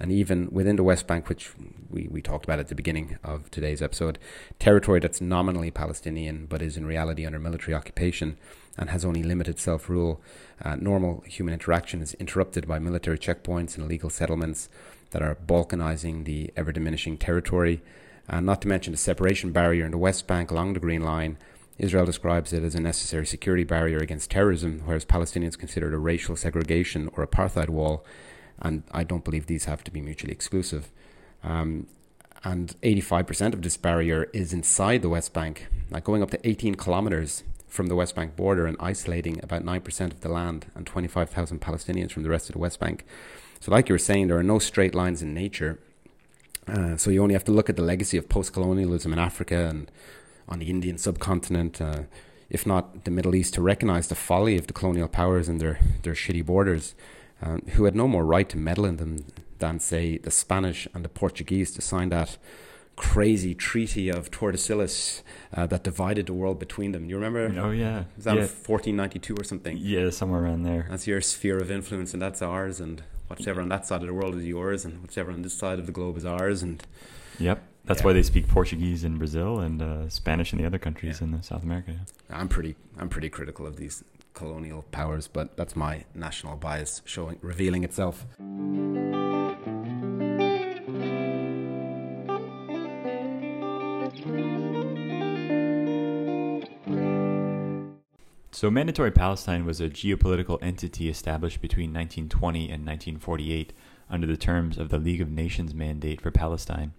And 0.00 0.10
even 0.10 0.48
within 0.50 0.76
the 0.76 0.82
West 0.82 1.06
Bank, 1.06 1.28
which 1.28 1.52
we, 1.90 2.08
we 2.10 2.22
talked 2.22 2.46
about 2.46 2.58
at 2.58 2.68
the 2.68 2.74
beginning 2.74 3.18
of 3.22 3.50
today's 3.50 3.82
episode, 3.82 4.18
territory 4.58 4.98
that's 4.98 5.20
nominally 5.20 5.70
Palestinian 5.70 6.46
but 6.46 6.62
is 6.62 6.78
in 6.78 6.86
reality 6.86 7.26
under 7.26 7.38
military 7.38 7.74
occupation 7.74 8.38
and 8.78 8.88
has 8.88 9.04
only 9.04 9.22
limited 9.22 9.58
self 9.58 9.90
rule. 9.90 10.22
Uh, 10.64 10.76
normal 10.76 11.20
human 11.26 11.52
interaction 11.52 12.00
is 12.00 12.14
interrupted 12.14 12.66
by 12.66 12.78
military 12.78 13.18
checkpoints 13.18 13.76
and 13.76 13.84
illegal 13.84 14.08
settlements 14.08 14.70
that 15.10 15.22
are 15.22 15.36
balkanizing 15.46 16.24
the 16.24 16.50
ever 16.56 16.72
diminishing 16.72 17.18
territory. 17.18 17.82
And 18.26 18.46
not 18.46 18.62
to 18.62 18.68
mention 18.68 18.92
the 18.92 18.96
separation 18.96 19.52
barrier 19.52 19.84
in 19.84 19.90
the 19.90 19.98
West 19.98 20.26
Bank 20.26 20.50
along 20.50 20.72
the 20.72 20.80
Green 20.80 21.02
Line. 21.02 21.36
Israel 21.78 22.06
describes 22.06 22.52
it 22.52 22.62
as 22.62 22.74
a 22.74 22.80
necessary 22.80 23.26
security 23.26 23.64
barrier 23.64 23.98
against 23.98 24.30
terrorism, 24.30 24.82
whereas 24.84 25.04
Palestinians 25.04 25.58
consider 25.58 25.88
it 25.88 25.94
a 25.94 25.98
racial 25.98 26.36
segregation 26.36 27.10
or 27.14 27.26
apartheid 27.26 27.70
wall. 27.70 28.04
And 28.60 28.82
I 28.92 29.04
don't 29.04 29.24
believe 29.24 29.46
these 29.46 29.64
have 29.64 29.82
to 29.84 29.90
be 29.90 30.00
mutually 30.00 30.32
exclusive. 30.32 30.90
Um, 31.42 31.86
and 32.42 32.74
85% 32.82 33.52
of 33.52 33.62
this 33.62 33.76
barrier 33.76 34.28
is 34.32 34.52
inside 34.52 35.02
the 35.02 35.08
West 35.08 35.32
Bank, 35.32 35.66
like 35.90 36.04
going 36.04 36.22
up 36.22 36.30
to 36.30 36.48
18 36.48 36.74
kilometers 36.74 37.44
from 37.68 37.86
the 37.86 37.94
West 37.94 38.14
Bank 38.14 38.34
border 38.34 38.66
and 38.66 38.76
isolating 38.80 39.42
about 39.42 39.64
9% 39.64 40.00
of 40.12 40.20
the 40.20 40.28
land 40.28 40.66
and 40.74 40.86
25,000 40.86 41.60
Palestinians 41.60 42.10
from 42.10 42.22
the 42.22 42.30
rest 42.30 42.48
of 42.48 42.54
the 42.54 42.58
West 42.58 42.80
Bank. 42.80 43.04
So, 43.60 43.70
like 43.70 43.88
you 43.88 43.94
were 43.94 43.98
saying, 43.98 44.28
there 44.28 44.38
are 44.38 44.42
no 44.42 44.58
straight 44.58 44.94
lines 44.94 45.22
in 45.22 45.34
nature. 45.34 45.78
Uh, 46.66 46.96
so, 46.96 47.10
you 47.10 47.22
only 47.22 47.34
have 47.34 47.44
to 47.44 47.52
look 47.52 47.68
at 47.68 47.76
the 47.76 47.82
legacy 47.82 48.16
of 48.16 48.28
post 48.28 48.52
colonialism 48.52 49.12
in 49.12 49.18
Africa 49.18 49.68
and 49.68 49.90
on 50.48 50.58
the 50.58 50.70
Indian 50.70 50.98
subcontinent, 50.98 51.80
uh, 51.80 52.02
if 52.48 52.66
not 52.66 53.04
the 53.04 53.10
Middle 53.10 53.34
East, 53.34 53.54
to 53.54 53.62
recognize 53.62 54.08
the 54.08 54.14
folly 54.14 54.56
of 54.56 54.66
the 54.66 54.72
colonial 54.72 55.08
powers 55.08 55.48
and 55.48 55.60
their, 55.60 55.78
their 56.02 56.14
shitty 56.14 56.44
borders, 56.44 56.94
uh, 57.42 57.58
who 57.72 57.84
had 57.84 57.94
no 57.94 58.06
more 58.08 58.24
right 58.24 58.48
to 58.48 58.56
meddle 58.56 58.84
in 58.84 58.96
them 58.96 59.24
than, 59.58 59.78
say, 59.80 60.18
the 60.18 60.30
Spanish 60.30 60.86
and 60.94 61.04
the 61.04 61.08
Portuguese 61.08 61.70
to 61.72 61.82
sign 61.82 62.08
that 62.10 62.38
crazy 62.96 63.54
treaty 63.54 64.10
of 64.10 64.30
Tordesillas 64.30 65.22
uh, 65.54 65.66
that 65.66 65.82
divided 65.84 66.26
the 66.26 66.34
world 66.34 66.58
between 66.58 66.92
them. 66.92 67.04
You 67.06 67.16
remember? 67.16 67.52
Oh 67.58 67.70
yeah, 67.70 68.04
was 68.16 68.24
that 68.26 68.34
yeah. 68.34 68.40
1492 68.42 69.34
or 69.38 69.44
something? 69.44 69.76
Yeah, 69.78 70.10
somewhere 70.10 70.42
around 70.44 70.64
there. 70.64 70.86
That's 70.90 71.06
your 71.06 71.20
sphere 71.22 71.58
of 71.58 71.70
influence, 71.70 72.12
and 72.12 72.20
that's 72.20 72.42
ours. 72.42 72.78
And 72.80 73.02
whatever 73.28 73.60
on 73.62 73.68
that 73.70 73.86
side 73.86 74.02
of 74.02 74.06
the 74.06 74.12
world 74.14 74.34
is 74.34 74.44
yours, 74.44 74.84
and 74.84 75.00
whatever 75.00 75.30
on 75.32 75.42
this 75.42 75.54
side 75.54 75.78
of 75.78 75.86
the 75.86 75.92
globe 75.92 76.16
is 76.18 76.26
ours. 76.26 76.62
And 76.62 76.82
yep, 77.38 77.62
that's 77.86 78.00
Yeah. 78.00 78.06
why 78.06 78.12
they 78.12 78.22
speak 78.22 78.48
Portuguese 78.48 79.02
in 79.02 79.16
Brazil 79.16 79.60
and 79.60 79.80
uh, 79.80 80.08
Spanish 80.10 80.52
in 80.52 80.58
the 80.58 80.66
other 80.66 80.78
countries 80.78 81.20
Yeah. 81.22 81.28
in 81.28 81.42
South 81.42 81.62
America. 81.62 81.92
yeah. 81.92 82.36
I'm 82.38 82.48
pretty, 82.48 82.76
I'm 82.98 83.08
pretty 83.08 83.30
critical 83.30 83.66
of 83.66 83.76
these 83.76 84.04
colonial 84.34 84.84
powers, 84.90 85.28
but 85.28 85.56
that's 85.56 85.76
my 85.76 86.04
national 86.14 86.56
bias 86.56 87.02
showing, 87.04 87.38
revealing 87.42 87.84
itself. 87.84 88.26
So, 98.52 98.70
Mandatory 98.70 99.10
Palestine 99.10 99.64
was 99.64 99.80
a 99.80 99.88
geopolitical 99.88 100.58
entity 100.60 101.08
established 101.08 101.62
between 101.62 101.94
1920 101.94 102.64
and 102.64 102.84
1948 102.84 103.72
under 104.10 104.26
the 104.26 104.36
terms 104.36 104.76
of 104.76 104.90
the 104.90 104.98
League 104.98 105.22
of 105.22 105.30
Nations 105.30 105.72
mandate 105.72 106.20
for 106.20 106.30
Palestine. 106.30 106.92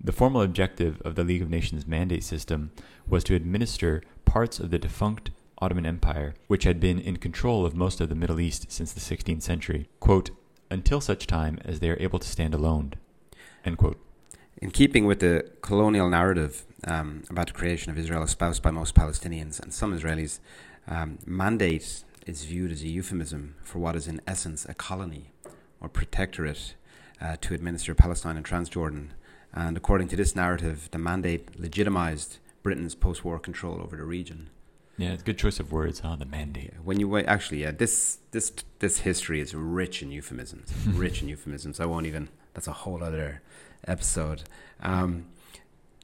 The 0.00 0.12
formal 0.12 0.40
objective 0.42 1.00
of 1.02 1.14
the 1.14 1.22
League 1.22 1.42
of 1.42 1.50
Nations 1.50 1.86
mandate 1.86 2.24
system 2.24 2.72
was 3.06 3.22
to 3.24 3.36
administer 3.36 4.02
parts 4.24 4.58
of 4.58 4.70
the 4.70 4.78
defunct 4.80 5.30
Ottoman 5.60 5.86
Empire, 5.86 6.34
which 6.46 6.64
had 6.64 6.80
been 6.80 6.98
in 6.98 7.16
control 7.16 7.66
of 7.66 7.74
most 7.74 8.00
of 8.00 8.08
the 8.08 8.14
Middle 8.14 8.40
East 8.40 8.70
since 8.70 8.92
the 8.92 9.00
16th 9.00 9.42
century, 9.42 9.88
quote, 10.00 10.30
until 10.70 11.00
such 11.00 11.26
time 11.26 11.58
as 11.64 11.80
they 11.80 11.90
are 11.90 12.00
able 12.00 12.18
to 12.18 12.28
stand 12.28 12.54
alone. 12.54 12.94
End 13.64 13.76
quote. 13.76 14.00
In 14.58 14.70
keeping 14.70 15.06
with 15.06 15.20
the 15.20 15.50
colonial 15.62 16.08
narrative 16.08 16.64
um, 16.86 17.24
about 17.30 17.48
the 17.48 17.52
creation 17.52 17.90
of 17.90 17.98
Israel 17.98 18.22
espoused 18.22 18.62
by 18.62 18.70
most 18.70 18.94
Palestinians 18.94 19.60
and 19.60 19.72
some 19.72 19.98
Israelis, 19.98 20.38
um, 20.86 21.18
mandate 21.26 22.04
is 22.26 22.44
viewed 22.44 22.72
as 22.72 22.82
a 22.82 22.88
euphemism 22.88 23.54
for 23.62 23.78
what 23.78 23.96
is 23.96 24.06
in 24.06 24.20
essence 24.26 24.66
a 24.66 24.74
colony 24.74 25.32
or 25.80 25.88
protectorate 25.88 26.74
uh, 27.20 27.36
to 27.40 27.54
administer 27.54 27.94
Palestine 27.94 28.36
and 28.36 28.46
Transjordan. 28.46 29.08
And 29.52 29.76
according 29.76 30.08
to 30.08 30.16
this 30.16 30.36
narrative, 30.36 30.88
the 30.90 30.98
mandate 30.98 31.58
legitimized 31.58 32.38
Britain's 32.62 32.94
post 32.94 33.24
war 33.24 33.38
control 33.38 33.80
over 33.80 33.96
the 33.96 34.04
region. 34.04 34.50
Yeah, 35.00 35.12
it's 35.12 35.22
a 35.22 35.24
good 35.24 35.38
choice 35.38 35.58
of 35.58 35.72
words, 35.72 36.00
huh? 36.00 36.16
The 36.16 36.26
mandate. 36.26 36.74
When 36.84 37.00
you 37.00 37.08
wait, 37.08 37.24
actually, 37.24 37.62
yeah, 37.62 37.70
this 37.70 38.18
this 38.32 38.52
this 38.80 38.98
history 38.98 39.40
is 39.40 39.54
rich 39.54 40.02
in 40.02 40.10
euphemisms. 40.10 40.70
rich 40.86 41.22
in 41.22 41.28
euphemisms. 41.28 41.80
I 41.80 41.86
won't 41.86 42.04
even. 42.04 42.28
That's 42.52 42.68
a 42.68 42.72
whole 42.72 43.02
other 43.02 43.40
episode. 43.88 44.42
Um, 44.82 45.24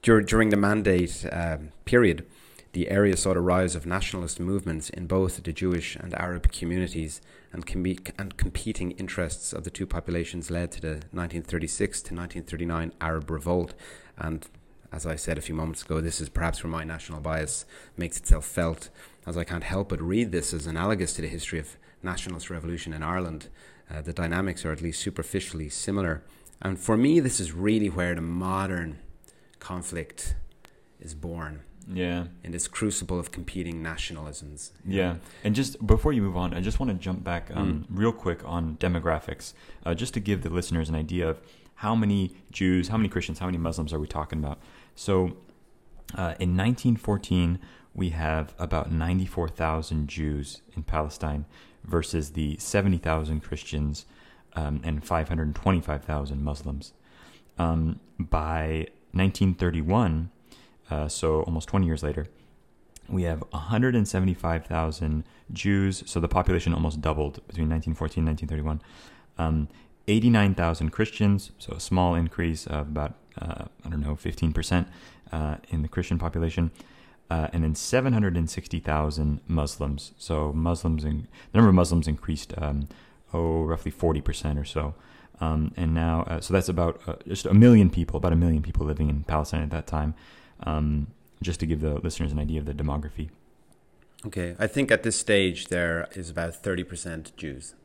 dur- 0.01 0.23
during 0.23 0.49
the 0.49 0.57
mandate 0.57 1.27
um, 1.31 1.73
period, 1.85 2.25
the 2.71 2.89
area 2.89 3.15
saw 3.15 3.35
the 3.35 3.39
rise 3.39 3.75
of 3.75 3.85
nationalist 3.85 4.39
movements 4.39 4.89
in 4.89 5.05
both 5.05 5.43
the 5.43 5.53
Jewish 5.53 5.95
and 5.95 6.15
Arab 6.15 6.51
communities, 6.51 7.21
and, 7.53 7.67
com- 7.67 7.85
and 8.17 8.35
competing 8.37 8.91
interests 8.93 9.53
of 9.53 9.63
the 9.63 9.69
two 9.69 9.85
populations 9.85 10.49
led 10.49 10.71
to 10.71 10.81
the 10.81 10.93
1936 11.11 12.01
to 12.01 12.15
1939 12.15 12.93
Arab 12.99 13.29
Revolt. 13.29 13.75
And 14.17 14.47
as 14.91 15.05
I 15.05 15.15
said 15.15 15.37
a 15.37 15.41
few 15.41 15.55
moments 15.55 15.83
ago, 15.83 15.99
this 16.01 16.21
is 16.21 16.29
perhaps 16.29 16.63
where 16.63 16.71
my 16.71 16.83
national 16.83 17.19
bias 17.19 17.65
makes 17.97 18.17
itself 18.17 18.45
felt, 18.45 18.89
as 19.25 19.37
I 19.37 19.43
can't 19.43 19.63
help 19.63 19.89
but 19.89 20.01
read 20.01 20.31
this 20.31 20.53
as 20.53 20.65
analogous 20.67 21.13
to 21.15 21.21
the 21.21 21.27
history 21.27 21.59
of 21.59 21.75
nationalist 22.01 22.49
revolution 22.49 22.93
in 22.93 23.03
Ireland. 23.03 23.49
Uh, 23.89 24.01
the 24.01 24.13
dynamics 24.13 24.65
are 24.65 24.71
at 24.71 24.81
least 24.81 25.01
superficially 25.01 25.69
similar. 25.69 26.23
And 26.61 26.79
for 26.79 26.97
me, 26.97 27.19
this 27.19 27.39
is 27.39 27.51
really 27.51 27.89
where 27.89 28.15
the 28.15 28.21
modern 28.21 28.99
conflict 29.59 30.35
is 30.99 31.13
born 31.13 31.61
Yeah. 31.89 32.25
in 32.43 32.51
this 32.51 32.67
crucible 32.67 33.19
of 33.19 33.31
competing 33.31 33.81
nationalisms. 33.83 34.71
Yeah, 34.85 35.17
and 35.43 35.55
just 35.55 35.85
before 35.85 36.11
you 36.13 36.21
move 36.21 36.35
on, 36.37 36.53
I 36.53 36.61
just 36.61 36.79
want 36.79 36.91
to 36.91 36.97
jump 36.97 37.23
back 37.23 37.49
um, 37.53 37.85
real 37.89 38.11
quick 38.11 38.41
on 38.45 38.77
demographics, 38.77 39.53
uh, 39.85 39.93
just 39.93 40.13
to 40.15 40.19
give 40.19 40.41
the 40.43 40.49
listeners 40.49 40.89
an 40.89 40.95
idea 40.95 41.29
of 41.29 41.39
how 41.75 41.95
many 41.95 42.35
Jews, 42.51 42.87
how 42.89 42.97
many 42.97 43.07
Christians, 43.09 43.39
how 43.39 43.45
many 43.45 43.57
Muslims 43.59 43.93
are 43.93 43.99
we 43.99 44.07
talking 44.07 44.39
about? 44.39 44.59
So, 44.97 45.37
uh, 46.15 46.33
in 46.39 46.57
1914, 46.57 47.59
we 47.93 48.09
have 48.09 48.55
about 48.57 48.91
94,000 48.91 50.07
Jews 50.07 50.61
in 50.75 50.81
Palestine 50.81 51.45
versus 51.83 52.31
the 52.31 52.57
70,000 52.57 53.41
Christians 53.41 54.07
um, 54.55 54.81
and 54.83 55.05
525,000 55.05 56.43
Muslims. 56.43 56.93
Um, 57.59 57.99
by 58.19 58.87
1931, 59.11 60.31
uh, 60.89 61.07
so 61.07 61.43
almost 61.43 61.67
20 61.67 61.85
years 61.85 62.01
later, 62.01 62.25
we 63.07 63.23
have 63.23 63.43
175,000 63.51 65.23
Jews, 65.53 66.03
so 66.07 66.19
the 66.19 66.27
population 66.27 66.73
almost 66.73 67.01
doubled 67.01 67.35
between 67.47 67.69
1914 67.69 68.27
and 68.27 68.39
1931. 68.39 68.81
Um, 69.37 69.67
89,000 70.07 70.89
Christians, 70.89 71.51
so 71.59 71.73
a 71.73 71.79
small 71.79 72.15
increase 72.15 72.65
of 72.65 72.87
about, 72.87 73.13
uh, 73.41 73.65
I 73.85 73.89
don't 73.89 74.01
know, 74.01 74.15
15% 74.15 74.85
uh, 75.31 75.55
in 75.69 75.81
the 75.81 75.87
Christian 75.87 76.17
population. 76.19 76.71
Uh, 77.29 77.49
and 77.51 77.63
then 77.63 77.75
760,000 77.75 79.41
Muslims. 79.47 80.13
So 80.17 80.53
Muslims, 80.53 81.03
in, 81.03 81.27
the 81.51 81.57
number 81.57 81.69
of 81.69 81.75
Muslims 81.75 82.07
increased, 82.07 82.53
um, 82.57 82.87
oh, 83.33 83.63
roughly 83.63 83.91
40% 83.91 84.59
or 84.59 84.63
so. 84.63 84.95
Um, 85.41 85.73
and 85.75 85.93
now, 85.93 86.23
uh, 86.23 86.39
so 86.39 86.53
that's 86.53 86.69
about 86.69 87.01
uh, 87.05 87.15
just 87.27 87.45
a 87.45 87.53
million 87.53 87.89
people, 87.89 88.17
about 88.17 88.31
a 88.31 88.37
million 88.37 88.63
people 88.63 88.85
living 88.85 89.09
in 89.09 89.23
Palestine 89.23 89.61
at 89.61 89.71
that 89.71 89.87
time. 89.87 90.15
Um, 90.63 91.07
just 91.41 91.59
to 91.59 91.65
give 91.65 91.81
the 91.81 91.95
listeners 91.95 92.31
an 92.31 92.39
idea 92.39 92.59
of 92.59 92.65
the 92.65 92.73
demography. 92.73 93.29
Okay, 94.25 94.55
I 94.57 94.67
think 94.67 94.91
at 94.91 95.03
this 95.03 95.15
stage 95.15 95.67
there 95.67 96.07
is 96.13 96.29
about 96.29 96.53
30% 96.63 97.35
Jews. 97.35 97.75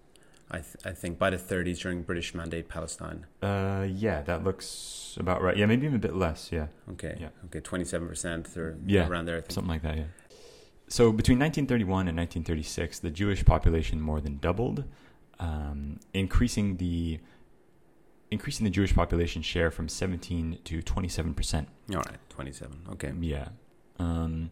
I, 0.53 0.57
th- 0.59 0.77
I 0.85 0.91
think 0.93 1.19
by 1.19 1.31
the 1.31 1.39
30s 1.39 1.81
during 1.81 2.03
British 2.03 2.35
Mandate 2.35 2.69
Palestine. 2.69 3.27
Uh, 3.41 3.87
yeah, 3.91 4.21
that 4.23 4.45
looks 4.45 5.17
about 5.19 5.41
right. 5.43 5.57
Yeah, 5.57 5.65
maybe 5.67 5.87
even 5.87 5.97
a 5.97 5.99
bit 5.99 6.15
less. 6.15 6.51
Yeah, 6.53 6.67
Okay, 6.93 7.17
Yeah. 7.19 7.29
okay, 7.47 7.61
27% 7.61 8.57
or 8.59 8.77
Yeah, 8.87 9.09
around 9.09 9.25
there. 9.25 9.39
I 9.39 9.41
think. 9.41 9.53
something 9.53 9.71
like 9.71 9.83
that. 9.83 9.97
Yeah. 9.97 10.05
So 10.89 11.11
between 11.11 11.39
1931 11.39 12.07
and 12.09 12.17
1936, 12.19 12.99
the 12.99 13.11
Jewish 13.11 13.45
population 13.47 13.99
more 14.01 14.21
than 14.21 14.39
doubled, 14.39 14.85
um, 15.41 16.01
increasing 16.13 16.77
the 16.77 17.19
increasing 18.31 18.65
the 18.65 18.71
Jewish 18.71 18.95
population 18.95 19.43
share 19.43 19.71
from 19.71 19.89
17 19.89 20.59
to 20.65 20.83
27 20.83 21.35
percent. 21.35 21.69
All 21.91 21.97
right, 21.97 22.19
27. 22.31 22.79
Okay. 22.93 23.13
Yeah. 23.21 23.49
Um, 23.99 24.51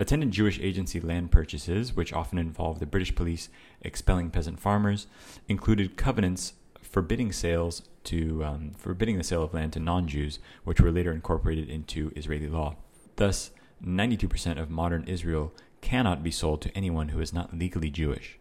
attended 0.00 0.30
Jewish 0.32 0.58
agency 0.60 1.00
land 1.00 1.30
purchases, 1.30 1.94
which 1.94 2.12
often 2.12 2.38
involved 2.38 2.80
the 2.80 2.86
British 2.86 3.14
police 3.14 3.48
expelling 3.82 4.30
peasant 4.30 4.60
farmers, 4.60 5.06
included 5.48 5.96
covenants 5.96 6.54
forbidding 6.80 7.32
sales 7.32 7.82
to 8.04 8.44
um, 8.44 8.72
forbidding 8.76 9.18
the 9.18 9.24
sale 9.24 9.42
of 9.42 9.54
land 9.54 9.72
to 9.72 9.80
non-Jews, 9.80 10.38
which 10.64 10.80
were 10.80 10.92
later 10.92 11.12
incorporated 11.12 11.68
into 11.68 12.12
Israeli 12.14 12.48
law. 12.48 12.76
Thus, 13.16 13.50
92% 13.84 14.60
of 14.60 14.70
modern 14.70 15.04
Israel 15.04 15.52
cannot 15.80 16.22
be 16.22 16.30
sold 16.30 16.62
to 16.62 16.76
anyone 16.76 17.08
who 17.08 17.20
is 17.20 17.32
not 17.32 17.56
legally 17.56 17.90
Jewish. 17.90 18.38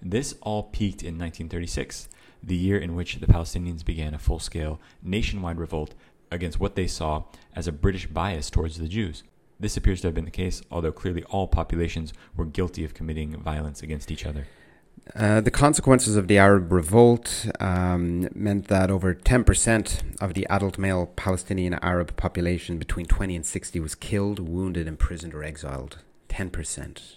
This 0.00 0.34
all 0.42 0.64
peaked 0.64 1.02
in 1.02 1.18
1936, 1.18 2.08
the 2.42 2.56
year 2.56 2.78
in 2.78 2.94
which 2.94 3.16
the 3.16 3.26
Palestinians 3.26 3.84
began 3.84 4.14
a 4.14 4.18
full 4.18 4.38
scale 4.38 4.80
nationwide 5.02 5.58
revolt 5.58 5.94
against 6.30 6.60
what 6.60 6.76
they 6.76 6.86
saw 6.86 7.24
as 7.54 7.66
a 7.66 7.72
British 7.72 8.06
bias 8.06 8.50
towards 8.50 8.78
the 8.78 8.86
Jews. 8.86 9.22
This 9.60 9.76
appears 9.76 10.00
to 10.02 10.08
have 10.08 10.14
been 10.14 10.24
the 10.24 10.30
case, 10.30 10.62
although 10.70 10.92
clearly 10.92 11.24
all 11.24 11.48
populations 11.48 12.12
were 12.36 12.44
guilty 12.44 12.84
of 12.84 12.94
committing 12.94 13.36
violence 13.40 13.82
against 13.82 14.10
each 14.10 14.24
other. 14.24 14.46
Uh, 15.16 15.40
the 15.40 15.50
consequences 15.50 16.16
of 16.16 16.28
the 16.28 16.38
Arab 16.38 16.70
revolt 16.70 17.46
um, 17.60 18.28
meant 18.34 18.68
that 18.68 18.90
over 18.90 19.14
10% 19.14 20.20
of 20.20 20.34
the 20.34 20.46
adult 20.48 20.78
male 20.78 21.06
Palestinian 21.16 21.74
Arab 21.74 22.14
population 22.16 22.78
between 22.78 23.06
20 23.06 23.36
and 23.36 23.46
60 23.46 23.80
was 23.80 23.94
killed, 23.94 24.38
wounded, 24.38 24.86
imprisoned, 24.86 25.34
or 25.34 25.42
exiled. 25.42 25.98
10%. 26.28 27.14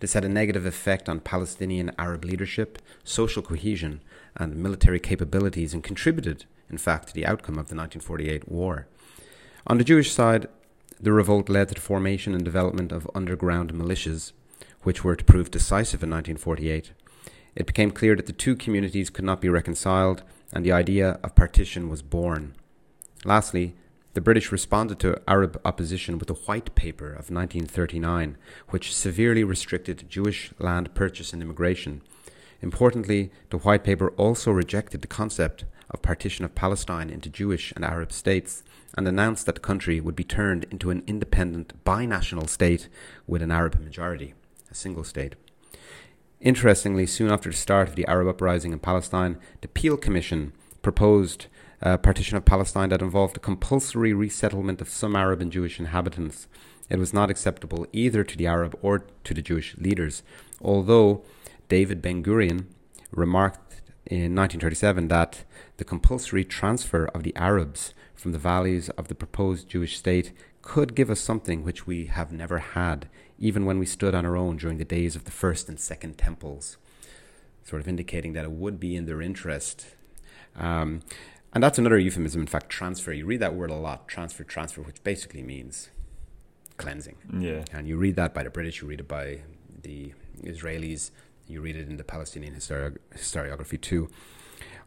This 0.00 0.12
had 0.12 0.24
a 0.24 0.28
negative 0.28 0.66
effect 0.66 1.08
on 1.08 1.20
Palestinian 1.20 1.92
Arab 1.98 2.24
leadership, 2.24 2.78
social 3.04 3.42
cohesion, 3.42 4.00
and 4.36 4.56
military 4.56 5.00
capabilities, 5.00 5.74
and 5.74 5.82
contributed, 5.82 6.44
in 6.68 6.78
fact, 6.78 7.08
to 7.08 7.14
the 7.14 7.26
outcome 7.26 7.54
of 7.54 7.68
the 7.68 7.74
1948 7.74 8.48
war. 8.48 8.86
On 9.66 9.78
the 9.78 9.84
Jewish 9.84 10.12
side, 10.12 10.46
the 11.00 11.12
revolt 11.12 11.48
led 11.48 11.68
to 11.68 11.74
the 11.74 11.80
formation 11.80 12.34
and 12.34 12.44
development 12.44 12.92
of 12.92 13.10
underground 13.14 13.72
militias, 13.72 14.32
which 14.82 15.02
were 15.02 15.16
to 15.16 15.24
prove 15.24 15.50
decisive 15.50 16.02
in 16.02 16.10
1948. 16.10 16.92
It 17.56 17.66
became 17.66 17.90
clear 17.90 18.14
that 18.16 18.26
the 18.26 18.32
two 18.32 18.54
communities 18.54 19.10
could 19.10 19.24
not 19.24 19.40
be 19.40 19.48
reconciled, 19.48 20.22
and 20.52 20.64
the 20.64 20.72
idea 20.72 21.18
of 21.22 21.34
partition 21.34 21.88
was 21.88 22.02
born. 22.02 22.54
Lastly, 23.24 23.74
the 24.12 24.20
British 24.20 24.50
responded 24.50 24.98
to 25.00 25.20
Arab 25.28 25.60
opposition 25.64 26.18
with 26.18 26.28
the 26.28 26.34
White 26.34 26.74
Paper 26.74 27.06
of 27.06 27.30
1939, 27.30 28.36
which 28.68 28.94
severely 28.94 29.44
restricted 29.44 30.08
Jewish 30.08 30.52
land 30.58 30.94
purchase 30.94 31.32
and 31.32 31.42
immigration. 31.42 32.02
Importantly, 32.60 33.30
the 33.50 33.58
White 33.58 33.84
Paper 33.84 34.10
also 34.10 34.50
rejected 34.50 35.02
the 35.02 35.08
concept 35.08 35.64
of 35.90 36.02
partition 36.02 36.44
of 36.44 36.54
Palestine 36.54 37.08
into 37.08 37.28
Jewish 37.28 37.72
and 37.76 37.84
Arab 37.84 38.12
states 38.12 38.62
and 38.96 39.06
announced 39.06 39.46
that 39.46 39.54
the 39.54 39.60
country 39.60 40.00
would 40.00 40.16
be 40.16 40.24
turned 40.24 40.64
into 40.70 40.90
an 40.90 41.02
independent 41.06 41.84
binational 41.84 42.48
state 42.48 42.88
with 43.26 43.42
an 43.42 43.50
Arab 43.50 43.78
majority, 43.80 44.34
a 44.70 44.74
single 44.74 45.04
state. 45.04 45.34
Interestingly, 46.40 47.06
soon 47.06 47.30
after 47.30 47.50
the 47.50 47.56
start 47.56 47.88
of 47.88 47.96
the 47.96 48.06
Arab 48.06 48.28
uprising 48.28 48.72
in 48.72 48.78
Palestine, 48.78 49.38
the 49.60 49.68
Peel 49.68 49.96
Commission 49.96 50.52
proposed 50.82 51.46
a 51.82 51.98
partition 51.98 52.36
of 52.36 52.44
Palestine 52.44 52.88
that 52.90 53.02
involved 53.02 53.36
a 53.36 53.40
compulsory 53.40 54.12
resettlement 54.12 54.80
of 54.80 54.88
some 54.88 55.16
Arab 55.16 55.40
and 55.40 55.52
Jewish 55.52 55.78
inhabitants. 55.78 56.46
It 56.88 56.98
was 56.98 57.12
not 57.12 57.30
acceptable 57.30 57.86
either 57.92 58.24
to 58.24 58.36
the 58.36 58.46
Arab 58.46 58.78
or 58.82 59.04
to 59.24 59.34
the 59.34 59.42
Jewish 59.42 59.76
leaders, 59.76 60.22
although 60.60 61.22
David 61.68 62.02
Ben 62.02 62.22
Gurion 62.22 62.66
remarked 63.12 63.82
in 64.06 64.34
1937 64.34 65.08
that 65.08 65.44
the 65.76 65.84
compulsory 65.84 66.44
transfer 66.44 67.06
of 67.14 67.22
the 67.22 67.34
Arabs 67.36 67.94
from 68.20 68.32
the 68.32 68.38
values 68.38 68.90
of 68.90 69.08
the 69.08 69.14
proposed 69.14 69.66
Jewish 69.66 69.96
state 69.96 70.32
could 70.60 70.94
give 70.94 71.08
us 71.08 71.20
something 71.20 71.64
which 71.64 71.86
we 71.86 72.04
have 72.04 72.30
never 72.30 72.58
had, 72.58 73.08
even 73.38 73.64
when 73.64 73.78
we 73.78 73.86
stood 73.86 74.14
on 74.14 74.26
our 74.26 74.36
own 74.36 74.58
during 74.58 74.76
the 74.76 74.84
days 74.84 75.16
of 75.16 75.24
the 75.24 75.30
first 75.30 75.70
and 75.70 75.80
second 75.80 76.18
temples, 76.18 76.76
sort 77.64 77.80
of 77.80 77.88
indicating 77.88 78.34
that 78.34 78.44
it 78.44 78.50
would 78.50 78.78
be 78.78 78.94
in 78.94 79.06
their 79.06 79.22
interest. 79.22 79.86
Um, 80.54 81.00
and 81.54 81.64
that's 81.64 81.78
another 81.78 81.98
euphemism, 81.98 82.42
in 82.42 82.46
fact, 82.46 82.68
transfer. 82.68 83.10
You 83.10 83.24
read 83.24 83.40
that 83.40 83.54
word 83.54 83.70
a 83.70 83.74
lot 83.74 84.06
transfer, 84.06 84.44
transfer, 84.44 84.82
which 84.82 85.02
basically 85.02 85.42
means 85.42 85.88
cleansing. 86.76 87.16
Yeah. 87.32 87.64
And 87.72 87.88
you 87.88 87.96
read 87.96 88.16
that 88.16 88.34
by 88.34 88.42
the 88.42 88.50
British, 88.50 88.82
you 88.82 88.88
read 88.88 89.00
it 89.00 89.08
by 89.08 89.40
the 89.82 90.12
Israelis, 90.42 91.10
you 91.48 91.62
read 91.62 91.76
it 91.76 91.88
in 91.88 91.96
the 91.96 92.04
Palestinian 92.04 92.54
histori- 92.54 92.98
historiography 93.16 93.80
too. 93.80 94.10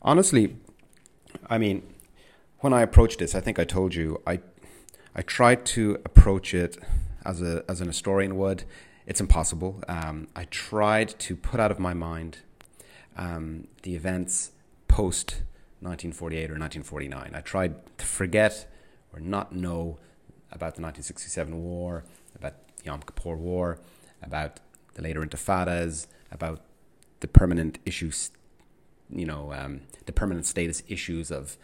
Honestly, 0.03 0.55
I 1.49 1.57
mean, 1.57 1.81
when 2.64 2.72
I 2.72 2.81
approached 2.81 3.19
this, 3.19 3.35
I 3.35 3.41
think 3.41 3.60
I 3.60 3.65
told 3.65 3.94
you 3.94 4.22
I 4.26 4.40
I 5.14 5.22
tried 5.22 5.65
to 5.77 5.99
approach 6.06 6.53
it 6.53 6.77
as 7.26 7.41
a 7.41 7.64
as 7.68 7.81
an 7.81 7.88
historian 7.88 8.38
would. 8.38 8.64
It's 9.06 9.19
impossible. 9.19 9.84
Um, 9.90 10.30
I 10.34 10.45
tried 10.45 11.10
to 11.19 11.35
put 11.35 11.60
out 11.60 11.72
of 11.72 11.77
my 11.80 11.94
mind 11.94 12.38
um, 13.18 13.68
the 13.81 13.95
events 13.95 14.52
post 14.88 15.44
1948 15.81 16.38
or 16.38 16.57
1949. 16.57 17.31
I 17.35 17.41
tried 17.41 17.76
to 17.98 18.06
forget 18.06 18.72
or 19.11 19.19
not 19.19 19.53
know 19.53 19.98
about 20.49 20.76
the 20.76 20.81
1967 20.81 21.61
war, 21.61 22.06
about 22.34 22.53
the 22.77 22.85
Yom 22.85 23.02
Kippur 23.02 23.35
War, 23.35 23.80
about 24.22 24.61
the 24.94 25.02
later 25.02 25.19
intifadas, 25.19 26.07
about 26.31 26.61
the 27.19 27.27
permanent 27.27 27.80
issues, 27.85 28.31
you 29.10 29.26
know, 29.26 29.52
um, 29.52 29.81
the 30.06 30.14
permanent 30.14 30.45
status 30.45 30.81
issues 30.88 31.30
of 31.30 31.57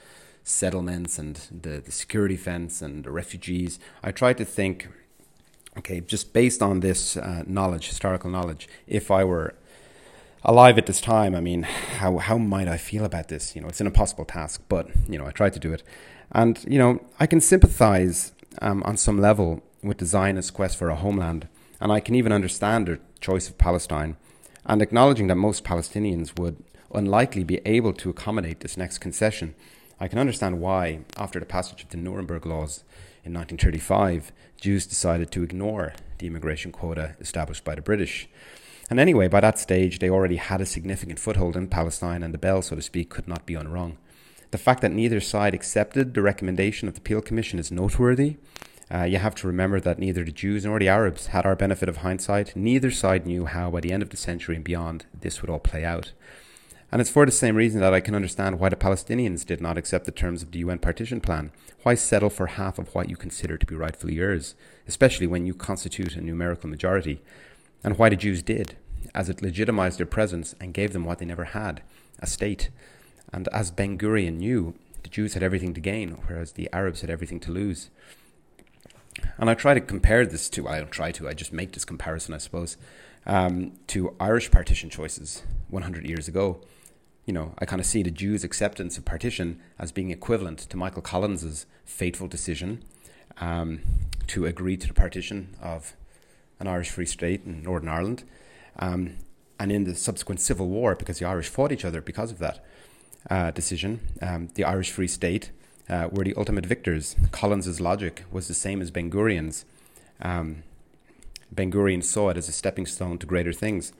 settlements 0.49 1.19
and 1.19 1.35
the, 1.51 1.79
the 1.79 1.91
security 1.91 2.35
fence 2.35 2.81
and 2.81 3.03
the 3.03 3.11
refugees. 3.11 3.79
I 4.03 4.11
tried 4.11 4.37
to 4.37 4.45
think, 4.45 4.87
okay, 5.77 6.01
just 6.01 6.33
based 6.33 6.61
on 6.61 6.79
this 6.79 7.15
uh, 7.15 7.43
knowledge, 7.45 7.87
historical 7.87 8.29
knowledge, 8.29 8.67
if 8.87 9.11
I 9.11 9.23
were 9.23 9.53
alive 10.43 10.77
at 10.77 10.85
this 10.87 11.01
time, 11.01 11.35
I 11.35 11.39
mean, 11.39 11.63
how, 11.63 12.17
how 12.17 12.37
might 12.37 12.67
I 12.67 12.77
feel 12.77 13.05
about 13.05 13.27
this? 13.27 13.55
You 13.55 13.61
know, 13.61 13.67
it's 13.67 13.81
an 13.81 13.87
impossible 13.87 14.25
task, 14.25 14.63
but, 14.67 14.87
you 15.07 15.19
know, 15.19 15.27
I 15.27 15.31
tried 15.31 15.53
to 15.53 15.59
do 15.59 15.71
it. 15.71 15.83
And, 16.31 16.63
you 16.67 16.79
know, 16.79 16.99
I 17.19 17.27
can 17.27 17.41
sympathize 17.41 18.31
um, 18.61 18.81
on 18.83 18.97
some 18.97 19.19
level 19.19 19.61
with 19.83 19.99
the 19.99 20.05
Zionist 20.05 20.53
quest 20.53 20.77
for 20.77 20.89
a 20.89 20.95
homeland, 20.95 21.47
and 21.79 21.91
I 21.91 21.99
can 21.99 22.15
even 22.15 22.31
understand 22.31 22.87
their 22.87 22.99
choice 23.21 23.49
of 23.49 23.57
Palestine, 23.57 24.17
and 24.65 24.81
acknowledging 24.81 25.27
that 25.27 25.35
most 25.35 25.63
Palestinians 25.63 26.37
would 26.39 26.63
unlikely 26.93 27.43
be 27.43 27.61
able 27.65 27.93
to 27.93 28.09
accommodate 28.09 28.61
this 28.61 28.77
next 28.77 28.97
concession 28.97 29.53
I 29.99 30.07
can 30.07 30.19
understand 30.19 30.61
why, 30.61 31.01
after 31.17 31.39
the 31.39 31.45
passage 31.45 31.83
of 31.83 31.89
the 31.89 31.97
Nuremberg 31.97 32.45
Laws 32.45 32.83
in 33.25 33.33
1935, 33.33 34.31
Jews 34.59 34.87
decided 34.87 35.29
to 35.31 35.43
ignore 35.43 35.93
the 36.19 36.27
immigration 36.27 36.71
quota 36.71 37.15
established 37.19 37.65
by 37.65 37.75
the 37.75 37.81
British. 37.81 38.29
And 38.89 38.99
anyway, 38.99 39.27
by 39.27 39.41
that 39.41 39.59
stage, 39.59 39.99
they 39.99 40.09
already 40.09 40.37
had 40.37 40.61
a 40.61 40.65
significant 40.65 41.19
foothold 41.19 41.57
in 41.57 41.67
Palestine, 41.67 42.23
and 42.23 42.33
the 42.33 42.37
bell, 42.37 42.61
so 42.61 42.77
to 42.77 42.81
speak, 42.81 43.09
could 43.09 43.27
not 43.27 43.45
be 43.45 43.55
unrung. 43.55 43.97
The 44.51 44.57
fact 44.57 44.81
that 44.81 44.93
neither 44.93 45.19
side 45.19 45.53
accepted 45.53 46.13
the 46.13 46.21
recommendation 46.21 46.87
of 46.87 46.95
the 46.95 47.01
Peel 47.01 47.21
Commission 47.21 47.59
is 47.59 47.69
noteworthy. 47.69 48.37
Uh, 48.91 49.03
you 49.03 49.17
have 49.17 49.35
to 49.35 49.47
remember 49.47 49.79
that 49.79 49.99
neither 49.99 50.23
the 50.23 50.31
Jews 50.31 50.65
nor 50.65 50.79
the 50.79 50.87
Arabs 50.87 51.27
had 51.27 51.45
our 51.45 51.55
benefit 51.55 51.89
of 51.89 51.97
hindsight. 51.97 52.55
Neither 52.55 52.89
side 52.89 53.27
knew 53.27 53.45
how, 53.45 53.69
by 53.69 53.81
the 53.81 53.91
end 53.91 54.01
of 54.01 54.09
the 54.09 54.17
century 54.17 54.55
and 54.55 54.63
beyond, 54.63 55.05
this 55.13 55.41
would 55.41 55.49
all 55.51 55.59
play 55.59 55.83
out. 55.83 56.13
And 56.91 57.01
it's 57.01 57.09
for 57.09 57.25
the 57.25 57.31
same 57.31 57.55
reason 57.55 57.81
that 57.81 57.93
I 57.93 57.99
can 57.99 58.15
understand 58.15 58.59
why 58.59 58.69
the 58.69 58.75
Palestinians 58.75 59.45
did 59.45 59.61
not 59.61 59.77
accept 59.77 60.05
the 60.05 60.11
terms 60.11 60.41
of 60.41 60.51
the 60.51 60.59
UN 60.59 60.79
partition 60.79 61.21
plan. 61.21 61.51
Why 61.83 61.93
settle 61.93 62.31
for 62.31 62.47
half 62.47 62.79
of 62.79 62.93
what 62.95 63.09
you 63.09 63.15
consider 63.15 63.57
to 63.57 63.65
be 63.65 63.75
rightfully 63.75 64.15
yours, 64.15 64.55
especially 64.87 65.27
when 65.27 65.45
you 65.45 65.53
constitute 65.53 66.15
a 66.15 66.21
numerical 66.21 66.69
majority? 66.69 67.21
And 67.83 67.97
why 67.97 68.09
the 68.09 68.15
Jews 68.15 68.41
did, 68.41 68.75
as 69.13 69.29
it 69.29 69.41
legitimized 69.41 69.99
their 69.99 70.07
presence 70.07 70.55
and 70.59 70.73
gave 70.73 70.93
them 70.93 71.05
what 71.05 71.19
they 71.19 71.25
never 71.25 71.45
had 71.45 71.81
a 72.19 72.27
state. 72.27 72.69
And 73.31 73.47
as 73.49 73.71
Ben 73.71 73.97
Gurion 73.97 74.37
knew, 74.37 74.73
the 75.03 75.09
Jews 75.09 75.35
had 75.35 75.43
everything 75.43 75.73
to 75.75 75.81
gain, 75.81 76.17
whereas 76.25 76.53
the 76.53 76.69
Arabs 76.73 77.01
had 77.01 77.09
everything 77.11 77.39
to 77.41 77.51
lose. 77.51 77.89
And 79.37 79.49
I 79.49 79.53
try 79.53 79.75
to 79.75 79.81
compare 79.81 80.25
this 80.25 80.49
to, 80.49 80.67
I 80.67 80.79
don't 80.79 80.91
try 80.91 81.11
to, 81.11 81.29
I 81.29 81.33
just 81.33 81.53
make 81.53 81.73
this 81.73 81.85
comparison, 81.85 82.33
I 82.33 82.39
suppose, 82.39 82.77
um, 83.25 83.73
to 83.87 84.15
Irish 84.19 84.49
partition 84.49 84.89
choices 84.89 85.43
100 85.69 86.09
years 86.09 86.27
ago 86.27 86.61
you 87.29 87.33
know, 87.33 87.53
I 87.59 87.65
kind 87.65 87.79
of 87.79 87.85
see 87.85 88.01
the 88.01 88.09
Jews' 88.09 88.43
acceptance 88.43 88.97
of 88.97 89.05
partition 89.05 89.59
as 89.77 89.91
being 89.91 90.09
equivalent 90.09 90.57
to 90.61 90.75
Michael 90.75 91.03
Collins's 91.03 91.67
fateful 91.85 92.27
decision 92.27 92.83
um, 93.39 93.81
to 94.25 94.47
agree 94.47 94.75
to 94.77 94.87
the 94.87 94.95
partition 94.95 95.55
of 95.61 95.93
an 96.59 96.65
Irish 96.65 96.89
Free 96.89 97.05
State 97.05 97.45
in 97.45 97.61
Northern 97.61 97.87
Ireland. 97.87 98.23
Um, 98.79 99.17
and 99.59 99.71
in 99.71 99.83
the 99.83 99.93
subsequent 99.93 100.41
civil 100.41 100.69
war, 100.69 100.95
because 100.95 101.19
the 101.19 101.27
Irish 101.27 101.49
fought 101.49 101.71
each 101.71 101.85
other 101.85 102.01
because 102.01 102.31
of 102.31 102.39
that 102.39 102.65
uh, 103.29 103.51
decision, 103.51 103.99
um, 104.23 104.49
the 104.55 104.63
Irish 104.63 104.89
Free 104.89 105.07
State 105.07 105.51
uh, 105.87 106.09
were 106.11 106.23
the 106.23 106.33
ultimate 106.35 106.65
victors. 106.65 107.15
Collins's 107.31 107.79
logic 107.79 108.23
was 108.31 108.47
the 108.47 108.55
same 108.55 108.81
as 108.81 108.89
Ben 108.89 109.11
Gurion's. 109.11 109.65
Um, 110.19 110.63
ben 111.51 111.71
Gurion 111.71 112.03
saw 112.03 112.29
it 112.29 112.37
as 112.37 112.49
a 112.49 112.51
stepping 112.51 112.87
stone 112.87 113.19
to 113.19 113.27
greater 113.27 113.53
things. 113.53 113.93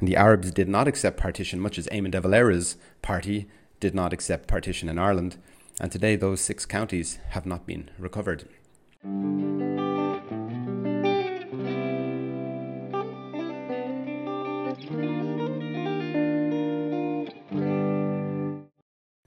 And 0.00 0.08
the 0.08 0.16
Arabs 0.16 0.50
did 0.50 0.68
not 0.68 0.88
accept 0.88 1.16
partition, 1.16 1.60
much 1.60 1.78
as 1.78 1.86
Eamon 1.88 2.10
de 2.10 2.20
Valera's 2.20 2.76
party 3.02 3.48
did 3.80 3.94
not 3.94 4.12
accept 4.12 4.48
partition 4.48 4.88
in 4.88 4.98
Ireland. 4.98 5.36
And 5.80 5.92
today, 5.92 6.16
those 6.16 6.40
six 6.40 6.66
counties 6.66 7.18
have 7.30 7.46
not 7.46 7.66
been 7.66 7.90
recovered. 7.98 8.48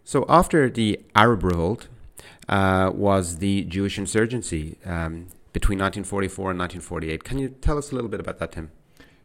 So, 0.04 0.26
after 0.28 0.70
the 0.70 1.00
Arab 1.16 1.44
Revolt 1.44 1.88
uh, 2.50 2.92
was 2.94 3.38
the 3.38 3.64
Jewish 3.66 3.98
insurgency 3.98 4.78
um, 4.84 5.28
between 5.54 5.80
1944 5.80 6.52
and 6.52 6.60
1948. 6.60 7.24
Can 7.24 7.38
you 7.38 7.50
tell 7.50 7.78
us 7.78 7.92
a 7.92 7.96
little 7.96 8.10
bit 8.10 8.20
about 8.20 8.40
that, 8.40 8.52
Tim? 8.52 8.72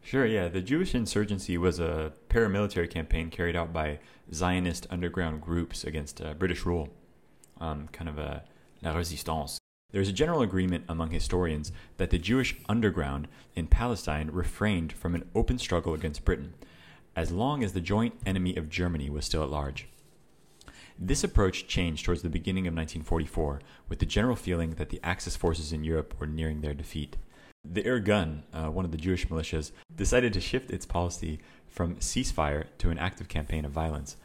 Sure, 0.04 0.26
yeah. 0.26 0.48
The 0.48 0.60
Jewish 0.60 0.94
insurgency 0.94 1.56
was 1.56 1.80
a 1.80 2.12
paramilitary 2.28 2.90
campaign 2.90 3.30
carried 3.30 3.56
out 3.56 3.72
by 3.72 4.00
Zionist 4.30 4.86
underground 4.90 5.40
groups 5.40 5.82
against 5.82 6.20
uh, 6.20 6.34
British 6.34 6.66
rule, 6.66 6.90
um, 7.58 7.88
kind 7.88 8.10
of 8.10 8.18
a 8.18 8.44
la 8.82 8.94
résistance. 8.94 9.56
There's 9.92 10.10
a 10.10 10.12
general 10.12 10.42
agreement 10.42 10.84
among 10.90 11.10
historians 11.10 11.72
that 11.96 12.10
the 12.10 12.18
Jewish 12.18 12.54
underground 12.68 13.28
in 13.54 13.66
Palestine 13.66 14.28
refrained 14.30 14.92
from 14.92 15.14
an 15.14 15.30
open 15.34 15.58
struggle 15.58 15.94
against 15.94 16.24
Britain. 16.24 16.52
as 17.16 17.30
long 17.30 17.62
as 17.62 17.72
the 17.72 17.80
joint 17.80 18.12
enemy 18.26 18.56
of 18.56 18.68
Germany 18.68 19.08
was 19.08 19.24
still 19.24 19.42
at 19.42 19.48
large. 19.48 19.86
This 20.98 21.24
approach 21.24 21.66
changed 21.66 22.04
towards 22.04 22.22
the 22.22 22.28
beginning 22.28 22.66
of 22.66 22.74
1944, 22.74 23.60
with 23.88 24.00
the 24.00 24.06
general 24.06 24.36
feeling 24.36 24.70
that 24.72 24.90
the 24.90 25.00
Axis 25.02 25.36
forces 25.36 25.72
in 25.72 25.84
Europe 25.84 26.14
were 26.18 26.26
nearing 26.26 26.60
their 26.60 26.74
defeat. 26.74 27.16
The 27.64 27.82
Irgun, 27.82 28.42
uh, 28.52 28.70
one 28.70 28.84
of 28.84 28.90
the 28.90 28.98
Jewish 28.98 29.26
militias, 29.28 29.72
decided 29.94 30.32
to 30.34 30.40
shift 30.40 30.70
its 30.70 30.84
policy 30.84 31.40
from 31.66 31.96
ceasefire 31.96 32.66
to 32.78 32.90
an 32.90 32.98
active 32.98 33.28
campaign 33.28 33.64
of 33.64 33.72
violence, 33.72 34.16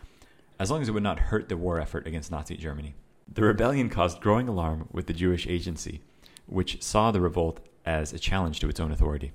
as 0.59 0.69
long 0.69 0.81
as 0.81 0.89
it 0.89 0.91
would 0.91 1.03
not 1.03 1.19
hurt 1.19 1.47
the 1.47 1.57
war 1.57 1.79
effort 1.79 2.05
against 2.05 2.31
Nazi 2.31 2.57
Germany. 2.57 2.95
The 3.31 3.43
rebellion 3.43 3.89
caused 3.89 4.21
growing 4.21 4.47
alarm 4.47 4.89
with 4.91 5.07
the 5.07 5.13
Jewish 5.13 5.47
agency, 5.47 6.01
which 6.47 6.81
saw 6.83 7.11
the 7.11 7.21
revolt 7.21 7.59
as 7.85 8.11
a 8.11 8.19
challenge 8.19 8.59
to 8.59 8.69
its 8.69 8.79
own 8.79 8.91
authority. 8.91 9.31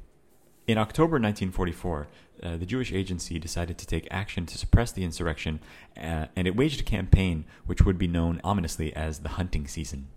In 0.66 0.78
October 0.78 1.12
1944, 1.12 2.08
uh, 2.42 2.56
the 2.56 2.66
Jewish 2.66 2.92
agency 2.92 3.38
decided 3.38 3.78
to 3.78 3.86
take 3.86 4.08
action 4.10 4.46
to 4.46 4.58
suppress 4.58 4.92
the 4.92 5.04
insurrection, 5.04 5.60
uh, 5.96 6.26
and 6.36 6.46
it 6.46 6.56
waged 6.56 6.80
a 6.80 6.84
campaign 6.84 7.44
which 7.66 7.82
would 7.82 7.98
be 7.98 8.06
known 8.06 8.40
ominously 8.42 8.94
as 8.94 9.20
the 9.20 9.30
hunting 9.30 9.66
season. 9.66 10.08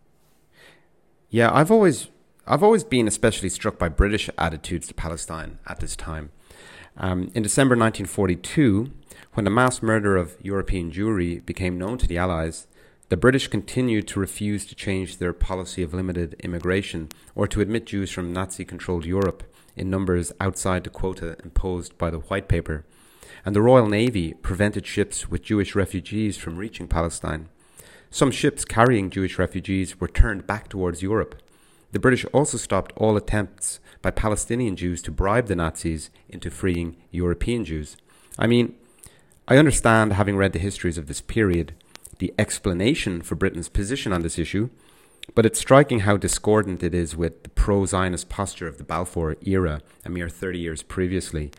Yeah, 1.29 1.53
I've 1.53 1.71
always 1.71 2.07
I've 2.49 2.63
always 2.63 2.85
been 2.85 3.09
especially 3.09 3.49
struck 3.49 3.77
by 3.77 3.89
British 3.89 4.29
attitudes 4.37 4.87
to 4.87 4.93
Palestine 4.93 5.59
at 5.67 5.81
this 5.81 5.97
time. 5.97 6.29
Um, 6.95 7.29
in 7.35 7.43
December 7.43 7.75
1942, 7.75 8.89
when 9.33 9.43
the 9.43 9.49
mass 9.49 9.81
murder 9.81 10.15
of 10.15 10.37
European 10.41 10.89
Jewry 10.89 11.45
became 11.45 11.77
known 11.77 11.97
to 11.97 12.07
the 12.07 12.17
Allies, 12.17 12.67
the 13.09 13.17
British 13.17 13.49
continued 13.49 14.07
to 14.07 14.21
refuse 14.21 14.65
to 14.65 14.75
change 14.75 15.17
their 15.17 15.33
policy 15.33 15.83
of 15.83 15.93
limited 15.93 16.37
immigration 16.39 17.09
or 17.35 17.47
to 17.47 17.59
admit 17.59 17.85
Jews 17.85 18.11
from 18.11 18.31
Nazi 18.31 18.63
controlled 18.63 19.05
Europe 19.05 19.43
in 19.75 19.89
numbers 19.89 20.31
outside 20.39 20.85
the 20.85 20.89
quota 20.89 21.35
imposed 21.43 21.97
by 21.97 22.09
the 22.09 22.19
White 22.19 22.47
Paper. 22.47 22.85
And 23.45 23.53
the 23.53 23.61
Royal 23.61 23.89
Navy 23.89 24.33
prevented 24.33 24.87
ships 24.87 25.29
with 25.29 25.43
Jewish 25.43 25.75
refugees 25.75 26.37
from 26.37 26.55
reaching 26.55 26.87
Palestine. 26.87 27.49
Some 28.09 28.31
ships 28.31 28.63
carrying 28.63 29.09
Jewish 29.09 29.37
refugees 29.37 29.99
were 29.99 30.07
turned 30.07 30.47
back 30.47 30.69
towards 30.69 31.03
Europe. 31.03 31.41
The 31.91 31.99
British 31.99 32.25
also 32.25 32.57
stopped 32.57 32.93
all 32.97 33.15
attempts 33.15 33.79
by 34.01 34.11
Palestinian 34.11 34.75
Jews 34.75 35.01
to 35.03 35.11
bribe 35.11 35.47
the 35.47 35.55
Nazis 35.55 36.09
into 36.29 36.51
freeing 36.51 36.97
European 37.11 37.65
Jews. 37.65 37.97
I 38.37 38.47
mean, 38.47 38.75
I 39.47 39.57
understand, 39.57 40.13
having 40.13 40.35
read 40.35 40.53
the 40.53 40.59
histories 40.59 40.97
of 40.97 41.07
this 41.07 41.21
period, 41.21 41.73
the 42.19 42.33
explanation 42.37 43.21
for 43.21 43.35
Britain's 43.35 43.69
position 43.69 44.11
on 44.11 44.21
this 44.21 44.37
issue, 44.37 44.69
but 45.35 45.45
it's 45.45 45.59
striking 45.59 46.01
how 46.01 46.17
discordant 46.17 46.83
it 46.83 46.93
is 46.93 47.15
with 47.15 47.43
the 47.43 47.49
pro 47.49 47.85
Zionist 47.85 48.29
posture 48.29 48.67
of 48.67 48.77
the 48.77 48.83
Balfour 48.83 49.37
era, 49.41 49.81
a 50.05 50.09
mere 50.09 50.29
30 50.29 50.59
years 50.59 50.83
previously. 50.83 51.51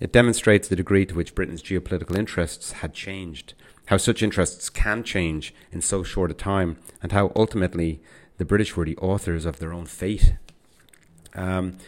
It 0.00 0.12
demonstrates 0.12 0.68
the 0.68 0.76
degree 0.76 1.06
to 1.06 1.14
which 1.14 1.34
Britain's 1.34 1.62
geopolitical 1.62 2.18
interests 2.18 2.72
had 2.72 2.94
changed, 2.94 3.54
how 3.86 3.96
such 3.96 4.22
interests 4.22 4.68
can 4.70 5.02
change 5.02 5.54
in 5.70 5.80
so 5.80 6.02
short 6.02 6.30
a 6.30 6.34
time, 6.34 6.78
and 7.02 7.12
how 7.12 7.32
ultimately 7.36 8.00
the 8.38 8.44
British 8.44 8.76
were 8.76 8.84
the 8.84 8.96
authors 8.98 9.44
of 9.44 9.58
their 9.58 9.72
own 9.72 9.86
fate. 9.86 10.34
Um, 11.34 11.78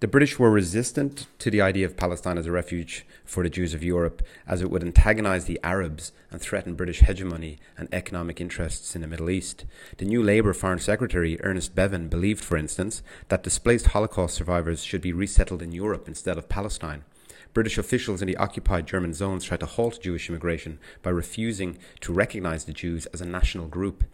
the 0.00 0.08
British 0.08 0.38
were 0.38 0.50
resistant 0.50 1.26
to 1.40 1.50
the 1.50 1.60
idea 1.60 1.84
of 1.84 1.94
Palestine 1.94 2.38
as 2.38 2.46
a 2.46 2.50
refuge 2.50 3.04
for 3.22 3.42
the 3.42 3.50
Jews 3.50 3.74
of 3.74 3.84
Europe, 3.84 4.22
as 4.46 4.62
it 4.62 4.70
would 4.70 4.82
antagonize 4.82 5.44
the 5.44 5.60
Arabs 5.62 6.12
and 6.30 6.40
threaten 6.40 6.74
British 6.74 7.00
hegemony 7.00 7.58
and 7.76 7.86
economic 7.92 8.40
interests 8.40 8.94
in 8.94 9.02
the 9.02 9.06
Middle 9.06 9.28
East. 9.28 9.66
The 9.98 10.06
new 10.06 10.22
Labour 10.22 10.54
Foreign 10.54 10.78
Secretary, 10.78 11.38
Ernest 11.42 11.74
Bevin, 11.74 12.08
believed, 12.08 12.42
for 12.42 12.56
instance, 12.56 13.02
that 13.28 13.42
displaced 13.42 13.88
Holocaust 13.88 14.34
survivors 14.34 14.82
should 14.82 15.02
be 15.02 15.12
resettled 15.12 15.60
in 15.60 15.70
Europe 15.70 16.08
instead 16.08 16.38
of 16.38 16.48
Palestine. 16.48 17.04
British 17.52 17.76
officials 17.76 18.22
in 18.22 18.28
the 18.28 18.38
occupied 18.38 18.86
German 18.86 19.12
zones 19.12 19.44
tried 19.44 19.60
to 19.60 19.66
halt 19.66 20.00
Jewish 20.00 20.30
immigration 20.30 20.78
by 21.02 21.10
refusing 21.10 21.76
to 22.00 22.12
recognize 22.12 22.64
the 22.64 22.72
Jews 22.72 23.04
as 23.06 23.20
a 23.20 23.26
national 23.26 23.66
group 23.66 24.04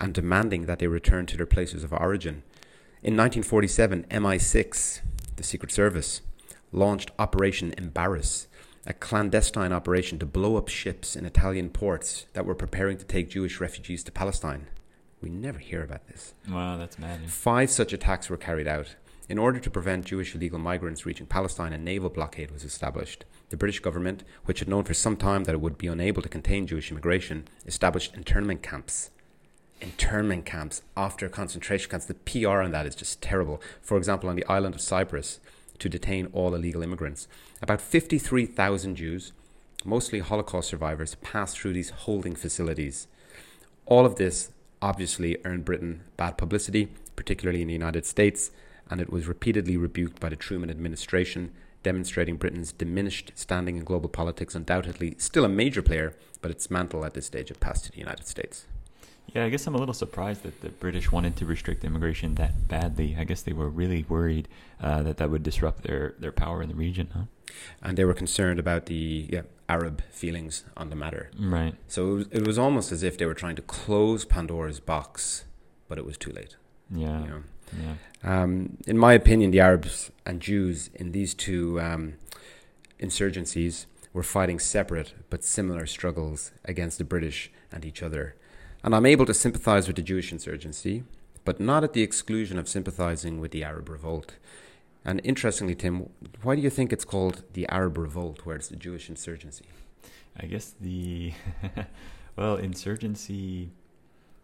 and 0.00 0.14
demanding 0.14 0.66
that 0.66 0.78
they 0.78 0.86
return 0.86 1.26
to 1.26 1.36
their 1.36 1.46
places 1.46 1.84
of 1.84 1.92
origin. 1.92 2.42
In 3.02 3.16
1947, 3.16 4.06
MI6 4.10 5.00
the 5.36 5.42
Secret 5.42 5.72
Service 5.72 6.20
launched 6.72 7.10
Operation 7.18 7.74
Embarrass, 7.76 8.46
a 8.86 8.92
clandestine 8.92 9.72
operation 9.72 10.18
to 10.18 10.26
blow 10.26 10.56
up 10.56 10.68
ships 10.68 11.16
in 11.16 11.24
Italian 11.24 11.70
ports 11.70 12.26
that 12.34 12.46
were 12.46 12.54
preparing 12.54 12.98
to 12.98 13.04
take 13.04 13.30
Jewish 13.30 13.60
refugees 13.60 14.04
to 14.04 14.12
Palestine. 14.12 14.66
We 15.20 15.30
never 15.30 15.58
hear 15.58 15.82
about 15.82 16.06
this. 16.08 16.34
Wow, 16.48 16.76
that's 16.76 16.98
mad. 16.98 17.30
Five 17.30 17.70
such 17.70 17.92
attacks 17.92 18.28
were 18.28 18.36
carried 18.36 18.68
out. 18.68 18.96
In 19.26 19.38
order 19.38 19.58
to 19.58 19.70
prevent 19.70 20.04
Jewish 20.04 20.34
illegal 20.34 20.58
migrants 20.58 21.06
reaching 21.06 21.26
Palestine, 21.26 21.72
a 21.72 21.78
naval 21.78 22.10
blockade 22.10 22.50
was 22.50 22.62
established. 22.62 23.24
The 23.48 23.56
British 23.56 23.80
government, 23.80 24.22
which 24.44 24.58
had 24.58 24.68
known 24.68 24.84
for 24.84 24.92
some 24.92 25.16
time 25.16 25.44
that 25.44 25.54
it 25.54 25.62
would 25.62 25.78
be 25.78 25.86
unable 25.86 26.20
to 26.20 26.28
contain 26.28 26.66
Jewish 26.66 26.90
immigration, 26.90 27.48
established 27.64 28.14
internment 28.14 28.62
camps 28.62 29.10
internment 29.84 30.44
camps 30.44 30.82
after 30.96 31.28
concentration 31.28 31.90
camps. 31.90 32.06
The 32.06 32.14
PR 32.14 32.62
on 32.62 32.72
that 32.72 32.86
is 32.86 32.96
just 32.96 33.22
terrible. 33.22 33.60
For 33.82 33.96
example, 33.96 34.28
on 34.28 34.36
the 34.36 34.46
island 34.46 34.74
of 34.74 34.80
Cyprus, 34.80 35.38
to 35.78 35.88
detain 35.88 36.28
all 36.32 36.54
illegal 36.54 36.82
immigrants. 36.82 37.28
About 37.60 37.80
53,000 37.80 38.96
Jews, 38.96 39.32
mostly 39.84 40.20
Holocaust 40.20 40.68
survivors, 40.68 41.16
passed 41.16 41.58
through 41.58 41.74
these 41.74 41.90
holding 41.90 42.34
facilities. 42.34 43.06
All 43.86 44.06
of 44.06 44.16
this 44.16 44.50
obviously 44.80 45.36
earned 45.44 45.64
Britain 45.64 46.02
bad 46.16 46.38
publicity, 46.38 46.88
particularly 47.16 47.62
in 47.62 47.68
the 47.68 47.74
United 47.74 48.06
States, 48.06 48.50
and 48.90 49.00
it 49.00 49.10
was 49.10 49.26
repeatedly 49.26 49.76
rebuked 49.76 50.20
by 50.20 50.28
the 50.28 50.36
Truman 50.36 50.70
administration, 50.70 51.52
demonstrating 51.82 52.36
Britain's 52.36 52.72
diminished 52.72 53.32
standing 53.34 53.76
in 53.76 53.84
global 53.84 54.08
politics, 54.08 54.54
undoubtedly 54.54 55.14
still 55.18 55.44
a 55.44 55.48
major 55.48 55.82
player, 55.82 56.14
but 56.40 56.50
its 56.50 56.70
mantle 56.70 57.04
at 57.04 57.14
this 57.14 57.26
stage 57.26 57.48
had 57.48 57.60
passed 57.60 57.84
to 57.86 57.92
the 57.92 57.98
United 57.98 58.26
States. 58.26 58.66
Yeah, 59.34 59.44
I 59.44 59.48
guess 59.48 59.66
I'm 59.66 59.74
a 59.74 59.78
little 59.78 59.94
surprised 59.94 60.44
that 60.44 60.60
the 60.60 60.68
British 60.68 61.10
wanted 61.10 61.36
to 61.38 61.44
restrict 61.44 61.84
immigration 61.84 62.36
that 62.36 62.68
badly. 62.68 63.16
I 63.18 63.24
guess 63.24 63.42
they 63.42 63.52
were 63.52 63.68
really 63.68 64.04
worried 64.08 64.46
uh, 64.80 65.02
that 65.02 65.16
that 65.16 65.28
would 65.28 65.42
disrupt 65.42 65.82
their, 65.82 66.14
their 66.20 66.30
power 66.30 66.62
in 66.62 66.68
the 66.68 66.76
region, 66.76 67.08
huh? 67.12 67.24
And 67.82 67.98
they 67.98 68.04
were 68.04 68.14
concerned 68.14 68.60
about 68.60 68.86
the 68.86 69.28
yeah, 69.28 69.42
Arab 69.68 70.02
feelings 70.10 70.64
on 70.76 70.90
the 70.90 70.96
matter. 70.96 71.30
Right. 71.38 71.74
So 71.88 72.10
it 72.10 72.14
was, 72.14 72.26
it 72.30 72.46
was 72.46 72.58
almost 72.58 72.92
as 72.92 73.02
if 73.02 73.18
they 73.18 73.26
were 73.26 73.34
trying 73.34 73.56
to 73.56 73.62
close 73.62 74.24
Pandora's 74.24 74.78
box, 74.78 75.44
but 75.88 75.98
it 75.98 76.06
was 76.06 76.16
too 76.16 76.30
late. 76.30 76.56
Yeah. 76.90 77.20
You 77.20 77.28
know? 77.28 77.42
Yeah. 77.82 77.94
Um, 78.42 78.78
in 78.86 78.96
my 78.96 79.14
opinion, 79.14 79.50
the 79.50 79.60
Arabs 79.60 80.12
and 80.24 80.40
Jews 80.40 80.90
in 80.94 81.10
these 81.10 81.34
two 81.34 81.80
um, 81.80 82.14
insurgencies 83.00 83.86
were 84.12 84.22
fighting 84.22 84.60
separate 84.60 85.12
but 85.28 85.42
similar 85.42 85.86
struggles 85.86 86.52
against 86.64 86.98
the 86.98 87.04
British 87.04 87.50
and 87.72 87.84
each 87.84 88.00
other. 88.00 88.36
And 88.84 88.94
I'm 88.94 89.06
able 89.06 89.24
to 89.24 89.32
sympathize 89.32 89.86
with 89.86 89.96
the 89.96 90.02
Jewish 90.02 90.30
insurgency, 90.30 91.04
but 91.46 91.58
not 91.58 91.84
at 91.84 91.94
the 91.94 92.02
exclusion 92.02 92.58
of 92.58 92.68
sympathizing 92.68 93.40
with 93.40 93.50
the 93.50 93.64
Arab 93.64 93.88
revolt. 93.88 94.36
And 95.06 95.22
interestingly, 95.24 95.74
Tim, 95.74 96.10
why 96.42 96.54
do 96.54 96.60
you 96.60 96.68
think 96.68 96.92
it's 96.92 97.04
called 97.04 97.44
the 97.54 97.66
Arab 97.70 97.96
revolt, 97.96 98.44
where 98.44 98.56
it's 98.56 98.68
the 98.68 98.76
Jewish 98.76 99.08
insurgency? 99.08 99.64
I 100.38 100.44
guess 100.44 100.74
the 100.78 101.32
well, 102.36 102.56
insurgency 102.56 103.70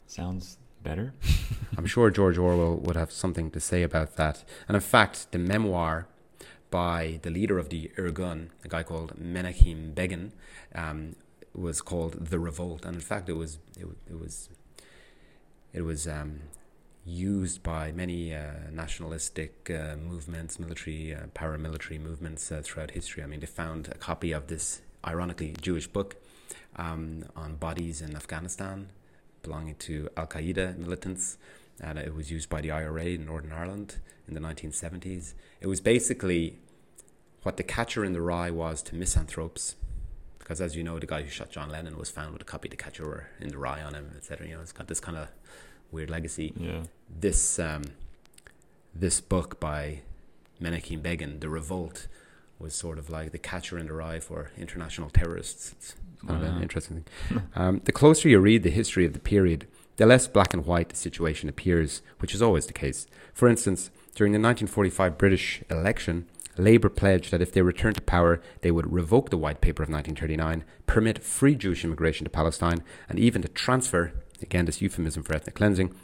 sounds 0.06 0.56
better. 0.82 1.12
I'm 1.76 1.84
sure 1.86 2.10
George 2.10 2.38
Orwell 2.38 2.76
would 2.76 2.96
have 2.96 3.12
something 3.12 3.50
to 3.50 3.60
say 3.60 3.82
about 3.82 4.16
that. 4.16 4.42
And 4.66 4.74
in 4.74 4.80
fact, 4.80 5.32
the 5.32 5.38
memoir 5.38 6.06
by 6.70 7.20
the 7.22 7.30
leader 7.30 7.58
of 7.58 7.68
the 7.68 7.90
Irgun, 7.98 8.48
a 8.64 8.68
guy 8.68 8.84
called 8.84 9.20
Menachem 9.20 9.94
Begin, 9.94 10.32
um, 10.74 11.16
was 11.54 11.80
called 11.80 12.12
the 12.26 12.38
revolt, 12.38 12.84
and 12.84 12.94
in 12.94 13.00
fact, 13.00 13.28
it 13.28 13.34
was 13.34 13.58
it, 13.78 13.86
it 14.08 14.18
was 14.18 14.48
it 15.72 15.82
was 15.82 16.06
um, 16.06 16.40
used 17.04 17.62
by 17.62 17.92
many 17.92 18.34
uh, 18.34 18.70
nationalistic 18.72 19.70
uh, 19.70 19.96
movements, 19.96 20.58
military, 20.58 21.14
uh, 21.14 21.26
paramilitary 21.34 22.00
movements 22.00 22.50
uh, 22.52 22.60
throughout 22.64 22.92
history. 22.92 23.22
I 23.22 23.26
mean, 23.26 23.40
they 23.40 23.46
found 23.46 23.88
a 23.88 23.98
copy 23.98 24.32
of 24.32 24.48
this, 24.48 24.82
ironically, 25.06 25.54
Jewish 25.60 25.86
book 25.86 26.16
um, 26.76 27.24
on 27.36 27.56
bodies 27.56 28.02
in 28.02 28.14
Afghanistan 28.16 28.90
belonging 29.42 29.74
to 29.76 30.08
Al 30.16 30.26
Qaeda 30.26 30.76
militants. 30.76 31.38
And 31.80 31.98
it 31.98 32.14
was 32.14 32.30
used 32.30 32.50
by 32.50 32.60
the 32.60 32.70
IRA 32.70 33.04
in 33.04 33.24
Northern 33.26 33.52
Ireland 33.52 33.96
in 34.28 34.34
the 34.34 34.40
1970s. 34.40 35.32
It 35.60 35.66
was 35.66 35.80
basically 35.80 36.58
what 37.42 37.56
the 37.56 37.62
catcher 37.62 38.04
in 38.04 38.12
the 38.12 38.20
rye 38.20 38.50
was 38.50 38.82
to 38.82 38.94
misanthropes 38.94 39.76
because 40.50 40.60
as 40.60 40.74
you 40.74 40.82
know, 40.82 40.98
the 40.98 41.06
guy 41.06 41.22
who 41.22 41.28
shot 41.28 41.48
John 41.48 41.70
Lennon 41.70 41.96
was 41.96 42.10
found 42.10 42.32
with 42.32 42.42
a 42.42 42.44
copy 42.44 42.66
of 42.66 42.70
the 42.70 42.76
Catcher 42.76 43.28
in 43.38 43.50
the 43.50 43.56
Rye 43.56 43.80
on 43.82 43.94
him, 43.94 44.10
etc. 44.16 44.48
You 44.48 44.56
know, 44.56 44.60
it's 44.60 44.72
got 44.72 44.88
this 44.88 44.98
kind 44.98 45.16
of 45.16 45.28
weird 45.92 46.10
legacy. 46.10 46.52
Yeah. 46.56 46.82
This 47.08 47.60
um, 47.60 47.84
this 48.92 49.20
book 49.20 49.60
by 49.60 50.00
Menachem 50.60 51.04
Begin, 51.04 51.38
The 51.38 51.48
Revolt, 51.48 52.08
was 52.58 52.74
sort 52.74 52.98
of 52.98 53.08
like 53.10 53.30
the 53.30 53.38
Catcher 53.38 53.78
in 53.78 53.86
the 53.86 53.92
Rye 53.92 54.18
for 54.18 54.50
international 54.58 55.08
terrorists. 55.08 55.72
It's 55.78 55.94
kind 56.26 56.42
wow. 56.42 56.48
of 56.48 56.56
an 56.56 56.62
interesting 56.62 57.04
thing. 57.28 57.42
um, 57.54 57.80
the 57.84 57.92
closer 57.92 58.28
you 58.28 58.40
read 58.40 58.64
the 58.64 58.70
history 58.70 59.06
of 59.06 59.12
the 59.12 59.20
period, 59.20 59.68
the 59.98 60.06
less 60.06 60.26
black 60.26 60.52
and 60.52 60.66
white 60.66 60.88
the 60.88 60.96
situation 60.96 61.48
appears, 61.48 62.02
which 62.18 62.34
is 62.34 62.42
always 62.42 62.66
the 62.66 62.72
case. 62.72 63.06
For 63.32 63.48
instance, 63.48 63.92
during 64.16 64.32
the 64.32 64.40
1945 64.40 65.16
British 65.16 65.62
election, 65.70 66.26
Labour 66.56 66.88
pledged 66.88 67.30
that 67.30 67.42
if 67.42 67.52
they 67.52 67.62
returned 67.62 67.96
to 67.96 68.02
power, 68.02 68.40
they 68.62 68.70
would 68.70 68.92
revoke 68.92 69.30
the 69.30 69.38
White 69.38 69.60
Paper 69.60 69.82
of 69.82 69.88
1939, 69.88 70.64
permit 70.86 71.22
free 71.22 71.54
Jewish 71.54 71.84
immigration 71.84 72.24
to 72.24 72.30
Palestine, 72.30 72.82
and 73.08 73.18
even 73.18 73.42
to 73.42 73.48
transfer, 73.48 74.12
again, 74.42 74.66
this 74.66 74.82
euphemism 74.82 75.22
for 75.22 75.34
ethnic 75.34 75.54
cleansing, 75.54 75.94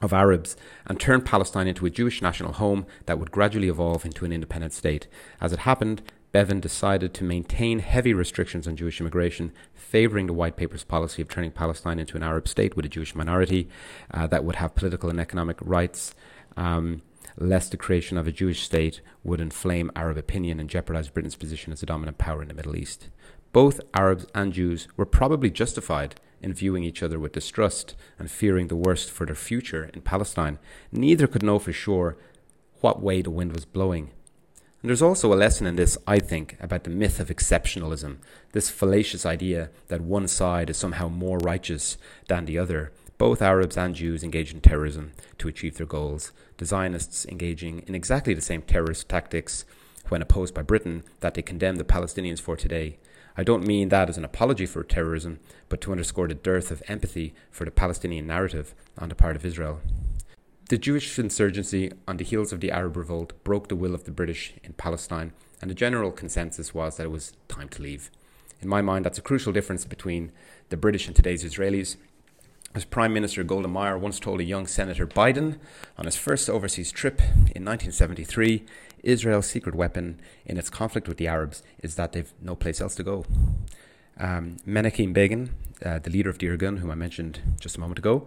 of 0.00 0.12
Arabs 0.12 0.56
and 0.86 0.98
turn 0.98 1.22
Palestine 1.22 1.68
into 1.68 1.86
a 1.86 1.90
Jewish 1.90 2.20
national 2.20 2.54
home 2.54 2.86
that 3.06 3.18
would 3.18 3.30
gradually 3.30 3.68
evolve 3.68 4.04
into 4.04 4.24
an 4.24 4.32
independent 4.32 4.72
state. 4.72 5.06
As 5.40 5.52
it 5.52 5.60
happened, 5.60 6.02
Bevin 6.32 6.60
decided 6.60 7.12
to 7.14 7.24
maintain 7.24 7.78
heavy 7.78 8.14
restrictions 8.14 8.66
on 8.66 8.74
Jewish 8.74 9.00
immigration, 9.00 9.52
favouring 9.74 10.26
the 10.26 10.32
White 10.32 10.56
Paper's 10.56 10.82
policy 10.82 11.20
of 11.20 11.28
turning 11.28 11.50
Palestine 11.50 11.98
into 11.98 12.16
an 12.16 12.22
Arab 12.22 12.48
state 12.48 12.74
with 12.74 12.86
a 12.86 12.88
Jewish 12.88 13.14
minority 13.14 13.68
uh, 14.12 14.26
that 14.28 14.44
would 14.44 14.56
have 14.56 14.74
political 14.74 15.10
and 15.10 15.20
economic 15.20 15.58
rights. 15.60 16.14
Um, 16.56 17.02
lest 17.38 17.70
the 17.70 17.76
creation 17.76 18.16
of 18.16 18.26
a 18.26 18.32
Jewish 18.32 18.62
state 18.62 19.00
would 19.24 19.40
inflame 19.40 19.90
Arab 19.96 20.16
opinion 20.16 20.60
and 20.60 20.68
jeopardize 20.68 21.08
Britain's 21.08 21.36
position 21.36 21.72
as 21.72 21.82
a 21.82 21.86
dominant 21.86 22.18
power 22.18 22.42
in 22.42 22.48
the 22.48 22.54
Middle 22.54 22.76
East. 22.76 23.08
Both 23.52 23.80
Arabs 23.94 24.26
and 24.34 24.52
Jews 24.52 24.88
were 24.96 25.06
probably 25.06 25.50
justified 25.50 26.14
in 26.40 26.54
viewing 26.54 26.84
each 26.84 27.02
other 27.02 27.18
with 27.18 27.32
distrust 27.32 27.94
and 28.18 28.30
fearing 28.30 28.68
the 28.68 28.76
worst 28.76 29.10
for 29.10 29.26
their 29.26 29.34
future 29.34 29.90
in 29.94 30.00
Palestine. 30.00 30.58
Neither 30.90 31.26
could 31.26 31.42
know 31.42 31.58
for 31.58 31.72
sure 31.72 32.16
what 32.80 33.02
way 33.02 33.22
the 33.22 33.30
wind 33.30 33.52
was 33.52 33.64
blowing. 33.64 34.10
And 34.82 34.88
there's 34.88 35.02
also 35.02 35.32
a 35.32 35.36
lesson 35.36 35.68
in 35.68 35.76
this, 35.76 35.96
I 36.08 36.18
think, 36.18 36.56
about 36.60 36.82
the 36.82 36.90
myth 36.90 37.20
of 37.20 37.28
exceptionalism, 37.28 38.16
this 38.50 38.68
fallacious 38.68 39.24
idea 39.24 39.70
that 39.86 40.00
one 40.00 40.26
side 40.26 40.68
is 40.70 40.76
somehow 40.76 41.08
more 41.08 41.38
righteous 41.38 41.96
than 42.26 42.46
the 42.46 42.58
other. 42.58 42.90
Both 43.22 43.40
Arabs 43.40 43.76
and 43.76 43.94
Jews 43.94 44.24
engage 44.24 44.52
in 44.52 44.60
terrorism 44.60 45.12
to 45.38 45.46
achieve 45.46 45.76
their 45.76 45.86
goals, 45.86 46.32
the 46.56 46.64
Zionists 46.64 47.24
engaging 47.26 47.84
in 47.86 47.94
exactly 47.94 48.34
the 48.34 48.40
same 48.40 48.62
terrorist 48.62 49.08
tactics 49.08 49.64
when 50.08 50.20
opposed 50.20 50.54
by 50.54 50.62
Britain 50.62 51.04
that 51.20 51.34
they 51.34 51.42
condemn 51.42 51.76
the 51.76 51.84
Palestinians 51.84 52.40
for 52.40 52.56
today. 52.56 52.98
I 53.36 53.44
don't 53.44 53.64
mean 53.64 53.90
that 53.90 54.08
as 54.08 54.18
an 54.18 54.24
apology 54.24 54.66
for 54.66 54.82
terrorism, 54.82 55.38
but 55.68 55.80
to 55.82 55.92
underscore 55.92 56.26
the 56.26 56.34
dearth 56.34 56.72
of 56.72 56.82
empathy 56.88 57.32
for 57.52 57.64
the 57.64 57.70
Palestinian 57.70 58.26
narrative 58.26 58.74
on 58.98 59.08
the 59.08 59.14
part 59.14 59.36
of 59.36 59.46
Israel. 59.46 59.80
The 60.68 60.76
Jewish 60.76 61.16
insurgency 61.16 61.92
on 62.08 62.16
the 62.16 62.24
heels 62.24 62.52
of 62.52 62.58
the 62.58 62.72
Arab 62.72 62.96
revolt 62.96 63.34
broke 63.44 63.68
the 63.68 63.76
will 63.76 63.94
of 63.94 64.02
the 64.02 64.10
British 64.10 64.54
in 64.64 64.72
Palestine, 64.72 65.32
and 65.60 65.70
the 65.70 65.76
general 65.76 66.10
consensus 66.10 66.74
was 66.74 66.96
that 66.96 67.04
it 67.04 67.12
was 67.12 67.34
time 67.46 67.68
to 67.68 67.82
leave. 67.82 68.10
In 68.60 68.68
my 68.68 68.82
mind, 68.82 69.04
that's 69.04 69.18
a 69.18 69.22
crucial 69.22 69.52
difference 69.52 69.84
between 69.84 70.32
the 70.70 70.76
British 70.76 71.06
and 71.06 71.14
today's 71.14 71.44
Israelis. 71.44 71.96
As 72.74 72.86
Prime 72.86 73.12
Minister 73.12 73.44
Golda 73.44 73.68
Meir 73.68 73.98
once 73.98 74.18
told 74.18 74.40
a 74.40 74.44
young 74.44 74.66
Senator 74.66 75.06
Biden 75.06 75.58
on 75.98 76.06
his 76.06 76.16
first 76.16 76.48
overseas 76.48 76.90
trip 76.90 77.20
in 77.20 77.66
1973, 77.66 78.64
Israel's 79.02 79.46
secret 79.46 79.74
weapon 79.74 80.18
in 80.46 80.56
its 80.56 80.70
conflict 80.70 81.06
with 81.06 81.18
the 81.18 81.28
Arabs 81.28 81.62
is 81.82 81.96
that 81.96 82.12
they've 82.12 82.32
no 82.40 82.54
place 82.54 82.80
else 82.80 82.94
to 82.94 83.02
go. 83.02 83.26
Um, 84.18 84.56
Menachem 84.66 85.12
Begin, 85.12 85.50
uh, 85.84 85.98
the 85.98 86.08
leader 86.08 86.30
of 86.30 86.38
the 86.38 86.46
Irgun, 86.46 86.78
whom 86.78 86.90
I 86.90 86.94
mentioned 86.94 87.40
just 87.60 87.76
a 87.76 87.80
moment 87.80 87.98
ago, 87.98 88.26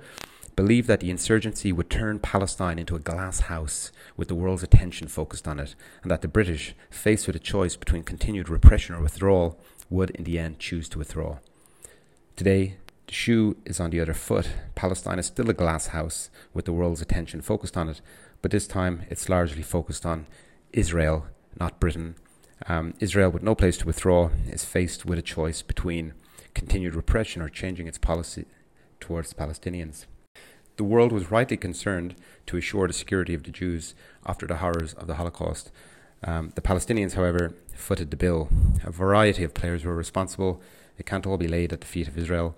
believed 0.55 0.87
that 0.89 0.99
the 0.99 1.09
insurgency 1.09 1.71
would 1.71 1.89
turn 1.89 2.19
Palestine 2.19 2.77
into 2.77 2.95
a 2.95 2.99
glass 2.99 3.41
house 3.41 3.91
with 4.15 4.27
the 4.27 4.35
world's 4.35 4.61
attention 4.61 5.07
focused 5.07 5.47
on 5.47 5.59
it, 5.59 5.73
and 6.03 6.11
that 6.11 6.21
the 6.21 6.27
British, 6.27 6.75
faced 6.91 7.25
with 7.25 7.35
a 7.35 7.39
choice 7.39 7.75
between 7.75 8.03
continued 8.03 8.49
repression 8.49 8.93
or 8.93 9.01
withdrawal, 9.01 9.59
would 9.89 10.11
in 10.11 10.23
the 10.23 10.37
end 10.37 10.59
choose 10.59 10.87
to 10.89 10.99
withdraw. 10.99 11.39
Today, 12.35 12.75
the 13.07 13.13
shoe 13.13 13.57
is 13.65 13.79
on 13.79 13.89
the 13.89 13.99
other 13.99 14.13
foot. 14.13 14.49
Palestine 14.75 15.19
is 15.19 15.27
still 15.27 15.49
a 15.49 15.53
glass 15.53 15.87
house 15.87 16.29
with 16.53 16.65
the 16.65 16.73
world's 16.73 17.01
attention 17.01 17.41
focused 17.41 17.77
on 17.77 17.89
it, 17.89 18.01
but 18.41 18.51
this 18.51 18.67
time 18.67 19.03
it's 19.09 19.29
largely 19.29 19.61
focused 19.61 20.05
on 20.05 20.25
Israel, 20.73 21.27
not 21.59 21.79
Britain. 21.79 22.15
Um, 22.67 22.93
Israel, 22.99 23.29
with 23.29 23.43
no 23.43 23.53
place 23.53 23.77
to 23.77 23.85
withdraw, 23.85 24.29
is 24.47 24.65
faced 24.65 25.05
with 25.05 25.19
a 25.19 25.21
choice 25.21 25.61
between 25.61 26.13
continued 26.53 26.95
repression 26.95 27.41
or 27.41 27.49
changing 27.49 27.87
its 27.87 27.97
policy 27.97 28.45
towards 28.99 29.33
Palestinians. 29.33 30.05
The 30.77 30.83
world 30.83 31.11
was 31.11 31.31
rightly 31.31 31.57
concerned 31.57 32.15
to 32.47 32.57
assure 32.57 32.87
the 32.87 32.93
security 32.93 33.33
of 33.33 33.43
the 33.43 33.51
Jews 33.51 33.93
after 34.25 34.45
the 34.45 34.57
horrors 34.57 34.93
of 34.93 35.07
the 35.07 35.15
Holocaust. 35.15 35.71
Um, 36.23 36.51
the 36.55 36.61
Palestinians, 36.61 37.13
however, 37.13 37.53
footed 37.73 38.11
the 38.11 38.17
bill. 38.17 38.49
A 38.83 38.91
variety 38.91 39.43
of 39.43 39.53
players 39.53 39.85
were 39.85 39.95
responsible. 39.95 40.61
It 40.97 41.05
can't 41.05 41.25
all 41.25 41.37
be 41.37 41.47
laid 41.47 41.71
at 41.71 41.81
the 41.81 41.87
feet 41.87 42.07
of 42.07 42.17
Israel. 42.17 42.57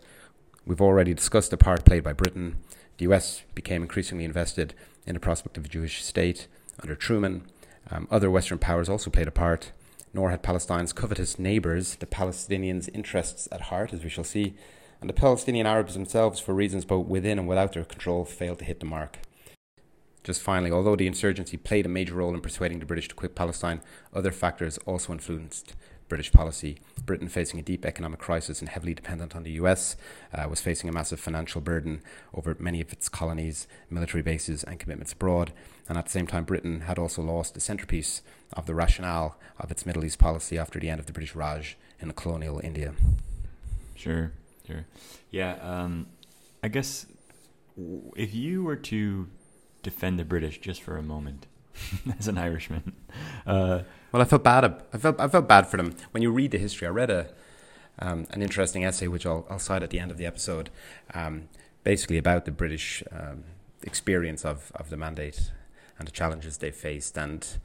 We've 0.68 0.82
already 0.82 1.14
discussed 1.14 1.52
the 1.52 1.58
part 1.58 1.86
played 1.86 2.04
by 2.04 2.12
Britain. 2.12 2.58
The 2.98 3.06
US 3.06 3.44
became 3.56 3.84
increasingly 3.84 4.26
invested 4.26 4.74
in 5.06 5.14
the 5.14 5.20
prospect 5.22 5.58
of 5.58 5.64
a 5.64 5.70
Jewish 5.70 6.04
state 6.04 6.48
under 6.82 6.94
Truman. 6.94 7.44
Um, 7.90 8.06
other 8.12 8.30
Western 8.30 8.58
powers 8.58 8.90
also 8.90 9.10
played 9.10 9.30
a 9.30 9.32
part, 9.32 9.72
nor 10.14 10.30
had 10.30 10.44
Palestine's 10.44 10.92
covetous 10.92 11.40
neighbours 11.40 11.96
the 11.96 12.06
Palestinians' 12.06 12.90
interests 12.94 13.48
at 13.50 13.62
heart, 13.62 13.94
as 13.94 14.04
we 14.04 14.10
shall 14.10 14.26
see 14.26 14.56
and 15.00 15.10
the 15.10 15.14
Palestinian 15.14 15.68
Arabs 15.68 15.94
themselves, 15.94 16.40
for 16.42 16.54
reasons 16.54 16.84
both 16.84 17.08
within 17.08 17.40
and 17.40 17.48
without 17.48 17.72
their 17.72 17.86
control, 17.86 18.26
failed 18.26 18.60
to 18.60 18.66
hit 18.66 18.82
the 18.82 18.86
mark. 18.86 19.20
Just 20.24 20.42
finally, 20.42 20.72
although 20.72 20.98
the 20.98 21.08
insurgency 21.08 21.56
played 21.56 21.86
a 21.86 21.90
major 21.90 22.16
role 22.16 22.34
in 22.34 22.42
persuading 22.42 22.80
the 22.80 22.86
British 22.86 23.08
to 23.08 23.16
quit 23.16 23.36
Palestine, 23.36 23.80
other 24.14 24.34
factors 24.34 24.78
also 24.80 25.14
influenced 25.14 25.76
British 26.08 26.32
policy. 26.32 26.80
Britain, 27.06 27.28
facing 27.30 27.60
a 27.60 27.64
deep 27.64 27.86
economic 27.86 28.20
crisis 28.20 28.60
and 28.60 28.70
heavily 28.70 28.94
dependent 28.94 29.36
on 29.36 29.44
the 29.44 29.52
US, 29.52 29.96
uh, 30.34 30.48
was 30.50 30.62
facing 30.62 30.90
a 30.90 30.94
massive 30.94 31.20
financial 31.20 31.62
burden 31.62 32.02
over 32.34 32.56
many 32.60 32.82
of 32.82 32.92
its 32.92 33.10
colonies, 33.10 33.68
military 33.90 34.24
bases, 34.24 34.64
and 34.64 34.80
commitments 34.80 35.14
abroad. 35.14 35.54
And 35.90 35.98
at 35.98 36.06
the 36.06 36.12
same 36.12 36.28
time, 36.28 36.44
Britain 36.44 36.82
had 36.82 37.00
also 37.00 37.22
lost 37.22 37.54
the 37.54 37.60
centrepiece 37.60 38.22
of 38.54 38.66
the 38.66 38.76
rationale 38.76 39.38
of 39.60 39.72
its 39.72 39.86
Middle 39.86 40.06
East 40.06 40.20
policy 40.20 40.58
after 40.58 40.80
the 40.80 40.90
end 40.90 41.00
of 41.00 41.06
the 41.06 41.14
British 41.14 41.36
Raj 41.36 41.78
in 42.00 42.12
colonial 42.14 42.60
India. 42.64 42.94
Sure. 43.96 44.32
Sure. 44.66 44.86
Yeah. 45.32 45.56
Um, 45.62 46.08
I 46.62 46.68
guess 46.68 47.06
if 48.16 48.34
you 48.34 48.64
were 48.64 48.76
to 48.76 49.28
defend 49.82 50.20
the 50.20 50.26
British 50.26 50.60
just 50.60 50.82
for 50.82 50.98
a 50.98 51.04
moment, 51.04 51.48
as 52.20 52.28
an 52.28 52.38
Irishman, 52.38 52.94
uh, 53.46 53.82
well, 54.12 54.22
I 54.22 54.26
felt 54.26 54.44
bad. 54.44 54.66
I 54.94 54.98
felt 54.98 55.20
I 55.20 55.28
felt 55.28 55.48
bad 55.48 55.68
for 55.68 55.78
them. 55.78 55.96
When 56.12 56.24
you 56.24 56.32
read 56.32 56.52
the 56.52 56.58
history, 56.58 56.88
I 56.88 56.92
read 56.92 57.10
a 57.10 57.30
um, 58.00 58.28
an 58.32 58.42
interesting 58.42 58.86
essay 58.86 59.08
which 59.08 59.26
I'll 59.26 59.46
I'll 59.50 59.60
cite 59.60 59.84
at 59.84 59.90
the 59.90 60.00
end 60.00 60.12
of 60.12 60.18
the 60.18 60.26
episode, 60.26 60.70
um, 61.14 61.50
basically 61.84 62.18
about 62.18 62.46
the 62.46 62.52
British 62.52 63.04
um, 63.12 63.44
experience 63.84 64.46
of 64.46 64.72
of 64.76 64.90
the 64.90 64.98
mandate 64.98 65.52
and 66.00 66.08
the 66.08 66.12
challenges 66.12 66.58
they 66.58 66.72
faced 66.72 67.18
and 67.18 67.58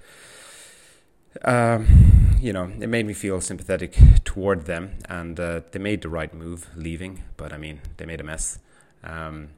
um, 1.45 2.37
you 2.41 2.53
know, 2.53 2.65
it 2.65 2.89
made 2.89 3.07
me 3.07 3.15
feel 3.15 3.41
sympathetic 3.41 3.97
toward 4.25 4.67
them, 4.67 4.99
and 5.09 5.39
uh, 5.39 5.61
they 5.71 5.79
made 5.79 6.03
the 6.03 6.09
right 6.09 6.33
move 6.35 6.69
leaving. 6.77 7.23
But 7.37 7.53
I 7.53 7.59
mean, 7.59 7.81
they 7.97 8.05
made 8.05 8.21
a 8.21 8.25
mess. 8.25 8.59
Um, 9.05 9.51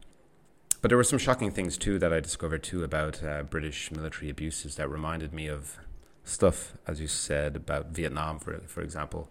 but 0.85 0.91
there 0.91 0.99
were 0.99 1.03
some 1.03 1.19
shocking 1.19 1.51
things 1.51 1.79
too 1.79 1.99
that 1.99 2.13
I 2.13 2.21
discovered 2.21 2.63
too 2.63 2.85
about 2.85 3.25
uh, 3.25 3.43
British 3.45 3.91
military 3.91 4.29
abuses 4.29 4.75
that 4.75 4.91
reminded 4.91 5.33
me 5.33 5.47
of 5.47 5.79
stuff, 6.25 6.75
as 6.87 7.01
you 7.01 7.07
said, 7.07 7.57
about 7.57 7.87
Vietnam, 7.87 8.39
for 8.39 8.59
for 8.67 8.83
example. 8.83 9.31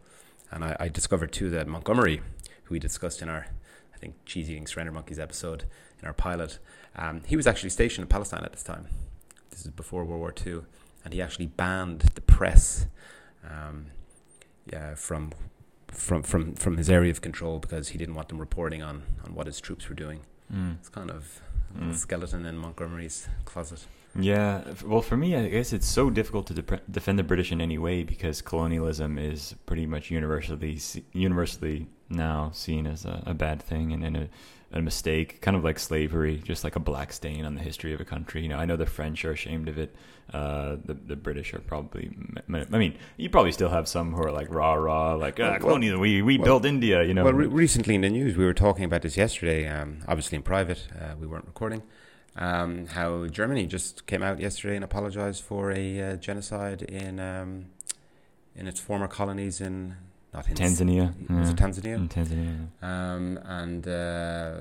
And 0.49 0.63
I, 0.63 0.75
I 0.79 0.87
discovered 0.87 1.31
too 1.31 1.51
that 1.51 1.67
Montgomery, 1.67 2.23
who 2.63 2.73
we 2.73 2.79
discussed 2.79 3.21
in 3.21 3.29
our, 3.29 3.45
I 3.93 3.97
think, 3.99 4.15
cheese 4.25 4.49
eating 4.49 4.65
surrender 4.65 4.91
monkeys 4.91 5.19
episode 5.19 5.65
in 6.01 6.07
our 6.07 6.13
pilot, 6.15 6.57
um, 6.95 7.21
he 7.27 7.35
was 7.35 7.45
actually 7.45 7.69
stationed 7.69 8.01
in 8.01 8.09
Palestine 8.09 8.43
at 8.43 8.51
this 8.51 8.63
time. 8.63 8.87
This 9.51 9.63
is 9.63 9.67
before 9.67 10.05
World 10.05 10.21
War 10.21 10.33
II 10.43 10.61
and 11.05 11.13
he 11.13 11.21
actually 11.21 11.45
banned 11.45 11.99
the 12.15 12.21
press 12.21 12.87
um, 13.47 13.91
yeah, 14.71 14.95
from 14.95 15.33
from 15.91 16.23
from 16.23 16.55
from 16.55 16.77
his 16.77 16.89
area 16.89 17.11
of 17.11 17.21
control 17.21 17.59
because 17.59 17.89
he 17.89 17.99
didn't 17.99 18.15
want 18.15 18.29
them 18.29 18.39
reporting 18.39 18.81
on 18.81 19.03
on 19.23 19.35
what 19.35 19.45
his 19.45 19.61
troops 19.61 19.87
were 19.87 19.93
doing. 19.93 20.21
Mm. 20.51 20.77
It's 20.79 20.89
kind 20.89 21.09
of 21.11 21.41
mm. 21.77 21.91
a 21.91 21.95
skeleton 21.95 22.45
in 22.45 22.57
Montgomery's 22.57 23.27
closet. 23.45 23.85
Yeah, 24.19 24.61
well, 24.85 25.01
for 25.01 25.17
me, 25.17 25.35
I 25.35 25.47
guess 25.47 25.73
it's 25.73 25.87
so 25.87 26.09
difficult 26.09 26.47
to 26.47 26.53
de- 26.53 26.81
defend 26.89 27.17
the 27.17 27.23
British 27.23 27.51
in 27.51 27.59
any 27.59 27.77
way 27.77 28.03
because 28.03 28.41
colonialism 28.41 29.17
is 29.17 29.55
pretty 29.65 29.87
much 29.87 30.11
universally 30.11 30.79
universally 31.13 31.87
now 32.09 32.51
seen 32.53 32.85
as 32.85 33.05
a, 33.05 33.23
a 33.25 33.33
bad 33.33 33.61
thing 33.61 33.91
and, 33.91 34.03
and 34.03 34.17
a, 34.17 34.29
a 34.71 34.81
mistake, 34.81 35.41
kind 35.41 35.57
of 35.57 35.63
like 35.63 35.79
slavery, 35.79 36.37
just 36.43 36.63
like 36.63 36.75
a 36.75 36.79
black 36.79 37.11
stain 37.11 37.43
on 37.45 37.55
the 37.55 37.61
history 37.61 37.93
of 37.93 38.01
a 38.01 38.05
country. 38.05 38.43
You 38.43 38.49
know, 38.49 38.57
I 38.57 38.65
know 38.65 38.75
the 38.75 38.85
French 38.85 39.25
are 39.25 39.31
ashamed 39.31 39.67
of 39.67 39.79
it. 39.79 39.95
Uh, 40.31 40.77
the 40.85 40.93
the 40.93 41.15
British 41.15 41.53
are 41.53 41.59
probably. 41.59 42.15
I 42.47 42.77
mean, 42.77 42.97
you 43.17 43.29
probably 43.29 43.51
still 43.51 43.69
have 43.69 43.87
some 43.87 44.13
who 44.13 44.21
are 44.23 44.31
like 44.31 44.47
rah 44.49 44.73
rah, 44.73 45.15
like 45.15 45.39
ah, 45.39 45.57
colonial. 45.57 45.99
We 45.99 46.21
we 46.21 46.37
well, 46.37 46.45
built 46.45 46.65
India. 46.65 47.03
You 47.03 47.15
know. 47.15 47.23
Well, 47.23 47.33
re- 47.33 47.47
recently 47.47 47.95
in 47.95 48.01
the 48.01 48.09
news, 48.09 48.37
we 48.37 48.45
were 48.45 48.53
talking 48.53 48.85
about 48.85 49.01
this 49.01 49.17
yesterday. 49.17 49.67
Um, 49.67 49.99
obviously 50.07 50.35
in 50.35 50.43
private, 50.43 50.87
uh, 50.99 51.15
we 51.19 51.25
weren't 51.25 51.45
recording. 51.45 51.81
Um, 52.35 52.87
how 52.87 53.27
Germany 53.27 53.67
just 53.67 54.07
came 54.07 54.23
out 54.23 54.39
yesterday 54.39 54.75
and 54.75 54.83
apologized 54.83 55.43
for 55.43 55.71
a 55.71 56.01
uh, 56.01 56.15
genocide 56.15 56.81
in 56.81 57.19
um, 57.19 57.65
in 58.55 58.67
its 58.67 58.79
former 58.79 59.07
colonies 59.07 59.61
in 59.61 59.95
not 60.33 60.47
in 60.49 60.55
Tanzania. 60.55 61.13
Was 61.29 61.49
it 61.51 61.57
Tanzania? 61.57 61.95
In 61.95 62.09
Tanzania. 62.09 62.67
Um, 62.81 63.37
and 63.45 63.87
uh, 63.87 64.55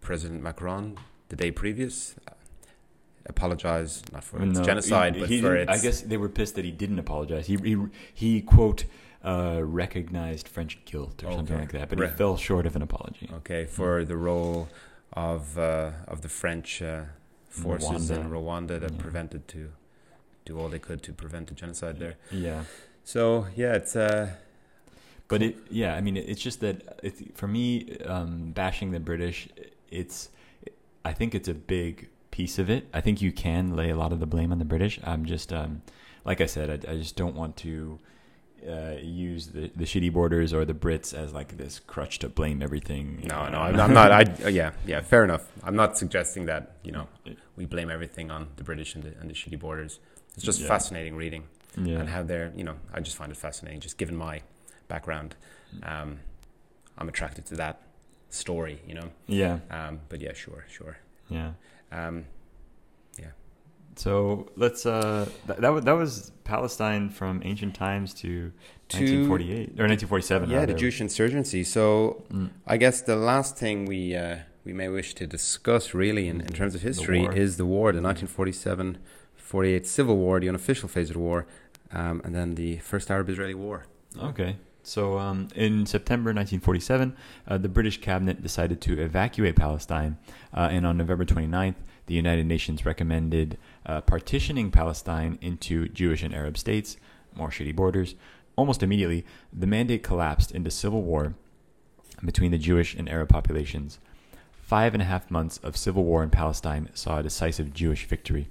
President 0.00 0.42
Macron, 0.42 0.98
the 1.28 1.36
day 1.36 1.52
previous, 1.52 2.16
apologize 3.26 4.02
not 4.12 4.24
for 4.24 4.42
its 4.42 4.58
No, 4.58 4.64
genocide, 4.64 5.14
he- 5.14 5.20
but 5.20 5.28
he 5.28 5.40
for 5.40 5.54
its. 5.56 5.70
I 5.70 5.78
guess 5.78 6.00
they 6.02 6.16
were 6.16 6.28
pissed 6.28 6.56
that 6.56 6.64
he 6.64 6.70
didn't 6.72 6.98
apologize. 6.98 7.46
He 7.46 7.56
he, 7.56 7.76
he 8.12 8.40
quote 8.42 8.84
uh, 9.24 9.60
recognized 9.62 10.48
French 10.48 10.84
guilt 10.84 11.22
or 11.24 11.32
something 11.32 11.58
like 11.58 11.72
that, 11.72 11.88
but 11.88 11.98
Re- 11.98 12.08
he 12.08 12.12
fell 12.14 12.36
short 12.36 12.66
of 12.66 12.76
an 12.76 12.82
apology. 12.82 13.30
Okay, 13.36 13.64
for 13.66 14.04
the 14.04 14.16
role 14.16 14.68
of 15.14 15.58
uh, 15.58 15.92
of 16.08 16.20
the 16.22 16.28
French 16.28 16.82
uh, 16.82 17.04
forces 17.48 18.10
in 18.10 18.24
Rwanda. 18.24 18.30
Rwanda 18.30 18.80
that 18.80 18.92
Yeah. 18.92 18.98
prevented 19.02 19.48
to 19.48 19.72
do 20.44 20.58
all 20.58 20.68
they 20.68 20.78
could 20.78 21.02
to 21.04 21.12
prevent 21.12 21.48
the 21.48 21.54
genocide 21.54 21.98
there. 21.98 22.16
Yeah, 22.30 22.64
So 23.04 23.46
yeah, 23.56 23.74
it's 23.74 23.96
uh, 23.96 24.30
but 25.28 25.42
it 25.42 25.56
yeah, 25.70 25.94
I 25.94 26.00
mean 26.00 26.16
it's 26.16 26.40
just 26.42 26.60
that 26.60 26.98
it's, 27.02 27.22
for 27.34 27.46
me 27.48 27.96
um, 28.04 28.52
bashing 28.52 28.90
the 28.90 29.00
British, 29.00 29.48
it's 29.90 30.28
I 31.04 31.12
think 31.12 31.34
it's 31.34 31.48
a 31.48 31.54
big 31.54 32.08
piece 32.30 32.58
of 32.58 32.68
it. 32.68 32.88
I 32.92 33.00
think 33.00 33.22
you 33.22 33.30
can 33.32 33.76
lay 33.76 33.90
a 33.90 33.96
lot 33.96 34.12
of 34.12 34.20
the 34.20 34.26
blame 34.26 34.52
on 34.52 34.58
the 34.58 34.64
British. 34.64 34.98
I'm 35.04 35.24
just 35.24 35.52
um, 35.52 35.82
like 36.24 36.40
I 36.40 36.46
said, 36.46 36.68
I, 36.70 36.92
I 36.92 36.96
just 36.96 37.16
don't 37.16 37.34
want 37.36 37.56
to. 37.58 37.98
Uh, 38.66 38.96
use 39.02 39.48
the, 39.48 39.70
the 39.76 39.84
shitty 39.84 40.10
borders 40.10 40.54
or 40.54 40.64
the 40.64 40.72
Brits 40.72 41.12
as 41.12 41.34
like 41.34 41.58
this 41.58 41.78
crutch 41.86 42.18
to 42.20 42.30
blame 42.30 42.62
everything. 42.62 43.20
no, 43.28 43.46
no, 43.50 43.58
I'm, 43.58 43.78
I'm 43.78 43.92
not. 43.92 44.10
I 44.10 44.22
uh, 44.42 44.48
yeah, 44.48 44.70
yeah, 44.86 45.00
fair 45.02 45.22
enough. 45.22 45.42
I'm 45.62 45.76
not 45.76 45.98
suggesting 45.98 46.46
that 46.46 46.76
you 46.82 46.90
know 46.92 47.06
we 47.56 47.66
blame 47.66 47.90
everything 47.90 48.30
on 48.30 48.48
the 48.56 48.64
British 48.64 48.94
and 48.94 49.04
the 49.04 49.12
and 49.20 49.28
the 49.28 49.34
shitty 49.34 49.58
borders. 49.58 49.98
It's 50.34 50.44
just 50.44 50.60
Yeah. 50.62 50.68
fascinating 50.68 51.14
reading 51.14 51.44
yeah. 51.76 51.98
and 52.00 52.08
how 52.08 52.22
they're 52.22 52.52
you 52.56 52.64
know 52.64 52.76
I 52.94 53.00
just 53.00 53.16
find 53.16 53.30
it 53.30 53.36
fascinating. 53.36 53.80
Just 53.80 53.98
given 53.98 54.16
my 54.16 54.40
background, 54.88 55.34
um, 55.82 56.20
I'm 56.96 57.08
attracted 57.08 57.44
to 57.46 57.56
that 57.56 57.82
story. 58.30 58.80
You 58.88 58.94
know, 58.94 59.08
yeah, 59.26 59.58
um, 59.70 60.00
but 60.08 60.22
yeah, 60.22 60.32
sure, 60.32 60.64
sure. 60.70 60.96
yeah. 61.28 61.52
Um, 61.92 62.24
So 63.96 64.48
let's 64.56 64.86
uh 64.86 65.28
that 65.46 65.60
that, 65.60 65.68
was, 65.70 65.84
that 65.84 65.92
was 65.92 66.32
Palestine 66.44 67.08
from 67.10 67.40
ancient 67.44 67.74
times 67.74 68.12
to, 68.14 68.52
To- 68.88 68.98
1948 69.28 69.80
or 69.80 69.86
1947. 69.88 70.50
yeah, 70.50 70.54
the 70.54 70.60
rather. 70.60 70.74
Jewish 70.78 71.00
insurgency. 71.00 71.62
So 71.64 72.24
Mm. 72.32 72.50
I 72.66 72.76
guess 72.76 73.00
the 73.02 73.16
last 73.16 73.56
thing 73.56 73.86
we 73.86 74.14
uh, 74.16 74.38
we 74.64 74.72
may 74.72 74.88
wish 74.88 75.14
to 75.14 75.26
discuss, 75.26 75.92
really, 75.94 76.26
in, 76.28 76.40
in 76.40 76.48
terms 76.48 76.74
of 76.74 76.80
history, 76.82 77.20
war. 77.22 77.32
is 77.34 77.56
the 77.58 77.66
war, 77.66 77.92
the 77.92 78.00
1947-48 78.00 79.86
civil 79.86 80.16
war, 80.16 80.40
the 80.40 80.48
unofficial 80.48 80.88
phase 80.88 81.10
of 81.10 81.14
the 81.14 81.20
war, 81.20 81.46
um, 81.92 82.20
and 82.24 82.34
then 82.34 82.54
the 82.54 82.78
first 82.78 83.10
Arab-Israeli 83.10 83.54
war. 83.54 83.86
Okay. 84.18 84.56
So 84.82 85.18
um, 85.18 85.48
in 85.54 85.86
September 85.86 86.28
1947, 86.30 87.16
uh, 87.48 87.58
the 87.58 87.68
British 87.68 88.00
cabinet 88.00 88.42
decided 88.42 88.80
to 88.82 89.00
evacuate 89.00 89.56
Palestine, 89.56 90.16
uh, 90.54 90.68
and 90.70 90.86
on 90.86 90.96
November 90.96 91.24
29th, 91.24 91.76
the 92.06 92.14
United 92.14 92.46
Nations 92.46 92.84
recommended 92.84 93.56
uh, 93.86 94.00
partitioning 94.02 94.70
Palestine 94.70 95.38
into 95.40 95.88
Jewish 95.88 96.22
and 96.22 96.34
Arab 96.34 96.56
states, 96.56 96.96
more 97.34 97.50
shitty 97.50 97.74
borders. 97.74 98.14
Almost 98.56 98.82
immediately, 98.82 99.24
the 99.52 99.66
mandate 99.66 100.02
collapsed 100.02 100.52
into 100.52 100.70
civil 100.70 101.02
war 101.02 101.34
between 102.24 102.50
the 102.50 102.58
Jewish 102.58 102.94
and 102.94 103.08
Arab 103.08 103.28
populations. 103.28 103.98
Five 104.62 104.94
and 104.94 105.02
a 105.02 105.06
half 105.06 105.30
months 105.30 105.58
of 105.58 105.76
civil 105.76 106.04
war 106.04 106.22
in 106.22 106.30
Palestine 106.30 106.88
saw 106.94 107.18
a 107.18 107.22
decisive 107.22 107.74
Jewish 107.74 108.06
victory. 108.06 108.48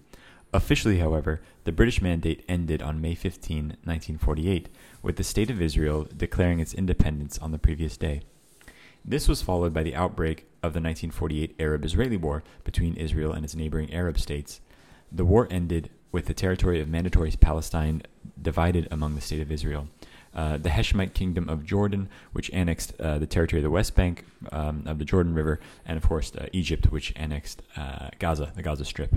Officially, 0.53 0.99
however, 0.99 1.41
the 1.63 1.71
British 1.71 2.01
mandate 2.01 2.45
ended 2.47 2.83
on 2.83 3.01
May 3.01 3.15
15, 3.15 3.77
1948, 3.83 4.69
with 5.01 5.15
the 5.15 5.23
State 5.23 5.49
of 5.49 5.61
Israel 5.61 6.07
declaring 6.15 6.59
its 6.59 6.75
independence 6.75 7.39
on 7.39 7.51
the 7.51 7.57
previous 7.57 7.97
day. 7.97 8.21
This 9.03 9.27
was 9.27 9.41
followed 9.41 9.73
by 9.73 9.81
the 9.81 9.95
outbreak 9.95 10.41
of 10.61 10.73
the 10.73 10.79
1948 10.79 11.55
Arab 11.59 11.83
Israeli 11.83 12.17
War 12.17 12.43
between 12.63 12.95
Israel 12.95 13.33
and 13.33 13.43
its 13.43 13.55
neighboring 13.55 13.91
Arab 13.91 14.19
states. 14.19 14.61
The 15.13 15.25
war 15.25 15.47
ended 15.51 15.89
with 16.11 16.25
the 16.25 16.33
territory 16.33 16.81
of 16.81 16.87
Mandatory 16.87 17.31
Palestine 17.39 18.01
divided 18.41 18.87
among 18.89 19.15
the 19.15 19.21
State 19.21 19.41
of 19.41 19.51
Israel. 19.51 19.87
Uh, 20.33 20.57
the 20.57 20.69
Hashemite 20.69 21.13
Kingdom 21.13 21.47
of 21.47 21.63
Jordan, 21.63 22.09
which 22.31 22.49
annexed 22.51 22.99
uh, 22.99 23.19
the 23.19 23.27
territory 23.27 23.59
of 23.59 23.63
the 23.63 23.69
West 23.69 23.95
Bank 23.95 24.25
um, 24.51 24.83
of 24.87 24.97
the 24.97 25.05
Jordan 25.05 25.35
River, 25.35 25.59
and 25.85 25.97
of 25.97 26.07
course 26.07 26.33
uh, 26.35 26.47
Egypt, 26.51 26.91
which 26.91 27.13
annexed 27.15 27.61
uh, 27.77 28.09
Gaza, 28.17 28.51
the 28.55 28.63
Gaza 28.63 28.85
Strip. 28.85 29.13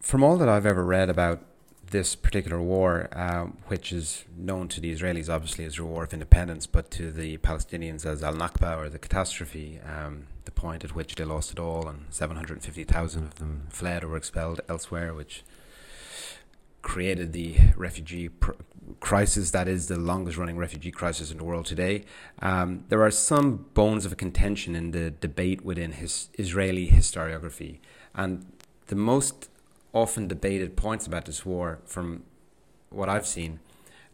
From 0.00 0.24
all 0.24 0.36
that 0.38 0.48
I've 0.48 0.66
ever 0.66 0.84
read 0.84 1.08
about 1.08 1.44
this 1.90 2.16
particular 2.16 2.60
war, 2.60 3.08
uh, 3.12 3.46
which 3.68 3.92
is 3.92 4.24
known 4.36 4.66
to 4.68 4.80
the 4.80 4.92
Israelis 4.92 5.32
obviously 5.32 5.64
as 5.64 5.76
the 5.76 5.84
war 5.84 6.04
of 6.04 6.12
independence, 6.12 6.66
but 6.66 6.90
to 6.92 7.12
the 7.12 7.36
Palestinians 7.38 8.04
as 8.04 8.24
Al 8.24 8.34
Nakba 8.34 8.76
or 8.76 8.88
the 8.88 8.98
catastrophe, 8.98 9.78
um, 9.84 10.26
the 10.54 10.60
point 10.60 10.84
at 10.84 10.94
which 10.94 11.14
they 11.14 11.24
lost 11.24 11.52
it 11.52 11.58
all, 11.58 11.88
and 11.88 12.06
750,000 12.10 13.22
of 13.22 13.34
them 13.36 13.66
fled 13.70 14.04
or 14.04 14.08
were 14.08 14.16
expelled 14.16 14.60
elsewhere, 14.68 15.14
which 15.14 15.44
created 16.82 17.32
the 17.32 17.56
refugee 17.76 18.28
pr- 18.28 18.52
crisis 19.00 19.50
that 19.50 19.68
is 19.68 19.88
the 19.88 19.98
longest 19.98 20.36
running 20.38 20.56
refugee 20.56 20.90
crisis 20.90 21.30
in 21.30 21.38
the 21.38 21.44
world 21.44 21.66
today. 21.66 22.04
Um, 22.40 22.84
there 22.88 23.02
are 23.02 23.10
some 23.10 23.66
bones 23.74 24.04
of 24.04 24.16
contention 24.16 24.74
in 24.74 24.90
the 24.90 25.10
debate 25.10 25.64
within 25.64 25.92
his 25.92 26.30
Israeli 26.38 26.88
historiography, 26.88 27.78
and 28.14 28.46
the 28.86 28.96
most 28.96 29.48
often 29.92 30.26
debated 30.26 30.76
points 30.76 31.06
about 31.06 31.26
this 31.26 31.44
war, 31.44 31.78
from 31.84 32.24
what 32.90 33.08
I've 33.08 33.26
seen, 33.26 33.60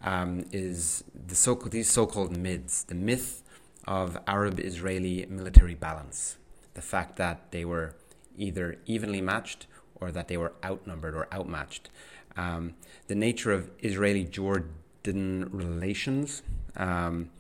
um, 0.03 0.45
is 0.53 1.05
the 1.15 1.35
so 1.35 1.55
these 1.55 1.89
so-called 1.89 2.37
myths, 2.37 2.83
the 2.83 2.95
myth 2.95 3.43
of 3.87 4.19
Arab-Israeli 4.27 5.27
military 5.29 5.75
balance, 5.75 6.37
the 6.75 6.83
fact 6.83 7.17
that 7.17 7.53
they 7.53 7.65
were 7.65 7.95
either 8.37 8.77
evenly 8.87 9.21
matched 9.21 9.67
or 10.01 10.11
that 10.11 10.29
they 10.29 10.37
were 10.37 10.53
outnumbered 10.65 11.15
or 11.15 11.27
outmatched, 11.33 11.89
um, 12.37 12.75
the 13.07 13.15
nature 13.15 13.53
of 13.53 13.71
Israeli-Jordan 13.83 15.49
relations, 15.51 16.43
um, 16.77 17.31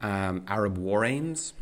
um, 0.00 0.44
Arab 0.48 0.78
war 0.78 1.04
aims, 1.04 1.52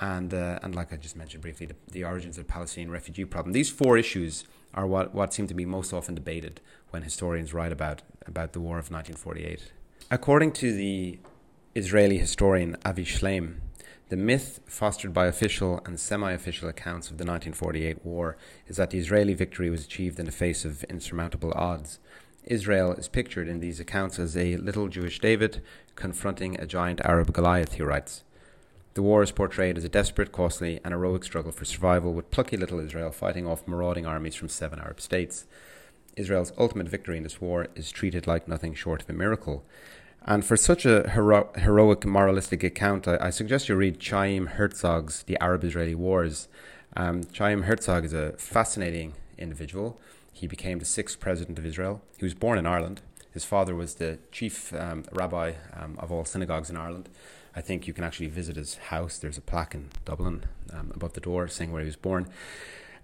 and 0.00 0.34
uh, 0.34 0.58
and 0.62 0.74
like 0.74 0.92
I 0.92 0.96
just 0.96 1.16
mentioned 1.16 1.42
briefly, 1.42 1.66
the, 1.66 1.76
the 1.90 2.04
origins 2.04 2.36
of 2.36 2.46
the 2.46 2.52
Palestinian 2.52 2.90
refugee 2.90 3.24
problem. 3.24 3.52
These 3.52 3.70
four 3.70 3.96
issues 3.96 4.44
are 4.74 4.86
what, 4.86 5.14
what 5.14 5.32
seem 5.32 5.46
to 5.46 5.54
be 5.54 5.64
most 5.64 5.92
often 5.92 6.14
debated 6.14 6.60
when 6.90 7.02
historians 7.02 7.54
write 7.54 7.72
about 7.72 8.02
about 8.26 8.52
the 8.52 8.60
war 8.60 8.78
of 8.78 8.90
1948. 8.90 9.72
According 10.10 10.52
to 10.52 10.72
the 10.72 11.18
Israeli 11.76 12.18
historian 12.18 12.76
Avi 12.84 13.04
Shlaim, 13.04 13.56
the 14.08 14.16
myth 14.16 14.60
fostered 14.64 15.12
by 15.12 15.26
official 15.26 15.80
and 15.84 15.98
semi-official 15.98 16.68
accounts 16.68 17.10
of 17.10 17.18
the 17.18 17.24
1948 17.24 18.04
war 18.06 18.36
is 18.68 18.76
that 18.76 18.90
the 18.90 18.98
Israeli 18.98 19.34
victory 19.34 19.70
was 19.70 19.84
achieved 19.84 20.20
in 20.20 20.26
the 20.26 20.30
face 20.30 20.64
of 20.64 20.84
insurmountable 20.84 21.52
odds. 21.56 21.98
Israel 22.44 22.92
is 22.92 23.08
pictured 23.08 23.48
in 23.48 23.58
these 23.58 23.80
accounts 23.80 24.20
as 24.20 24.36
a 24.36 24.56
little 24.58 24.86
Jewish 24.86 25.18
David 25.18 25.62
confronting 25.96 26.60
a 26.60 26.66
giant 26.66 27.00
Arab 27.00 27.32
Goliath, 27.32 27.72
he 27.72 27.82
writes. 27.82 28.22
The 28.92 29.02
war 29.02 29.24
is 29.24 29.32
portrayed 29.32 29.76
as 29.76 29.82
a 29.82 29.88
desperate, 29.88 30.30
costly, 30.30 30.78
and 30.84 30.94
heroic 30.94 31.24
struggle 31.24 31.50
for 31.50 31.64
survival, 31.64 32.12
with 32.12 32.30
plucky 32.30 32.56
little 32.56 32.78
Israel 32.78 33.10
fighting 33.10 33.48
off 33.48 33.66
marauding 33.66 34.06
armies 34.06 34.36
from 34.36 34.48
seven 34.48 34.78
Arab 34.78 35.00
states. 35.00 35.46
Israel's 36.16 36.52
ultimate 36.56 36.88
victory 36.88 37.16
in 37.16 37.24
this 37.24 37.40
war 37.40 37.66
is 37.74 37.90
treated 37.90 38.28
like 38.28 38.46
nothing 38.46 38.74
short 38.74 39.02
of 39.02 39.10
a 39.10 39.12
miracle. 39.12 39.64
And 40.24 40.44
for 40.44 40.56
such 40.56 40.86
a 40.86 41.10
hero- 41.10 41.50
heroic 41.56 42.06
moralistic 42.06 42.64
account, 42.64 43.06
I, 43.06 43.18
I 43.20 43.30
suggest 43.30 43.68
you 43.68 43.76
read 43.76 44.02
Chaim 44.02 44.46
Herzog's 44.46 45.22
The 45.24 45.36
Arab 45.40 45.64
Israeli 45.64 45.94
Wars. 45.94 46.48
Um, 46.96 47.22
Chaim 47.36 47.62
Herzog 47.62 48.04
is 48.04 48.14
a 48.14 48.32
fascinating 48.32 49.14
individual. 49.36 50.00
He 50.32 50.46
became 50.46 50.78
the 50.78 50.86
sixth 50.86 51.20
president 51.20 51.58
of 51.58 51.66
Israel. 51.66 52.00
He 52.18 52.24
was 52.24 52.34
born 52.34 52.58
in 52.58 52.66
Ireland. 52.66 53.02
His 53.32 53.44
father 53.44 53.74
was 53.74 53.96
the 53.96 54.18
chief 54.32 54.72
um, 54.74 55.04
rabbi 55.12 55.54
um, 55.74 55.96
of 55.98 56.10
all 56.10 56.24
synagogues 56.24 56.70
in 56.70 56.76
Ireland. 56.76 57.10
I 57.54 57.60
think 57.60 57.86
you 57.86 57.92
can 57.92 58.04
actually 58.04 58.28
visit 58.28 58.56
his 58.56 58.76
house. 58.76 59.18
There's 59.18 59.38
a 59.38 59.42
plaque 59.42 59.74
in 59.74 59.90
Dublin 60.04 60.44
um, 60.72 60.90
above 60.94 61.12
the 61.12 61.20
door 61.20 61.48
saying 61.48 61.70
where 61.70 61.82
he 61.82 61.86
was 61.86 61.96
born. 61.96 62.28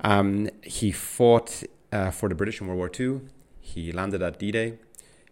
Um, 0.03 0.49
he 0.63 0.91
fought 0.91 1.63
uh, 1.93 2.11
for 2.11 2.29
the 2.29 2.35
British 2.35 2.61
in 2.61 2.67
World 2.67 2.79
War 2.79 2.91
II. 2.99 3.21
He 3.61 3.93
landed 3.93 4.23
at 4.23 4.39
D 4.39 4.51
Day. 4.51 4.79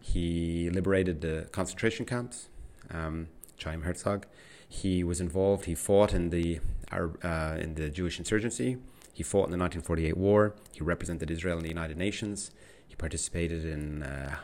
He 0.01 0.71
liberated 0.71 1.21
the 1.21 1.49
concentration 1.53 2.07
camps, 2.07 2.49
um, 2.91 3.29
Chaim 3.63 3.83
Herzog. 3.83 4.27
He 4.69 5.03
was 5.03 5.21
involved. 5.21 5.65
He 5.65 5.75
fought 5.75 6.13
in 6.13 6.31
the 6.31 6.61
Arab, 6.91 7.19
uh, 7.25 7.57
in 7.59 7.75
the 7.75 7.89
Jewish 7.89 8.19
insurgency. 8.19 8.79
He 9.13 9.23
fought 9.23 9.47
in 9.47 9.51
the 9.51 9.59
1948 9.59 10.17
war. 10.17 10.55
He 10.73 10.83
represented 10.83 11.31
Israel 11.31 11.57
in 11.57 11.63
the 11.63 11.69
United 11.69 11.97
Nations. 11.97 12.51
He 12.87 12.95
participated 12.95 13.65
in 13.65 14.03
uh, 14.03 14.37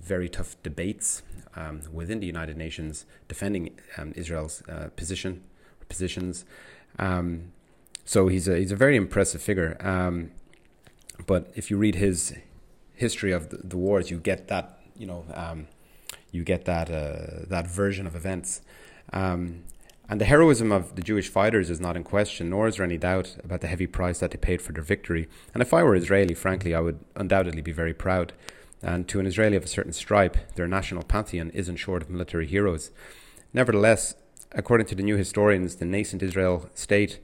very 0.00 0.28
tough 0.28 0.56
debates 0.62 1.22
um, 1.56 1.80
within 1.92 2.20
the 2.20 2.26
United 2.26 2.56
Nations, 2.56 3.06
defending 3.26 3.78
um, 3.96 4.12
Israel's 4.14 4.62
uh, 4.68 4.90
position 4.96 5.42
positions. 5.88 6.44
Um, 6.98 7.52
so 8.04 8.28
he's 8.28 8.46
a 8.46 8.56
he's 8.56 8.72
a 8.72 8.76
very 8.76 8.96
impressive 8.96 9.42
figure. 9.42 9.76
Um, 9.80 10.30
but 11.26 11.50
if 11.56 11.70
you 11.70 11.76
read 11.76 11.96
his 11.96 12.34
history 12.96 13.32
of 13.32 13.42
the, 13.50 13.58
the 13.58 13.76
wars, 13.76 14.10
you 14.10 14.18
get 14.18 14.48
that 14.48 14.80
you 14.96 15.06
know 15.06 15.24
um, 15.34 15.66
you 16.32 16.42
get 16.44 16.64
that 16.64 16.90
uh, 16.90 17.46
that 17.48 17.66
version 17.66 18.06
of 18.06 18.14
events. 18.14 18.60
Um, 19.12 19.42
And 20.08 20.20
the 20.20 20.32
heroism 20.34 20.70
of 20.78 20.84
the 20.94 21.02
Jewish 21.10 21.28
fighters 21.38 21.68
is 21.68 21.80
not 21.80 21.96
in 21.96 22.04
question, 22.04 22.50
nor 22.50 22.68
is 22.68 22.76
there 22.76 22.86
any 22.90 23.00
doubt 23.10 23.28
about 23.46 23.60
the 23.60 23.72
heavy 23.72 23.88
price 23.88 24.18
that 24.20 24.30
they 24.30 24.38
paid 24.48 24.60
for 24.62 24.72
their 24.72 24.88
victory. 24.94 25.24
And 25.52 25.60
if 25.66 25.74
I 25.78 25.82
were 25.82 25.96
Israeli, 25.96 26.34
frankly, 26.34 26.72
I 26.74 26.80
would 26.86 27.00
undoubtedly 27.22 27.62
be 27.70 27.72
very 27.82 27.94
proud. 28.04 28.28
And 28.90 29.08
to 29.08 29.18
an 29.20 29.26
Israeli 29.26 29.56
of 29.58 29.64
a 29.64 29.74
certain 29.76 29.92
stripe, 29.92 30.36
their 30.54 30.68
national 30.68 31.02
pantheon 31.14 31.50
isn't 31.60 31.84
short 31.84 32.02
of 32.02 32.10
military 32.10 32.46
heroes. 32.46 32.84
Nevertheless, 33.52 34.02
according 34.60 34.86
to 34.88 34.94
the 34.94 35.02
new 35.08 35.16
historians, 35.16 35.70
the 35.76 35.90
nascent 35.94 36.22
Israel 36.22 36.56
state 36.74 37.14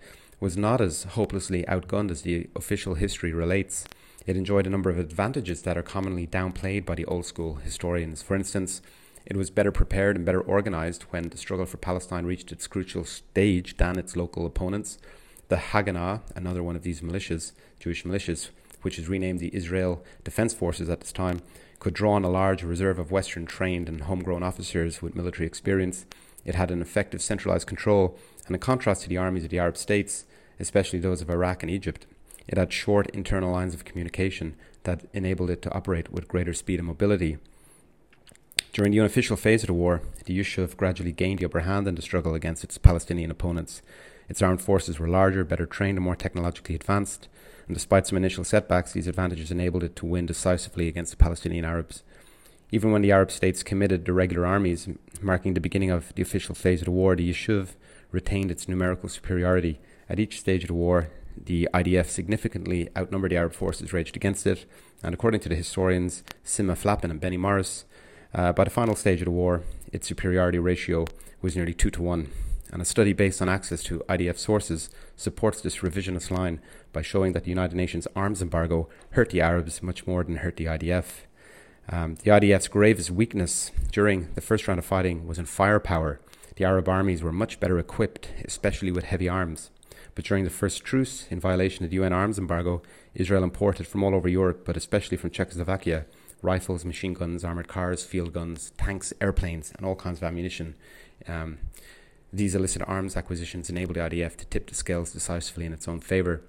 was 0.40 0.56
not 0.56 0.80
as 0.80 1.04
hopelessly 1.18 1.62
outgunned 1.74 2.10
as 2.10 2.22
the 2.22 2.36
official 2.60 2.94
history 3.04 3.32
relates. 3.32 3.74
It 4.24 4.36
enjoyed 4.36 4.66
a 4.66 4.70
number 4.70 4.88
of 4.88 4.98
advantages 4.98 5.62
that 5.62 5.76
are 5.76 5.82
commonly 5.82 6.26
downplayed 6.26 6.86
by 6.86 6.94
the 6.94 7.04
old 7.06 7.26
school 7.26 7.56
historians. 7.56 8.22
For 8.22 8.36
instance, 8.36 8.80
it 9.26 9.36
was 9.36 9.50
better 9.50 9.72
prepared 9.72 10.16
and 10.16 10.24
better 10.24 10.40
organized 10.40 11.04
when 11.10 11.28
the 11.28 11.36
struggle 11.36 11.66
for 11.66 11.76
Palestine 11.76 12.26
reached 12.26 12.52
its 12.52 12.66
crucial 12.66 13.04
stage 13.04 13.76
than 13.76 13.98
its 13.98 14.16
local 14.16 14.46
opponents. 14.46 14.98
The 15.48 15.56
Haganah, 15.56 16.22
another 16.36 16.62
one 16.62 16.76
of 16.76 16.82
these 16.82 17.00
militias, 17.00 17.52
Jewish 17.80 18.04
militias, 18.04 18.50
which 18.82 18.98
is 18.98 19.08
renamed 19.08 19.40
the 19.40 19.54
Israel 19.54 20.04
Defense 20.24 20.54
Forces 20.54 20.88
at 20.88 21.00
this 21.00 21.12
time, 21.12 21.40
could 21.78 21.94
draw 21.94 22.12
on 22.12 22.24
a 22.24 22.30
large 22.30 22.62
reserve 22.62 22.98
of 22.98 23.10
Western 23.10 23.44
trained 23.44 23.88
and 23.88 24.02
homegrown 24.02 24.42
officers 24.42 25.02
with 25.02 25.16
military 25.16 25.46
experience. 25.46 26.06
It 26.44 26.54
had 26.54 26.70
an 26.70 26.80
effective 26.80 27.22
centralized 27.22 27.66
control, 27.66 28.16
and 28.46 28.54
in 28.54 28.60
contrast 28.60 29.02
to 29.02 29.08
the 29.08 29.16
armies 29.16 29.44
of 29.44 29.50
the 29.50 29.58
Arab 29.58 29.76
states, 29.76 30.24
especially 30.60 31.00
those 31.00 31.22
of 31.22 31.30
Iraq 31.30 31.62
and 31.62 31.70
Egypt, 31.70 32.06
it 32.48 32.58
had 32.58 32.72
short 32.72 33.08
internal 33.10 33.52
lines 33.52 33.74
of 33.74 33.84
communication 33.84 34.54
that 34.84 35.04
enabled 35.12 35.50
it 35.50 35.62
to 35.62 35.72
operate 35.72 36.12
with 36.12 36.28
greater 36.28 36.52
speed 36.52 36.80
and 36.80 36.88
mobility. 36.88 37.38
During 38.72 38.92
the 38.92 39.00
unofficial 39.00 39.36
phase 39.36 39.62
of 39.62 39.66
the 39.66 39.74
war, 39.74 40.00
the 40.24 40.38
Yishuv 40.38 40.76
gradually 40.76 41.12
gained 41.12 41.40
the 41.40 41.44
upper 41.44 41.60
hand 41.60 41.86
in 41.86 41.94
the 41.94 42.02
struggle 42.02 42.34
against 42.34 42.64
its 42.64 42.78
Palestinian 42.78 43.30
opponents. 43.30 43.82
Its 44.28 44.40
armed 44.40 44.62
forces 44.62 44.98
were 44.98 45.08
larger, 45.08 45.44
better 45.44 45.66
trained, 45.66 45.98
and 45.98 46.04
more 46.04 46.16
technologically 46.16 46.74
advanced, 46.74 47.28
and 47.66 47.74
despite 47.74 48.06
some 48.06 48.16
initial 48.16 48.44
setbacks, 48.44 48.92
these 48.92 49.06
advantages 49.06 49.50
enabled 49.50 49.84
it 49.84 49.94
to 49.96 50.06
win 50.06 50.26
decisively 50.26 50.88
against 50.88 51.10
the 51.10 51.18
Palestinian 51.18 51.64
Arabs. 51.64 52.02
Even 52.70 52.90
when 52.90 53.02
the 53.02 53.12
Arab 53.12 53.30
states 53.30 53.62
committed 53.62 54.06
the 54.06 54.14
regular 54.14 54.46
armies, 54.46 54.88
marking 55.20 55.52
the 55.52 55.60
beginning 55.60 55.90
of 55.90 56.14
the 56.14 56.22
official 56.22 56.54
phase 56.54 56.80
of 56.80 56.86
the 56.86 56.90
war, 56.90 57.14
the 57.14 57.30
Yishuv 57.30 57.74
retained 58.10 58.50
its 58.50 58.66
numerical 58.66 59.10
superiority. 59.10 59.78
At 60.08 60.18
each 60.18 60.40
stage 60.40 60.64
of 60.64 60.68
the 60.68 60.74
war, 60.74 61.10
the 61.36 61.68
IDF 61.74 62.06
significantly 62.06 62.88
outnumbered 62.96 63.32
the 63.32 63.36
Arab 63.36 63.52
forces 63.52 63.92
raged 63.92 64.16
against 64.16 64.46
it, 64.46 64.64
and 65.02 65.14
according 65.14 65.40
to 65.40 65.48
the 65.48 65.54
historians 65.54 66.22
Simha 66.44 66.74
Flapan 66.74 67.10
and 67.10 67.20
Benny 67.20 67.36
Morris, 67.36 67.84
uh, 68.34 68.52
by 68.52 68.64
the 68.64 68.70
final 68.70 68.96
stage 68.96 69.20
of 69.20 69.26
the 69.26 69.30
war, 69.30 69.62
its 69.92 70.06
superiority 70.06 70.58
ratio 70.58 71.06
was 71.40 71.56
nearly 71.56 71.74
2 71.74 71.90
to 71.90 72.02
1. 72.02 72.28
And 72.72 72.80
a 72.80 72.86
study 72.86 73.12
based 73.12 73.42
on 73.42 73.50
access 73.50 73.82
to 73.84 74.02
IDF 74.08 74.38
sources 74.38 74.88
supports 75.14 75.60
this 75.60 75.78
revisionist 75.78 76.30
line 76.30 76.60
by 76.92 77.02
showing 77.02 77.32
that 77.32 77.44
the 77.44 77.50
United 77.50 77.76
Nations 77.76 78.08
arms 78.16 78.40
embargo 78.40 78.88
hurt 79.10 79.28
the 79.28 79.42
Arabs 79.42 79.82
much 79.82 80.06
more 80.06 80.24
than 80.24 80.36
hurt 80.36 80.56
the 80.56 80.64
IDF. 80.64 81.04
Um, 81.90 82.14
the 82.14 82.30
IDF's 82.30 82.68
gravest 82.68 83.10
weakness 83.10 83.70
during 83.90 84.32
the 84.34 84.40
first 84.40 84.66
round 84.66 84.78
of 84.78 84.86
fighting 84.86 85.26
was 85.26 85.38
in 85.38 85.44
firepower. 85.44 86.20
The 86.56 86.64
Arab 86.64 86.88
armies 86.88 87.22
were 87.22 87.32
much 87.32 87.60
better 87.60 87.78
equipped, 87.78 88.28
especially 88.44 88.92
with 88.92 89.04
heavy 89.04 89.28
arms. 89.28 89.70
But 90.14 90.24
during 90.24 90.44
the 90.44 90.50
first 90.50 90.84
truce, 90.84 91.26
in 91.30 91.40
violation 91.40 91.84
of 91.84 91.90
the 91.90 91.96
UN 91.96 92.12
arms 92.12 92.38
embargo, 92.38 92.82
Israel 93.14 93.42
imported 93.42 93.86
from 93.86 94.02
all 94.04 94.14
over 94.14 94.28
Europe, 94.28 94.64
but 94.64 94.76
especially 94.76 95.16
from 95.16 95.30
Czechoslovakia, 95.30 96.06
rifles, 96.42 96.84
machine 96.84 97.14
guns, 97.14 97.44
armored 97.44 97.68
cars, 97.68 98.04
field 98.04 98.32
guns, 98.32 98.72
tanks, 98.76 99.12
airplanes, 99.20 99.72
and 99.76 99.86
all 99.86 99.94
kinds 99.94 100.18
of 100.18 100.24
ammunition. 100.24 100.74
Um, 101.26 101.58
these 102.32 102.54
illicit 102.54 102.82
arms 102.86 103.16
acquisitions 103.16 103.70
enabled 103.70 103.96
the 103.96 104.00
IDF 104.00 104.36
to 104.36 104.46
tip 104.46 104.68
the 104.68 104.74
scales 104.74 105.12
decisively 105.12 105.66
in 105.66 105.72
its 105.72 105.86
own 105.86 106.00
favour. 106.00 106.42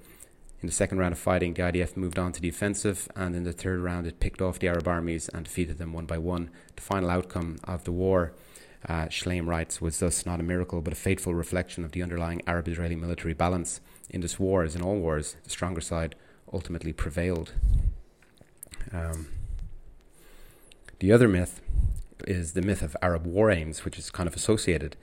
In 0.62 0.68
the 0.68 0.74
second 0.74 0.98
round 0.98 1.12
of 1.12 1.20
fighting, 1.20 1.54
the 1.54 1.62
IDF 1.62 1.98
moved 1.98 2.18
on 2.18 2.32
to 2.32 2.42
the 2.42 2.48
offensive, 2.48 3.10
and 3.18 3.36
in 3.36 3.44
the 3.44 3.52
third 3.52 3.82
round, 3.82 4.08
it 4.08 4.22
picked 4.22 4.42
off 4.42 4.60
the 4.60 4.70
Arab 4.70 4.88
armies 4.88 5.28
and 5.30 5.44
defeated 5.44 5.78
them 5.78 5.92
one 5.92 6.06
by 6.06 6.18
one. 6.18 6.50
The 6.78 6.82
final 6.82 7.10
outcome 7.10 7.58
of 7.66 7.84
the 7.84 7.92
war, 7.92 8.34
uh, 8.88 9.06
Shlaim 9.06 9.48
writes, 9.48 9.82
was 9.82 10.00
thus 10.00 10.26
not 10.26 10.40
a 10.40 10.44
miracle 10.44 10.82
but 10.82 10.94
a 10.94 10.96
fateful 10.96 11.34
reflection 11.34 11.84
of 11.84 11.92
the 11.92 12.04
underlying 12.04 12.42
Arab 12.48 12.68
Israeli 12.68 12.96
military 12.96 13.34
balance. 13.34 13.82
In 14.10 14.22
this 14.22 14.40
war, 14.40 14.64
as 14.64 14.76
in 14.76 14.82
all 14.82 14.98
wars, 14.98 15.36
the 15.44 15.50
stronger 15.50 15.82
side 15.82 16.16
ultimately 16.52 16.94
prevailed. 16.94 17.54
Um, 18.92 19.28
the 21.00 21.12
other 21.12 21.28
myth 21.28 21.62
is 22.28 22.54
the 22.54 22.62
myth 22.62 22.82
of 22.82 22.96
Arab 23.02 23.26
war 23.26 23.52
aims, 23.52 23.84
which 23.84 23.98
is 23.98 24.10
kind 24.10 24.28
of 24.28 24.36
associated 24.36 24.96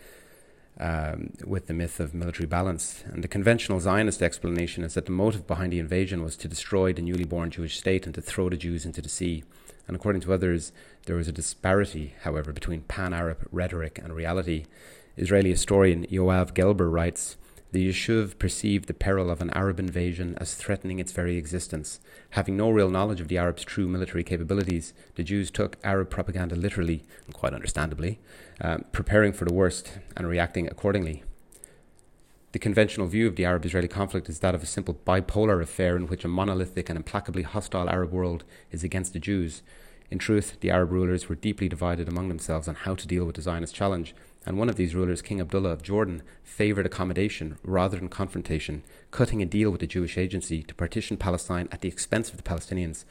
um, 0.79 1.33
with 1.45 1.67
the 1.67 1.75
myth 1.75 2.01
of 2.01 2.15
military 2.15 2.47
balance. 2.47 3.05
And 3.07 3.23
the 3.23 3.29
conventional 3.29 3.81
Zionist 3.81 4.23
explanation 4.23 4.85
is 4.85 4.95
that 4.95 5.07
the 5.07 5.13
motive 5.13 5.47
behind 5.47 5.73
the 5.73 5.79
invasion 5.79 6.23
was 6.23 6.37
to 6.37 6.49
destroy 6.49 6.93
the 6.93 7.03
newly 7.03 7.25
born 7.25 7.51
Jewish 7.51 7.79
state 7.79 8.07
and 8.07 8.15
to 8.15 8.23
throw 8.23 8.49
the 8.49 8.57
Jews 8.57 8.87
into 8.87 9.03
the 9.03 9.09
sea. 9.09 9.45
And 9.87 9.97
according 9.97 10.23
to 10.23 10.33
others, 10.33 10.73
there 11.07 11.17
was 11.17 11.29
a 11.29 11.33
disparity, 11.33 12.15
however, 12.23 12.53
between 12.53 12.83
pan 12.83 13.13
Arab 13.13 13.47
rhetoric 13.51 13.99
and 14.03 14.15
reality. 14.15 14.67
Israeli 15.17 15.51
historian 15.51 16.07
Yoav 16.07 16.55
Gelber 16.55 16.91
writes 16.91 17.37
the 17.73 17.89
Yishuv 17.89 18.37
perceived 18.39 18.89
the 18.89 18.95
peril 18.95 19.31
of 19.31 19.41
an 19.41 19.51
Arab 19.51 19.79
invasion 19.79 20.37
as 20.41 20.55
threatening 20.55 20.99
its 20.99 21.13
very 21.13 21.37
existence. 21.37 22.01
Having 22.31 22.57
no 22.57 22.69
real 22.69 22.91
knowledge 22.91 23.21
of 23.21 23.29
the 23.29 23.39
Arabs' 23.39 23.65
true 23.65 23.87
military 23.87 24.25
capabilities, 24.25 24.93
the 25.15 25.23
Jews 25.23 25.53
took 25.53 25.77
Arab 25.85 26.11
propaganda 26.11 26.57
literally, 26.57 27.05
and 27.27 27.35
quite 27.35 27.55
understandably, 27.55 28.19
um, 28.61 28.85
preparing 28.91 29.33
for 29.33 29.45
the 29.45 29.55
worst 29.55 29.99
and 30.17 30.27
reacting 30.27 30.67
accordingly. 30.67 31.23
The 32.53 32.59
conventional 32.59 33.07
view 33.07 33.29
of 33.29 33.37
the 33.37 33.45
Arab 33.45 33.65
Israeli 33.65 33.87
conflict 33.87 34.29
is 34.29 34.41
that 34.41 34.57
of 34.57 34.63
a 34.63 34.67
simple 34.67 34.99
bipolar 35.07 35.63
affair 35.63 35.95
in 35.95 36.09
which 36.09 36.25
a 36.25 36.29
monolithic 36.29 36.89
and 36.89 36.97
implacably 36.97 37.43
hostile 37.43 37.89
Arab 37.89 38.11
world 38.11 38.43
is 38.73 38.83
against 38.83 39.13
the 39.13 39.21
Jews. 39.21 39.63
In 40.11 40.19
truth, 40.19 40.59
the 40.59 40.71
Arab 40.71 40.91
rulers 40.91 41.29
were 41.29 41.37
deeply 41.37 41.69
divided 41.69 42.09
among 42.09 42.29
themselves 42.29 42.67
on 42.67 42.75
how 42.75 42.97
to 42.97 43.07
deal 43.07 43.25
with 43.25 43.37
the 43.37 43.43
Zionist 43.43 43.73
challenge, 43.73 44.17
and 44.45 44.59
one 44.59 44.69
of 44.69 44.75
these 44.75 44.97
rulers, 44.97 45.23
King 45.23 45.41
Abdullah 45.41 45.71
of 45.71 45.85
Jordan, 45.85 46.23
favored 46.43 46.87
accommodation 46.87 47.57
rather 47.63 47.97
than 47.97 48.09
confrontation, 48.09 48.83
cutting 49.13 49.41
a 49.41 49.47
deal 49.47 49.71
with 49.71 49.81
the 49.81 49.87
Jewish 49.87 50.19
agency 50.19 50.65
to 50.65 50.75
partition 50.75 51.17
Palestine 51.17 51.69
at 51.71 51.83
the 51.83 51.89
expense 51.89 52.31
of 52.31 52.37
the 52.37 52.43
Palestinians. 52.43 53.05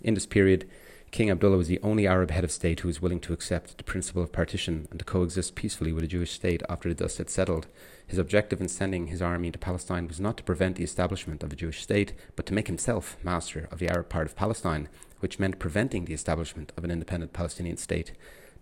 In 0.00 0.14
this 0.14 0.24
period, 0.24 0.66
King 1.10 1.30
Abdullah 1.30 1.58
was 1.58 1.68
the 1.68 1.80
only 1.82 2.06
Arab 2.06 2.30
head 2.30 2.44
of 2.44 2.50
state 2.50 2.80
who 2.80 2.88
was 2.88 3.02
willing 3.02 3.20
to 3.20 3.34
accept 3.34 3.76
the 3.76 3.84
principle 3.84 4.22
of 4.22 4.32
partition 4.32 4.88
and 4.90 4.98
to 4.98 5.04
coexist 5.04 5.54
peacefully 5.54 5.92
with 5.92 6.04
a 6.04 6.08
Jewish 6.08 6.32
state 6.32 6.62
after 6.68 6.88
the 6.88 6.94
dust 6.94 7.18
had 7.18 7.28
settled. 7.28 7.66
His 8.06 8.18
objective 8.18 8.60
in 8.60 8.68
sending 8.68 9.08
his 9.08 9.20
army 9.20 9.48
into 9.48 9.58
Palestine 9.58 10.06
was 10.06 10.20
not 10.20 10.36
to 10.36 10.44
prevent 10.44 10.76
the 10.76 10.84
establishment 10.84 11.42
of 11.42 11.52
a 11.52 11.56
Jewish 11.56 11.82
state, 11.82 12.12
but 12.36 12.46
to 12.46 12.54
make 12.54 12.68
himself 12.68 13.16
master 13.22 13.68
of 13.70 13.78
the 13.78 13.88
Arab 13.88 14.08
part 14.08 14.26
of 14.26 14.36
Palestine, 14.36 14.88
which 15.20 15.38
meant 15.38 15.58
preventing 15.58 16.04
the 16.04 16.14
establishment 16.14 16.72
of 16.76 16.84
an 16.84 16.90
independent 16.90 17.32
Palestinian 17.32 17.76
state. 17.76 18.12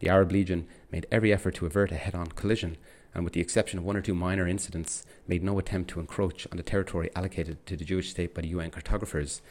The 0.01 0.09
Arab 0.09 0.33
Legion 0.33 0.67
made 0.91 1.07
every 1.13 1.33
effort 1.33 1.55
to 1.57 1.67
avert 1.67 1.93
a 1.93 1.97
head 1.97 2.15
on 2.15 2.29
collision, 2.29 2.79
and 3.15 3.23
with 3.23 3.35
the 3.35 3.41
exception 3.41 3.79
of 3.79 3.85
one 3.85 3.97
or 3.97 4.01
two 4.01 4.15
minor 4.15 4.49
incidents, 4.49 5.05
made 5.29 5.45
no 5.45 5.59
attempt 5.59 5.91
to 5.91 6.01
encroach 6.01 6.47
on 6.51 6.57
the 6.57 6.63
territory 6.63 7.11
allocated 7.15 7.65
to 7.67 7.77
the 7.77 7.85
Jewish 7.85 8.11
state 8.11 8.35
by 8.35 8.43
the 8.43 8.49
UN 8.49 8.71
cartographers. 8.71 9.43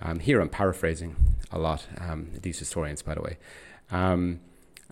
Um, 0.00 0.18
here 0.18 0.40
I'm 0.40 0.48
paraphrasing 0.48 1.16
a 1.50 1.58
lot, 1.58 1.86
um, 1.98 2.30
these 2.40 2.58
historians, 2.58 3.02
by 3.02 3.14
the 3.14 3.22
way. 3.22 3.38
Um, 3.90 4.40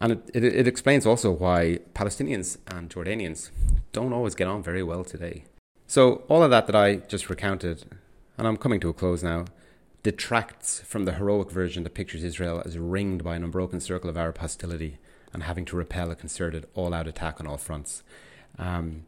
and 0.00 0.12
it, 0.12 0.30
it, 0.34 0.44
it 0.44 0.66
explains 0.66 1.06
also 1.06 1.30
why 1.30 1.80
Palestinians 1.94 2.58
and 2.66 2.88
Jordanians 2.88 3.50
don't 3.92 4.12
always 4.12 4.34
get 4.34 4.48
on 4.48 4.62
very 4.62 4.82
well 4.82 5.04
today. 5.04 5.44
So, 5.86 6.22
all 6.28 6.42
of 6.42 6.50
that 6.50 6.66
that 6.66 6.76
I 6.76 6.96
just 6.96 7.28
recounted, 7.28 7.84
and 8.38 8.46
I'm 8.46 8.56
coming 8.56 8.80
to 8.80 8.88
a 8.88 8.94
close 8.94 9.22
now, 9.22 9.46
detracts 10.02 10.80
from 10.80 11.04
the 11.04 11.14
heroic 11.14 11.50
version 11.50 11.82
that 11.82 11.94
pictures 11.94 12.24
Israel 12.24 12.62
as 12.64 12.78
ringed 12.78 13.22
by 13.22 13.36
an 13.36 13.44
unbroken 13.44 13.80
circle 13.80 14.08
of 14.08 14.16
Arab 14.16 14.38
hostility 14.38 14.98
and 15.32 15.42
having 15.42 15.64
to 15.66 15.76
repel 15.76 16.10
a 16.10 16.16
concerted 16.16 16.66
all 16.74 16.94
out 16.94 17.06
attack 17.06 17.40
on 17.40 17.46
all 17.46 17.58
fronts. 17.58 18.02
Um, 18.58 19.02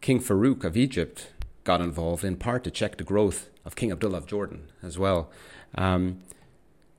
King 0.00 0.20
Farouk 0.20 0.64
of 0.64 0.76
Egypt 0.76 1.32
got 1.64 1.80
involved 1.80 2.24
in 2.24 2.36
part 2.36 2.64
to 2.64 2.70
check 2.70 2.96
the 2.96 3.04
growth 3.04 3.50
of 3.64 3.76
King 3.76 3.92
Abdullah 3.92 4.18
of 4.18 4.26
Jordan 4.26 4.68
as 4.82 4.98
well. 4.98 5.30
Um, 5.74 6.22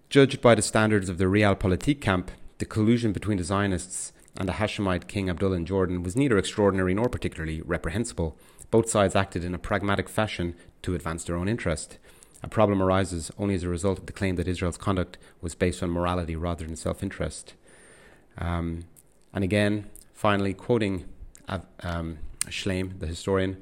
judged 0.10 0.41
by 0.41 0.56
the 0.56 0.61
standards 0.61 1.07
of 1.07 1.19
the 1.19 1.26
Realpolitik 1.26 2.02
camp, 2.02 2.31
the 2.57 2.65
collusion 2.65 3.14
between 3.14 3.38
the 3.38 3.44
Zionists 3.44 4.11
and 4.38 4.49
the 4.49 4.53
Hashemite 4.53 5.07
King 5.07 5.30
Abdullah 5.30 5.57
in 5.57 5.65
Jordan 5.65 6.02
was 6.02 6.15
neither 6.15 6.38
extraordinary 6.38 6.94
nor 6.95 7.10
particularly 7.10 7.61
reprehensible. 7.61 8.36
Both 8.72 8.90
sides 8.90 9.15
acted 9.15 9.44
in 9.44 9.53
a 9.53 9.60
pragmatic 9.60 10.10
fashion 10.10 10.56
to 10.81 10.95
advance 10.95 11.23
their 11.23 11.36
own 11.36 11.48
interest. 11.48 11.98
A 12.41 12.48
problem 12.48 12.81
arises 12.81 13.31
only 13.38 13.53
as 13.53 13.64
a 13.64 13.69
result 13.69 13.99
of 13.99 14.06
the 14.07 14.14
claim 14.14 14.36
that 14.38 14.48
Israel's 14.48 14.77
conduct 14.77 15.18
was 15.41 15.56
based 15.56 15.84
on 15.84 15.91
morality 15.91 16.36
rather 16.36 16.65
than 16.65 16.76
self 16.76 17.03
interest. 17.03 17.53
Um, 18.38 18.86
and 19.34 19.44
again, 19.44 19.90
finally, 20.14 20.53
quoting 20.53 21.06
um, 21.48 22.18
Shlaim, 22.45 22.99
the 22.99 23.07
historian, 23.07 23.61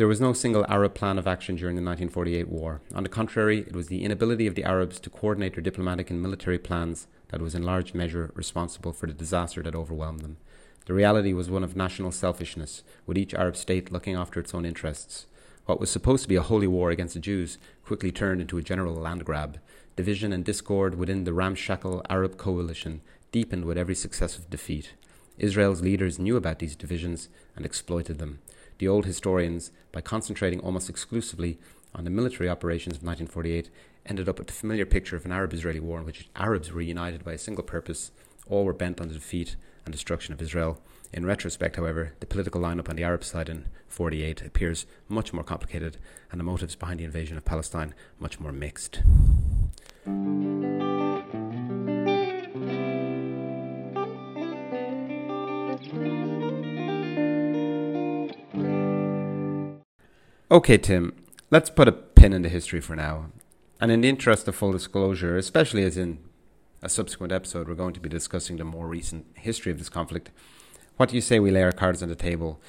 there 0.00 0.08
was 0.08 0.18
no 0.18 0.32
single 0.32 0.64
Arab 0.66 0.94
plan 0.94 1.18
of 1.18 1.26
action 1.26 1.56
during 1.56 1.76
the 1.76 1.82
1948 1.82 2.48
war. 2.48 2.80
On 2.94 3.02
the 3.02 3.08
contrary, 3.10 3.58
it 3.58 3.76
was 3.76 3.88
the 3.88 4.02
inability 4.02 4.46
of 4.46 4.54
the 4.54 4.64
Arabs 4.64 4.98
to 4.98 5.10
coordinate 5.10 5.56
their 5.56 5.62
diplomatic 5.62 6.08
and 6.08 6.22
military 6.22 6.58
plans 6.58 7.06
that 7.28 7.42
was 7.42 7.54
in 7.54 7.64
large 7.64 7.92
measure 7.92 8.30
responsible 8.34 8.94
for 8.94 9.06
the 9.06 9.12
disaster 9.12 9.62
that 9.62 9.74
overwhelmed 9.74 10.20
them. 10.20 10.38
The 10.86 10.94
reality 10.94 11.34
was 11.34 11.50
one 11.50 11.62
of 11.62 11.76
national 11.76 12.12
selfishness, 12.12 12.82
with 13.04 13.18
each 13.18 13.34
Arab 13.34 13.58
state 13.58 13.92
looking 13.92 14.16
after 14.16 14.40
its 14.40 14.54
own 14.54 14.64
interests. 14.64 15.26
What 15.66 15.78
was 15.78 15.90
supposed 15.90 16.22
to 16.22 16.30
be 16.30 16.36
a 16.36 16.40
holy 16.40 16.66
war 16.66 16.90
against 16.90 17.12
the 17.12 17.20
Jews 17.20 17.58
quickly 17.84 18.10
turned 18.10 18.40
into 18.40 18.56
a 18.56 18.62
general 18.62 18.94
land 18.94 19.26
grab. 19.26 19.60
Division 19.96 20.32
and 20.32 20.46
discord 20.46 20.94
within 20.94 21.24
the 21.24 21.34
ramshackle 21.34 22.06
Arab 22.08 22.38
coalition 22.38 23.02
deepened 23.32 23.66
with 23.66 23.76
every 23.76 23.94
successive 23.94 24.48
defeat. 24.48 24.94
Israel's 25.36 25.82
leaders 25.82 26.18
knew 26.18 26.38
about 26.38 26.58
these 26.58 26.74
divisions 26.74 27.28
and 27.54 27.66
exploited 27.66 28.18
them. 28.18 28.38
The 28.80 28.88
old 28.88 29.04
historians, 29.04 29.72
by 29.92 30.00
concentrating 30.00 30.60
almost 30.60 30.88
exclusively 30.88 31.58
on 31.94 32.04
the 32.04 32.10
military 32.10 32.48
operations 32.48 32.96
of 32.96 33.02
1948, 33.02 33.68
ended 34.06 34.26
up 34.26 34.38
with 34.38 34.46
the 34.46 34.54
familiar 34.54 34.86
picture 34.86 35.16
of 35.16 35.26
an 35.26 35.32
Arab 35.32 35.52
Israeli 35.52 35.80
war 35.80 35.98
in 35.98 36.06
which 36.06 36.30
Arabs 36.34 36.72
were 36.72 36.80
united 36.80 37.22
by 37.22 37.34
a 37.34 37.38
single 37.38 37.62
purpose. 37.62 38.10
All 38.48 38.64
were 38.64 38.72
bent 38.72 38.98
on 38.98 39.08
the 39.08 39.14
defeat 39.14 39.56
and 39.84 39.92
destruction 39.92 40.32
of 40.32 40.40
Israel. 40.40 40.80
In 41.12 41.26
retrospect, 41.26 41.76
however, 41.76 42.14
the 42.20 42.26
political 42.26 42.62
lineup 42.62 42.88
on 42.88 42.96
the 42.96 43.04
Arab 43.04 43.22
side 43.22 43.50
in 43.50 43.66
48 43.88 44.40
appears 44.46 44.86
much 45.10 45.34
more 45.34 45.44
complicated 45.44 45.98
and 46.30 46.40
the 46.40 46.44
motives 46.44 46.74
behind 46.74 47.00
the 47.00 47.04
invasion 47.04 47.36
of 47.36 47.44
Palestine 47.44 47.92
much 48.18 48.40
more 48.40 48.50
mixed. 48.50 49.02
Okay, 60.52 60.78
Tim, 60.78 61.14
let's 61.52 61.70
put 61.70 61.86
a 61.86 61.92
pin 61.92 62.32
in 62.32 62.42
the 62.42 62.48
history 62.48 62.80
for 62.80 62.96
now. 62.96 63.26
And 63.80 63.92
in 63.92 64.00
the 64.00 64.08
interest 64.08 64.48
of 64.48 64.56
full 64.56 64.72
disclosure, 64.72 65.36
especially 65.36 65.84
as 65.84 65.96
in 65.96 66.18
a 66.82 66.88
subsequent 66.88 67.32
episode, 67.32 67.68
we're 67.68 67.76
going 67.76 67.94
to 67.94 68.00
be 68.00 68.08
discussing 68.08 68.56
the 68.56 68.64
more 68.64 68.88
recent 68.88 69.26
history 69.34 69.70
of 69.70 69.78
this 69.78 69.88
conflict. 69.88 70.32
What 70.96 71.08
do 71.08 71.14
you 71.14 71.20
say 71.20 71.38
we 71.38 71.52
lay 71.52 71.62
our 71.62 71.70
cards 71.70 72.02
on 72.02 72.08
the 72.08 72.16
table? 72.16 72.60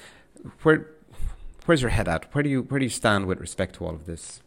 Where, 0.62 0.90
where's 1.66 1.82
your 1.82 1.90
head 1.90 2.06
at? 2.06 2.32
Where 2.32 2.44
do 2.44 2.50
you 2.50 2.62
where 2.62 2.78
do 2.78 2.84
you 2.84 2.90
stand 2.90 3.26
with 3.26 3.40
respect 3.40 3.74
to 3.76 3.84
all 3.84 3.94
of 3.94 4.06
this? 4.06 4.42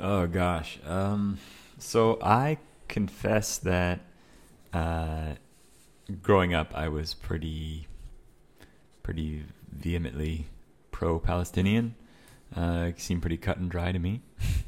Oh 0.00 0.26
gosh. 0.26 0.78
Um, 0.86 1.36
so 1.76 2.18
I 2.22 2.56
confess 2.88 3.58
that 3.58 4.00
uh, 4.72 5.34
growing 6.22 6.54
up, 6.54 6.72
I 6.74 6.88
was 6.88 7.12
pretty, 7.12 7.88
pretty 9.02 9.44
vehemently 9.70 10.46
pro-Palestinian. 10.92 11.94
Uh, 12.54 12.90
seemed 12.96 13.22
pretty 13.22 13.36
cut 13.36 13.58
and 13.58 13.70
dry 13.70 13.92
to 13.92 13.98
me. 13.98 14.20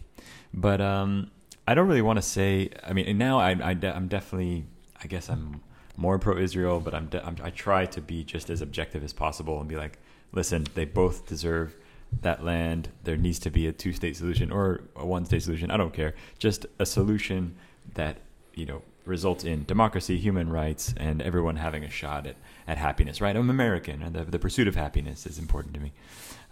but 0.55 0.81
um, 0.81 1.31
I 1.67 1.75
don't 1.75 1.89
really 1.89 2.03
want 2.03 2.19
to 2.19 2.23
say. 2.23 2.71
I 2.83 2.93
mean, 2.93 3.19
now 3.19 3.39
I, 3.39 3.51
I 3.51 3.73
am 3.83 4.09
definitely. 4.09 4.67
I 5.03 5.07
guess 5.07 5.29
I'm 5.29 5.61
more 5.97 6.19
pro 6.19 6.39
Israel, 6.39 6.81
but 6.81 6.95
I'm, 6.95 7.09
I'm, 7.23 7.37
I 7.43 7.51
try 7.51 7.87
to 7.87 8.01
be 8.01 8.25
just 8.25 8.51
as 8.51 8.61
objective 8.63 9.05
as 9.05 9.13
possible 9.13 9.61
and 9.61 9.69
be 9.69 9.77
like, 9.77 9.99
listen, 10.33 10.67
they 10.75 10.85
both 10.85 11.27
deserve 11.27 11.77
that 12.23 12.45
land. 12.45 12.89
There 13.05 13.17
needs 13.17 13.39
to 13.41 13.51
be 13.51 13.67
a 13.67 13.73
two 13.73 13.93
state 13.93 14.17
solution 14.17 14.51
or 14.51 14.83
a 14.97 15.07
one 15.07 15.25
state 15.25 15.43
solution. 15.43 15.71
I 15.71 15.77
don't 15.77 15.93
care. 15.93 16.15
Just 16.39 16.67
a 16.79 16.87
solution 16.87 17.57
that 17.95 18.19
you 18.55 18.67
know 18.67 18.83
results 19.05 19.45
in 19.45 19.65
democracy, 19.65 20.19
human 20.19 20.51
rights, 20.51 20.95
and 20.97 21.21
everyone 21.21 21.57
having 21.57 21.85
a 21.85 21.91
shot 21.91 22.27
at, 22.27 22.37
at 22.67 22.79
happiness. 22.79 23.21
Right? 23.21 23.37
I'm 23.37 23.51
American, 23.51 24.03
and 24.03 24.15
the, 24.15 24.25
the 24.25 24.39
pursuit 24.39 24.69
of 24.69 24.75
happiness 24.75 25.27
is 25.27 25.39
important 25.39 25.75
to 25.75 25.81
me. 25.81 25.93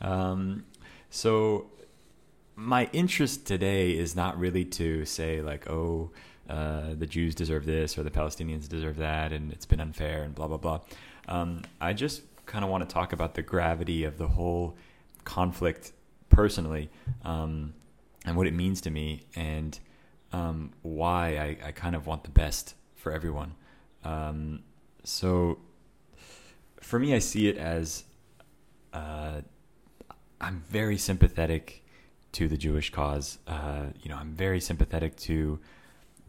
Um, 0.01 0.65
so 1.13 1.67
my 2.57 2.89
interest 2.93 3.47
today 3.47 3.93
is 3.93 4.17
not 4.17 4.37
really 4.39 4.65
to 4.65 5.05
say 5.05 5.43
like, 5.43 5.71
oh 5.71 6.11
uh, 6.49 6.95
the 6.99 7.07
Jews 7.07 7.35
deserve 7.35 7.65
this 7.65 7.97
or 7.97 8.03
the 8.03 8.11
Palestinians 8.11 8.69
deserve 8.69 8.97
that, 8.97 9.33
and 9.33 9.53
it's 9.53 9.65
been 9.65 9.81
unfair 9.81 10.23
and 10.23 10.35
blah 10.35 10.49
blah 10.49 10.57
blah. 10.57 10.81
Um, 11.29 11.63
I 11.81 11.93
just 11.93 12.23
kind 12.47 12.65
of 12.65 12.71
want 12.71 12.89
to 12.89 12.93
talk 12.93 13.13
about 13.13 13.35
the 13.35 13.43
gravity 13.43 14.05
of 14.05 14.19
the 14.19 14.29
whole 14.29 14.77
conflict 15.25 15.93
personally, 16.29 16.91
um, 17.25 17.75
and 18.27 18.37
what 18.37 18.47
it 18.47 18.55
means 18.55 18.81
to 18.83 18.91
me, 18.91 19.27
and 19.37 19.79
um, 20.33 20.73
why 20.83 21.37
I, 21.37 21.69
I, 21.69 21.73
kind 21.73 21.95
of 21.95 22.07
want 22.07 22.25
the 22.25 22.31
best 22.31 22.75
for 22.97 23.13
everyone. 23.13 23.55
Um, 24.03 24.63
so, 25.05 25.59
for 26.81 26.99
me, 26.99 27.15
I 27.15 27.19
see 27.19 27.49
it 27.49 27.57
as 27.57 28.05
uh, 28.93 29.43
I'm 30.43 30.65
very 30.69 30.99
sympathetic 30.99 31.83
to 32.33 32.49
the 32.49 32.57
Jewish 32.57 32.91
cause. 32.91 33.39
Uh, 33.47 33.87
you 34.03 34.09
know, 34.11 34.17
I'm 34.17 34.33
very 34.33 34.61
sympathetic 34.61 35.17
to 35.19 35.61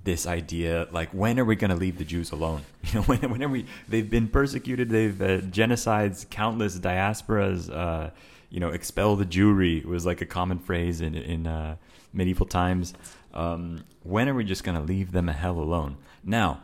this 0.03 0.27
idea 0.27 0.85
like 0.91 1.09
when 1.11 1.39
are 1.39 1.45
we 1.45 1.55
going 1.55 1.69
to 1.69 1.77
leave 1.77 1.97
the 1.97 2.03
Jews 2.05 2.31
alone? 2.31 2.61
You 2.83 2.99
know, 2.99 3.03
when, 3.03 3.19
when 3.31 3.41
are 3.41 3.49
we? 3.49 3.65
They've 3.87 4.09
been 4.09 4.27
persecuted. 4.27 4.89
They've 4.89 5.19
uh, 5.19 5.39
genocides, 5.39 6.29
countless 6.29 6.77
diasporas. 6.77 7.73
Uh, 7.73 8.11
you 8.49 8.59
know, 8.59 8.69
expel 8.69 9.15
the 9.15 9.25
Jewry 9.25 9.83
was 9.83 10.05
like 10.05 10.21
a 10.21 10.25
common 10.25 10.59
phrase 10.59 10.99
in 11.01 11.15
in 11.15 11.47
uh, 11.47 11.77
medieval 12.11 12.45
times. 12.45 12.93
Um, 13.33 13.85
when 14.03 14.27
are 14.29 14.33
we 14.33 14.43
just 14.43 14.63
going 14.63 14.77
to 14.77 14.83
leave 14.83 15.13
them 15.13 15.29
a 15.29 15.33
hell 15.33 15.57
alone? 15.57 15.95
Now, 16.23 16.59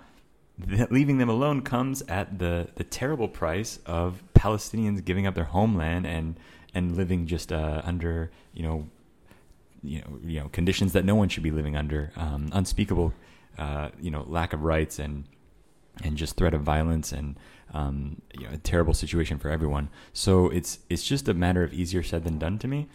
leaving 0.91 1.17
them 1.17 1.29
alone 1.29 1.61
comes 1.61 2.03
at 2.03 2.37
the 2.37 2.67
the 2.75 2.83
terrible 2.83 3.29
price 3.29 3.79
of 3.85 4.21
Palestinians 4.35 5.03
giving 5.03 5.25
up 5.25 5.35
their 5.35 5.45
homeland 5.45 6.05
and 6.05 6.35
and 6.73 6.95
living 6.95 7.27
just 7.27 7.51
uh, 7.51 7.81
under 7.83 8.31
you 8.53 8.63
know 8.63 8.87
you 9.81 9.99
know 10.01 10.19
you 10.23 10.39
know 10.39 10.49
conditions 10.49 10.93
that 10.93 11.05
no 11.05 11.15
one 11.15 11.29
should 11.29 11.43
be 11.43 11.51
living 11.51 11.75
under, 11.75 12.11
um, 12.15 12.49
unspeakable 12.53 13.13
uh, 13.57 13.89
you 13.99 14.11
know 14.11 14.23
lack 14.27 14.53
of 14.53 14.63
rights 14.63 14.99
and 14.99 15.25
and 16.03 16.17
just 16.17 16.37
threat 16.37 16.53
of 16.53 16.61
violence 16.61 17.11
and 17.11 17.37
um, 17.73 18.21
you 18.37 18.47
know, 18.47 18.53
a 18.53 18.57
terrible 18.57 18.93
situation 18.93 19.37
for 19.37 19.49
everyone. 19.49 19.89
So 20.13 20.49
it's 20.49 20.79
it's 20.89 21.03
just 21.03 21.27
a 21.27 21.33
matter 21.33 21.63
of 21.63 21.73
easier 21.73 22.03
said 22.03 22.23
than 22.23 22.37
done 22.39 22.57
to 22.59 22.67
me. 22.67 22.87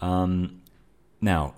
Um, 0.00 0.62
now, 1.20 1.54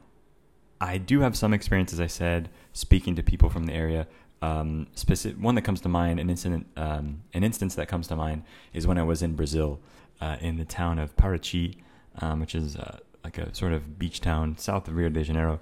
I 0.81 0.99
do 0.99 1.21
have 1.21 1.37
some 1.37 1.53
experience, 1.53 1.93
as 1.93 2.01
I 2.01 2.07
said, 2.07 2.51
speaking 2.73 3.17
to 3.17 3.23
people 3.23 3.51
from 3.51 3.67
the 3.67 3.73
area. 3.73 4.07
Um, 4.41 4.87
specific, 4.95 5.43
one 5.43 5.57
that 5.57 5.63
comes 5.63 5.81
to 5.81 5.89
mind, 5.89 6.21
an 6.21 6.31
incident, 6.31 6.69
um, 6.77 7.23
an 7.35 7.43
instance 7.43 7.75
that 7.75 7.89
comes 7.89 8.07
to 8.09 8.17
mind, 8.17 8.45
is 8.73 8.87
when 8.87 8.97
I 8.97 9.03
was 9.03 9.21
in 9.21 9.35
Brazil, 9.35 9.81
uh, 10.21 10.37
in 10.41 10.57
the 10.57 10.65
town 10.65 10.99
of 10.99 11.17
Paraty, 11.17 11.77
um, 12.21 12.41
which 12.41 12.55
is 12.55 12.77
uh, 12.77 12.99
like 13.25 13.39
a 13.39 13.55
sort 13.55 13.73
of 13.73 13.99
beach 13.99 14.21
town 14.21 14.57
south 14.59 14.89
of 14.89 14.97
Rio 14.97 15.09
de 15.09 15.23
Janeiro 15.23 15.61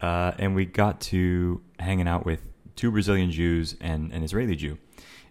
uh, 0.00 0.32
and 0.38 0.54
we 0.54 0.64
got 0.64 1.00
to 1.00 1.60
hanging 1.78 2.08
out 2.08 2.24
with 2.24 2.40
two 2.76 2.90
Brazilian 2.90 3.30
Jews 3.30 3.76
and 3.80 4.12
an 4.12 4.22
Israeli 4.22 4.56
Jew. 4.56 4.78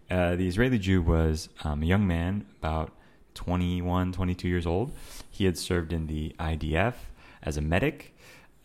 Uh, 0.09 0.35
the 0.35 0.47
Israeli 0.47 0.79
Jew 0.79 1.01
was 1.01 1.49
um, 1.63 1.83
a 1.83 1.85
young 1.85 2.07
man, 2.07 2.45
about 2.59 2.91
21, 3.35 4.11
22 4.11 4.47
years 4.47 4.65
old. 4.65 4.91
He 5.29 5.45
had 5.45 5.57
served 5.57 5.93
in 5.93 6.07
the 6.07 6.35
IDF 6.39 6.95
as 7.43 7.57
a 7.57 7.61
medic, 7.61 8.15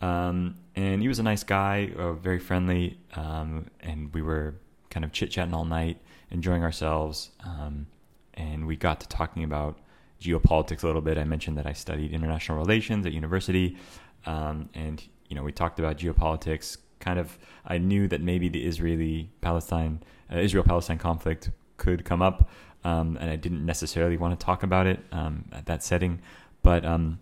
um, 0.01 0.55
and 0.75 1.01
he 1.01 1.07
was 1.07 1.19
a 1.19 1.23
nice 1.23 1.43
guy, 1.43 1.91
uh, 1.97 2.13
very 2.13 2.39
friendly, 2.39 2.99
um, 3.15 3.67
and 3.79 4.13
we 4.13 4.21
were 4.21 4.55
kind 4.89 5.03
of 5.03 5.11
chit 5.11 5.31
chatting 5.31 5.53
all 5.53 5.65
night, 5.65 5.99
enjoying 6.31 6.63
ourselves. 6.63 7.31
Um, 7.45 7.87
and 8.33 8.67
we 8.67 8.75
got 8.75 8.99
to 8.99 9.07
talking 9.07 9.43
about 9.43 9.79
geopolitics 10.21 10.83
a 10.83 10.87
little 10.87 11.01
bit. 11.01 11.17
I 11.17 11.23
mentioned 11.23 11.57
that 11.57 11.65
I 11.65 11.73
studied 11.73 12.11
international 12.11 12.57
relations 12.57 13.05
at 13.05 13.11
university, 13.11 13.77
um, 14.25 14.69
and 14.73 15.03
you 15.29 15.35
know, 15.35 15.43
we 15.43 15.51
talked 15.51 15.79
about 15.79 15.97
geopolitics. 15.97 16.77
Kind 16.99 17.19
of, 17.19 17.37
I 17.65 17.77
knew 17.77 18.07
that 18.07 18.21
maybe 18.21 18.49
the 18.49 18.65
Israeli 18.65 19.29
Palestine, 19.41 20.01
uh, 20.31 20.37
Israel 20.37 20.63
Palestine 20.63 20.97
conflict 20.97 21.51
could 21.77 22.05
come 22.05 22.21
up, 22.21 22.49
um, 22.83 23.17
and 23.19 23.29
I 23.29 23.35
didn't 23.35 23.65
necessarily 23.65 24.17
want 24.17 24.39
to 24.39 24.43
talk 24.43 24.63
about 24.63 24.87
it 24.87 24.99
um, 25.11 25.45
at 25.51 25.65
that 25.65 25.83
setting. 25.83 26.21
But 26.63 26.85
um, 26.85 27.19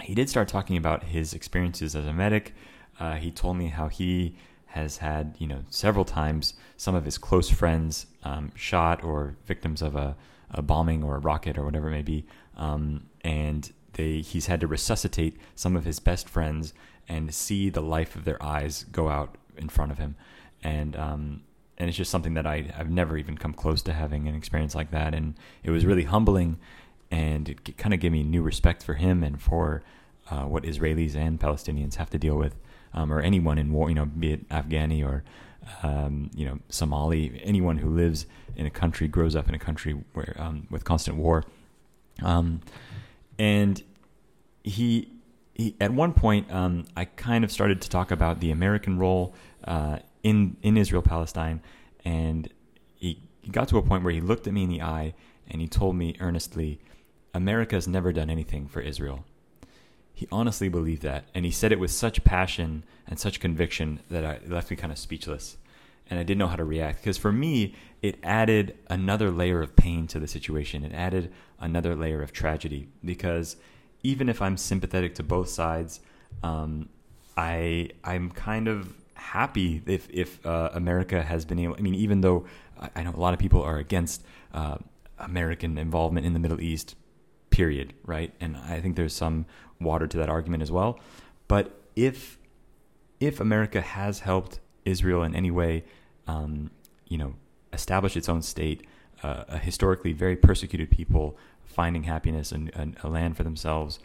he 0.00 0.14
did 0.14 0.30
start 0.30 0.48
talking 0.48 0.76
about 0.76 1.04
his 1.04 1.34
experiences 1.34 1.96
as 1.96 2.06
a 2.06 2.12
medic. 2.12 2.54
Uh, 3.00 3.14
he 3.14 3.30
told 3.30 3.56
me 3.56 3.66
how 3.68 3.88
he 3.88 4.36
has 4.66 4.98
had, 4.98 5.34
you 5.38 5.46
know, 5.46 5.64
several 5.70 6.04
times 6.04 6.54
some 6.76 6.94
of 6.94 7.04
his 7.04 7.18
close 7.18 7.48
friends 7.50 8.06
um, 8.24 8.52
shot 8.54 9.02
or 9.02 9.36
victims 9.46 9.82
of 9.82 9.96
a, 9.96 10.16
a, 10.50 10.62
bombing 10.62 11.02
or 11.02 11.16
a 11.16 11.18
rocket 11.18 11.58
or 11.58 11.64
whatever 11.64 11.88
it 11.88 11.92
may 11.92 12.02
be, 12.02 12.24
um, 12.56 13.06
and 13.22 13.72
they 13.94 14.20
he's 14.20 14.46
had 14.46 14.60
to 14.60 14.66
resuscitate 14.66 15.36
some 15.54 15.76
of 15.76 15.84
his 15.84 15.98
best 15.98 16.28
friends 16.28 16.72
and 17.08 17.34
see 17.34 17.70
the 17.70 17.80
life 17.80 18.14
of 18.16 18.24
their 18.24 18.42
eyes 18.42 18.84
go 18.92 19.08
out 19.08 19.36
in 19.56 19.68
front 19.68 19.92
of 19.92 19.98
him, 19.98 20.16
and 20.62 20.96
um, 20.96 21.42
and 21.76 21.88
it's 21.88 21.96
just 21.96 22.10
something 22.10 22.34
that 22.34 22.46
I 22.46 22.72
I've 22.76 22.90
never 22.90 23.16
even 23.16 23.36
come 23.36 23.54
close 23.54 23.82
to 23.82 23.92
having 23.92 24.28
an 24.28 24.34
experience 24.34 24.74
like 24.74 24.90
that, 24.90 25.14
and 25.14 25.34
it 25.62 25.70
was 25.70 25.86
really 25.86 26.04
humbling, 26.04 26.58
and 27.10 27.48
it 27.48 27.76
kind 27.76 27.94
of 27.94 28.00
gave 28.00 28.12
me 28.12 28.22
new 28.22 28.42
respect 28.42 28.82
for 28.82 28.94
him 28.94 29.22
and 29.22 29.40
for 29.40 29.82
uh, 30.30 30.44
what 30.44 30.64
Israelis 30.64 31.14
and 31.14 31.40
Palestinians 31.40 31.96
have 31.96 32.10
to 32.10 32.18
deal 32.18 32.36
with, 32.36 32.54
um, 32.92 33.12
or 33.12 33.20
anyone 33.20 33.58
in 33.58 33.72
war, 33.72 33.88
you 33.88 33.94
know, 33.94 34.06
be 34.06 34.32
it 34.32 34.48
Afghani 34.48 35.04
or 35.04 35.24
um, 35.82 36.30
you 36.34 36.46
know 36.46 36.58
Somali, 36.68 37.40
anyone 37.44 37.78
who 37.78 37.90
lives 37.90 38.26
in 38.56 38.66
a 38.66 38.70
country, 38.70 39.08
grows 39.08 39.36
up 39.36 39.48
in 39.48 39.54
a 39.54 39.58
country 39.58 39.92
where 40.12 40.34
um, 40.38 40.66
with 40.70 40.84
constant 40.84 41.16
war, 41.16 41.44
um, 42.22 42.60
and 43.38 43.82
he 44.64 45.10
he, 45.54 45.74
at 45.80 45.92
one 45.92 46.12
point, 46.12 46.52
um, 46.52 46.84
I 46.96 47.04
kind 47.04 47.44
of 47.44 47.50
started 47.50 47.82
to 47.82 47.90
talk 47.90 48.10
about 48.10 48.40
the 48.40 48.50
American 48.50 48.98
role 48.98 49.34
uh, 49.64 49.98
in 50.22 50.56
in 50.62 50.76
Israel 50.76 51.02
Palestine, 51.02 51.60
and 52.04 52.48
he 52.96 53.20
he 53.40 53.50
got 53.50 53.68
to 53.68 53.78
a 53.78 53.82
point 53.82 54.04
where 54.04 54.12
he 54.12 54.20
looked 54.20 54.46
at 54.46 54.52
me 54.52 54.64
in 54.64 54.70
the 54.70 54.82
eye 54.82 55.14
and 55.50 55.60
he 55.60 55.66
told 55.66 55.96
me 55.96 56.14
earnestly, 56.20 56.78
America 57.34 57.74
has 57.74 57.88
never 57.88 58.12
done 58.12 58.30
anything 58.30 58.68
for 58.68 58.80
Israel. 58.80 59.24
He 60.18 60.26
honestly 60.32 60.68
believed 60.68 61.02
that, 61.02 61.26
and 61.32 61.44
he 61.44 61.52
said 61.52 61.70
it 61.70 61.78
with 61.78 61.92
such 61.92 62.24
passion 62.24 62.82
and 63.06 63.20
such 63.20 63.38
conviction 63.38 64.00
that 64.10 64.24
I, 64.24 64.32
it 64.32 64.50
left 64.50 64.68
me 64.68 64.76
kind 64.76 64.92
of 64.92 64.98
speechless. 64.98 65.56
And 66.10 66.18
I 66.18 66.24
didn't 66.24 66.38
know 66.40 66.48
how 66.48 66.56
to 66.56 66.64
react 66.64 66.98
because 66.98 67.16
for 67.16 67.30
me, 67.30 67.76
it 68.02 68.18
added 68.24 68.76
another 68.90 69.30
layer 69.30 69.62
of 69.62 69.76
pain 69.76 70.08
to 70.08 70.18
the 70.18 70.26
situation. 70.26 70.82
It 70.82 70.92
added 70.92 71.32
another 71.60 71.94
layer 71.94 72.20
of 72.20 72.32
tragedy 72.32 72.88
because 73.04 73.58
even 74.02 74.28
if 74.28 74.42
I'm 74.42 74.56
sympathetic 74.56 75.14
to 75.14 75.22
both 75.22 75.50
sides, 75.50 76.00
um, 76.42 76.88
I 77.36 77.90
I'm 78.02 78.32
kind 78.32 78.66
of 78.66 78.92
happy 79.14 79.82
if 79.86 80.10
if 80.10 80.44
uh, 80.44 80.70
America 80.72 81.22
has 81.22 81.44
been 81.44 81.60
able. 81.60 81.76
I 81.78 81.80
mean, 81.80 81.94
even 81.94 82.22
though 82.22 82.44
I 82.96 83.04
know 83.04 83.14
a 83.14 83.20
lot 83.20 83.34
of 83.34 83.38
people 83.38 83.62
are 83.62 83.78
against 83.78 84.24
uh, 84.52 84.78
American 85.20 85.78
involvement 85.78 86.26
in 86.26 86.32
the 86.32 86.40
Middle 86.40 86.60
East, 86.60 86.96
period, 87.58 87.92
right? 88.04 88.30
And 88.40 88.56
I 88.56 88.80
think 88.80 88.94
there's 88.94 89.16
some 89.24 89.44
water 89.80 90.06
to 90.06 90.16
that 90.18 90.28
argument 90.36 90.62
as 90.62 90.70
well. 90.70 91.00
But 91.48 91.64
if 91.96 92.38
if 93.28 93.40
America 93.40 93.80
has 93.80 94.20
helped 94.20 94.60
Israel 94.84 95.24
in 95.24 95.34
any 95.34 95.50
way, 95.50 95.84
um, 96.28 96.70
you 97.08 97.18
know, 97.18 97.34
establish 97.72 98.16
its 98.16 98.28
own 98.28 98.42
state, 98.42 98.86
uh, 99.24 99.56
a 99.56 99.58
historically 99.58 100.12
very 100.12 100.36
persecuted 100.36 100.88
people 100.98 101.36
finding 101.64 102.04
happiness 102.04 102.52
and, 102.52 102.70
and 102.80 102.96
a 103.02 103.08
land 103.08 103.36
for 103.36 103.42
themselves, 103.42 103.98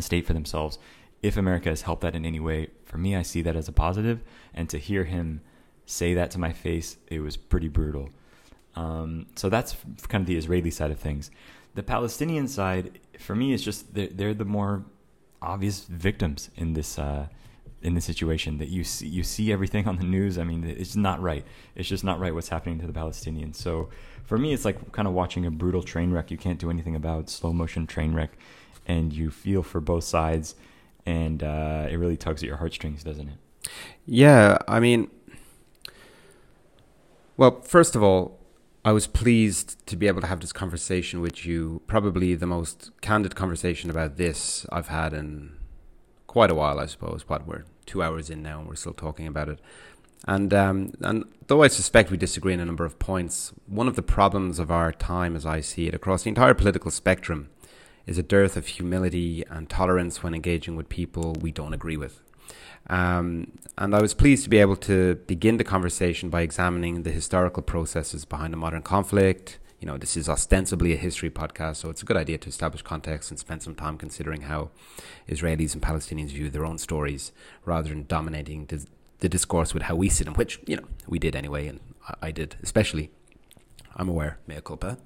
a 0.00 0.02
state 0.10 0.24
for 0.24 0.34
themselves. 0.34 0.78
If 1.20 1.36
America 1.36 1.68
has 1.74 1.82
helped 1.82 2.02
that 2.02 2.14
in 2.14 2.24
any 2.24 2.38
way, 2.38 2.60
for 2.84 2.98
me, 3.04 3.10
I 3.16 3.22
see 3.22 3.42
that 3.42 3.56
as 3.56 3.66
a 3.66 3.72
positive. 3.72 4.18
And 4.54 4.70
to 4.70 4.78
hear 4.78 5.02
him 5.02 5.40
say 5.84 6.14
that 6.14 6.30
to 6.34 6.38
my 6.38 6.52
face, 6.52 6.96
it 7.08 7.20
was 7.26 7.36
pretty 7.36 7.70
brutal. 7.78 8.10
Um, 8.76 9.26
so 9.34 9.48
that's 9.48 9.74
kind 10.12 10.22
of 10.22 10.28
the 10.28 10.38
Israeli 10.42 10.70
side 10.70 10.92
of 10.92 11.00
things. 11.00 11.32
The 11.74 11.82
Palestinian 11.82 12.48
side, 12.48 12.98
for 13.18 13.34
me, 13.34 13.52
is 13.52 13.62
just 13.62 13.94
they're, 13.94 14.08
they're 14.08 14.34
the 14.34 14.44
more 14.44 14.84
obvious 15.40 15.84
victims 15.84 16.50
in 16.56 16.72
this 16.72 16.98
uh, 16.98 17.28
in 17.82 17.94
this 17.94 18.04
situation. 18.04 18.58
That 18.58 18.68
you 18.68 18.84
see, 18.84 19.06
you 19.06 19.22
see 19.22 19.52
everything 19.52 19.86
on 19.86 19.96
the 19.96 20.04
news. 20.04 20.38
I 20.38 20.44
mean, 20.44 20.64
it's 20.64 20.96
not 20.96 21.20
right. 21.20 21.44
It's 21.74 21.88
just 21.88 22.04
not 22.04 22.18
right 22.18 22.34
what's 22.34 22.48
happening 22.48 22.78
to 22.80 22.86
the 22.86 22.92
Palestinians. 22.92 23.56
So 23.56 23.90
for 24.24 24.38
me, 24.38 24.52
it's 24.52 24.64
like 24.64 24.92
kind 24.92 25.06
of 25.08 25.14
watching 25.14 25.46
a 25.46 25.50
brutal 25.50 25.82
train 25.82 26.10
wreck. 26.10 26.30
You 26.30 26.36
can't 26.36 26.58
do 26.58 26.70
anything 26.70 26.96
about 26.96 27.30
slow 27.30 27.52
motion 27.52 27.86
train 27.86 28.12
wreck, 28.14 28.36
and 28.86 29.12
you 29.12 29.30
feel 29.30 29.62
for 29.62 29.80
both 29.80 30.04
sides, 30.04 30.54
and 31.06 31.42
uh, 31.42 31.86
it 31.90 31.96
really 31.96 32.16
tugs 32.16 32.42
at 32.42 32.46
your 32.46 32.56
heartstrings, 32.56 33.04
doesn't 33.04 33.28
it? 33.28 33.70
Yeah, 34.06 34.58
I 34.66 34.80
mean, 34.80 35.10
well, 37.36 37.60
first 37.60 37.94
of 37.94 38.02
all, 38.02 38.37
I 38.84 38.92
was 38.92 39.06
pleased 39.06 39.84
to 39.86 39.96
be 39.96 40.06
able 40.06 40.20
to 40.20 40.26
have 40.26 40.40
this 40.40 40.52
conversation 40.52 41.20
with 41.20 41.44
you. 41.44 41.82
Probably 41.86 42.34
the 42.34 42.46
most 42.46 42.90
candid 43.00 43.34
conversation 43.34 43.90
about 43.90 44.16
this 44.16 44.66
I've 44.70 44.88
had 44.88 45.12
in 45.12 45.56
quite 46.26 46.50
a 46.50 46.54
while, 46.54 46.78
I 46.78 46.86
suppose. 46.86 47.28
What 47.28 47.46
we're 47.46 47.64
two 47.86 48.02
hours 48.02 48.30
in 48.30 48.42
now, 48.42 48.60
and 48.60 48.68
we're 48.68 48.76
still 48.76 48.92
talking 48.92 49.26
about 49.26 49.48
it. 49.48 49.58
And 50.26 50.52
um, 50.54 50.92
and 51.00 51.24
though 51.46 51.62
I 51.62 51.68
suspect 51.68 52.10
we 52.10 52.16
disagree 52.16 52.54
on 52.54 52.60
a 52.60 52.64
number 52.64 52.84
of 52.84 52.98
points, 52.98 53.52
one 53.66 53.88
of 53.88 53.96
the 53.96 54.02
problems 54.02 54.58
of 54.58 54.70
our 54.70 54.92
time, 54.92 55.34
as 55.36 55.46
I 55.46 55.60
see 55.60 55.88
it, 55.88 55.94
across 55.94 56.22
the 56.22 56.28
entire 56.28 56.54
political 56.54 56.90
spectrum, 56.90 57.50
is 58.06 58.18
a 58.18 58.22
dearth 58.22 58.56
of 58.56 58.66
humility 58.66 59.44
and 59.50 59.68
tolerance 59.68 60.22
when 60.22 60.34
engaging 60.34 60.76
with 60.76 60.88
people 60.88 61.36
we 61.40 61.52
don't 61.52 61.74
agree 61.74 61.96
with. 61.96 62.20
Um, 62.88 63.52
and 63.76 63.94
I 63.94 64.00
was 64.00 64.14
pleased 64.14 64.44
to 64.44 64.50
be 64.50 64.58
able 64.58 64.76
to 64.76 65.16
begin 65.26 65.56
the 65.56 65.64
conversation 65.64 66.30
by 66.30 66.42
examining 66.42 67.02
the 67.02 67.10
historical 67.10 67.62
processes 67.62 68.24
behind 68.24 68.54
a 68.54 68.56
modern 68.56 68.82
conflict. 68.82 69.58
You 69.80 69.86
know, 69.86 69.96
this 69.96 70.16
is 70.16 70.28
ostensibly 70.28 70.92
a 70.92 70.96
history 70.96 71.30
podcast, 71.30 71.76
so 71.76 71.90
it's 71.90 72.02
a 72.02 72.04
good 72.04 72.16
idea 72.16 72.38
to 72.38 72.48
establish 72.48 72.82
context 72.82 73.30
and 73.30 73.38
spend 73.38 73.62
some 73.62 73.76
time 73.76 73.96
considering 73.96 74.42
how 74.42 74.70
Israelis 75.28 75.74
and 75.74 75.82
Palestinians 75.82 76.30
view 76.30 76.50
their 76.50 76.66
own 76.66 76.78
stories 76.78 77.30
rather 77.64 77.90
than 77.90 78.04
dominating 78.06 78.66
the, 78.66 78.84
the 79.20 79.28
discourse 79.28 79.74
with 79.74 79.84
how 79.84 79.94
we 79.94 80.08
see 80.08 80.24
them, 80.24 80.34
which, 80.34 80.60
you 80.66 80.76
know, 80.76 80.88
we 81.06 81.20
did 81.20 81.36
anyway, 81.36 81.68
and 81.68 81.80
I, 82.08 82.28
I 82.28 82.30
did, 82.32 82.56
especially. 82.62 83.10
I'm 83.94 84.08
aware, 84.08 84.38
mea 84.46 84.60
culpa. 84.60 84.98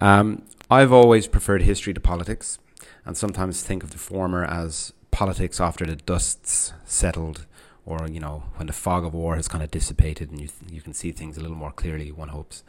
Um, 0.00 0.42
I've 0.70 0.92
always 0.92 1.26
preferred 1.26 1.62
history 1.62 1.92
to 1.94 2.00
politics, 2.00 2.58
and 3.04 3.16
sometimes 3.16 3.62
think 3.62 3.82
of 3.82 3.90
the 3.90 3.98
former 3.98 4.44
as 4.44 4.92
politics 5.14 5.60
after 5.60 5.86
the 5.86 5.94
dust's 5.94 6.72
settled 6.84 7.46
or 7.86 8.08
you 8.10 8.18
know 8.18 8.42
when 8.56 8.66
the 8.66 8.72
fog 8.72 9.04
of 9.04 9.14
war 9.14 9.36
has 9.36 9.46
kind 9.46 9.62
of 9.62 9.70
dissipated 9.70 10.28
and 10.30 10.40
you 10.40 10.48
th- 10.48 10.72
you 10.72 10.80
can 10.80 10.92
see 10.92 11.12
things 11.12 11.36
a 11.36 11.40
little 11.40 11.56
more 11.56 11.70
clearly 11.70 12.10
one 12.10 12.30
hopes. 12.30 12.64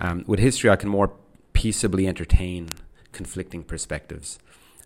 Um, 0.00 0.24
with 0.28 0.38
history 0.38 0.70
I 0.70 0.76
can 0.76 0.90
more 0.90 1.10
peaceably 1.54 2.06
entertain 2.06 2.68
conflicting 3.10 3.64
perspectives. 3.64 4.38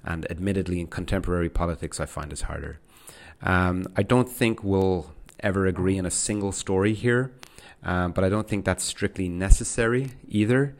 And 0.04 0.28
admittedly 0.30 0.80
in 0.80 0.86
contemporary 0.86 1.50
politics 1.50 2.00
I 2.00 2.06
find 2.06 2.32
this 2.32 2.42
harder. 2.42 2.80
Um, 3.42 3.86
I 3.94 4.02
don't 4.02 4.28
think 4.28 4.64
we'll 4.64 5.12
ever 5.40 5.66
agree 5.66 5.98
on 5.98 6.06
a 6.06 6.10
single 6.10 6.52
story 6.52 6.94
here 6.94 7.30
um, 7.84 8.12
but 8.12 8.24
I 8.24 8.30
don't 8.30 8.48
think 8.48 8.64
that's 8.64 8.84
strictly 8.84 9.28
necessary 9.28 10.12
either. 10.28 10.74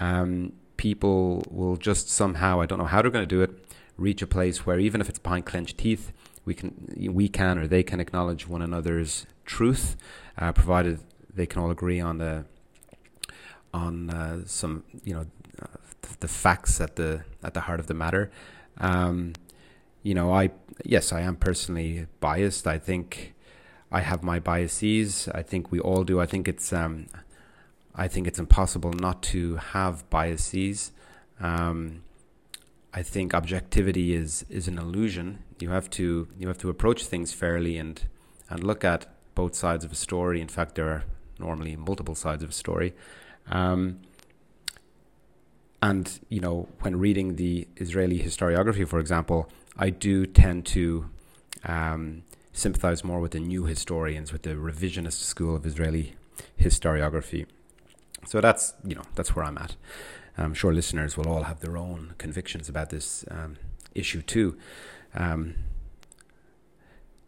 Um, 0.00 0.52
people 0.76 1.44
will 1.48 1.76
just 1.76 2.10
somehow 2.10 2.60
I 2.60 2.66
don't 2.66 2.78
know 2.78 2.86
how 2.86 3.02
they're 3.02 3.10
going 3.10 3.28
to 3.28 3.34
do 3.36 3.42
it 3.42 3.65
reach 3.96 4.22
a 4.22 4.26
place 4.26 4.66
where 4.66 4.78
even 4.78 5.00
if 5.00 5.08
it's 5.08 5.18
behind 5.18 5.46
clenched 5.46 5.78
teeth, 5.78 6.12
we 6.44 6.54
can 6.54 6.94
we 7.12 7.28
can 7.28 7.58
or 7.58 7.66
they 7.66 7.82
can 7.82 8.00
acknowledge 8.00 8.46
one 8.46 8.62
another's 8.62 9.26
truth, 9.44 9.96
uh, 10.38 10.52
provided 10.52 11.00
they 11.32 11.46
can 11.46 11.60
all 11.60 11.70
agree 11.70 12.00
on 12.00 12.18
the 12.18 12.44
on 13.74 14.10
uh, 14.10 14.40
some 14.46 14.84
you 15.04 15.14
know 15.14 15.26
uh, 15.60 15.66
the 16.20 16.28
facts 16.28 16.80
at 16.80 16.96
the 16.96 17.24
at 17.42 17.54
the 17.54 17.62
heart 17.62 17.80
of 17.80 17.86
the 17.86 17.94
matter. 17.94 18.30
Um, 18.78 19.32
you 20.02 20.14
know, 20.14 20.32
I 20.32 20.50
yes, 20.84 21.12
I 21.12 21.22
am 21.22 21.36
personally 21.36 22.06
biased. 22.20 22.66
I 22.66 22.78
think 22.78 23.34
I 23.90 24.00
have 24.00 24.22
my 24.22 24.38
biases. 24.38 25.28
I 25.34 25.42
think 25.42 25.72
we 25.72 25.80
all 25.80 26.04
do. 26.04 26.20
I 26.20 26.26
think 26.26 26.48
it's 26.48 26.72
um, 26.72 27.06
I 27.94 28.08
think 28.08 28.26
it's 28.26 28.38
impossible 28.38 28.92
not 28.92 29.22
to 29.24 29.56
have 29.56 30.08
biases. 30.10 30.92
Um, 31.40 32.02
I 32.96 33.02
think 33.02 33.34
objectivity 33.34 34.14
is 34.14 34.46
is 34.48 34.68
an 34.68 34.78
illusion. 34.78 35.40
You 35.60 35.68
have 35.68 35.90
to 35.90 36.28
you 36.38 36.48
have 36.48 36.56
to 36.58 36.70
approach 36.70 37.04
things 37.04 37.30
fairly 37.34 37.76
and 37.76 38.02
and 38.48 38.64
look 38.64 38.84
at 38.84 39.06
both 39.34 39.54
sides 39.54 39.84
of 39.84 39.92
a 39.92 39.94
story. 39.94 40.40
In 40.40 40.48
fact, 40.48 40.76
there 40.76 40.88
are 40.88 41.04
normally 41.38 41.76
multiple 41.76 42.14
sides 42.14 42.42
of 42.42 42.50
a 42.50 42.54
story. 42.54 42.94
Um, 43.50 44.00
and 45.82 46.18
you 46.30 46.40
know, 46.40 46.68
when 46.80 46.96
reading 46.96 47.36
the 47.36 47.68
Israeli 47.76 48.18
historiography, 48.18 48.88
for 48.88 48.98
example, 48.98 49.50
I 49.76 49.90
do 49.90 50.24
tend 50.24 50.64
to 50.76 51.10
um, 51.64 52.22
sympathize 52.54 53.04
more 53.04 53.20
with 53.20 53.32
the 53.32 53.40
new 53.40 53.66
historians, 53.66 54.32
with 54.32 54.44
the 54.44 54.54
revisionist 54.54 55.20
school 55.20 55.54
of 55.54 55.66
Israeli 55.66 56.16
historiography. 56.58 57.44
So 58.24 58.40
that's 58.40 58.72
you 58.82 58.94
know 58.94 59.04
that's 59.16 59.36
where 59.36 59.44
I'm 59.44 59.58
at. 59.58 59.76
I'm 60.38 60.54
sure 60.54 60.72
listeners 60.72 61.16
will 61.16 61.28
all 61.28 61.44
have 61.44 61.60
their 61.60 61.76
own 61.76 62.14
convictions 62.18 62.68
about 62.68 62.90
this 62.90 63.24
um, 63.30 63.56
issue 63.94 64.22
too. 64.22 64.56
Um, 65.14 65.54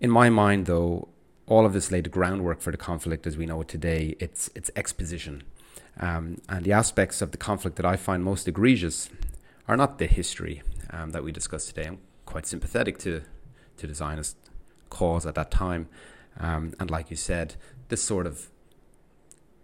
in 0.01 0.10
my 0.10 0.28
mind, 0.28 0.66
though, 0.66 1.09
all 1.47 1.64
of 1.64 1.72
this 1.72 1.90
laid 1.90 2.05
the 2.05 2.10
groundwork 2.10 2.60
for 2.60 2.70
the 2.70 2.76
conflict 2.76 3.26
as 3.26 3.36
we 3.36 3.47
know 3.47 3.60
it 3.62 3.68
today. 3.68 4.14
It's 4.20 4.51
it's 4.55 4.70
exposition, 4.76 5.43
um, 5.98 6.39
and 6.48 6.64
the 6.64 6.72
aspects 6.72 7.22
of 7.22 7.30
the 7.30 7.39
conflict 7.39 7.76
that 7.76 7.86
I 7.86 7.97
find 7.97 8.22
most 8.22 8.47
egregious 8.47 9.09
are 9.66 9.76
not 9.76 9.98
the 9.98 10.06
history 10.06 10.62
um, 10.90 11.10
that 11.10 11.24
we 11.24 11.32
discussed 11.32 11.68
today. 11.68 11.89
I'm 11.89 11.98
quite 12.26 12.47
sympathetic 12.47 12.98
to 12.98 13.22
to 13.78 13.86
the 13.86 13.94
Zionist 13.94 14.36
cause 14.90 15.26
at 15.26 15.35
that 15.35 15.51
time, 15.51 15.89
um, 16.39 16.74
and 16.78 16.90
like 16.90 17.10
you 17.10 17.16
said, 17.16 17.55
this 17.89 18.02
sort 18.02 18.26
of 18.26 18.51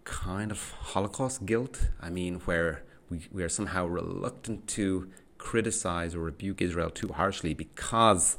kind 0.03 0.51
of 0.51 0.71
Holocaust 0.71 1.45
guilt. 1.45 1.89
I 2.01 2.09
mean, 2.09 2.41
where 2.45 2.83
we, 3.09 3.27
we 3.31 3.43
are 3.43 3.49
somehow 3.49 3.85
reluctant 3.85 4.67
to 4.69 5.09
criticize 5.37 6.15
or 6.15 6.19
rebuke 6.19 6.61
Israel 6.61 6.89
too 6.89 7.09
harshly 7.09 7.53
because 7.53 8.37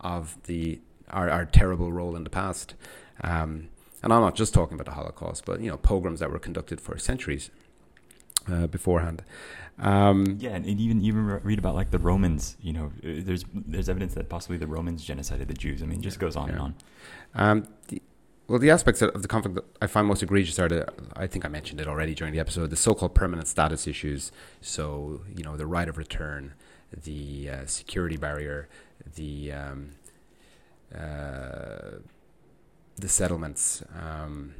of 0.00 0.36
the 0.44 0.80
our, 1.10 1.28
our 1.28 1.44
terrible 1.44 1.92
role 1.92 2.16
in 2.16 2.24
the 2.24 2.30
past. 2.30 2.74
Um, 3.22 3.68
and 4.02 4.12
I'm 4.12 4.20
not 4.20 4.34
just 4.34 4.52
talking 4.52 4.74
about 4.74 4.86
the 4.86 4.96
Holocaust, 4.96 5.44
but 5.44 5.60
you 5.60 5.70
know 5.70 5.76
pogroms 5.76 6.20
that 6.20 6.30
were 6.30 6.38
conducted 6.38 6.80
for 6.80 6.98
centuries 6.98 7.50
uh, 8.50 8.66
beforehand. 8.66 9.22
Um, 9.78 10.36
yeah, 10.40 10.50
and 10.50 10.66
even 10.66 11.00
even 11.02 11.24
read 11.24 11.58
about 11.58 11.74
like 11.74 11.90
the 11.90 11.98
Romans. 11.98 12.56
You 12.60 12.72
know, 12.72 12.92
there's 13.02 13.44
there's 13.54 13.88
evidence 13.88 14.14
that 14.14 14.28
possibly 14.28 14.56
the 14.56 14.66
Romans 14.66 15.06
genocided 15.06 15.46
the 15.46 15.54
Jews. 15.54 15.82
I 15.82 15.86
mean, 15.86 16.00
it 16.00 16.02
just 16.02 16.18
goes 16.18 16.36
on 16.36 16.48
yeah. 16.48 16.52
and 16.52 16.60
on. 16.60 16.74
Um, 17.34 17.66
the, 17.88 18.02
well, 18.48 18.58
the 18.58 18.70
aspects 18.70 19.00
of 19.02 19.22
the 19.22 19.28
conflict 19.28 19.54
that 19.54 19.64
I 19.80 19.86
find 19.86 20.06
most 20.06 20.22
egregious 20.22 20.58
are 20.58 20.68
the, 20.68 20.86
I 21.14 21.26
think 21.26 21.44
I 21.44 21.48
mentioned 21.48 21.80
it 21.80 21.88
already 21.88 22.14
during 22.14 22.32
the 22.32 22.40
episode, 22.40 22.70
the 22.70 22.76
so 22.76 22.94
called 22.94 23.14
permanent 23.14 23.48
status 23.48 23.86
issues. 23.86 24.32
So, 24.60 25.22
you 25.34 25.44
know, 25.44 25.56
the 25.56 25.66
right 25.66 25.88
of 25.88 25.96
return, 25.96 26.54
the 26.92 27.50
uh, 27.50 27.66
security 27.66 28.16
barrier, 28.16 28.68
the, 29.14 29.52
um, 29.52 29.90
uh, 30.94 31.98
the 32.96 33.08
settlements, 33.08 33.82
um, 33.98 34.54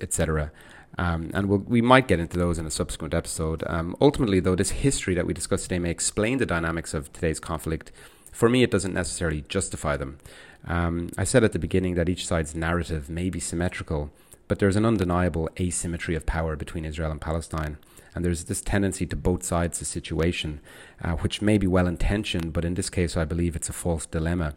etc. 0.00 0.50
Um, 0.98 1.30
and 1.34 1.48
we'll, 1.48 1.58
we 1.58 1.80
might 1.80 2.08
get 2.08 2.20
into 2.20 2.38
those 2.38 2.58
in 2.58 2.66
a 2.66 2.70
subsequent 2.70 3.14
episode. 3.14 3.62
Um, 3.66 3.96
ultimately, 4.00 4.40
though, 4.40 4.54
this 4.54 4.70
history 4.70 5.14
that 5.14 5.26
we 5.26 5.34
discussed 5.34 5.64
today 5.64 5.78
may 5.78 5.90
explain 5.90 6.38
the 6.38 6.46
dynamics 6.46 6.94
of 6.94 7.12
today's 7.12 7.40
conflict. 7.40 7.92
For 8.30 8.48
me, 8.48 8.62
it 8.62 8.70
doesn't 8.70 8.94
necessarily 8.94 9.44
justify 9.48 9.96
them. 9.96 10.18
Um, 10.66 11.10
I 11.18 11.24
said 11.24 11.44
at 11.44 11.52
the 11.52 11.58
beginning 11.58 11.94
that 11.94 12.08
each 12.08 12.26
side's 12.26 12.54
narrative 12.54 13.10
may 13.10 13.30
be 13.30 13.40
symmetrical, 13.40 14.10
but 14.48 14.58
there's 14.58 14.76
an 14.76 14.84
undeniable 14.84 15.48
asymmetry 15.58 16.14
of 16.14 16.26
power 16.26 16.56
between 16.56 16.84
Israel 16.84 17.10
and 17.10 17.20
Palestine. 17.20 17.78
And 18.14 18.24
there's 18.24 18.44
this 18.44 18.60
tendency 18.60 19.06
to 19.06 19.16
both 19.16 19.42
sides 19.42 19.78
the 19.78 19.84
situation, 19.84 20.60
uh, 21.02 21.12
which 21.12 21.40
may 21.40 21.58
be 21.58 21.66
well 21.66 21.86
intentioned, 21.86 22.52
but 22.52 22.64
in 22.64 22.74
this 22.74 22.90
case, 22.90 23.16
I 23.16 23.24
believe 23.24 23.56
it's 23.56 23.70
a 23.70 23.72
false 23.72 24.04
dilemma 24.06 24.54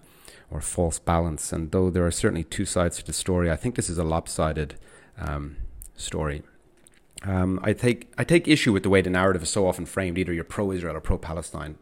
or 0.52 0.62
false 0.62 1.00
balance. 1.00 1.54
And 1.54 1.72
though 1.72 1.90
there 1.90 2.06
are 2.06 2.12
certainly 2.12 2.44
two 2.44 2.66
sides 2.66 2.98
to 2.98 3.06
the 3.06 3.14
story, 3.14 3.50
I 3.50 3.56
think 3.56 3.76
this 3.76 3.90
is 3.90 3.98
a 3.98 4.04
lopsided 4.04 4.76
um, 5.18 5.58
story. 5.96 6.44
Um, 7.24 7.60
I 7.64 7.74
take 7.74 8.12
I 8.18 8.24
take 8.24 8.48
issue 8.48 8.74
with 8.74 8.84
the 8.84 8.90
way 8.90 9.02
the 9.02 9.10
narrative 9.10 9.42
is 9.42 9.50
so 9.50 9.68
often 9.68 9.86
framed. 9.86 10.18
Either 10.18 10.34
you're 10.34 10.44
pro-Israel 10.44 10.98
or 10.98 11.02
pro-Palestine, 11.02 11.78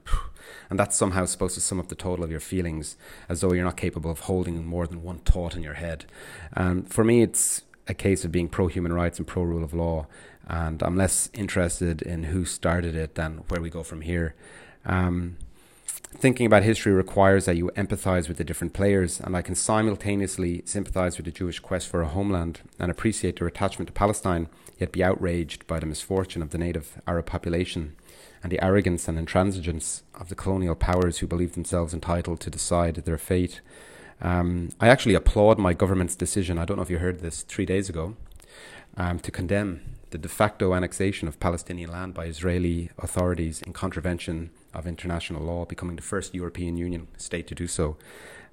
and 0.70 0.80
that's 0.80 0.96
somehow 0.96 1.26
supposed 1.26 1.56
to 1.56 1.62
sum 1.62 1.80
up 1.80 1.88
the 1.88 1.96
total 1.96 2.24
of 2.24 2.32
your 2.32 2.40
feelings, 2.40 2.96
as 3.30 3.42
though 3.42 3.54
you're 3.54 3.64
not 3.64 3.78
capable 3.78 4.12
of 4.12 4.20
holding 4.22 4.66
more 4.66 4.88
than 4.88 5.04
one 5.04 5.20
thought 5.20 5.56
in 5.56 5.64
your 5.64 5.76
head. 5.76 6.06
Um, 6.56 6.84
for 6.84 7.04
me, 7.04 7.22
it's 7.22 7.64
a 7.88 7.94
case 7.94 8.24
of 8.24 8.32
being 8.32 8.48
pro-human 8.48 8.94
rights 8.94 9.18
and 9.18 9.28
pro-rule 9.28 9.64
of 9.64 9.74
law, 9.74 10.08
and 10.48 10.82
I'm 10.82 10.96
less 10.96 11.30
interested 11.34 12.02
in 12.02 12.26
who 12.26 12.46
started 12.46 12.96
it 12.96 13.16
than 13.16 13.44
where 13.50 13.62
we 13.62 13.70
go 13.70 13.84
from 13.84 14.02
here. 14.02 14.36
Um, 14.86 15.38
thinking 16.14 16.46
about 16.46 16.64
history 16.64 16.94
requires 16.94 17.46
that 17.46 17.58
you 17.58 17.72
empathize 17.76 18.28
with 18.28 18.38
the 18.38 18.44
different 18.44 18.74
players, 18.74 19.20
and 19.20 19.36
I 19.36 19.42
can 19.42 19.56
simultaneously 19.56 20.62
sympathize 20.66 21.18
with 21.18 21.26
the 21.26 21.32
Jewish 21.32 21.60
quest 21.60 21.88
for 21.88 22.02
a 22.02 22.08
homeland 22.08 22.62
and 22.80 22.90
appreciate 22.90 23.40
their 23.40 23.48
attachment 23.48 23.88
to 23.88 23.94
Palestine, 23.94 24.48
yet 24.78 24.92
be 24.92 25.04
outraged 25.04 25.68
by 25.68 25.80
the 25.80 25.86
misfortune 25.86 26.42
of 26.42 26.52
the 26.52 26.58
native 26.58 27.02
Arab 27.08 27.26
population 27.26 27.96
and 28.42 28.52
the 28.52 28.64
arrogance 28.64 29.08
and 29.08 29.18
intransigence 29.18 30.02
of 30.14 30.30
the 30.30 30.36
colonial 30.36 30.76
powers 30.76 31.20
who 31.20 31.28
believe 31.28 31.54
themselves 31.54 31.94
entitled 31.94 32.40
to 32.42 32.50
decide 32.50 32.96
their 32.96 33.18
fate. 33.18 33.62
Um, 34.22 34.70
I 34.80 34.90
actually 34.90 35.16
applaud 35.16 35.58
my 35.58 35.74
government's 35.74 36.16
decision, 36.16 36.58
I 36.58 36.66
don't 36.66 36.78
know 36.78 36.84
if 36.84 36.90
you 36.90 37.00
heard 37.00 37.20
this, 37.20 37.44
three 37.44 37.66
days 37.66 37.90
ago, 37.90 38.16
um, 38.98 39.20
to 39.20 39.32
condemn 39.32 39.82
the 40.12 40.18
de 40.18 40.30
facto 40.30 40.74
annexation 40.74 41.28
of 41.28 41.40
Palestinian 41.40 41.92
land 41.92 42.14
by 42.14 42.26
Israeli 42.26 42.90
authorities 43.00 43.62
in 43.64 43.74
contravention 43.74 44.52
of 44.74 44.88
international 44.88 45.44
law, 45.44 45.66
becoming 45.66 45.96
the 45.96 46.02
first 46.02 46.34
European 46.34 46.78
Union 46.78 47.08
state 47.18 47.48
to 47.48 47.56
do 47.56 47.68
so. 47.68 47.98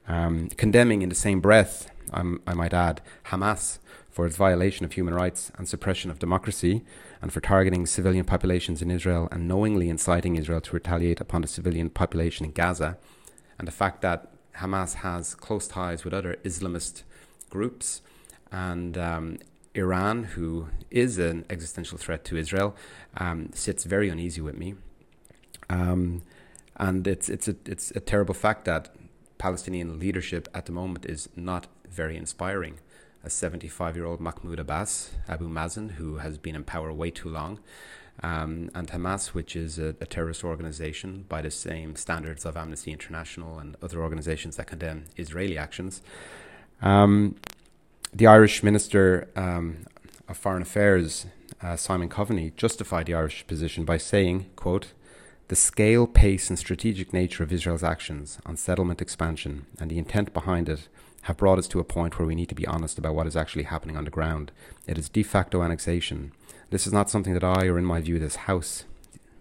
Um, 0.09 0.49
condemning 0.57 1.03
in 1.03 1.09
the 1.09 1.15
same 1.15 1.41
breath, 1.41 1.91
um, 2.13 2.41
I 2.47 2.55
might 2.55 2.75
add, 2.75 3.01
Hamas 3.27 3.79
for 4.11 4.27
its 4.27 4.37
violation 4.37 4.85
of 4.85 4.93
human 4.93 5.15
rights 5.15 5.53
and 5.57 5.69
suppression 5.69 6.11
of 6.11 6.19
democracy, 6.19 6.83
and 7.23 7.33
for 7.33 7.41
targeting 7.41 7.87
civilian 7.87 8.25
populations 8.25 8.83
in 8.83 8.91
Israel 8.91 9.29
and 9.31 9.47
knowingly 9.47 9.89
inciting 9.89 10.37
Israel 10.37 10.61
to 10.63 10.73
retaliate 10.73 11.21
upon 11.21 11.43
the 11.43 11.49
civilian 11.49 11.91
population 11.91 12.45
in 12.45 12.53
Gaza, 12.53 12.99
and 13.59 13.69
the 13.69 13.73
fact 13.73 14.03
that 14.03 14.33
Hamas 14.57 14.95
has 14.95 15.35
close 15.35 15.69
ties 15.69 16.05
with 16.05 16.13
other 16.13 16.37
Islamist 16.45 17.03
groups 17.51 18.03
and 18.51 18.99
um, 18.99 19.39
Iran, 19.75 20.25
who 20.25 20.69
is 20.91 21.19
an 21.19 21.45
existential 21.49 21.97
threat 21.97 22.25
to 22.25 22.37
Israel, 22.37 22.75
um, 23.17 23.51
sits 23.55 23.85
very 23.85 24.09
uneasy 24.09 24.41
with 24.41 24.57
me. 24.57 24.75
Um, 25.71 26.23
and 26.77 27.07
it's 27.07 27.29
it's 27.29 27.49
a 27.49 27.57
it's 27.65 27.91
a 27.93 28.01
terrible 28.01 28.35
fact 28.35 28.65
that 28.65 28.95
Palestinian 29.39 29.99
leadership 29.99 30.49
at 30.53 30.67
the 30.67 30.73
moment 30.73 31.07
is 31.07 31.29
not 31.37 31.69
very 31.89 32.17
inspiring. 32.17 32.81
A 33.23 33.31
75 33.31 33.97
year 33.97 34.07
old 34.07 34.21
Mahmoud 34.21 34.59
Abbas, 34.59 35.11
Abu 35.29 35.49
Mazen, 35.49 35.93
who 35.93 36.17
has 36.17 36.39
been 36.39 36.57
in 36.57 36.65
power 36.65 36.91
way 36.93 37.11
too 37.11 37.29
long, 37.29 37.61
um, 38.23 38.71
and 38.75 38.89
Hamas, 38.89 39.29
which 39.29 39.55
is 39.55 39.79
a, 39.79 39.89
a, 40.01 40.07
terrorist 40.07 40.43
organization 40.43 41.27
by 41.29 41.43
the 41.43 41.51
same 41.51 41.97
standards 41.97 42.47
of 42.47 42.57
Amnesty 42.57 42.93
International 42.93 43.59
and 43.59 43.77
other 43.83 44.01
organizations 44.03 44.57
that 44.57 44.67
condemn 44.67 45.05
Israeli 45.17 45.59
actions. 45.59 46.03
Um, 46.81 47.37
the 48.13 48.27
Irish 48.27 48.63
Minister 48.63 49.29
um, 49.37 49.87
of 50.29 50.39
Foreign 50.39 50.63
Affairs, 50.63 51.27
uh, 51.63 51.77
Simon 51.77 52.09
Coveney, 52.09 52.57
justified 52.57 53.05
the 53.05 53.15
Irish 53.15 53.47
position 53.47 53.85
by 53.85 53.99
saying, 53.99 54.47
quote, 54.57 54.93
the 55.51 55.57
scale, 55.57 56.07
pace, 56.07 56.49
and 56.49 56.57
strategic 56.57 57.13
nature 57.13 57.43
of 57.43 57.53
Israel's 57.53 57.83
actions 57.83 58.39
on 58.47 58.57
settlement 58.57 59.03
expansion 59.03 59.67
and 59.81 59.91
the 59.91 59.99
intent 59.99 60.33
behind 60.33 60.69
it 60.69 60.87
have 61.23 61.37
brought 61.37 61.59
us 61.59 61.67
to 61.67 61.81
a 61.81 61.85
point 61.85 62.17
where 62.17 62.29
we 62.29 62.37
need 62.37 62.49
to 62.49 62.55
be 62.55 62.69
honest 62.69 62.99
about 62.99 63.17
what 63.17 63.27
is 63.27 63.35
actually 63.35 63.65
happening 63.65 63.97
on 63.97 64.05
the 64.05 64.13
ground. 64.13 64.53
It 64.87 64.97
is 64.97 65.09
de 65.09 65.25
facto 65.25 65.61
annexation. 65.61 66.31
This 66.71 66.87
is 66.87 66.93
not 66.93 67.11
something 67.11 67.35
that 67.35 67.43
I, 67.43 67.67
or 67.67 67.81
in 67.81 67.85
my 67.85 68.01
view, 68.01 68.21
this 68.21 68.37
House, 68.47 68.85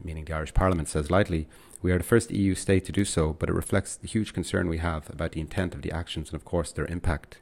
meaning 0.04 0.26
the 0.26 0.34
Irish 0.34 0.56
Parliament, 0.56 0.88
says 0.88 1.12
lightly. 1.12 1.48
We 1.84 1.92
are 1.92 2.00
the 2.00 2.04
first 2.04 2.32
EU 2.32 2.56
state 2.56 2.86
to 2.86 2.92
do 2.92 3.06
so, 3.06 3.34
but 3.34 3.48
it 3.48 3.54
reflects 3.54 3.96
the 3.96 4.08
huge 4.08 4.34
concern 4.34 4.68
we 4.68 4.80
have 4.80 5.12
about 5.12 5.34
the 5.34 5.42
intent 5.42 5.76
of 5.76 5.84
the 5.84 5.92
actions 5.92 6.30
and, 6.30 6.36
of 6.36 6.44
course, 6.44 6.72
their 6.72 6.88
impact. 6.88 7.38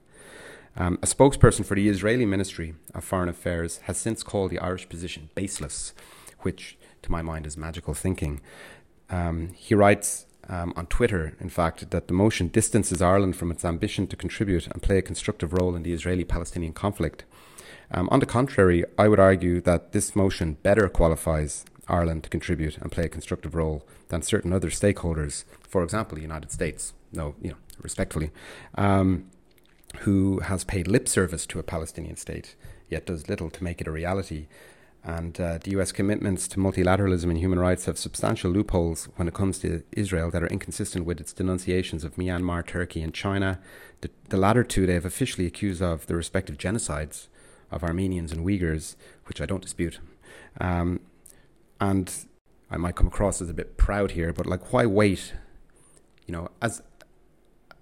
Um, 0.76 1.00
a 1.02 1.06
spokesperson 1.06 1.66
for 1.66 1.76
the 1.76 1.88
Israeli 1.88 2.26
Ministry 2.26 2.76
of 2.94 3.06
Foreign 3.06 3.30
Affairs 3.30 3.78
has 3.84 3.98
since 3.98 4.24
called 4.24 4.52
the 4.52 4.60
Irish 4.60 4.90
position 4.90 5.30
baseless, 5.36 5.94
which 6.42 6.77
to 7.04 7.12
my 7.12 7.22
mind, 7.22 7.46
is 7.46 7.58
magical 7.58 7.94
thinking. 7.94 8.42
Um, 9.10 9.50
he 9.56 9.76
writes 9.76 10.26
um, 10.50 10.74
on 10.76 10.88
Twitter, 10.88 11.36
in 11.40 11.50
fact, 11.50 11.90
that 11.92 12.08
the 12.08 12.14
motion 12.14 12.48
distances 12.48 13.02
Ireland 13.02 13.36
from 13.36 13.52
its 13.52 13.66
ambition 13.66 14.08
to 14.08 14.16
contribute 14.16 14.68
and 14.68 14.82
play 14.82 14.98
a 14.98 15.02
constructive 15.02 15.54
role 15.54 15.76
in 15.76 15.84
the 15.84 15.94
Israeli 15.94 16.24
Palestinian 16.24 16.74
conflict. 16.74 17.26
Um, 17.92 18.10
on 18.12 18.20
the 18.20 18.26
contrary, 18.26 18.84
I 18.98 19.08
would 19.08 19.20
argue 19.20 19.62
that 19.62 19.92
this 19.92 20.16
motion 20.16 20.58
better 20.64 20.90
qualifies 20.90 21.66
Ireland 21.88 22.24
to 22.24 22.30
contribute 22.30 22.78
and 22.78 22.92
play 22.92 23.06
a 23.06 23.10
constructive 23.10 23.56
role 23.56 23.88
than 24.10 24.22
certain 24.22 24.52
other 24.52 24.70
stakeholders, 24.70 25.46
for 25.62 25.84
example, 25.84 26.16
the 26.16 26.22
United 26.22 26.52
States, 26.52 26.94
no, 27.14 27.36
you 27.42 27.52
know, 27.52 27.58
respectfully, 27.82 28.32
um, 28.76 29.30
who 30.00 30.40
has 30.40 30.64
paid 30.64 30.88
lip 30.88 31.08
service 31.08 31.46
to 31.48 31.60
a 31.60 31.64
Palestinian 31.64 32.18
state, 32.18 32.56
yet 32.90 33.06
does 33.06 33.30
little 33.30 33.50
to 33.50 33.64
make 33.64 33.80
it 33.80 33.88
a 33.88 33.92
reality. 33.92 34.48
And 35.08 35.40
uh, 35.40 35.58
the 35.64 35.72
US 35.80 35.94
commitments 35.94 36.50
to 36.50 36.58
multilateralism 36.60 37.30
and 37.30 37.38
human 37.38 37.60
rights 37.60 37.86
have 37.86 37.98
substantial 37.98 38.52
loopholes 38.52 39.08
when 39.16 39.30
it 39.30 39.34
comes 39.34 39.58
to 39.60 39.84
Israel 39.94 40.30
that 40.32 40.44
are 40.44 40.48
inconsistent 40.48 41.06
with 41.06 41.22
its 41.22 41.32
denunciations 41.32 42.04
of 42.04 42.16
Myanmar, 42.16 42.68
Turkey, 42.68 43.02
and 43.02 43.14
China. 43.14 43.58
The, 44.02 44.10
the 44.28 44.36
latter 44.36 44.66
two 44.66 44.86
they 44.86 44.96
have 44.96 45.06
officially 45.06 45.48
accused 45.48 45.82
of 45.82 46.08
the 46.08 46.16
respective 46.16 46.58
genocides 46.58 47.28
of 47.72 47.86
Armenians 47.86 48.34
and 48.34 48.46
Uyghurs, 48.46 48.98
which 49.28 49.40
I 49.40 49.46
don't 49.46 49.62
dispute. 49.62 50.00
Um, 50.60 51.00
and 51.80 52.14
I 52.70 52.76
might 52.76 52.98
come 52.98 53.08
across 53.08 53.42
as 53.42 53.50
a 53.50 53.54
bit 53.54 53.78
proud 53.78 54.12
here, 54.12 54.34
but 54.34 54.46
like, 54.46 54.74
why 54.74 54.86
wait? 54.86 55.34
You 56.26 56.34
know, 56.34 56.50
as 56.62 56.84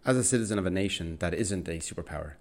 as 0.05 0.15
a 0.15 0.23
citizen 0.23 0.59
of 0.59 0.67
a 0.67 0.69
nation 0.69 1.17
that 1.17 1.33
isn't 1.33 1.67
a 1.67 1.79
superpower, 1.79 2.33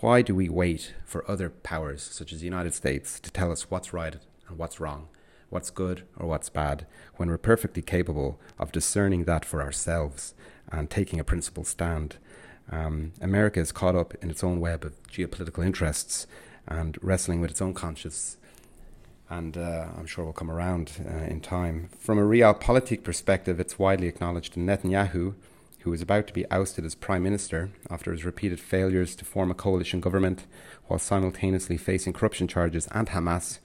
why 0.00 0.22
do 0.22 0.34
we 0.34 0.48
wait 0.48 0.94
for 1.04 1.28
other 1.30 1.48
powers, 1.48 2.02
such 2.02 2.32
as 2.32 2.40
the 2.40 2.44
United 2.44 2.74
States, 2.74 3.18
to 3.20 3.30
tell 3.30 3.50
us 3.50 3.70
what's 3.70 3.92
right 3.92 4.16
and 4.48 4.58
what's 4.58 4.78
wrong, 4.78 5.08
what's 5.48 5.70
good 5.70 6.02
or 6.16 6.26
what's 6.28 6.50
bad, 6.50 6.86
when 7.16 7.28
we're 7.28 7.38
perfectly 7.38 7.82
capable 7.82 8.38
of 8.58 8.72
discerning 8.72 9.24
that 9.24 9.44
for 9.44 9.62
ourselves 9.62 10.34
and 10.70 10.90
taking 10.90 11.18
a 11.18 11.24
principled 11.24 11.66
stand? 11.66 12.16
Um, 12.70 13.12
America 13.20 13.60
is 13.60 13.72
caught 13.72 13.94
up 13.94 14.14
in 14.22 14.30
its 14.30 14.44
own 14.44 14.60
web 14.60 14.84
of 14.84 15.00
geopolitical 15.08 15.64
interests 15.64 16.26
and 16.66 16.98
wrestling 17.00 17.40
with 17.40 17.50
its 17.50 17.62
own 17.62 17.74
conscience. 17.74 18.36
And 19.30 19.56
uh, 19.56 19.86
I'm 19.96 20.06
sure 20.06 20.24
we'll 20.24 20.32
come 20.32 20.50
around 20.50 20.92
uh, 21.08 21.24
in 21.24 21.40
time. 21.40 21.88
From 21.98 22.18
a 22.18 22.22
realpolitik 22.22 23.02
perspective, 23.02 23.58
it's 23.58 23.78
widely 23.78 24.08
acknowledged 24.08 24.54
that 24.54 24.60
Netanyahu 24.60 25.34
who 25.86 25.92
was 25.92 26.02
about 26.02 26.26
to 26.26 26.32
be 26.32 26.44
ousted 26.50 26.84
as 26.84 26.96
Prime 26.96 27.22
Minister 27.22 27.70
after 27.88 28.10
his 28.10 28.24
repeated 28.24 28.58
failures 28.58 29.14
to 29.14 29.24
form 29.24 29.52
a 29.52 29.54
coalition 29.54 30.00
government 30.00 30.44
while 30.88 30.98
simultaneously 30.98 31.76
facing 31.76 32.12
corruption 32.12 32.48
charges, 32.48 32.88
and 32.90 33.06
Hamas, 33.06 33.60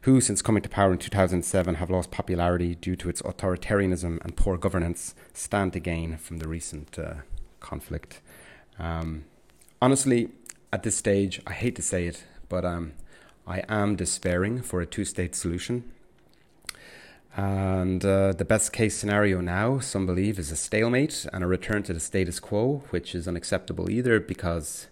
who, 0.00 0.20
since 0.20 0.42
coming 0.42 0.60
to 0.64 0.68
power 0.68 0.90
in 0.90 0.98
2007, 0.98 1.76
have 1.76 1.88
lost 1.88 2.10
popularity 2.10 2.74
due 2.74 2.96
to 2.96 3.08
its 3.08 3.22
authoritarianism 3.22 4.20
and 4.24 4.34
poor 4.34 4.56
governance, 4.56 5.14
stand 5.34 5.72
to 5.74 5.78
gain 5.78 6.16
from 6.16 6.38
the 6.38 6.48
recent 6.48 6.98
uh, 6.98 7.14
conflict. 7.60 8.20
Um, 8.80 9.26
honestly, 9.80 10.30
at 10.72 10.82
this 10.82 10.96
stage, 10.96 11.40
I 11.46 11.52
hate 11.52 11.76
to 11.76 11.82
say 11.82 12.08
it, 12.08 12.24
but 12.48 12.64
um, 12.64 12.94
I 13.46 13.62
am 13.68 13.94
despairing 13.94 14.62
for 14.62 14.80
a 14.80 14.86
two 14.86 15.04
state 15.04 15.36
solution. 15.36 15.92
And 17.36 18.02
uh, 18.02 18.32
the 18.32 18.46
best 18.46 18.72
case 18.72 18.96
scenario 18.96 19.42
now, 19.42 19.78
some 19.78 20.06
believe, 20.06 20.38
is 20.38 20.50
a 20.50 20.56
stalemate 20.56 21.26
and 21.34 21.44
a 21.44 21.46
return 21.46 21.82
to 21.82 21.92
the 21.92 22.00
status 22.00 22.40
quo, 22.40 22.82
which 22.88 23.14
is 23.14 23.28
unacceptable 23.28 23.90
either 23.90 24.18
because 24.20 24.86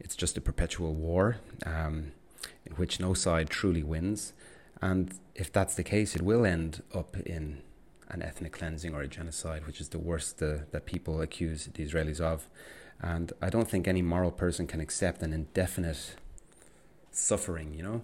it's 0.00 0.16
just 0.16 0.38
a 0.38 0.40
perpetual 0.40 0.94
war 0.94 1.36
um, 1.66 2.12
in 2.64 2.72
which 2.76 2.98
no 2.98 3.12
side 3.12 3.50
truly 3.50 3.82
wins. 3.82 4.32
And 4.80 5.18
if 5.34 5.52
that's 5.52 5.74
the 5.74 5.84
case, 5.84 6.16
it 6.16 6.22
will 6.22 6.46
end 6.46 6.82
up 6.94 7.14
in 7.18 7.60
an 8.08 8.22
ethnic 8.22 8.52
cleansing 8.52 8.94
or 8.94 9.02
a 9.02 9.08
genocide, 9.08 9.66
which 9.66 9.78
is 9.78 9.90
the 9.90 9.98
worst 9.98 10.42
uh, 10.42 10.58
that 10.70 10.86
people 10.86 11.20
accuse 11.20 11.66
the 11.66 11.84
Israelis 11.84 12.20
of. 12.22 12.48
And 13.02 13.34
I 13.42 13.50
don't 13.50 13.68
think 13.68 13.86
any 13.86 14.00
moral 14.00 14.30
person 14.30 14.66
can 14.66 14.80
accept 14.80 15.20
an 15.20 15.34
indefinite 15.34 16.16
suffering. 17.10 17.74
You 17.74 17.82
know. 17.82 18.02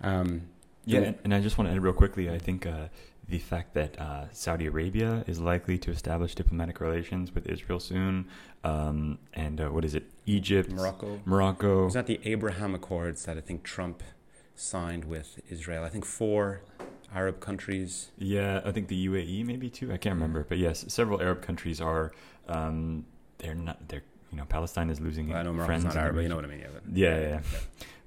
Um, 0.00 0.48
Yeah, 0.84 1.12
and 1.22 1.32
I 1.32 1.40
just 1.40 1.58
want 1.58 1.68
to 1.68 1.72
end 1.72 1.82
real 1.84 1.92
quickly. 1.92 2.28
I 2.28 2.38
think 2.38 2.66
uh, 2.66 2.88
the 3.32 3.38
fact 3.38 3.72
that 3.72 3.98
uh, 3.98 4.26
Saudi 4.30 4.66
Arabia 4.66 5.24
is 5.26 5.40
likely 5.40 5.78
to 5.78 5.90
establish 5.90 6.34
diplomatic 6.34 6.80
relations 6.80 7.34
with 7.34 7.46
Israel 7.46 7.80
soon, 7.80 8.26
um, 8.62 9.18
and 9.32 9.58
uh, 9.58 9.68
what 9.68 9.86
is 9.86 9.94
it, 9.94 10.04
Egypt, 10.26 10.70
Morocco. 10.70 11.18
Morocco. 11.24 11.84
Was 11.84 11.94
that 11.94 12.06
the 12.06 12.20
Abraham 12.24 12.74
Accords 12.74 13.24
that 13.24 13.38
I 13.38 13.40
think 13.40 13.62
Trump 13.62 14.02
signed 14.54 15.06
with 15.06 15.40
Israel? 15.48 15.82
I 15.82 15.88
think 15.88 16.04
four 16.04 16.60
Arab 17.14 17.40
countries. 17.40 18.10
Yeah, 18.18 18.60
I 18.66 18.70
think 18.70 18.88
the 18.88 19.08
UAE 19.08 19.46
maybe 19.46 19.70
too. 19.70 19.90
I 19.90 19.96
can't 19.96 20.14
remember, 20.14 20.44
but 20.46 20.58
yes, 20.58 20.84
several 20.88 21.18
Arab 21.22 21.40
countries 21.40 21.80
are. 21.80 22.12
Um, 22.48 23.06
they're 23.38 23.54
not. 23.54 23.88
They're 23.88 24.04
you 24.30 24.36
know 24.36 24.44
Palestine 24.44 24.90
is 24.90 25.00
losing 25.00 25.30
Well, 25.30 25.38
I 25.38 25.42
know 25.42 25.54
friends. 25.64 25.84
Morocco's 25.84 25.84
not 25.84 25.90
in 25.92 25.94
the 25.96 26.00
Arab, 26.02 26.14
but 26.16 26.20
you 26.20 26.28
know 26.28 26.36
what 26.36 26.44
I 26.44 26.48
mean. 26.48 26.58
Yeah, 26.60 26.66
Yeah, 26.66 26.80
but- 26.84 26.98
yeah, 26.98 27.28
yeah. 27.28 27.40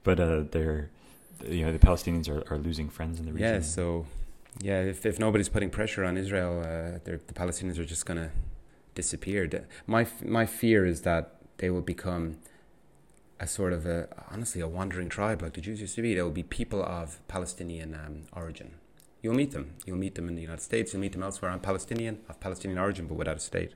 But 0.03 0.19
uh, 0.19 0.43
they're 0.51 0.91
you 1.49 1.65
know 1.65 1.71
the 1.71 1.79
Palestinians 1.79 2.29
are, 2.29 2.43
are 2.53 2.59
losing 2.59 2.89
friends 2.89 3.19
in 3.19 3.25
the 3.25 3.33
region. 3.33 3.55
Yeah, 3.55 3.59
so 3.61 4.05
yeah, 4.61 4.81
if, 4.81 5.05
if 5.05 5.19
nobody's 5.19 5.49
putting 5.49 5.69
pressure 5.69 6.03
on 6.03 6.17
Israel, 6.17 6.59
uh, 6.59 6.99
the 7.03 7.19
Palestinians 7.33 7.77
are 7.77 7.85
just 7.85 8.05
going 8.05 8.17
to 8.17 8.31
disappear. 8.93 9.67
My 9.85 10.07
my 10.23 10.45
fear 10.45 10.85
is 10.85 11.01
that 11.01 11.35
they 11.57 11.69
will 11.69 11.81
become 11.81 12.37
a 13.39 13.47
sort 13.47 13.73
of 13.73 13.85
a 13.85 14.07
honestly 14.31 14.61
a 14.61 14.67
wandering 14.67 15.09
tribe 15.09 15.41
like 15.41 15.53
the 15.53 15.61
Jews 15.61 15.81
used 15.81 15.95
to 15.95 16.01
be. 16.01 16.15
They 16.15 16.21
will 16.21 16.31
be 16.31 16.43
people 16.43 16.81
of 16.83 17.19
Palestinian 17.27 17.93
um, 17.93 18.23
origin. 18.33 18.75
You'll 19.21 19.35
meet 19.35 19.51
them. 19.51 19.73
You'll 19.85 19.97
meet 19.97 20.15
them 20.15 20.29
in 20.29 20.35
the 20.35 20.41
United 20.41 20.61
States. 20.61 20.93
You'll 20.93 21.01
meet 21.01 21.11
them 21.11 21.23
elsewhere. 21.23 21.51
I'm 21.51 21.59
Palestinian 21.59 22.19
of 22.29 22.39
Palestinian 22.39 22.79
origin, 22.79 23.07
but 23.07 23.15
without 23.15 23.37
a 23.37 23.39
state. 23.39 23.73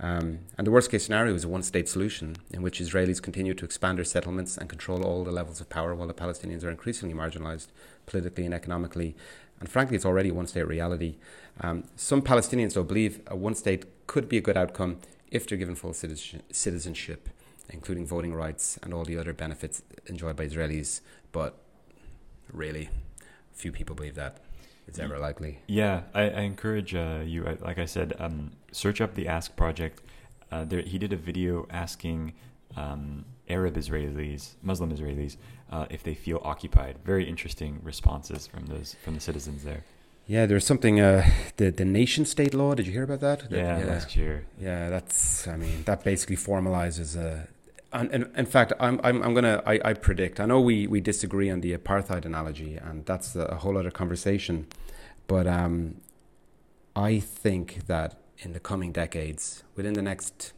Um, 0.00 0.40
and 0.56 0.66
the 0.66 0.70
worst 0.70 0.90
case 0.90 1.04
scenario 1.04 1.34
is 1.34 1.44
a 1.44 1.48
one 1.48 1.62
state 1.62 1.88
solution 1.88 2.36
in 2.52 2.62
which 2.62 2.80
Israelis 2.80 3.20
continue 3.20 3.52
to 3.54 3.64
expand 3.64 3.98
their 3.98 4.04
settlements 4.04 4.56
and 4.56 4.68
control 4.68 5.04
all 5.04 5.24
the 5.24 5.32
levels 5.32 5.60
of 5.60 5.68
power 5.68 5.94
while 5.94 6.06
the 6.06 6.14
Palestinians 6.14 6.64
are 6.64 6.70
increasingly 6.70 7.14
marginalized 7.14 7.66
politically 8.06 8.44
and 8.44 8.54
economically. 8.54 9.16
And 9.60 9.68
frankly, 9.68 9.96
it's 9.96 10.06
already 10.06 10.28
a 10.28 10.34
one 10.34 10.46
state 10.46 10.66
reality. 10.66 11.16
Um, 11.60 11.84
some 11.96 12.22
Palestinians, 12.22 12.74
though, 12.74 12.82
believe 12.82 13.20
a 13.26 13.36
one 13.36 13.54
state 13.54 14.06
could 14.06 14.28
be 14.28 14.38
a 14.38 14.40
good 14.40 14.56
outcome 14.56 14.98
if 15.30 15.46
they're 15.46 15.58
given 15.58 15.74
full 15.74 15.92
citizenship, 15.92 17.28
including 17.68 18.06
voting 18.06 18.34
rights 18.34 18.78
and 18.82 18.94
all 18.94 19.04
the 19.04 19.18
other 19.18 19.32
benefits 19.32 19.82
enjoyed 20.06 20.36
by 20.36 20.46
Israelis. 20.46 21.00
But 21.32 21.58
really, 22.52 22.88
few 23.52 23.72
people 23.72 23.94
believe 23.94 24.14
that 24.14 24.38
it's 24.86 24.98
ever 24.98 25.18
likely. 25.18 25.58
Yeah, 25.66 26.02
I, 26.14 26.22
I 26.22 26.40
encourage 26.40 26.94
uh, 26.94 27.20
you. 27.24 27.44
Like 27.60 27.78
I 27.78 27.84
said, 27.84 28.14
um, 28.18 28.52
search 28.72 29.00
up 29.00 29.14
the 29.14 29.28
Ask 29.28 29.54
Project. 29.54 30.00
Uh, 30.50 30.64
there, 30.64 30.80
he 30.80 30.98
did 30.98 31.12
a 31.12 31.16
video 31.16 31.66
asking 31.68 32.32
um, 32.74 33.26
Arab 33.48 33.76
Israelis, 33.76 34.54
Muslim 34.62 34.90
Israelis, 34.90 35.36
uh, 35.70 35.86
if 35.90 36.02
they 36.02 36.14
feel 36.14 36.40
occupied. 36.44 36.96
Very 37.04 37.28
interesting 37.28 37.80
responses 37.82 38.46
from 38.46 38.66
those 38.66 38.96
from 39.04 39.14
the 39.14 39.20
citizens 39.20 39.64
there. 39.64 39.84
Yeah, 40.26 40.44
there's 40.44 40.66
something, 40.66 41.00
uh, 41.00 41.26
the, 41.56 41.70
the 41.70 41.86
nation 41.86 42.26
state 42.26 42.52
law. 42.52 42.74
Did 42.74 42.86
you 42.86 42.92
hear 42.92 43.02
about 43.02 43.20
that? 43.20 43.50
Yeah, 43.50 43.78
last 43.78 44.14
year. 44.14 44.44
Yeah, 44.60 44.90
that's. 44.90 45.48
I 45.48 45.56
mean, 45.56 45.84
that 45.84 46.04
basically 46.04 46.36
formalizes 46.36 47.16
a. 47.16 47.48
And, 47.90 48.12
and 48.12 48.30
in 48.36 48.44
fact, 48.44 48.74
I'm 48.78 49.00
I'm 49.02 49.22
I'm 49.22 49.32
gonna 49.32 49.62
I, 49.64 49.80
I 49.82 49.94
predict. 49.94 50.38
I 50.38 50.44
know 50.44 50.60
we, 50.60 50.86
we 50.86 51.00
disagree 51.00 51.48
on 51.48 51.62
the 51.62 51.74
apartheid 51.74 52.26
analogy, 52.26 52.76
and 52.76 53.06
that's 53.06 53.34
a 53.34 53.56
whole 53.56 53.78
other 53.78 53.90
conversation. 53.90 54.66
But 55.26 55.46
um, 55.46 56.02
I 56.94 57.20
think 57.20 57.86
that 57.86 58.20
in 58.38 58.52
the 58.52 58.60
coming 58.60 58.92
decades, 58.92 59.62
within 59.76 59.94
the 59.94 60.02
next 60.02 60.52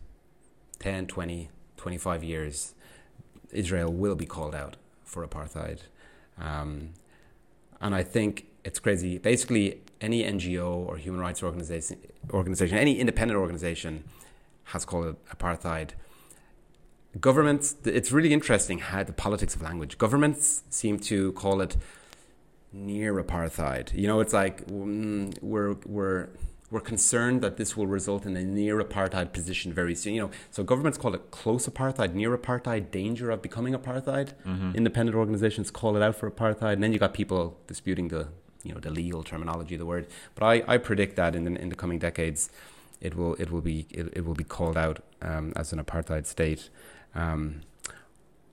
10, 0.81 1.07
20, 1.07 1.49
25 1.77 2.25
years, 2.25 2.75
Israel 3.53 3.93
will 3.93 4.17
be 4.17 4.27
called 4.27 4.55
out 4.55 4.77
for 5.11 5.27
apartheid. 5.27 5.81
Um, 6.39 6.91
and 7.81 7.95
I 7.95 8.03
think 8.03 8.47
it's 8.65 8.79
crazy. 8.79 9.19
Basically, 9.19 9.81
any 10.01 10.23
NGO 10.23 10.87
or 10.89 10.97
human 10.97 11.21
rights 11.21 11.43
organization, 11.43 11.99
organization, 12.31 12.79
any 12.79 12.99
independent 12.99 13.39
organization 13.39 14.05
has 14.65 14.85
called 14.85 15.07
it 15.07 15.17
apartheid. 15.37 15.91
Governments, 17.21 17.75
it's 17.85 18.13
really 18.13 18.33
interesting 18.33 18.79
how 18.79 19.03
the 19.03 19.13
politics 19.13 19.55
of 19.57 19.63
language. 19.63 19.99
Governments 19.99 20.63
seem 20.71 20.99
to 21.01 21.33
call 21.33 21.61
it 21.61 21.77
near 22.73 23.21
apartheid. 23.21 23.93
You 23.95 24.07
know, 24.07 24.21
it's 24.21 24.33
like 24.33 24.67
mm, 24.69 25.37
we're 25.43 25.75
we're 25.87 26.29
we're 26.71 26.81
concerned 26.81 27.41
that 27.43 27.57
this 27.57 27.77
will 27.77 27.87
result 27.87 28.25
in 28.27 28.37
a 28.37 28.45
near 28.45 28.81
apartheid 28.81 29.33
position 29.33 29.73
very 29.73 29.95
soon. 29.95 30.15
You 30.15 30.23
know, 30.23 30.31
so 30.51 30.63
governments 30.63 30.99
call 30.99 31.15
it 31.15 31.31
close 31.31 31.67
apartheid, 31.69 32.15
near 32.15 32.37
apartheid, 32.37 32.91
danger 32.91 33.31
of 33.31 33.43
becoming 33.43 33.75
apartheid. 33.75 34.35
Mhm. 34.47 34.75
Independent 34.75 35.17
organizations 35.17 35.71
call 35.71 35.97
it 35.97 36.03
out 36.03 36.15
for 36.17 36.31
apartheid, 36.31 36.75
and 36.75 36.83
then 36.83 36.93
you 36.93 36.99
got 36.99 37.13
people 37.15 37.59
disputing 37.67 38.09
the 38.09 38.29
you 38.63 38.73
know 38.75 38.81
the 38.81 38.91
legal 38.91 39.23
terminology 39.23 39.75
of 39.75 39.79
the 39.81 39.87
word. 39.87 40.07
But 40.35 40.45
I, 40.45 40.75
I 40.75 40.77
predict 40.79 41.17
that 41.17 41.35
in 41.35 41.45
the 41.45 41.61
in 41.61 41.69
the 41.71 41.77
coming 41.77 41.99
decades, 41.99 42.51
it 43.01 43.17
will 43.17 43.35
it 43.35 43.51
will 43.51 43.63
be 43.63 43.87
it, 43.91 44.09
it 44.13 44.25
will 44.25 44.35
be 44.35 44.45
called 44.45 44.77
out 44.77 45.03
um, 45.23 45.53
as 45.57 45.73
an 45.73 45.83
apartheid 45.83 46.27
state. 46.27 46.71
Um, 47.15 47.63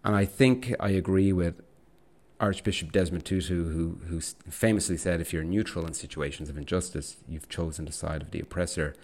and 0.04 0.16
I 0.16 0.26
think 0.26 0.74
I 0.80 0.90
agree 0.90 1.34
with 1.34 1.62
Archbishop 2.40 2.92
Desmond 2.92 3.26
Tutu, 3.26 3.70
who 3.70 4.00
who 4.08 4.22
famously 4.50 4.98
said, 4.98 5.22
"If 5.22 5.34
you're 5.34 5.44
neutral 5.44 5.86
in 5.86 5.94
situations 5.94 6.50
of 6.50 6.58
injustice, 6.58 7.18
you've 7.28 7.50
chosen 7.50 7.86
the 7.86 7.92
side 7.92 8.22
of 8.22 8.32
the 8.32 8.40
oppressor." 8.40 8.96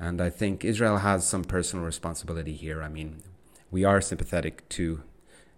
And 0.00 0.20
I 0.20 0.30
think 0.30 0.64
Israel 0.64 0.98
has 0.98 1.26
some 1.26 1.44
personal 1.44 1.84
responsibility 1.84 2.54
here. 2.54 2.82
I 2.82 2.88
mean, 2.88 3.22
we 3.70 3.84
are 3.84 4.00
sympathetic 4.00 4.66
to 4.70 5.02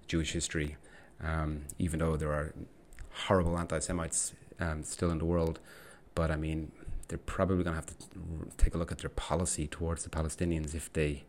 Jewish 0.08 0.32
history, 0.32 0.76
um, 1.22 1.62
even 1.78 2.00
though 2.00 2.16
there 2.16 2.32
are 2.32 2.52
horrible 3.26 3.56
anti-Semites 3.58 4.32
um, 4.58 4.82
still 4.82 5.10
in 5.10 5.18
the 5.18 5.24
world. 5.24 5.60
But 6.16 6.30
I 6.32 6.36
mean, 6.36 6.72
they're 7.08 7.18
probably 7.18 7.62
going 7.62 7.76
to 7.76 7.80
have 7.80 7.86
to 7.86 7.94
take 8.56 8.74
a 8.74 8.78
look 8.78 8.90
at 8.90 8.98
their 8.98 9.10
policy 9.10 9.66
towards 9.68 10.02
the 10.02 10.10
Palestinians 10.10 10.74
if 10.74 10.92
they 10.92 11.24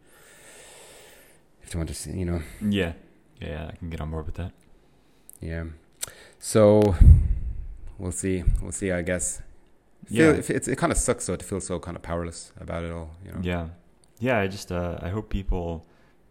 if 1.62 1.72
they 1.72 1.78
want 1.78 1.90
to 1.90 1.95
see, 1.95 2.12
you 2.12 2.26
know, 2.26 2.41
Yeah, 2.62 2.94
yeah, 3.40 3.70
I 3.72 3.76
can 3.76 3.90
get 3.90 4.02
on 4.02 4.12
board 4.12 4.26
with 4.26 4.36
that. 4.36 4.52
Yeah. 5.41 5.66
So 6.40 6.95
we'll 7.98 8.12
see. 8.12 8.44
We'll 8.62 8.72
see. 8.72 8.91
I 8.91 9.02
guess. 9.02 9.41
Feel, 10.07 10.34
Yeah. 10.36 10.41
it's, 10.49 10.68
it 10.68 10.78
kind 10.78 10.91
of 10.91 10.98
sucks 10.98 11.26
though 11.26 11.36
to 11.36 11.45
feel 11.45 11.60
so 11.60 11.80
kind 11.80 11.98
of 11.98 12.03
powerless 12.03 12.52
about 12.60 12.84
it 12.84 12.91
all. 12.91 13.12
You 13.26 13.32
know. 13.32 13.40
Yeah, 13.41 13.68
yeah. 14.20 14.40
I 14.40 14.48
just 14.48 14.72
uh, 14.72 14.99
I 15.02 15.10
hope 15.10 15.30
people 15.30 15.86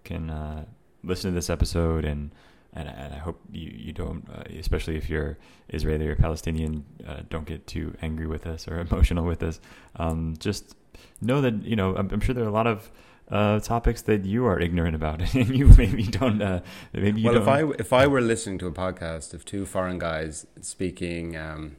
can 0.05 0.31
uh, 0.31 0.65
listen 1.03 1.31
to 1.31 1.35
this 1.35 1.51
episode 1.51 2.05
and 2.05 2.31
and, 2.73 2.89
and 2.89 3.15
I 3.15 3.19
hope 3.19 3.41
you 3.53 3.71
you 3.75 3.93
don't, 3.93 4.29
uh, 4.29 4.43
especially 4.59 4.97
if 4.97 5.09
you're 5.11 5.39
Israeli 5.69 6.07
or 6.09 6.17
Palestinian, 6.17 6.85
uh, 7.07 7.23
don't 7.31 7.47
get 7.47 7.67
too 7.67 7.95
angry 8.03 8.27
with 8.27 8.47
us 8.47 8.69
or 8.69 8.79
emotional 8.89 9.25
with 9.25 9.43
us. 9.43 9.61
Um, 9.97 10.35
just 10.39 10.77
know 11.21 11.41
that 11.41 11.65
you 11.65 11.77
know 11.77 11.97
I'm, 11.97 12.09
I'm 12.11 12.21
sure 12.21 12.35
there 12.35 12.45
are 12.45 12.49
a 12.49 12.53
lot 12.53 12.67
of 12.67 12.91
uh, 13.31 13.59
topics 13.61 14.03
that 14.03 14.25
you 14.25 14.47
are 14.47 14.61
ignorant 14.61 14.95
about 14.95 15.21
and 15.35 15.57
you 15.57 15.67
maybe 15.79 16.05
don't. 16.05 16.43
Uh, 16.43 16.61
maybe 16.93 17.21
you 17.21 17.29
well, 17.29 17.37
if 17.37 17.45
don't. 17.47 17.73
I 17.73 17.75
if 17.79 17.93
I 17.93 18.07
were 18.07 18.21
listening 18.21 18.59
to 18.59 18.67
a 18.67 18.73
podcast 18.73 19.35
of 19.35 19.45
two 19.45 19.65
foreign 19.67 19.99
guys 19.99 20.47
speaking 20.61 21.37
um, 21.37 21.77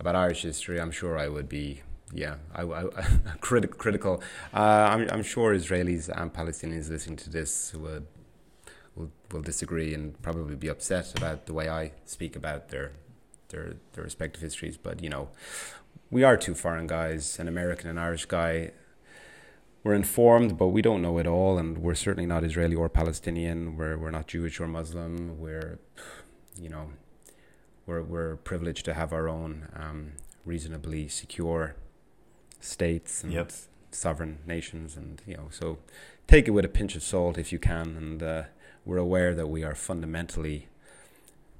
about 0.00 0.16
Irish 0.16 0.42
history, 0.42 0.80
I'm 0.80 0.90
sure 0.90 1.18
I 1.18 1.28
would 1.28 1.48
be. 1.48 1.82
Yeah, 2.14 2.36
I, 2.54 2.62
I, 2.62 2.82
criti- 3.40 3.70
critical. 3.70 4.22
Uh, 4.52 4.58
I'm, 4.92 5.08
I'm 5.08 5.22
sure 5.22 5.54
Israelis 5.54 6.10
and 6.10 6.30
Palestinians 6.30 6.90
listening 6.90 7.16
to 7.16 7.30
this 7.30 7.72
would 7.74 8.06
will 8.94 9.10
will 9.30 9.40
disagree 9.40 9.94
and 9.94 10.20
probably 10.20 10.54
be 10.56 10.68
upset 10.68 11.16
about 11.16 11.46
the 11.46 11.54
way 11.54 11.70
I 11.70 11.92
speak 12.04 12.36
about 12.36 12.68
their 12.68 12.92
their 13.48 13.76
their 13.92 14.04
respective 14.04 14.42
histories. 14.42 14.76
But 14.76 15.02
you 15.02 15.08
know, 15.08 15.28
we 16.10 16.22
are 16.22 16.36
two 16.36 16.54
foreign 16.54 16.86
guys, 16.86 17.38
an 17.38 17.48
American 17.48 17.88
and 17.88 17.98
Irish 17.98 18.26
guy. 18.26 18.72
We're 19.84 19.94
informed, 19.94 20.56
but 20.56 20.68
we 20.68 20.80
don't 20.82 21.02
know 21.02 21.18
it 21.18 21.26
all, 21.26 21.58
and 21.58 21.78
we're 21.78 21.96
certainly 21.96 22.26
not 22.26 22.44
Israeli 22.44 22.76
or 22.76 22.88
Palestinian. 22.88 23.76
We're 23.76 23.98
we're 23.98 24.12
not 24.12 24.28
Jewish 24.28 24.60
or 24.60 24.68
Muslim. 24.68 25.40
We're, 25.40 25.78
you 26.56 26.68
know, 26.68 26.90
we're 27.86 28.02
we're 28.02 28.36
privileged 28.36 28.84
to 28.84 28.94
have 28.94 29.12
our 29.12 29.28
own 29.28 29.68
um, 29.74 30.12
reasonably 30.44 31.08
secure 31.08 31.74
states 32.60 33.24
and 33.24 33.32
Yep. 33.32 33.52
sovereign 33.90 34.38
nations, 34.46 34.96
and 34.96 35.20
you 35.26 35.36
know, 35.36 35.48
so 35.50 35.78
take 36.28 36.46
it 36.46 36.52
with 36.52 36.64
a 36.64 36.68
pinch 36.68 36.94
of 36.94 37.02
salt 37.02 37.36
if 37.36 37.52
you 37.52 37.58
can. 37.58 37.96
And 37.96 38.22
uh, 38.22 38.42
we're 38.84 38.98
aware 38.98 39.34
that 39.34 39.48
we 39.48 39.64
are 39.64 39.74
fundamentally 39.74 40.68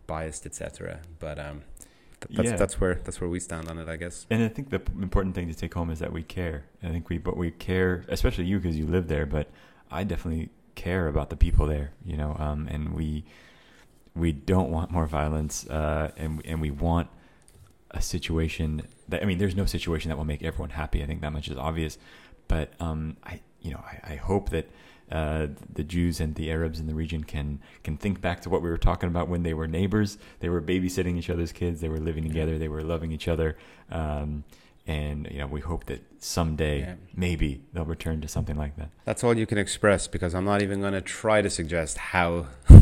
biased, 0.07 0.47
etc. 0.47 1.01
But 1.19 1.39
um, 1.41 1.63
that's 2.31 2.51
Yeah. 2.51 2.57
that's 2.57 2.81
where 2.81 2.95
that's 3.05 3.21
where 3.21 3.31
we 3.31 3.41
stand 3.41 3.69
on 3.69 3.79
it, 3.79 3.89
I 3.89 3.97
guess. 3.97 4.27
And 4.31 4.43
I 4.43 4.49
think 4.49 4.71
the 4.71 4.83
important 5.01 5.35
thing 5.35 5.49
to 5.49 5.55
take 5.55 5.75
home 5.75 5.91
is 5.91 5.99
that 6.01 6.13
we 6.13 6.23
care. 6.23 6.65
I 6.83 6.89
think 6.89 7.09
we, 7.09 7.19
but 7.19 7.37
we 7.37 7.51
care, 7.51 8.05
especially 8.09 8.45
you 8.45 8.59
because 8.59 8.79
you 8.79 8.87
live 8.87 9.09
there. 9.09 9.27
But 9.27 9.49
I 9.91 10.05
definitely 10.05 10.51
care 10.75 11.09
about 11.09 11.31
the 11.31 11.37
people 11.37 11.67
there, 11.67 11.93
you 12.05 12.17
know. 12.17 12.37
Um, 12.39 12.69
and 12.69 12.95
we 12.95 13.25
we 14.15 14.33
don't 14.33 14.71
want 14.71 14.91
more 14.91 15.07
violence, 15.07 15.67
uh, 15.69 16.11
and 16.17 16.43
and 16.45 16.61
we 16.61 16.71
want 16.71 17.09
a 17.91 18.01
situation 18.03 18.83
that 19.09 19.23
I 19.23 19.27
mean, 19.27 19.39
there's 19.39 19.57
no 19.57 19.67
situation 19.67 20.09
that 20.11 20.17
will 20.17 20.25
make 20.25 20.43
everyone 20.43 20.71
happy. 20.71 21.03
I 21.03 21.07
think 21.07 21.21
that 21.21 21.33
much 21.33 21.49
is 21.49 21.57
obvious. 21.57 21.99
But 22.49 22.73
um, 22.81 23.17
I, 23.25 23.41
you 23.61 23.71
know, 23.71 23.79
I, 23.79 24.13
I 24.13 24.17
hope 24.17 24.51
that 24.51 24.69
uh, 25.13 25.47
the 25.73 25.85
Jews 25.85 26.21
and 26.21 26.35
the 26.35 26.51
Arabs 26.51 26.81
in 26.81 26.87
the 26.87 26.95
region 26.95 27.23
can 27.25 27.61
can 27.85 27.97
think 27.97 28.21
back 28.21 28.41
to 28.43 28.51
what 28.51 28.63
we 28.63 28.71
were 28.71 28.79
talking 28.79 29.09
about 29.09 29.29
when 29.29 29.43
they 29.43 29.55
were 29.55 29.69
neighbors. 29.69 30.17
They 30.41 30.49
were 30.49 30.63
babysitting 30.63 31.17
each 31.19 31.31
other's 31.31 31.53
kids. 31.53 31.81
They 31.81 31.89
were 31.91 32.01
living 32.01 32.25
together. 32.25 32.59
They 32.59 32.69
were 32.69 32.83
loving 32.83 33.13
each 33.13 33.29
other. 33.29 33.57
Um, 33.91 34.45
and 34.87 35.29
you 35.31 35.39
know, 35.39 35.47
we 35.47 35.61
hope 35.61 35.85
that 35.87 36.01
someday 36.19 36.81
Yeah. 36.81 36.95
maybe 37.15 37.61
they'll 37.73 37.85
return 37.85 38.21
to 38.23 38.29
something 38.29 38.57
like 38.57 38.75
that. 38.79 38.89
That's 39.05 39.23
all 39.23 39.37
you 39.37 39.47
can 39.47 39.59
express 39.59 40.09
because 40.09 40.35
I'm 40.35 40.45
not 40.45 40.61
even 40.63 40.81
going 40.81 40.95
to 40.95 41.01
try 41.03 41.43
to 41.43 41.51
suggest 41.51 41.99
how 41.99 42.47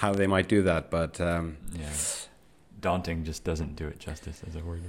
how 0.00 0.12
they 0.14 0.26
might 0.26 0.48
do 0.48 0.62
that. 0.62 0.90
But 0.90 1.20
um, 1.20 1.56
Yeah, 1.72 1.90
daunting 2.80 3.24
just 3.24 3.44
doesn't 3.44 3.76
do 3.76 3.86
it 3.88 3.98
justice 3.98 4.40
as 4.46 4.56
a 4.56 4.60
word. 4.60 4.82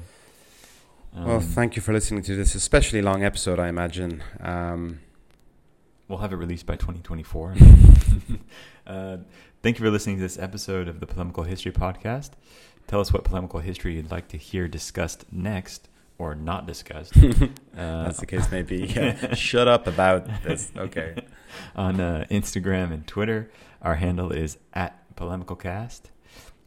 Um, 1.16 1.26
well, 1.26 1.40
thank 1.42 1.76
you 1.76 1.82
for 1.82 1.92
listening 1.92 2.24
to 2.24 2.36
this 2.36 2.56
especially 2.56 3.02
long 3.02 3.24
episode. 3.24 3.60
I 3.60 3.68
imagine. 3.68 4.24
Um, 4.40 5.00
We'll 6.12 6.20
have 6.20 6.34
it 6.34 6.36
released 6.36 6.66
by 6.66 6.76
2024. 6.76 7.56
uh, 8.86 9.18
thank 9.64 9.80
you 9.80 9.86
for 9.86 9.90
listening 9.90 10.18
to 10.18 10.22
this 10.22 10.38
episode 10.38 10.90
of 10.90 11.00
the 11.00 11.08
Polemical 11.08 11.46
History 11.46 11.72
Podcast. 11.72 12.32
Tell 12.86 13.00
us 13.00 13.14
what 13.14 13.24
polemical 13.24 13.62
history 13.62 13.96
you'd 13.96 14.12
like 14.12 14.28
to 14.28 14.38
hear 14.38 14.68
discussed 14.68 15.24
next 15.32 15.88
or 16.18 16.36
not 16.36 16.68
discussed. 16.68 17.16
uh, 17.78 17.78
as 17.78 18.18
the 18.18 18.26
case 18.26 18.52
may 18.52 18.62
be. 18.62 18.88
Yeah. 18.94 19.36
Shut 19.36 19.70
up 19.70 19.88
about 19.88 20.28
this. 20.44 20.74
Okay. 20.76 21.16
on 21.78 22.02
uh, 22.02 22.26
Instagram 22.30 22.92
and 22.92 23.08
Twitter. 23.08 23.50
Our 23.82 23.96
handle 23.96 24.34
is 24.34 24.58
at 24.74 25.16
polemicalcast. 25.16 26.02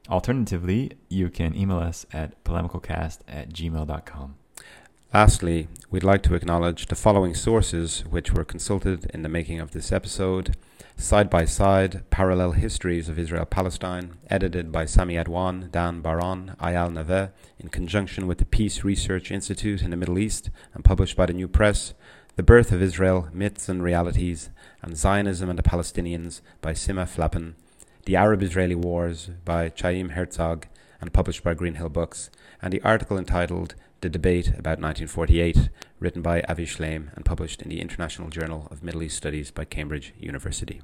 Alternatively, 0.09 0.93
you 1.11 1.29
can 1.29 1.55
email 1.55 1.81
us 1.81 2.07
at 2.15 2.43
polemicalcast 2.45 3.19
at 3.29 3.51
gmail.com. 3.51 4.37
Lastly, 5.15 5.69
we'd 5.93 6.03
like 6.03 6.25
to 6.25 6.35
acknowledge 6.35 6.87
the 6.87 6.97
following 6.97 7.37
sources 7.37 8.01
which 8.11 8.33
were 8.33 8.45
consulted 8.45 9.09
in 9.15 9.23
the 9.23 9.29
making 9.29 9.61
of 9.61 9.71
this 9.71 9.93
episode. 9.93 10.57
Side 10.97 11.31
by 11.31 11.45
Side, 11.45 12.03
Parallel 12.11 12.51
Histories 12.51 13.09
of 13.09 13.17
Israel 13.17 13.45
Palestine, 13.45 14.15
edited 14.29 14.73
by 14.73 14.87
Sami 14.87 15.15
Adwan, 15.15 15.71
Dan 15.71 16.01
Bar-On, 16.01 16.57
Eyal 16.61 16.91
Naveh, 16.91 17.31
in 17.61 17.69
conjunction 17.69 18.27
with 18.27 18.39
the 18.39 18.45
Peace 18.45 18.83
Research 18.83 19.31
Institute 19.31 19.83
in 19.83 19.91
the 19.91 19.97
Middle 19.97 20.19
East, 20.19 20.51
and 20.75 20.85
published 20.85 21.17
by 21.17 21.27
the 21.27 21.33
New 21.33 21.47
Press. 21.47 21.95
The 22.35 22.43
Birth 22.43 22.73
of 22.73 22.83
Israel, 22.83 23.29
Myths 23.33 23.69
and 23.69 23.85
Realities, 23.85 24.51
and 24.83 24.97
Zionism 24.97 25.49
and 25.49 25.57
the 25.57 25.63
Palestinians 25.63 26.41
by 26.61 26.73
Simha 26.73 27.05
Flapan. 27.05 27.55
The 28.05 28.17
Arab 28.17 28.43
Israeli 28.43 28.75
Wars 28.75 29.31
by 29.45 29.71
Chaim 29.81 30.09
Herzog, 30.09 30.67
and 31.01 31.13
published 31.13 31.45
by 31.45 31.55
Greenhill 31.55 31.89
Books. 31.89 32.31
And 32.61 32.73
the 32.73 32.83
article 32.83 33.17
entitled 33.17 33.77
the 34.05 34.11
Debate 34.11 34.49
About 34.49 34.81
1948, 34.81 35.71
written 35.99 36.21
by 36.21 36.43
Avi 36.43 36.67
Shlaim 36.67 37.17
and 37.17 37.25
published 37.25 37.63
in 37.63 37.71
the 37.71 37.81
International 37.81 38.29
Journal 38.29 38.69
of 38.71 38.83
Middle 38.83 39.03
East 39.03 39.17
Studies 39.17 39.51
by 39.51 39.65
Cambridge 39.65 40.13
University. 40.19 40.83